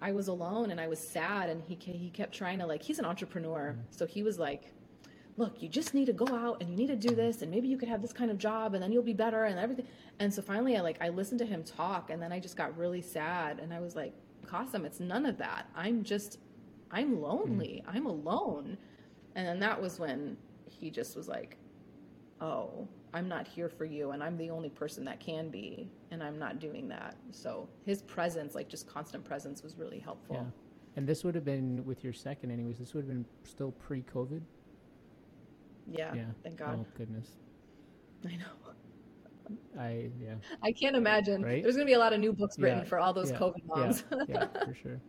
I 0.00 0.12
was 0.12 0.28
alone 0.28 0.70
and 0.70 0.80
I 0.80 0.88
was 0.88 0.98
sad 0.98 1.48
and 1.50 1.62
he 1.62 1.76
he 1.80 2.10
kept 2.10 2.32
trying 2.32 2.58
to 2.60 2.66
like 2.66 2.82
he's 2.82 2.98
an 2.98 3.04
entrepreneur. 3.04 3.72
Mm-hmm. 3.72 3.82
so 3.90 4.06
he 4.06 4.22
was 4.22 4.38
like 4.38 4.72
look 5.38 5.62
you 5.62 5.68
just 5.68 5.94
need 5.94 6.06
to 6.06 6.12
go 6.12 6.26
out 6.28 6.60
and 6.60 6.70
you 6.70 6.76
need 6.76 6.88
to 6.88 6.96
do 6.96 7.14
this 7.14 7.42
and 7.42 7.50
maybe 7.50 7.66
you 7.66 7.78
could 7.78 7.88
have 7.88 8.02
this 8.02 8.12
kind 8.12 8.30
of 8.30 8.38
job 8.38 8.74
and 8.74 8.82
then 8.82 8.92
you'll 8.92 9.02
be 9.02 9.12
better 9.12 9.44
and 9.44 9.58
everything. 9.58 9.86
And 10.18 10.32
so 10.32 10.42
finally 10.42 10.76
I 10.76 10.80
like 10.80 10.98
I 11.00 11.08
listened 11.08 11.40
to 11.40 11.46
him 11.46 11.62
talk 11.64 12.10
and 12.10 12.22
then 12.22 12.32
I 12.32 12.38
just 12.38 12.56
got 12.56 12.76
really 12.76 13.02
sad 13.02 13.58
and 13.58 13.72
I 13.72 13.80
was 13.80 13.96
like 13.96 14.12
Kasim 14.46 14.84
it's 14.84 15.00
none 15.00 15.26
of 15.26 15.38
that. 15.38 15.68
I'm 15.74 16.02
just 16.02 16.38
I'm 16.90 17.20
lonely. 17.20 17.82
Mm-hmm. 17.86 17.96
I'm 17.96 18.06
alone. 18.06 18.76
And 19.34 19.46
then 19.46 19.58
that 19.60 19.80
was 19.80 19.98
when 19.98 20.36
he 20.68 20.90
just 20.90 21.16
was 21.16 21.28
like 21.28 21.56
oh 22.40 22.88
I'm 23.14 23.28
not 23.28 23.46
here 23.46 23.68
for 23.68 23.84
you 23.84 24.12
and 24.12 24.22
I'm 24.22 24.36
the 24.36 24.50
only 24.50 24.70
person 24.70 25.04
that 25.04 25.20
can 25.20 25.50
be 25.50 25.90
and 26.10 26.22
I'm 26.22 26.38
not 26.38 26.58
doing 26.58 26.88
that. 26.88 27.16
So 27.30 27.68
his 27.84 28.02
presence, 28.02 28.54
like 28.54 28.68
just 28.68 28.88
constant 28.88 29.24
presence 29.24 29.62
was 29.62 29.76
really 29.76 29.98
helpful. 29.98 30.36
Yeah. 30.36 30.44
And 30.96 31.06
this 31.06 31.24
would 31.24 31.34
have 31.34 31.44
been 31.44 31.84
with 31.84 32.04
your 32.04 32.12
second 32.12 32.50
anyways, 32.50 32.78
this 32.78 32.94
would 32.94 33.00
have 33.00 33.08
been 33.08 33.26
still 33.44 33.72
pre 33.72 34.02
COVID? 34.02 34.40
Yeah, 35.90 36.14
yeah. 36.14 36.24
Thank 36.42 36.56
God. 36.56 36.78
Oh 36.80 36.86
goodness. 36.96 37.28
I 38.26 38.36
know. 38.36 38.44
I 39.78 40.10
yeah. 40.22 40.34
I 40.62 40.72
can't 40.72 40.96
imagine. 40.96 41.42
Right? 41.42 41.62
There's 41.62 41.76
gonna 41.76 41.86
be 41.86 41.94
a 41.94 41.98
lot 41.98 42.12
of 42.12 42.20
new 42.20 42.32
books 42.32 42.58
written 42.58 42.78
yeah. 42.78 42.84
for 42.84 42.98
all 42.98 43.12
those 43.12 43.30
yeah. 43.30 43.38
COVID 43.38 43.66
moms. 43.66 44.04
Yeah. 44.10 44.24
yeah, 44.28 44.64
for 44.64 44.74
sure. 44.82 45.00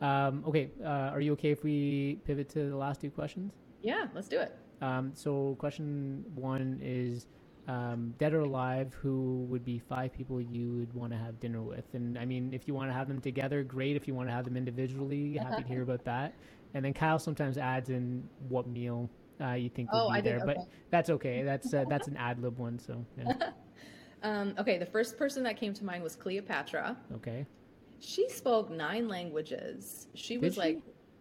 Um, 0.00 0.44
okay, 0.46 0.70
uh, 0.84 1.10
are 1.12 1.20
you 1.20 1.32
okay 1.32 1.50
if 1.50 1.64
we 1.64 2.20
pivot 2.24 2.48
to 2.50 2.70
the 2.70 2.76
last 2.76 3.00
two 3.00 3.10
questions? 3.10 3.52
Yeah, 3.82 4.06
let's 4.14 4.28
do 4.28 4.38
it. 4.38 4.56
Um, 4.80 5.12
so, 5.14 5.56
question 5.58 6.24
one 6.34 6.80
is 6.82 7.26
um, 7.68 8.14
dead 8.18 8.32
or 8.32 8.40
alive, 8.40 8.94
who 9.02 9.46
would 9.50 9.64
be 9.64 9.78
five 9.78 10.12
people 10.12 10.40
you 10.40 10.70
would 10.78 10.92
want 10.94 11.12
to 11.12 11.18
have 11.18 11.38
dinner 11.38 11.62
with? 11.62 11.84
And 11.92 12.18
I 12.18 12.24
mean, 12.24 12.50
if 12.54 12.66
you 12.66 12.74
want 12.74 12.88
to 12.88 12.94
have 12.94 13.08
them 13.08 13.20
together, 13.20 13.62
great. 13.62 13.94
If 13.94 14.08
you 14.08 14.14
want 14.14 14.28
to 14.28 14.32
have 14.32 14.44
them 14.44 14.56
individually, 14.56 15.36
happy 15.42 15.62
to 15.62 15.68
hear 15.68 15.82
about 15.82 16.04
that. 16.04 16.34
And 16.74 16.84
then 16.84 16.94
Kyle 16.94 17.18
sometimes 17.18 17.58
adds 17.58 17.90
in 17.90 18.26
what 18.48 18.66
meal 18.66 19.10
uh, 19.40 19.52
you 19.52 19.68
think 19.68 19.92
would 19.92 19.98
oh, 20.00 20.10
be 20.10 20.18
I 20.18 20.20
there, 20.20 20.38
did, 20.38 20.48
okay. 20.48 20.54
but 20.56 20.68
that's 20.90 21.10
okay. 21.10 21.42
That's 21.44 21.72
uh, 21.72 21.84
that's 21.88 22.08
an 22.08 22.16
ad 22.16 22.42
lib 22.42 22.58
one. 22.58 22.78
So, 22.78 23.04
yeah. 23.18 23.50
um, 24.22 24.54
okay, 24.58 24.78
the 24.78 24.86
first 24.86 25.16
person 25.18 25.42
that 25.44 25.56
came 25.56 25.74
to 25.74 25.84
mind 25.84 26.02
was 26.02 26.16
Cleopatra. 26.16 26.96
Okay. 27.16 27.46
She 28.00 28.28
spoke 28.28 28.70
nine 28.70 29.08
languages. 29.08 30.08
She 30.14 30.34
did 30.34 30.42
was 30.42 30.54
she? 30.54 30.60
like 30.60 30.80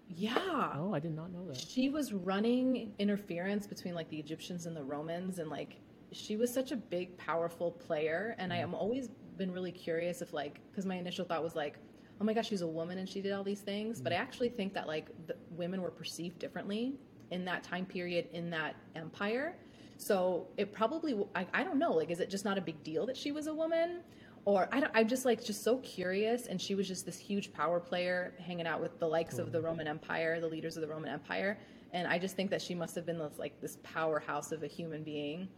yeah. 0.10 0.74
Oh, 0.76 0.94
I 0.94 1.00
did 1.00 1.16
not 1.16 1.32
know 1.32 1.46
that. 1.48 1.58
She 1.58 1.90
was 1.90 2.14
running 2.14 2.94
interference 3.00 3.68
between 3.68 3.94
like 3.94 4.10
the 4.10 4.18
Egyptians 4.18 4.66
and 4.66 4.76
the 4.76 4.84
Romans 4.84 5.40
and 5.40 5.50
like 5.50 5.78
she 6.12 6.38
was 6.38 6.54
such 6.54 6.72
a 6.72 6.76
big 6.78 7.18
powerful 7.18 7.72
player 7.72 8.36
and 8.40 8.54
I 8.54 8.58
am 8.58 8.74
always 8.74 9.10
been 9.38 9.52
really 9.52 9.72
curious 9.72 10.22
if 10.22 10.34
like 10.34 10.60
cuz 10.74 10.86
my 10.86 10.96
initial 10.96 11.26
thought 11.26 11.44
was 11.44 11.56
like 11.56 11.78
oh 12.20 12.24
my 12.24 12.34
gosh 12.34 12.48
she's 12.48 12.62
a 12.62 12.68
woman 12.68 12.98
and 12.98 13.08
she 13.08 13.22
did 13.22 13.32
all 13.34 13.44
these 13.44 13.62
things, 13.62 14.00
mm 14.00 14.04
but 14.04 14.14
I 14.14 14.16
actually 14.16 14.50
think 14.50 14.74
that 14.74 14.88
like 14.88 15.10
the, 15.28 15.36
women 15.52 15.82
were 15.82 15.92
perceived 15.92 16.40
differently 16.40 16.96
in 17.32 17.44
that 17.46 17.64
time 17.64 17.86
period 17.86 18.28
in 18.32 18.50
that 18.52 18.76
empire. 18.96 19.58
So 19.98 20.48
it 20.56 20.72
probably 20.72 21.14
I, 21.36 21.46
I 21.54 21.64
don't 21.64 21.80
know 21.80 21.92
like 21.92 22.10
is 22.10 22.20
it 22.22 22.30
just 22.30 22.46
not 22.46 22.58
a 22.58 22.62
big 22.62 22.82
deal 22.84 23.06
that 23.08 23.18
she 23.18 23.32
was 23.32 23.48
a 23.48 23.54
woman 23.54 24.02
or 24.48 24.70
I 24.72 24.80
don't, 24.80 24.92
I'm 24.96 25.10
just 25.10 25.26
like 25.26 25.44
just 25.44 25.62
so 25.62 25.80
curious. 25.80 26.48
And 26.48 26.60
she 26.60 26.74
was 26.74 26.88
just 26.88 27.06
this 27.06 27.18
huge 27.18 27.52
power 27.52 27.82
player, 27.82 28.34
hanging 28.40 28.66
out 28.66 28.80
with 28.80 28.98
the 28.98 29.06
likes 29.06 29.40
of 29.40 29.52
the 29.52 29.62
Roman 29.62 29.88
Empire, 29.88 30.40
the 30.40 30.48
leaders 30.48 30.78
of 30.78 30.82
the 30.82 30.88
Roman 30.88 31.12
Empire. 31.12 31.60
And 31.92 32.08
I 32.08 32.18
just 32.18 32.38
think 32.38 32.50
that 32.52 32.62
she 32.62 32.74
must 32.74 32.96
have 32.96 33.06
been 33.06 33.18
this, 33.20 33.38
like 33.38 33.60
this 33.60 33.78
powerhouse 33.84 34.54
of 34.54 34.64
a 34.64 34.68
human 34.68 35.04
being. 35.04 35.50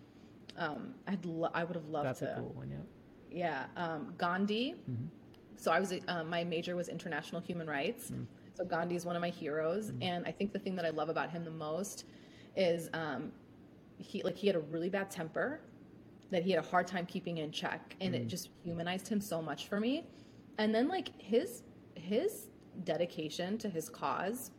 Um, 0.58 0.96
I'd 1.08 1.24
lo- 1.24 1.52
I 1.54 1.66
would 1.66 1.76
have 1.76 1.88
loved 1.88 2.08
That's 2.08 2.20
to. 2.20 2.26
That's 2.26 2.40
a 2.40 2.42
cool 2.42 2.54
one, 2.56 2.72
yeah. 2.72 3.68
Yeah, 3.78 3.84
um, 3.84 4.16
Gandhi. 4.18 4.74
Mm-hmm. 4.90 5.06
So 5.56 5.72
I 5.72 5.80
was 5.80 5.94
uh, 6.08 6.24
my 6.24 6.44
major 6.44 6.76
was 6.76 6.90
international 6.90 7.42
human 7.42 7.68
rights. 7.68 8.10
Mm. 8.10 8.26
So 8.56 8.66
Gandhi 8.66 8.96
is 8.96 9.06
one 9.06 9.16
of 9.16 9.22
my 9.22 9.30
heroes, 9.30 9.92
and 10.02 10.26
I 10.26 10.32
think 10.32 10.52
the 10.52 10.58
thing 10.58 10.76
that 10.78 10.86
I 10.86 10.90
love 10.90 11.10
about 11.10 11.30
him 11.30 11.46
the 11.46 11.52
most 11.52 12.06
is 12.56 12.90
um, 12.94 13.32
he 14.00 14.24
like 14.24 14.36
he 14.36 14.48
had 14.48 14.56
a 14.56 14.62
really 14.62 14.90
bad 14.90 15.12
temper 15.12 15.62
that 16.32 16.44
he 16.44 16.52
had 16.52 16.64
a 16.64 16.68
hard 16.68 16.88
time 16.88 17.06
keeping 17.06 17.38
in 17.40 17.52
check, 17.52 17.96
and 18.02 18.14
Mm. 18.14 18.18
it 18.20 18.28
just 18.28 18.50
humanized 18.64 19.08
him 19.08 19.20
so 19.22 19.42
much 19.42 19.68
for 19.68 19.80
me. 19.80 20.06
And 20.58 20.74
then 20.76 20.88
like 20.88 21.20
his 21.22 21.64
his 21.96 22.48
dedication 22.86 23.58
to 23.58 23.68
his 23.70 23.90
cause 23.90 24.52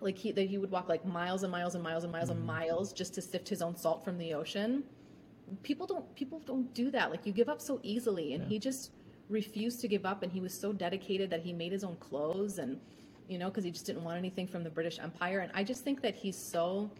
like 0.00 0.16
he 0.18 0.32
that 0.32 0.48
he 0.48 0.58
would 0.58 0.70
walk 0.70 0.88
like 0.88 1.04
miles 1.04 1.42
and 1.42 1.52
miles 1.52 1.74
and 1.74 1.82
miles 1.84 2.04
and 2.04 2.12
miles 2.12 2.30
and 2.30 2.42
miles 2.44 2.92
just 2.92 3.14
to 3.14 3.22
sift 3.22 3.48
his 3.48 3.60
own 3.62 3.76
salt 3.76 4.02
from 4.04 4.16
the 4.18 4.32
ocean. 4.34 4.82
People 5.62 5.86
don't 5.86 6.14
people 6.14 6.40
don't 6.46 6.72
do 6.74 6.90
that. 6.90 7.10
Like 7.10 7.26
you 7.26 7.32
give 7.32 7.48
up 7.48 7.60
so 7.60 7.80
easily 7.82 8.34
and 8.34 8.44
he 8.44 8.58
just 8.58 8.92
refused 9.28 9.80
to 9.80 9.88
give 9.88 10.04
up 10.06 10.22
and 10.22 10.32
he 10.32 10.40
was 10.40 10.52
so 10.52 10.72
dedicated 10.72 11.30
that 11.30 11.40
he 11.40 11.52
made 11.52 11.70
his 11.72 11.84
own 11.84 11.96
clothes 11.96 12.58
and 12.58 12.80
you 13.28 13.38
know 13.38 13.48
because 13.48 13.62
he 13.64 13.70
just 13.70 13.86
didn't 13.86 14.02
want 14.02 14.16
anything 14.18 14.46
from 14.46 14.64
the 14.64 14.70
british 14.70 14.98
empire. 14.98 15.40
And 15.40 15.52
i 15.54 15.62
just 15.62 15.84
think 15.84 16.00
that 16.02 16.14
he's 16.16 16.36
so 16.36 16.90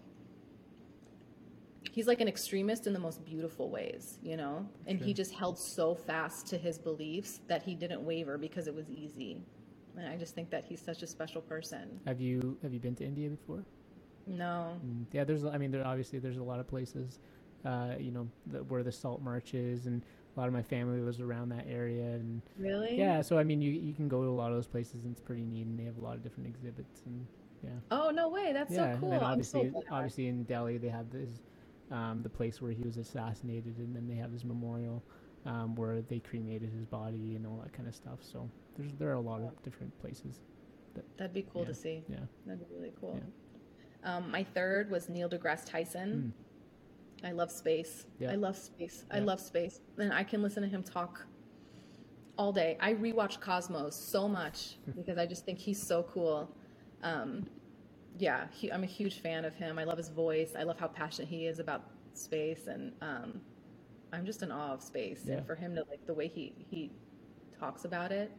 he's 1.92 2.06
like 2.06 2.20
an 2.20 2.28
extremist 2.28 2.86
in 2.86 2.92
the 2.92 2.98
most 2.98 3.24
beautiful 3.24 3.70
ways 3.70 4.18
you 4.22 4.36
know 4.36 4.66
and 4.86 4.98
he 5.00 5.14
just 5.14 5.32
held 5.32 5.58
so 5.58 5.94
fast 5.94 6.46
to 6.46 6.58
his 6.58 6.78
beliefs 6.78 7.40
that 7.48 7.62
he 7.62 7.74
didn't 7.74 8.04
waver 8.04 8.36
because 8.38 8.66
it 8.66 8.74
was 8.74 8.88
easy 8.90 9.40
and 9.96 10.06
i 10.08 10.16
just 10.16 10.34
think 10.34 10.50
that 10.50 10.64
he's 10.64 10.80
such 10.80 11.02
a 11.02 11.06
special 11.06 11.40
person 11.40 11.98
Have 12.06 12.20
you 12.20 12.56
have 12.62 12.72
you 12.72 12.80
been 12.80 12.94
to 12.96 13.04
India 13.04 13.28
before? 13.28 13.64
no 14.26 14.78
Mm, 14.86 15.06
Yeah, 15.12 15.24
there's. 15.24 15.44
I 15.44 15.56
mean, 15.58 15.70
there 15.70 15.84
obviously 15.86 16.18
there's 16.18 16.36
a 16.36 16.42
lot 16.42 16.60
of 16.60 16.68
places, 16.68 17.18
uh, 17.64 17.94
you 17.98 18.12
know, 18.12 18.28
the, 18.46 18.62
where 18.64 18.82
the 18.82 18.92
salt 18.92 19.22
march 19.22 19.54
is, 19.54 19.86
and 19.86 20.02
a 20.36 20.38
lot 20.40 20.46
of 20.46 20.52
my 20.52 20.62
family 20.62 21.00
lives 21.00 21.20
around 21.20 21.48
that 21.48 21.66
area, 21.68 22.04
and 22.04 22.40
really 22.58 22.96
yeah. 22.96 23.22
So 23.22 23.38
I 23.38 23.44
mean, 23.44 23.60
you 23.60 23.72
you 23.72 23.94
can 23.94 24.06
go 24.08 24.22
to 24.22 24.28
a 24.28 24.38
lot 24.42 24.50
of 24.50 24.56
those 24.56 24.66
places, 24.68 25.04
and 25.04 25.12
it's 25.12 25.20
pretty 25.20 25.44
neat, 25.44 25.66
and 25.66 25.78
they 25.78 25.84
have 25.84 25.96
a 25.98 26.00
lot 26.04 26.14
of 26.14 26.22
different 26.22 26.48
exhibits, 26.48 27.02
and 27.06 27.26
yeah, 27.64 27.70
oh 27.90 28.10
no 28.10 28.28
way 28.28 28.52
that's 28.52 28.70
yeah. 28.70 28.92
so 28.94 28.98
cool 29.00 29.12
And 29.12 29.24
I'm 29.24 29.42
so 29.42 29.58
obviously, 29.60 29.72
obviously 29.90 30.26
in 30.28 30.44
Delhi 30.44 30.78
they 30.78 30.88
have 30.88 31.10
this, 31.10 31.30
um, 31.90 32.20
the 32.22 32.28
place 32.28 32.60
where 32.62 32.72
he 32.72 32.82
was 32.82 32.96
assassinated, 32.96 33.78
and 33.78 33.94
then 33.94 34.06
they 34.08 34.14
have 34.16 34.32
his 34.32 34.44
memorial, 34.44 35.02
um, 35.46 35.74
where 35.74 36.02
they 36.02 36.18
cremated 36.20 36.70
his 36.72 36.84
body 36.84 37.34
and 37.36 37.46
all 37.46 37.58
that 37.62 37.72
kind 37.72 37.88
of 37.88 37.94
stuff. 37.94 38.18
So 38.20 38.48
there's 38.76 38.92
there 38.94 39.08
are 39.10 39.14
a 39.14 39.20
lot 39.20 39.40
of 39.42 39.62
different 39.62 39.98
places. 40.00 40.40
That'd 41.16 41.32
be 41.34 41.46
cool 41.52 41.62
Yeah. 41.62 41.68
to 41.68 41.74
see. 41.74 42.04
Yeah. 42.08 42.18
That'd 42.46 42.68
be 42.68 42.74
really 42.74 42.92
cool. 43.00 43.20
Um, 44.02 44.30
my 44.30 44.42
third 44.42 44.90
was 44.90 45.08
Neil 45.08 45.28
deGrasse 45.28 45.64
Tyson. 45.66 46.32
I 47.22 47.32
love 47.32 47.50
space. 47.50 48.06
Yeah. 48.18 48.32
I 48.32 48.36
love 48.36 48.56
space. 48.56 49.04
I 49.10 49.18
love 49.18 49.40
space. 49.40 49.80
And 49.98 50.12
I 50.12 50.24
can 50.24 50.42
listen 50.42 50.62
to 50.62 50.68
him 50.68 50.82
talk 50.82 51.26
all 52.38 52.50
day. 52.52 52.78
I 52.80 52.94
rewatch 52.94 53.40
Cosmos 53.40 53.94
so 53.94 54.26
much 54.26 54.78
because 54.96 55.18
I 55.18 55.26
just 55.26 55.44
think 55.44 55.58
he's 55.58 55.80
so 55.80 56.02
cool. 56.04 56.50
Um, 57.02 57.46
yeah, 58.18 58.46
he, 58.52 58.70
I'm 58.72 58.82
a 58.82 58.86
huge 58.86 59.20
fan 59.20 59.44
of 59.44 59.54
him. 59.54 59.78
I 59.78 59.84
love 59.84 59.98
his 59.98 60.08
voice. 60.08 60.52
I 60.58 60.62
love 60.64 60.78
how 60.78 60.88
passionate 60.88 61.28
he 61.28 61.46
is 61.46 61.58
about 61.58 61.84
space, 62.14 62.66
and 62.66 62.92
um, 63.00 63.40
I'm 64.12 64.26
just 64.26 64.42
in 64.42 64.50
awe 64.50 64.72
of 64.74 64.82
space. 64.82 65.22
Yeah. 65.24 65.34
And 65.36 65.46
for 65.46 65.54
him 65.54 65.74
to 65.76 65.84
like 65.90 66.04
the 66.06 66.14
way 66.14 66.28
he 66.28 66.52
he 66.70 66.90
talks 67.58 67.84
about 67.84 68.12
it, 68.12 68.30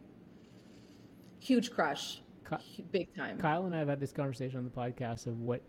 huge 1.39 1.71
crush, 1.71 2.21
Hu- 2.43 2.83
big 2.91 3.15
time. 3.15 3.37
Kyle 3.37 3.65
and 3.65 3.75
I 3.75 3.79
have 3.79 3.87
had 3.87 3.99
this 3.99 4.11
conversation 4.11 4.57
on 4.59 4.65
the 4.65 4.69
podcast 4.71 5.27
of 5.27 5.39
what 5.39 5.61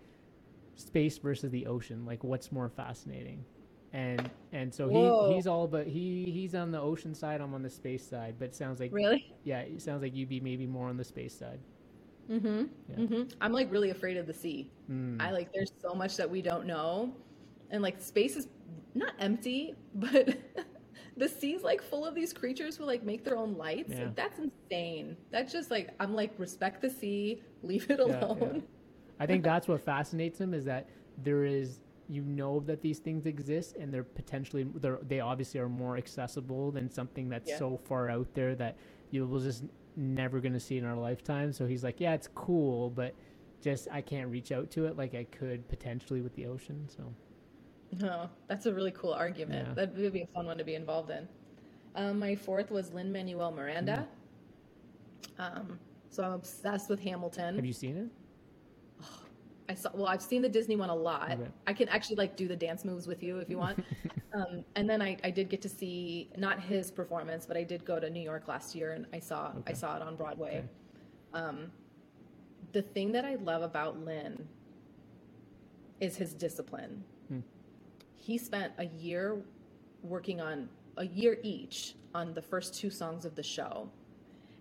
space 0.74 1.18
versus 1.18 1.50
the 1.50 1.66
ocean, 1.66 2.05
like 2.05 2.24
what's 2.24 2.50
more 2.53 2.68
fascinating. 2.68 3.44
And 3.94 4.30
and 4.53 4.72
so 4.74 4.88
Whoa. 4.88 5.28
he 5.28 5.34
he's 5.34 5.46
all 5.46 5.68
but 5.68 5.86
he 5.86 6.24
he's 6.32 6.55
on 6.55 6.70
the 6.70 6.80
ocean 6.80 7.14
side, 7.14 7.40
I'm 7.42 7.53
on 7.53 7.62
the 7.62 7.68
space 7.70 8.07
side, 8.07 8.36
but 8.38 8.46
it 8.46 8.55
sounds 8.55 8.80
like 8.80 8.90
Really? 8.92 9.34
yeah, 9.44 9.61
it 9.61 9.82
sounds 9.82 10.03
like 10.03 10.14
you'd 10.14 10.30
be 10.30 10.40
maybe 10.40 10.66
more 10.66 10.88
on 10.88 10.96
the 10.96 11.05
space 11.05 11.34
side. 11.34 11.61
Mm-hmm. 12.31 12.64
Yeah. 12.89 13.07
hmm 13.07 13.23
I'm 13.41 13.53
like 13.53 13.70
really 13.73 13.91
afraid 13.91 14.16
of 14.16 14.27
the 14.27 14.35
sea. 14.35 14.70
Mm. 14.91 15.20
I 15.20 15.31
like 15.33 15.53
there's 15.53 15.73
so 15.81 15.95
much 15.95 16.16
that 16.16 16.29
we 16.31 16.43
don't 16.43 16.66
know, 16.66 17.12
and 17.70 17.83
like 17.83 18.01
space 18.01 18.37
is 18.37 18.49
not 18.95 19.14
empty, 19.18 19.75
but 19.95 20.37
the 21.16 21.29
sea's 21.29 21.62
like 21.62 21.83
full 21.83 22.07
of 22.07 22.14
these 22.14 22.33
creatures 22.33 22.77
who 22.77 22.85
like 22.85 23.03
make 23.05 23.25
their 23.25 23.37
own 23.37 23.57
lights. 23.57 23.93
Yeah. 23.93 24.11
That's 24.14 24.39
insane. 24.39 25.16
That's 25.31 25.53
just 25.53 25.70
like 25.70 25.91
I'm 26.01 26.14
like 26.14 26.33
respect 26.39 26.83
the 26.83 26.91
sea, 26.91 27.43
leave 27.62 27.91
it 27.91 28.01
Yeah, 28.07 28.20
yeah. 28.20 28.25
alone. 28.25 28.62
I 29.20 29.27
think 29.27 29.45
that's 29.45 29.68
what 29.68 29.81
fascinates 29.83 30.41
him 30.41 30.55
is 30.55 30.64
that 30.66 30.89
there 31.18 31.45
is 31.45 31.81
you 32.09 32.23
know 32.23 32.61
that 32.61 32.83
these 32.83 32.99
things 32.99 33.27
exist 33.27 33.77
and 33.77 33.93
they're 33.93 34.05
potentially 34.05 34.66
they're 34.77 34.99
they 35.07 35.20
obviously 35.20 35.61
are 35.61 35.68
more 35.68 35.97
accessible 35.97 36.70
than 36.73 36.91
something 36.91 37.29
that's 37.29 37.57
so 37.57 37.79
far 37.85 38.11
out 38.11 38.29
there 38.35 38.55
that 38.57 38.77
you 39.11 39.27
will 39.27 39.41
just 39.41 39.64
never 39.97 40.40
going 40.40 40.53
to 40.53 40.61
see 40.61 40.78
in 40.78 40.84
our 40.84 40.97
lifetime. 40.97 41.53
So 41.53 41.66
he's 41.66 41.84
like, 41.84 42.01
yeah, 42.01 42.14
it's 42.14 42.28
cool, 42.34 42.90
but 42.90 43.14
just 43.61 43.88
I 43.90 44.01
can't 44.01 44.28
reach 44.28 44.53
out 44.53 44.70
to 44.72 44.86
it 44.86 44.97
like 44.97 45.14
I 45.14 45.24
could 45.24 45.68
potentially 45.68 46.20
with 46.20 46.34
the 46.34 46.47
ocean. 46.47 46.88
So 46.88 47.14
No, 47.99 48.28
that's 48.49 48.66
a 48.66 48.74
really 48.74 48.90
cool 48.93 49.12
argument. 49.12 49.68
Yeah. 49.68 49.74
That 49.74 49.97
would 49.97 50.12
be 50.12 50.22
a 50.22 50.26
fun 50.28 50.47
one 50.47 50.59
to 50.59 50.64
be 50.64 50.74
involved 50.74 51.11
in. 51.11 51.28
Um, 51.95 52.18
my 52.18 52.34
fourth 52.34 52.70
was 52.70 52.93
Lin 52.93 53.12
Manuel 53.12 53.53
Miranda. 53.53 54.07
Um, 55.38 55.78
so 56.09 56.22
I'm 56.22 56.32
obsessed 56.32 56.88
with 56.88 57.01
Hamilton. 57.01 57.57
have 57.57 57.64
you 57.64 57.72
seen 57.72 57.97
it? 57.97 58.09
I 59.73 59.75
saw. 59.75 59.91
Well, 59.95 60.07
I've 60.07 60.23
seen 60.23 60.43
the 60.43 60.49
Disney 60.49 60.77
one 60.77 60.91
a 60.91 60.95
lot. 60.95 61.33
Okay. 61.33 61.49
I 61.66 61.73
can 61.73 61.89
actually 61.89 62.16
like 62.16 62.37
do 62.37 62.47
the 62.47 62.57
dance 62.57 62.85
moves 62.85 63.07
with 63.07 63.23
you 63.23 63.39
if 63.39 63.49
you 63.49 63.57
want. 63.57 63.83
um, 64.35 64.64
and 64.77 64.89
then 64.89 65.01
I, 65.01 65.16
I 65.25 65.31
did 65.31 65.49
get 65.49 65.62
to 65.62 65.68
see 65.68 66.29
not 66.37 66.61
his 66.61 66.91
performance, 66.91 67.47
but 67.47 67.57
I 67.57 67.64
did 67.64 67.85
go 67.85 67.99
to 67.99 68.11
New 68.11 68.20
York 68.20 68.49
last 68.49 68.75
year 68.75 68.93
and 68.93 69.07
I 69.12 69.18
saw 69.18 69.53
I 69.66 69.73
saw 69.73 69.97
it 69.97 70.03
on 70.03 70.14
Broadway. 70.14 70.59
Okay. 70.59 71.43
Um, 71.43 71.73
the 72.73 72.83
thing 72.83 73.12
that 73.12 73.25
I 73.25 73.37
love 73.37 73.62
about 73.62 73.99
Lin 74.05 74.47
is 76.01 76.16
his 76.16 76.35
discipline. 76.35 77.03
Hmm. 77.29 77.41
He 78.14 78.37
spent 78.37 78.75
a 78.79 78.85
year 78.85 79.39
working 80.03 80.41
on 80.41 80.68
a 80.99 81.07
year 81.07 81.39
each 81.43 81.95
on 82.14 82.35
the 82.35 82.43
first 82.43 82.75
two 82.75 82.91
songs 82.91 83.25
of 83.25 83.35
the 83.35 83.43
show, 83.43 83.89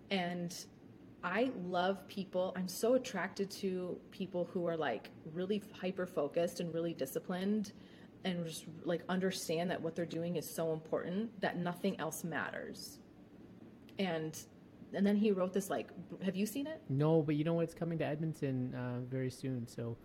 and 0.10 0.56
I 1.24 1.52
love 1.66 2.08
people. 2.08 2.54
I'm 2.56 2.68
so 2.68 2.96
attracted 2.96 3.50
to 3.52 3.98
people 4.12 4.50
who 4.52 4.66
are 4.68 4.76
like 4.76 5.10
really 5.34 5.62
hyper 5.80 6.06
focused 6.06 6.60
and 6.60 6.74
really 6.74 6.94
disciplined 6.94 7.74
and 8.24 8.46
just 8.46 8.66
like 8.84 9.02
understand 9.10 9.70
that 9.72 9.82
what 9.82 9.96
they're 9.96 10.06
doing 10.06 10.36
is 10.36 10.50
so 10.50 10.74
important 10.74 11.40
that 11.42 11.58
nothing 11.58 12.00
else 12.00 12.24
matters. 12.24 13.00
And 14.00 14.38
and 14.94 15.06
then 15.06 15.16
he 15.16 15.32
wrote 15.32 15.54
this 15.54 15.70
like 15.70 15.90
have 16.24 16.36
you 16.36 16.46
seen 16.46 16.68
it? 16.68 16.82
No, 16.90 17.22
but 17.22 17.36
you 17.36 17.44
know 17.44 17.54
what? 17.54 17.64
It's 17.64 17.74
coming 17.74 17.98
to 18.00 18.06
Edmonton 18.06 18.74
uh, 18.76 19.00
very 19.10 19.30
soon. 19.30 19.68
So 19.68 19.98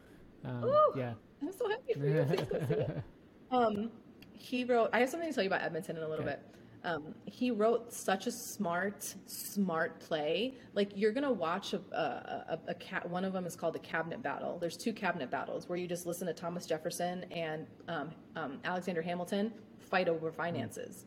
um, 0.44 0.64
Ooh. 0.64 0.92
yeah. 0.96 1.14
I'm 1.42 1.52
so 1.52 1.68
happy 1.68 1.94
for 1.94 2.06
you. 2.06 2.24
Please 2.24 2.40
go 2.50 2.58
see 2.68 2.74
it. 2.74 3.02
Um, 3.48 3.92
he 4.32 4.64
wrote. 4.64 4.90
I 4.92 4.98
have 4.98 5.08
something 5.08 5.28
to 5.28 5.34
tell 5.34 5.44
you 5.44 5.48
about 5.48 5.62
Edmonton 5.62 5.96
in 5.96 6.02
a 6.02 6.08
little 6.08 6.24
Okay. 6.24 6.34
bit. 6.34 6.54
Um, 6.86 7.16
he 7.24 7.50
wrote 7.50 7.92
such 7.92 8.28
a 8.28 8.30
smart, 8.30 9.12
smart 9.26 9.98
play. 9.98 10.54
Like 10.72 10.92
you're 10.94 11.10
gonna 11.10 11.32
watch 11.32 11.72
a, 11.72 11.80
a, 11.90 12.52
a, 12.54 12.58
a 12.68 12.74
cat. 12.74 13.10
One 13.10 13.24
of 13.24 13.32
them 13.32 13.44
is 13.44 13.56
called 13.56 13.74
the 13.74 13.80
Cabinet 13.80 14.22
Battle. 14.22 14.56
There's 14.60 14.76
two 14.76 14.92
Cabinet 14.92 15.28
Battles 15.28 15.68
where 15.68 15.76
you 15.76 15.88
just 15.88 16.06
listen 16.06 16.28
to 16.28 16.32
Thomas 16.32 16.64
Jefferson 16.64 17.24
and 17.32 17.66
um, 17.88 18.12
um, 18.36 18.58
Alexander 18.64 19.02
Hamilton 19.02 19.52
fight 19.80 20.08
over 20.08 20.30
finances. 20.30 21.06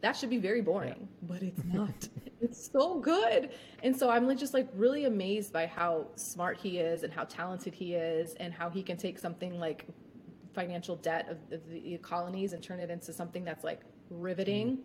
That 0.00 0.16
should 0.16 0.30
be 0.30 0.38
very 0.38 0.60
boring, 0.60 1.08
but 1.22 1.42
it's 1.42 1.62
not. 1.64 2.08
it's 2.40 2.70
so 2.70 3.00
good. 3.00 3.50
And 3.82 3.94
so 3.94 4.10
I'm 4.10 4.28
like 4.28 4.38
just 4.38 4.54
like 4.54 4.68
really 4.74 5.06
amazed 5.06 5.52
by 5.52 5.66
how 5.66 6.06
smart 6.14 6.56
he 6.56 6.78
is 6.78 7.02
and 7.02 7.12
how 7.12 7.24
talented 7.24 7.74
he 7.74 7.94
is 7.94 8.34
and 8.34 8.54
how 8.54 8.70
he 8.70 8.80
can 8.80 8.96
take 8.96 9.18
something 9.18 9.58
like 9.58 9.86
financial 10.54 10.94
debt 10.96 11.28
of, 11.28 11.38
of 11.52 11.68
the 11.68 11.98
colonies 11.98 12.52
and 12.52 12.62
turn 12.62 12.78
it 12.78 12.90
into 12.90 13.12
something 13.12 13.44
that's 13.44 13.64
like 13.64 13.80
riveting 14.08 14.78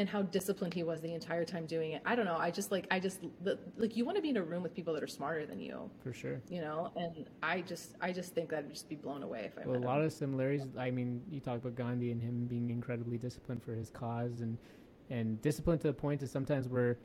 and 0.00 0.08
how 0.08 0.22
disciplined 0.22 0.72
he 0.72 0.82
was 0.82 1.02
the 1.02 1.12
entire 1.12 1.44
time 1.44 1.66
doing 1.66 1.92
it. 1.92 2.00
I 2.06 2.14
don't 2.14 2.24
know. 2.24 2.38
I 2.38 2.50
just 2.50 2.72
like 2.72 2.86
I 2.90 2.98
just 2.98 3.20
the, 3.44 3.58
like 3.76 3.98
you 3.98 4.06
want 4.06 4.16
to 4.16 4.22
be 4.22 4.30
in 4.30 4.38
a 4.38 4.42
room 4.42 4.62
with 4.62 4.74
people 4.74 4.94
that 4.94 5.02
are 5.02 5.06
smarter 5.18 5.44
than 5.44 5.60
you, 5.60 5.90
For 6.02 6.14
sure. 6.14 6.40
you 6.48 6.62
know? 6.62 6.90
And 6.96 7.26
I 7.42 7.60
just 7.60 7.96
I 8.00 8.10
just 8.10 8.34
think 8.34 8.48
that 8.48 8.60
I'd 8.60 8.70
just 8.70 8.88
be 8.88 8.96
blown 8.96 9.22
away 9.22 9.42
if 9.44 9.62
I 9.62 9.68
Well, 9.68 9.76
a 9.76 9.84
lot 9.84 9.98
him. 10.00 10.06
of 10.06 10.12
similarities. 10.14 10.66
I 10.78 10.90
mean, 10.90 11.22
you 11.30 11.38
talk 11.38 11.56
about 11.56 11.74
Gandhi 11.76 12.12
and 12.12 12.22
him 12.22 12.46
being 12.46 12.70
incredibly 12.70 13.18
disciplined 13.18 13.62
for 13.62 13.74
his 13.74 13.90
cause, 13.90 14.40
and 14.40 14.56
and 15.10 15.40
disciplined 15.42 15.82
to 15.82 15.88
the 15.88 15.92
point 15.92 16.20
that 16.20 16.30
sometimes 16.30 16.66
where 16.66 16.96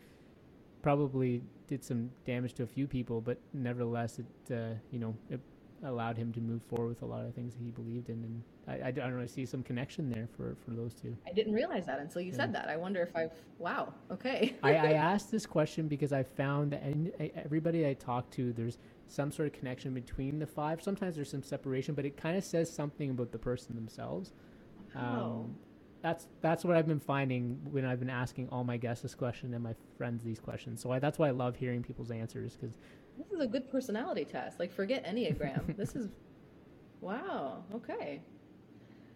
probably 0.81 1.41
did 1.67 1.83
some 1.83 2.09
damage 2.25 2.53
to 2.53 2.63
a 2.63 2.67
few 2.67 2.87
people, 2.87 3.19
but 3.19 3.37
nevertheless, 3.53 4.19
it 4.19 4.53
uh, 4.53 4.73
you 4.89 4.99
know 4.99 5.13
it 5.29 5.41
allowed 5.83 6.17
him 6.17 6.31
to 6.33 6.39
move 6.39 6.61
forward 6.63 6.89
with 6.89 7.01
a 7.01 7.05
lot 7.05 7.25
of 7.25 7.33
things 7.33 7.53
that 7.53 7.61
he 7.63 7.71
believed 7.71 8.09
in, 8.09 8.15
and 8.15 8.43
I, 8.67 8.87
I, 8.87 8.91
don't 8.91 9.11
really 9.11 9.27
see 9.27 9.45
some 9.45 9.61
connection 9.61 10.09
there 10.09 10.27
for 10.35 10.55
for 10.65 10.71
those 10.71 10.93
two. 10.93 11.15
I 11.27 11.33
didn't 11.33 11.53
realize 11.53 11.85
that 11.85 11.99
until 11.99 12.21
you 12.21 12.31
yeah. 12.31 12.37
said 12.37 12.53
that. 12.53 12.69
I 12.69 12.77
wonder 12.77 13.01
if 13.01 13.15
I've 13.15 13.31
wow 13.59 13.93
okay. 14.11 14.55
I, 14.63 14.75
I 14.75 14.91
asked 14.93 15.31
this 15.31 15.45
question 15.45 15.87
because 15.87 16.13
I 16.13 16.23
found 16.23 16.71
that 16.71 16.81
everybody 17.35 17.87
I 17.87 17.93
talk 17.93 18.29
to, 18.31 18.53
there's 18.53 18.77
some 19.07 19.31
sort 19.31 19.47
of 19.47 19.53
connection 19.53 19.93
between 19.93 20.39
the 20.39 20.47
five. 20.47 20.81
Sometimes 20.81 21.15
there's 21.15 21.29
some 21.29 21.43
separation, 21.43 21.93
but 21.93 22.05
it 22.05 22.17
kind 22.17 22.37
of 22.37 22.43
says 22.43 22.71
something 22.71 23.09
about 23.09 23.31
the 23.31 23.39
person 23.39 23.75
themselves. 23.75 24.33
Oh. 24.95 24.99
Um, 24.99 25.55
that's 26.01 26.27
that's 26.41 26.63
what 26.63 26.77
I've 26.77 26.87
been 26.87 26.99
finding 26.99 27.59
when 27.71 27.83
I've 27.83 27.99
been 27.99 28.11
asking 28.11 28.49
all 28.49 28.63
my 28.63 28.77
guests 28.77 29.01
this 29.01 29.15
question 29.15 29.55
and 29.55 29.63
my 29.63 29.73
friends 29.97 30.23
these 30.23 30.39
questions. 30.39 30.79
So 30.79 30.91
I, 30.91 30.99
that's 30.99 31.17
why 31.17 31.29
I 31.29 31.31
love 31.31 31.55
hearing 31.55 31.81
people's 31.81 32.11
answers 32.11 32.53
because 32.53 32.75
this 33.17 33.31
is 33.31 33.39
a 33.39 33.47
good 33.47 33.69
personality 33.69 34.25
test. 34.25 34.59
Like 34.59 34.71
forget 34.71 35.05
Enneagram. 35.05 35.75
this 35.77 35.95
is 35.95 36.09
wow. 37.01 37.63
Okay. 37.73 38.21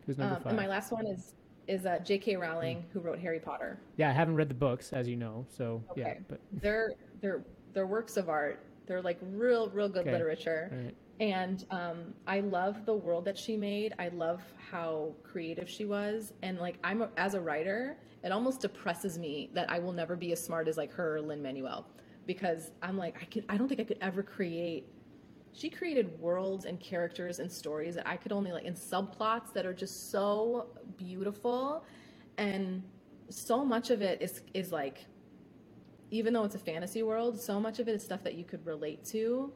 Who's 0.06 0.18
number 0.18 0.36
um, 0.36 0.42
five? 0.42 0.52
And 0.52 0.58
my 0.58 0.68
last 0.68 0.92
one 0.92 1.06
is 1.06 1.34
is 1.68 1.86
uh, 1.86 2.00
J.K. 2.00 2.36
Rowling, 2.36 2.78
mm. 2.78 2.84
who 2.92 3.00
wrote 3.00 3.20
Harry 3.20 3.40
Potter. 3.40 3.80
Yeah, 3.98 4.10
I 4.10 4.14
haven't 4.14 4.36
read 4.36 4.50
the 4.50 4.56
books, 4.56 4.92
as 4.92 5.08
you 5.08 5.16
know. 5.16 5.46
So 5.56 5.84
okay. 5.92 6.02
yeah, 6.02 6.14
but 6.28 6.40
they're 6.54 6.94
they're 7.22 7.44
they're 7.74 7.88
works 7.88 8.18
of 8.18 8.30
art. 8.30 8.64
They're 8.88 9.02
like 9.02 9.20
real 9.22 9.70
real 9.70 9.90
good 9.90 10.02
okay. 10.02 10.12
literature. 10.12 10.72
Right. 10.72 10.96
And 11.20 11.66
um, 11.70 12.14
I 12.28 12.40
love 12.40 12.86
the 12.86 12.94
world 12.94 13.26
that 13.26 13.38
she 13.38 13.58
made. 13.58 13.94
I 14.00 14.08
love 14.08 14.42
how 14.72 15.12
creative 15.22 15.70
she 15.70 15.84
was. 15.84 16.34
And 16.42 16.58
like 16.60 16.78
I'm 16.84 17.02
a, 17.02 17.10
as 17.18 17.34
a 17.34 17.42
writer, 17.42 17.98
it 18.24 18.32
almost 18.32 18.62
depresses 18.62 19.18
me 19.18 19.50
that 19.54 19.70
I 19.70 19.80
will 19.80 19.92
never 19.92 20.16
be 20.16 20.32
as 20.32 20.44
smart 20.44 20.68
as 20.68 20.78
like 20.78 20.94
her 20.94 21.18
or 21.18 21.22
Lin 21.22 21.42
Manuel, 21.42 21.86
because 22.30 22.70
I'm 22.84 22.96
like 22.96 23.16
I 23.20 23.26
could 23.26 23.44
I 23.50 23.58
don't 23.58 23.68
think 23.68 23.80
I 23.80 23.84
could 23.84 23.98
ever 24.02 24.22
create. 24.22 24.86
She 25.52 25.68
created 25.68 26.20
worlds 26.20 26.66
and 26.66 26.80
characters 26.80 27.40
and 27.40 27.52
stories 27.52 27.96
that 27.96 28.08
I 28.08 28.18
could 28.18 28.32
only 28.32 28.52
like 28.52 28.66
in 28.66 28.76
subplots 28.76 29.52
that 29.54 29.66
are 29.66 29.74
just 29.74 30.12
so 30.12 30.68
beautiful, 30.96 31.84
and 32.38 32.84
so 33.30 33.66
much 33.66 33.90
of 33.90 34.04
it 34.04 34.22
is 34.22 34.44
is 34.54 34.72
like, 34.72 35.06
even 36.12 36.32
though 36.32 36.44
it's 36.44 36.54
a 36.54 36.60
fantasy 36.60 37.02
world, 37.02 37.42
so 37.42 37.60
much 37.60 37.80
of 37.80 37.88
it 37.88 37.96
is 37.96 38.04
stuff 38.04 38.24
that 38.24 38.36
you 38.36 38.44
could 38.44 38.64
relate 38.64 39.04
to 39.06 39.52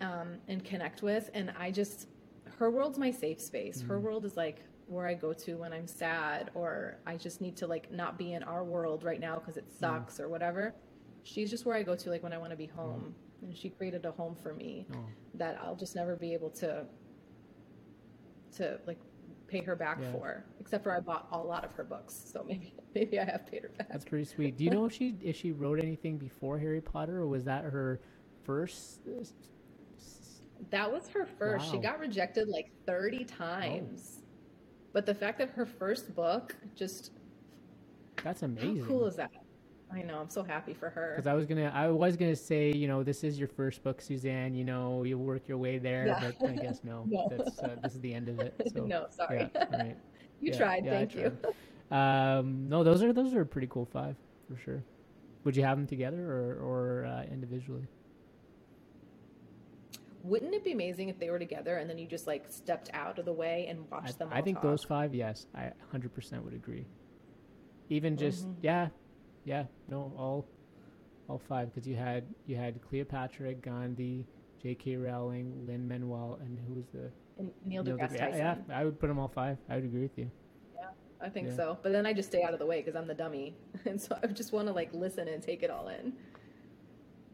um, 0.00 0.36
and 0.48 0.64
connect 0.64 1.02
with. 1.02 1.28
And 1.34 1.52
I 1.58 1.70
just, 1.70 2.08
her 2.58 2.70
world's 2.70 2.96
my 2.96 3.10
safe 3.10 3.38
space. 3.38 3.80
Mm-hmm. 3.80 3.88
Her 3.88 4.00
world 4.00 4.24
is 4.24 4.34
like 4.34 4.62
where 4.86 5.06
I 5.06 5.12
go 5.12 5.34
to 5.34 5.56
when 5.56 5.74
I'm 5.74 5.86
sad 5.86 6.50
or 6.54 6.96
I 7.06 7.16
just 7.18 7.42
need 7.42 7.54
to 7.58 7.66
like 7.66 7.92
not 7.92 8.16
be 8.16 8.32
in 8.32 8.42
our 8.42 8.64
world 8.64 9.04
right 9.04 9.20
now 9.20 9.34
because 9.34 9.58
it 9.58 9.66
sucks 9.78 10.14
mm-hmm. 10.14 10.22
or 10.22 10.28
whatever. 10.30 10.74
She's 11.24 11.50
just 11.50 11.66
where 11.66 11.76
I 11.76 11.82
go 11.82 11.94
to 11.94 12.10
like 12.10 12.22
when 12.22 12.32
I 12.32 12.38
want 12.38 12.50
to 12.50 12.56
be 12.56 12.66
home. 12.66 13.00
Mm-hmm. 13.00 13.46
And 13.46 13.56
she 13.56 13.68
created 13.68 14.04
a 14.04 14.10
home 14.10 14.36
for 14.42 14.52
me 14.54 14.86
oh. 14.94 14.98
that 15.34 15.58
I'll 15.62 15.76
just 15.76 15.94
never 15.94 16.16
be 16.16 16.32
able 16.32 16.50
to 16.50 16.84
to 18.56 18.80
like 18.86 18.98
pay 19.46 19.62
her 19.62 19.76
back 19.76 19.98
yeah. 20.00 20.12
for 20.12 20.44
except 20.60 20.82
for 20.82 20.92
I 20.94 21.00
bought 21.00 21.28
a 21.32 21.38
lot 21.38 21.64
of 21.64 21.72
her 21.72 21.84
books 21.84 22.20
so 22.32 22.44
maybe 22.46 22.74
maybe 22.94 23.18
I 23.18 23.24
have 23.24 23.46
paid 23.46 23.62
her 23.62 23.70
back. 23.78 23.88
That's 23.90 24.04
pretty 24.04 24.24
sweet. 24.24 24.56
Do 24.56 24.64
you 24.64 24.70
know 24.70 24.86
if 24.86 24.92
she 24.92 25.14
if 25.22 25.36
she 25.36 25.52
wrote 25.62 25.78
anything 25.78 26.18
before 26.18 26.58
Harry 26.58 26.80
Potter 26.80 27.18
or 27.18 27.26
was 27.26 27.44
that 27.44 27.64
her 27.64 28.00
first 28.44 29.02
that 30.70 30.92
was 30.92 31.08
her 31.08 31.26
first. 31.38 31.66
Wow. 31.66 31.72
She 31.72 31.78
got 31.78 32.00
rejected 32.00 32.48
like 32.48 32.70
30 32.86 33.24
times. 33.24 34.18
Oh. 34.18 34.24
But 34.92 35.06
the 35.06 35.14
fact 35.14 35.38
that 35.38 35.50
her 35.50 35.66
first 35.66 36.14
book 36.14 36.56
just 36.74 37.12
That's 38.24 38.42
amazing. 38.42 38.80
How 38.80 38.86
cool 38.86 39.06
is 39.06 39.16
that? 39.16 39.30
I 39.92 40.02
know. 40.02 40.18
I'm 40.18 40.28
so 40.28 40.42
happy 40.42 40.74
for 40.74 40.90
her. 40.90 41.14
Because 41.16 41.26
I 41.26 41.34
was 41.34 41.46
gonna, 41.46 41.72
I 41.74 41.88
was 41.88 42.16
gonna 42.16 42.36
say, 42.36 42.72
you 42.72 42.86
know, 42.86 43.02
this 43.02 43.24
is 43.24 43.38
your 43.38 43.48
first 43.48 43.82
book, 43.82 44.00
Suzanne. 44.00 44.54
You 44.54 44.64
know, 44.64 45.02
you 45.04 45.18
work 45.18 45.48
your 45.48 45.58
way 45.58 45.78
there, 45.78 46.06
yeah. 46.06 46.30
but 46.38 46.48
I 46.48 46.56
guess 46.56 46.80
no. 46.84 47.04
no. 47.08 47.28
That's 47.30 47.58
uh, 47.58 47.76
this 47.82 47.94
is 47.94 48.00
the 48.00 48.12
end 48.12 48.28
of 48.28 48.40
it. 48.40 48.54
So, 48.74 48.84
no, 48.84 49.06
sorry. 49.10 49.50
Yeah, 49.54 49.64
right. 49.76 49.96
you 50.40 50.52
yeah, 50.52 50.58
tried. 50.58 50.84
Thank 50.84 51.14
you. 51.14 51.36
Um, 51.90 52.68
no, 52.68 52.84
those 52.84 53.02
are 53.02 53.12
those 53.12 53.34
are 53.34 53.44
pretty 53.44 53.68
cool 53.68 53.86
five 53.86 54.16
for 54.48 54.60
sure. 54.60 54.84
Would 55.44 55.56
you 55.56 55.64
have 55.64 55.78
them 55.78 55.86
together 55.86 56.30
or 56.30 56.58
or 56.60 57.06
uh, 57.06 57.22
individually? 57.32 57.86
wouldn't 60.28 60.54
it 60.54 60.64
be 60.64 60.72
amazing 60.72 61.08
if 61.08 61.18
they 61.18 61.30
were 61.30 61.38
together 61.38 61.78
and 61.78 61.88
then 61.88 61.98
you 61.98 62.06
just 62.06 62.26
like 62.26 62.44
stepped 62.48 62.90
out 62.92 63.18
of 63.18 63.24
the 63.24 63.32
way 63.32 63.66
and 63.68 63.90
watched 63.90 64.14
I, 64.16 64.18
them? 64.18 64.28
I 64.32 64.42
think 64.42 64.58
talk? 64.58 64.64
those 64.64 64.84
five, 64.84 65.14
yes, 65.14 65.46
I 65.54 65.72
100% 65.94 66.42
would 66.42 66.54
agree. 66.54 66.86
Even 67.88 68.16
just 68.16 68.42
mm-hmm. 68.44 68.60
yeah, 68.62 68.88
yeah, 69.48 69.64
no, 69.88 70.12
all 70.16 70.46
all 71.26 71.38
five 71.38 71.72
because 71.72 71.88
you 71.88 71.96
had 71.96 72.24
you 72.46 72.54
had 72.54 72.80
Cleopatra, 72.82 73.54
Gandhi, 73.54 74.26
J.K. 74.62 74.96
Rowling, 74.96 75.64
Lin 75.66 75.88
Manuel, 75.88 76.38
and 76.42 76.58
who 76.66 76.74
was 76.74 76.84
the 76.92 77.10
and 77.38 77.50
Neil, 77.64 77.82
Neil 77.82 77.96
deGrasse 77.96 78.18
Tyson. 78.18 78.38
Yeah, 78.38 78.56
yeah, 78.68 78.78
I 78.78 78.84
would 78.84 79.00
put 79.00 79.06
them 79.06 79.18
all 79.18 79.28
five. 79.28 79.56
I 79.70 79.76
would 79.76 79.84
agree 79.84 80.02
with 80.02 80.18
you. 80.18 80.30
Yeah, 80.76 80.88
I 81.22 81.30
think 81.30 81.48
yeah. 81.48 81.56
so. 81.56 81.78
But 81.82 81.92
then 81.92 82.04
I 82.04 82.12
just 82.12 82.28
stay 82.28 82.42
out 82.42 82.52
of 82.52 82.58
the 82.58 82.66
way 82.66 82.80
because 82.82 82.94
I'm 82.94 83.06
the 83.06 83.14
dummy, 83.14 83.54
and 83.86 83.98
so 83.98 84.18
I 84.22 84.26
just 84.26 84.52
want 84.52 84.68
to 84.68 84.74
like 84.74 84.92
listen 84.92 85.28
and 85.28 85.42
take 85.42 85.62
it 85.62 85.70
all 85.70 85.88
in. 85.88 86.12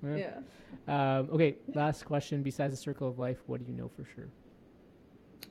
Yeah. 0.05 0.41
Um, 0.87 1.31
okay, 1.33 1.57
last 1.75 2.05
question. 2.05 2.43
Besides 2.43 2.75
the 2.75 2.77
circle 2.77 3.09
of 3.09 3.19
life, 3.19 3.39
what 3.47 3.65
do 3.65 3.73
you 3.73 3.77
know 3.77 3.89
for 3.89 4.05
sure? 4.15 4.29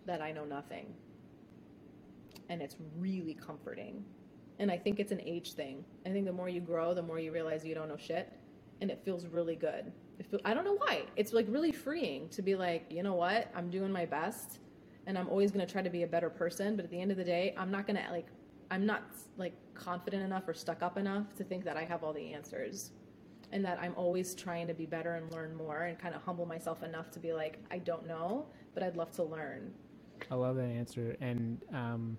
That 0.06 0.22
I 0.22 0.32
know 0.32 0.46
nothing. 0.46 0.94
And 2.50 2.62
it's 2.62 2.76
really 2.98 3.34
comforting. 3.34 4.06
And 4.64 4.72
I 4.72 4.78
think 4.78 5.02
it's 5.02 5.12
an 5.12 5.20
age 5.26 5.56
thing. 5.56 5.84
I 6.06 6.10
think 6.10 6.26
the 6.26 6.32
more 6.32 6.48
you 6.48 6.62
grow, 6.62 6.94
the 6.94 7.02
more 7.02 7.20
you 7.20 7.34
realize 7.34 7.66
you 7.66 7.76
don't 7.76 7.90
know 7.90 7.98
shit. 7.98 8.32
And 8.80 8.90
it 8.90 9.02
feels 9.04 9.28
really 9.28 9.58
good. 9.58 9.92
Feel, 10.32 10.40
I 10.46 10.54
don't 10.54 10.64
know 10.64 10.78
why. 10.78 11.04
It's 11.18 11.34
like 11.34 11.48
really 11.50 11.74
freeing 11.74 12.30
to 12.30 12.42
be 12.42 12.56
like, 12.56 12.86
you 12.90 13.04
know 13.04 13.14
what? 13.14 13.52
I'm 13.54 13.70
doing 13.70 13.92
my 13.92 14.06
best 14.06 14.60
and 15.06 15.18
I'm 15.18 15.28
always 15.28 15.52
going 15.52 15.66
to 15.66 15.70
try 15.70 15.82
to 15.82 15.90
be 15.90 16.04
a 16.04 16.08
better 16.08 16.30
person. 16.30 16.78
But 16.78 16.86
at 16.86 16.92
the 16.92 17.02
end 17.02 17.12
of 17.12 17.18
the 17.18 17.26
day, 17.26 17.54
I'm 17.58 17.72
not 17.72 17.86
going 17.86 17.98
to 17.98 18.10
like, 18.10 18.28
I'm 18.72 18.86
not 18.86 19.04
like 19.36 19.54
confident 19.74 20.24
enough 20.24 20.48
or 20.48 20.54
stuck 20.54 20.82
up 20.82 20.98
enough 20.98 21.36
to 21.36 21.44
think 21.44 21.66
that 21.66 21.76
I 21.76 21.84
have 21.84 22.02
all 22.02 22.14
the 22.14 22.34
answers 22.34 22.92
and 23.52 23.66
that 23.66 23.80
I'm 23.82 23.94
always 23.98 24.34
trying 24.34 24.68
to 24.68 24.74
be 24.74 24.86
better 24.86 25.16
and 25.16 25.30
learn 25.34 25.54
more 25.58 25.84
and 25.84 26.00
kind 26.00 26.16
of 26.16 26.22
humble 26.22 26.46
myself 26.46 26.84
enough 26.84 27.12
to 27.12 27.20
be 27.20 27.34
like, 27.34 27.60
I 27.70 27.80
don't 27.80 28.08
know, 28.08 28.46
but 28.74 28.82
I'd 28.82 28.96
love 28.96 29.12
to 29.18 29.24
learn. 29.24 29.74
I 30.32 30.36
love 30.36 30.56
that 30.56 30.70
answer. 30.70 31.18
And 31.20 31.62
um, 31.74 32.18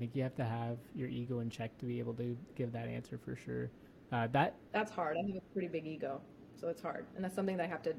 I 0.00 0.02
think 0.02 0.16
you 0.16 0.22
have 0.22 0.34
to 0.36 0.44
have 0.44 0.78
your 0.94 1.10
ego 1.10 1.40
in 1.40 1.50
check 1.50 1.76
to 1.76 1.84
be 1.84 1.98
able 1.98 2.14
to 2.14 2.34
give 2.56 2.72
that 2.72 2.88
answer 2.88 3.18
for 3.22 3.36
sure. 3.36 3.70
Uh, 4.10 4.28
that 4.32 4.54
That's 4.72 4.90
hard. 4.90 5.18
I 5.18 5.26
have 5.26 5.36
a 5.36 5.52
pretty 5.52 5.68
big 5.68 5.86
ego, 5.86 6.22
so 6.58 6.68
it's 6.68 6.80
hard. 6.80 7.04
And 7.16 7.22
that's 7.22 7.34
something 7.34 7.58
that 7.58 7.64
I 7.64 7.66
have 7.66 7.82
to 7.82 7.94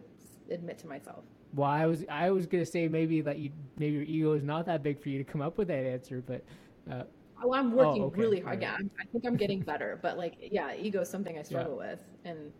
admit 0.50 0.80
to 0.80 0.88
myself. 0.88 1.24
Well, 1.54 1.70
I 1.70 1.86
was 1.86 2.04
I 2.10 2.32
was 2.32 2.48
gonna 2.48 2.66
say 2.66 2.88
maybe 2.88 3.22
that 3.22 3.38
you 3.38 3.52
maybe 3.78 3.94
your 3.98 4.04
ego 4.04 4.34
is 4.34 4.42
not 4.44 4.66
that 4.66 4.82
big 4.82 5.00
for 5.00 5.10
you 5.10 5.24
to 5.24 5.24
come 5.24 5.42
up 5.42 5.60
with 5.60 5.68
that 5.68 5.86
answer, 5.86 6.24
but 6.26 6.44
uh, 6.92 7.04
Oh, 7.44 7.54
I'm 7.54 7.72
working 7.72 8.04
oh, 8.04 8.08
okay. 8.08 8.22
really 8.22 8.40
hard. 8.40 8.60
Right. 8.60 8.62
Yeah, 8.62 8.76
I'm, 8.78 8.92
i 9.00 9.04
think 9.12 9.26
I'm 9.26 9.36
getting 9.36 9.62
better, 9.62 10.00
but 10.02 10.18
like, 10.18 10.36
yeah, 10.40 10.76
ego 10.76 11.02
is 11.02 11.10
something 11.10 11.38
I 11.38 11.44
struggle 11.44 11.80
yeah. 11.82 11.92
with, 11.92 12.04
and 12.26 12.52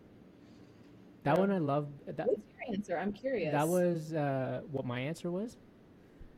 that 1.24 1.38
one 1.38 1.50
I 1.50 1.58
love. 1.58 1.88
That, 2.06 2.26
What's 2.26 2.40
your 2.58 2.74
answer? 2.74 2.98
I'm 2.98 3.12
curious. 3.12 3.52
That 3.52 3.68
was 3.68 4.12
uh, 4.12 4.62
what 4.70 4.84
my 4.84 5.00
answer 5.00 5.30
was. 5.30 5.56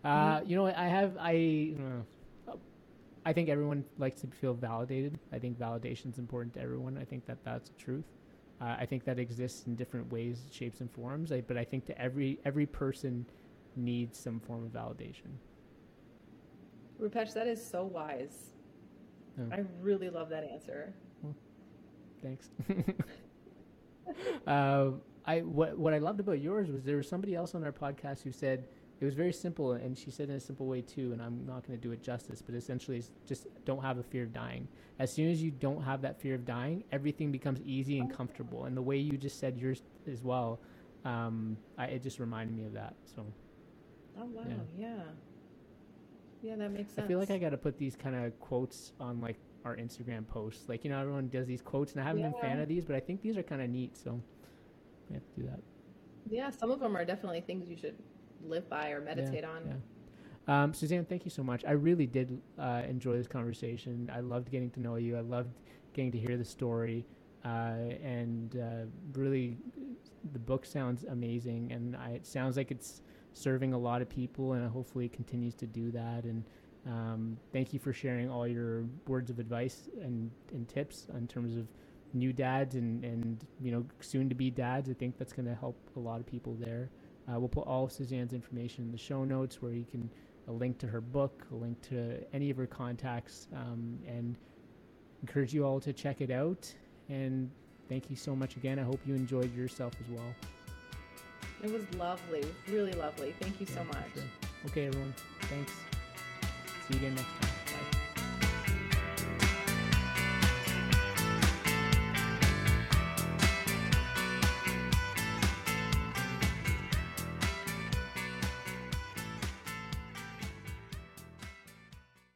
Uh, 0.05 0.09
mm-hmm. 0.39 0.51
You 0.51 0.57
know, 0.57 0.67
I 0.67 0.87
have 0.87 1.17
I. 1.19 1.75
Uh, 1.79 2.03
I 3.25 3.33
think 3.33 3.49
everyone 3.49 3.85
likes 3.99 4.21
to 4.21 4.27
feel 4.27 4.55
validated. 4.55 5.19
I 5.33 5.39
think 5.39 5.59
validation 5.59 6.13
is 6.13 6.19
important 6.19 6.55
to 6.55 6.61
everyone. 6.61 6.99
I 6.99 7.05
think 7.05 7.27
that 7.27 7.39
that's 7.45 7.71
the 7.71 7.77
truth. 7.77 8.05
Uh, 8.61 8.77
I 8.79 8.87
think 8.87 9.05
that 9.05 9.19
exists 9.19 9.67
in 9.67 9.75
different 9.75 10.13
ways, 10.13 10.43
shapes, 10.53 10.81
and 10.81 10.91
forms. 10.91 11.33
I, 11.33 11.41
but 11.41 11.57
I 11.57 11.65
think 11.65 11.87
to 11.87 12.01
every 12.01 12.39
every 12.45 12.67
person 12.67 13.27
needs 13.77 14.19
some 14.19 14.41
form 14.41 14.65
of 14.65 14.73
validation. 14.73 15.33
Rupesh, 17.01 17.35
that 17.35 17.49
is 17.49 17.65
so 17.65 17.85
wise. 17.85 18.55
Oh. 19.41 19.49
I 19.53 19.65
really 19.81 20.11
love 20.11 20.29
that 20.29 20.45
answer. 20.45 20.95
Well, 21.23 21.35
thanks. 22.23 22.51
uh, 24.47 24.91
I 25.27 25.41
what 25.41 25.77
what 25.79 25.95
I 25.95 25.99
loved 25.99 26.21
about 26.21 26.41
yours 26.41 26.71
was 26.71 26.85
there 26.85 26.97
was 26.97 27.09
somebody 27.09 27.35
else 27.35 27.55
on 27.55 27.65
our 27.65 27.73
podcast 27.73 28.23
who 28.23 28.33
said 28.33 28.69
it 29.05 29.09
was 29.09 29.15
very 29.15 29.35
simple, 29.35 29.73
and 29.73 29.99
she 29.99 30.11
said 30.11 30.31
in 30.31 30.37
a 30.37 30.41
simple 30.41 30.67
way 30.67 30.81
too. 30.81 31.13
And 31.13 31.21
I'm 31.21 31.45
not 31.47 31.67
going 31.67 31.79
to 31.79 31.83
do 31.83 31.93
it 31.93 32.03
justice, 32.03 32.41
but 32.41 32.55
essentially, 32.55 32.97
it's 32.97 33.11
just 33.27 33.47
don't 33.67 33.83
have 33.83 33.99
a 33.99 34.03
fear 34.03 34.23
of 34.23 34.33
dying. 34.33 34.67
As 34.99 35.13
soon 35.13 35.31
as 35.31 35.43
you 35.43 35.51
don't 35.51 35.83
have 35.83 36.01
that 36.03 36.19
fear 36.19 36.35
of 36.35 36.47
dying, 36.47 36.85
everything 36.91 37.31
becomes 37.31 37.61
easy 37.67 37.99
and 37.99 38.11
comfortable. 38.11 38.65
And 38.65 38.75
the 38.75 38.83
way 38.83 38.97
you 38.97 39.19
just 39.19 39.39
said 39.39 39.59
yours 39.59 39.83
as 40.11 40.23
well, 40.23 40.59
um, 41.05 41.59
I, 41.77 41.85
it 41.87 42.03
just 42.03 42.19
reminded 42.19 42.57
me 42.57 42.65
of 42.65 42.73
that. 42.73 42.95
So. 43.15 43.27
Oh 44.19 44.25
wow! 44.25 44.45
yeah. 44.49 44.89
yeah. 44.89 45.03
Yeah, 46.43 46.57
that 46.57 46.73
makes 46.73 46.95
sense. 46.95 47.05
I 47.05 47.09
feel 47.09 47.19
like 47.19 47.31
I 47.31 47.39
got 47.39 47.51
to 47.51 47.59
put 47.59 47.79
these 47.79 47.97
kind 47.97 48.17
of 48.17 48.39
quotes 48.41 48.93
on 49.01 49.21
like 49.21 49.37
our 49.67 49.77
Instagram 49.77 50.27
posts. 50.27 50.69
Like, 50.69 50.83
you 50.85 50.91
know, 50.91 50.99
everyone 50.99 51.29
does 51.29 51.47
these 51.47 51.63
quotes, 51.63 51.93
and 51.93 52.01
I 52.01 52.05
haven't 52.05 52.23
yeah. 52.23 52.31
been 52.31 52.39
a 52.39 52.43
fan 52.43 52.61
of 52.61 52.69
these, 52.69 52.87
but 52.87 52.97
I 52.97 53.01
think 53.01 53.21
these 53.21 53.37
are 53.37 53.43
kind 53.43 53.61
of 53.61 53.69
neat. 53.69 53.99
So 53.99 54.19
we 55.11 55.15
have 55.15 55.25
to 55.35 55.41
do 55.41 55.47
that. 55.47 55.61
Yeah, 56.31 56.49
some 56.51 56.71
of 56.71 56.81
them 56.81 56.97
are 56.97 57.05
definitely 57.05 57.43
things 57.43 57.69
you 57.69 57.77
should 57.77 57.97
live 58.49 58.69
by 58.69 58.91
or 58.91 59.01
meditate 59.01 59.43
yeah, 59.43 59.51
on. 59.51 59.67
Yeah. 59.67 59.75
Um, 60.47 60.75
Suzanne, 60.75 61.05
thank 61.07 61.25
you 61.25 61.31
so 61.31 61.43
much. 61.43 61.65
I 61.67 61.73
really 61.73 62.07
did 62.07 62.41
uh, 62.59 62.83
enjoy 62.89 63.17
this 63.17 63.27
conversation. 63.27 64.11
I 64.15 64.21
loved 64.21 64.51
getting 64.51 64.71
to 64.71 64.81
know 64.81 64.97
you. 64.97 65.17
I 65.17 65.21
loved 65.21 65.55
getting 65.95 66.13
to 66.13 66.19
hear 66.19 66.37
the 66.37 66.45
story. 66.45 67.07
Uh, 67.45 67.93
and 68.03 68.57
uh, 68.57 69.19
really, 69.19 69.57
the 70.33 70.39
book 70.39 70.65
sounds 70.65 71.05
amazing, 71.05 71.73
and 71.73 71.97
I, 71.97 72.11
it 72.11 72.27
sounds 72.27 72.57
like 72.57 72.71
it's 72.71 73.03
serving 73.33 73.73
a 73.73 73.79
lot 73.79 74.01
of 74.01 74.09
people, 74.09 74.55
and 74.55 74.69
hopefully 74.71 75.07
it 75.07 75.13
continues 75.13 75.55
to 75.57 75.67
do 75.67 75.91
that. 75.91 76.25
And 76.25 76.45
um, 76.87 77.37
thank 77.53 77.73
you 77.73 77.79
for 77.79 77.93
sharing 77.93 78.31
all 78.31 78.47
your 78.47 78.85
words 79.07 79.31
of 79.31 79.39
advice 79.39 79.89
and, 80.03 80.31
and 80.53 80.69
tips 80.69 81.07
in 81.17 81.27
terms 81.27 81.57
of 81.57 81.67
new 82.15 82.33
dads 82.33 82.77
and, 82.77 83.05
and 83.05 83.45
you 83.61 83.73
know 83.73 83.85
soon 84.01 84.29
to 84.29 84.35
be 84.35 84.51
dads. 84.51 84.89
I 84.89 84.95
think 84.95 85.19
that's 85.19 85.33
going 85.33 85.47
to 85.47 85.55
help 85.55 85.77
a 85.97 86.01
lot 86.01 86.21
of 86.21 86.27
people 86.27 86.57
there. 86.59 86.91
Uh, 87.29 87.39
we'll 87.39 87.49
put 87.49 87.67
all 87.67 87.85
of 87.85 87.93
Suzanne's 87.93 88.33
information 88.33 88.85
in 88.85 88.93
the 88.93 88.99
show 88.99 89.25
notes 89.25 89.63
where 89.63 89.73
you 89.73 89.85
can 89.91 90.11
a 90.49 90.53
link 90.53 90.79
to 90.79 90.87
her 90.87 91.01
book, 91.01 91.47
a 91.53 91.55
link 91.55 91.81
to 91.89 92.23
any 92.35 92.51
of 92.51 92.57
her 92.57 92.67
contacts, 92.67 93.49
um, 93.55 93.99
and 94.07 94.37
encourage 95.23 95.55
you 95.55 95.65
all 95.65 95.81
to 95.81 95.93
check 95.93 96.21
it 96.21 96.31
out. 96.31 96.73
And 97.09 97.51
thank 97.89 98.11
you 98.11 98.17
so 98.17 98.37
much 98.37 98.57
again. 98.57 98.79
I 98.79 98.83
hope 98.83 99.01
you 99.07 99.15
enjoyed 99.15 99.55
yourself 99.55 99.95
as 100.01 100.11
well. 100.11 100.35
It 101.63 101.73
was 101.73 101.83
lovely, 101.99 102.45
really 102.69 102.93
lovely. 102.93 103.35
Thank 103.41 103.61
you 103.61 103.67
yeah, 103.71 103.77
so 103.77 103.85
much. 103.85 104.15
Sure. 104.15 104.23
Okay, 104.67 104.87
everyone. 104.87 105.15
Thanks. 105.43 105.73
See 106.89 106.95
you 106.95 106.97
again 106.97 107.15
next 107.15 107.29
time. 107.41 107.44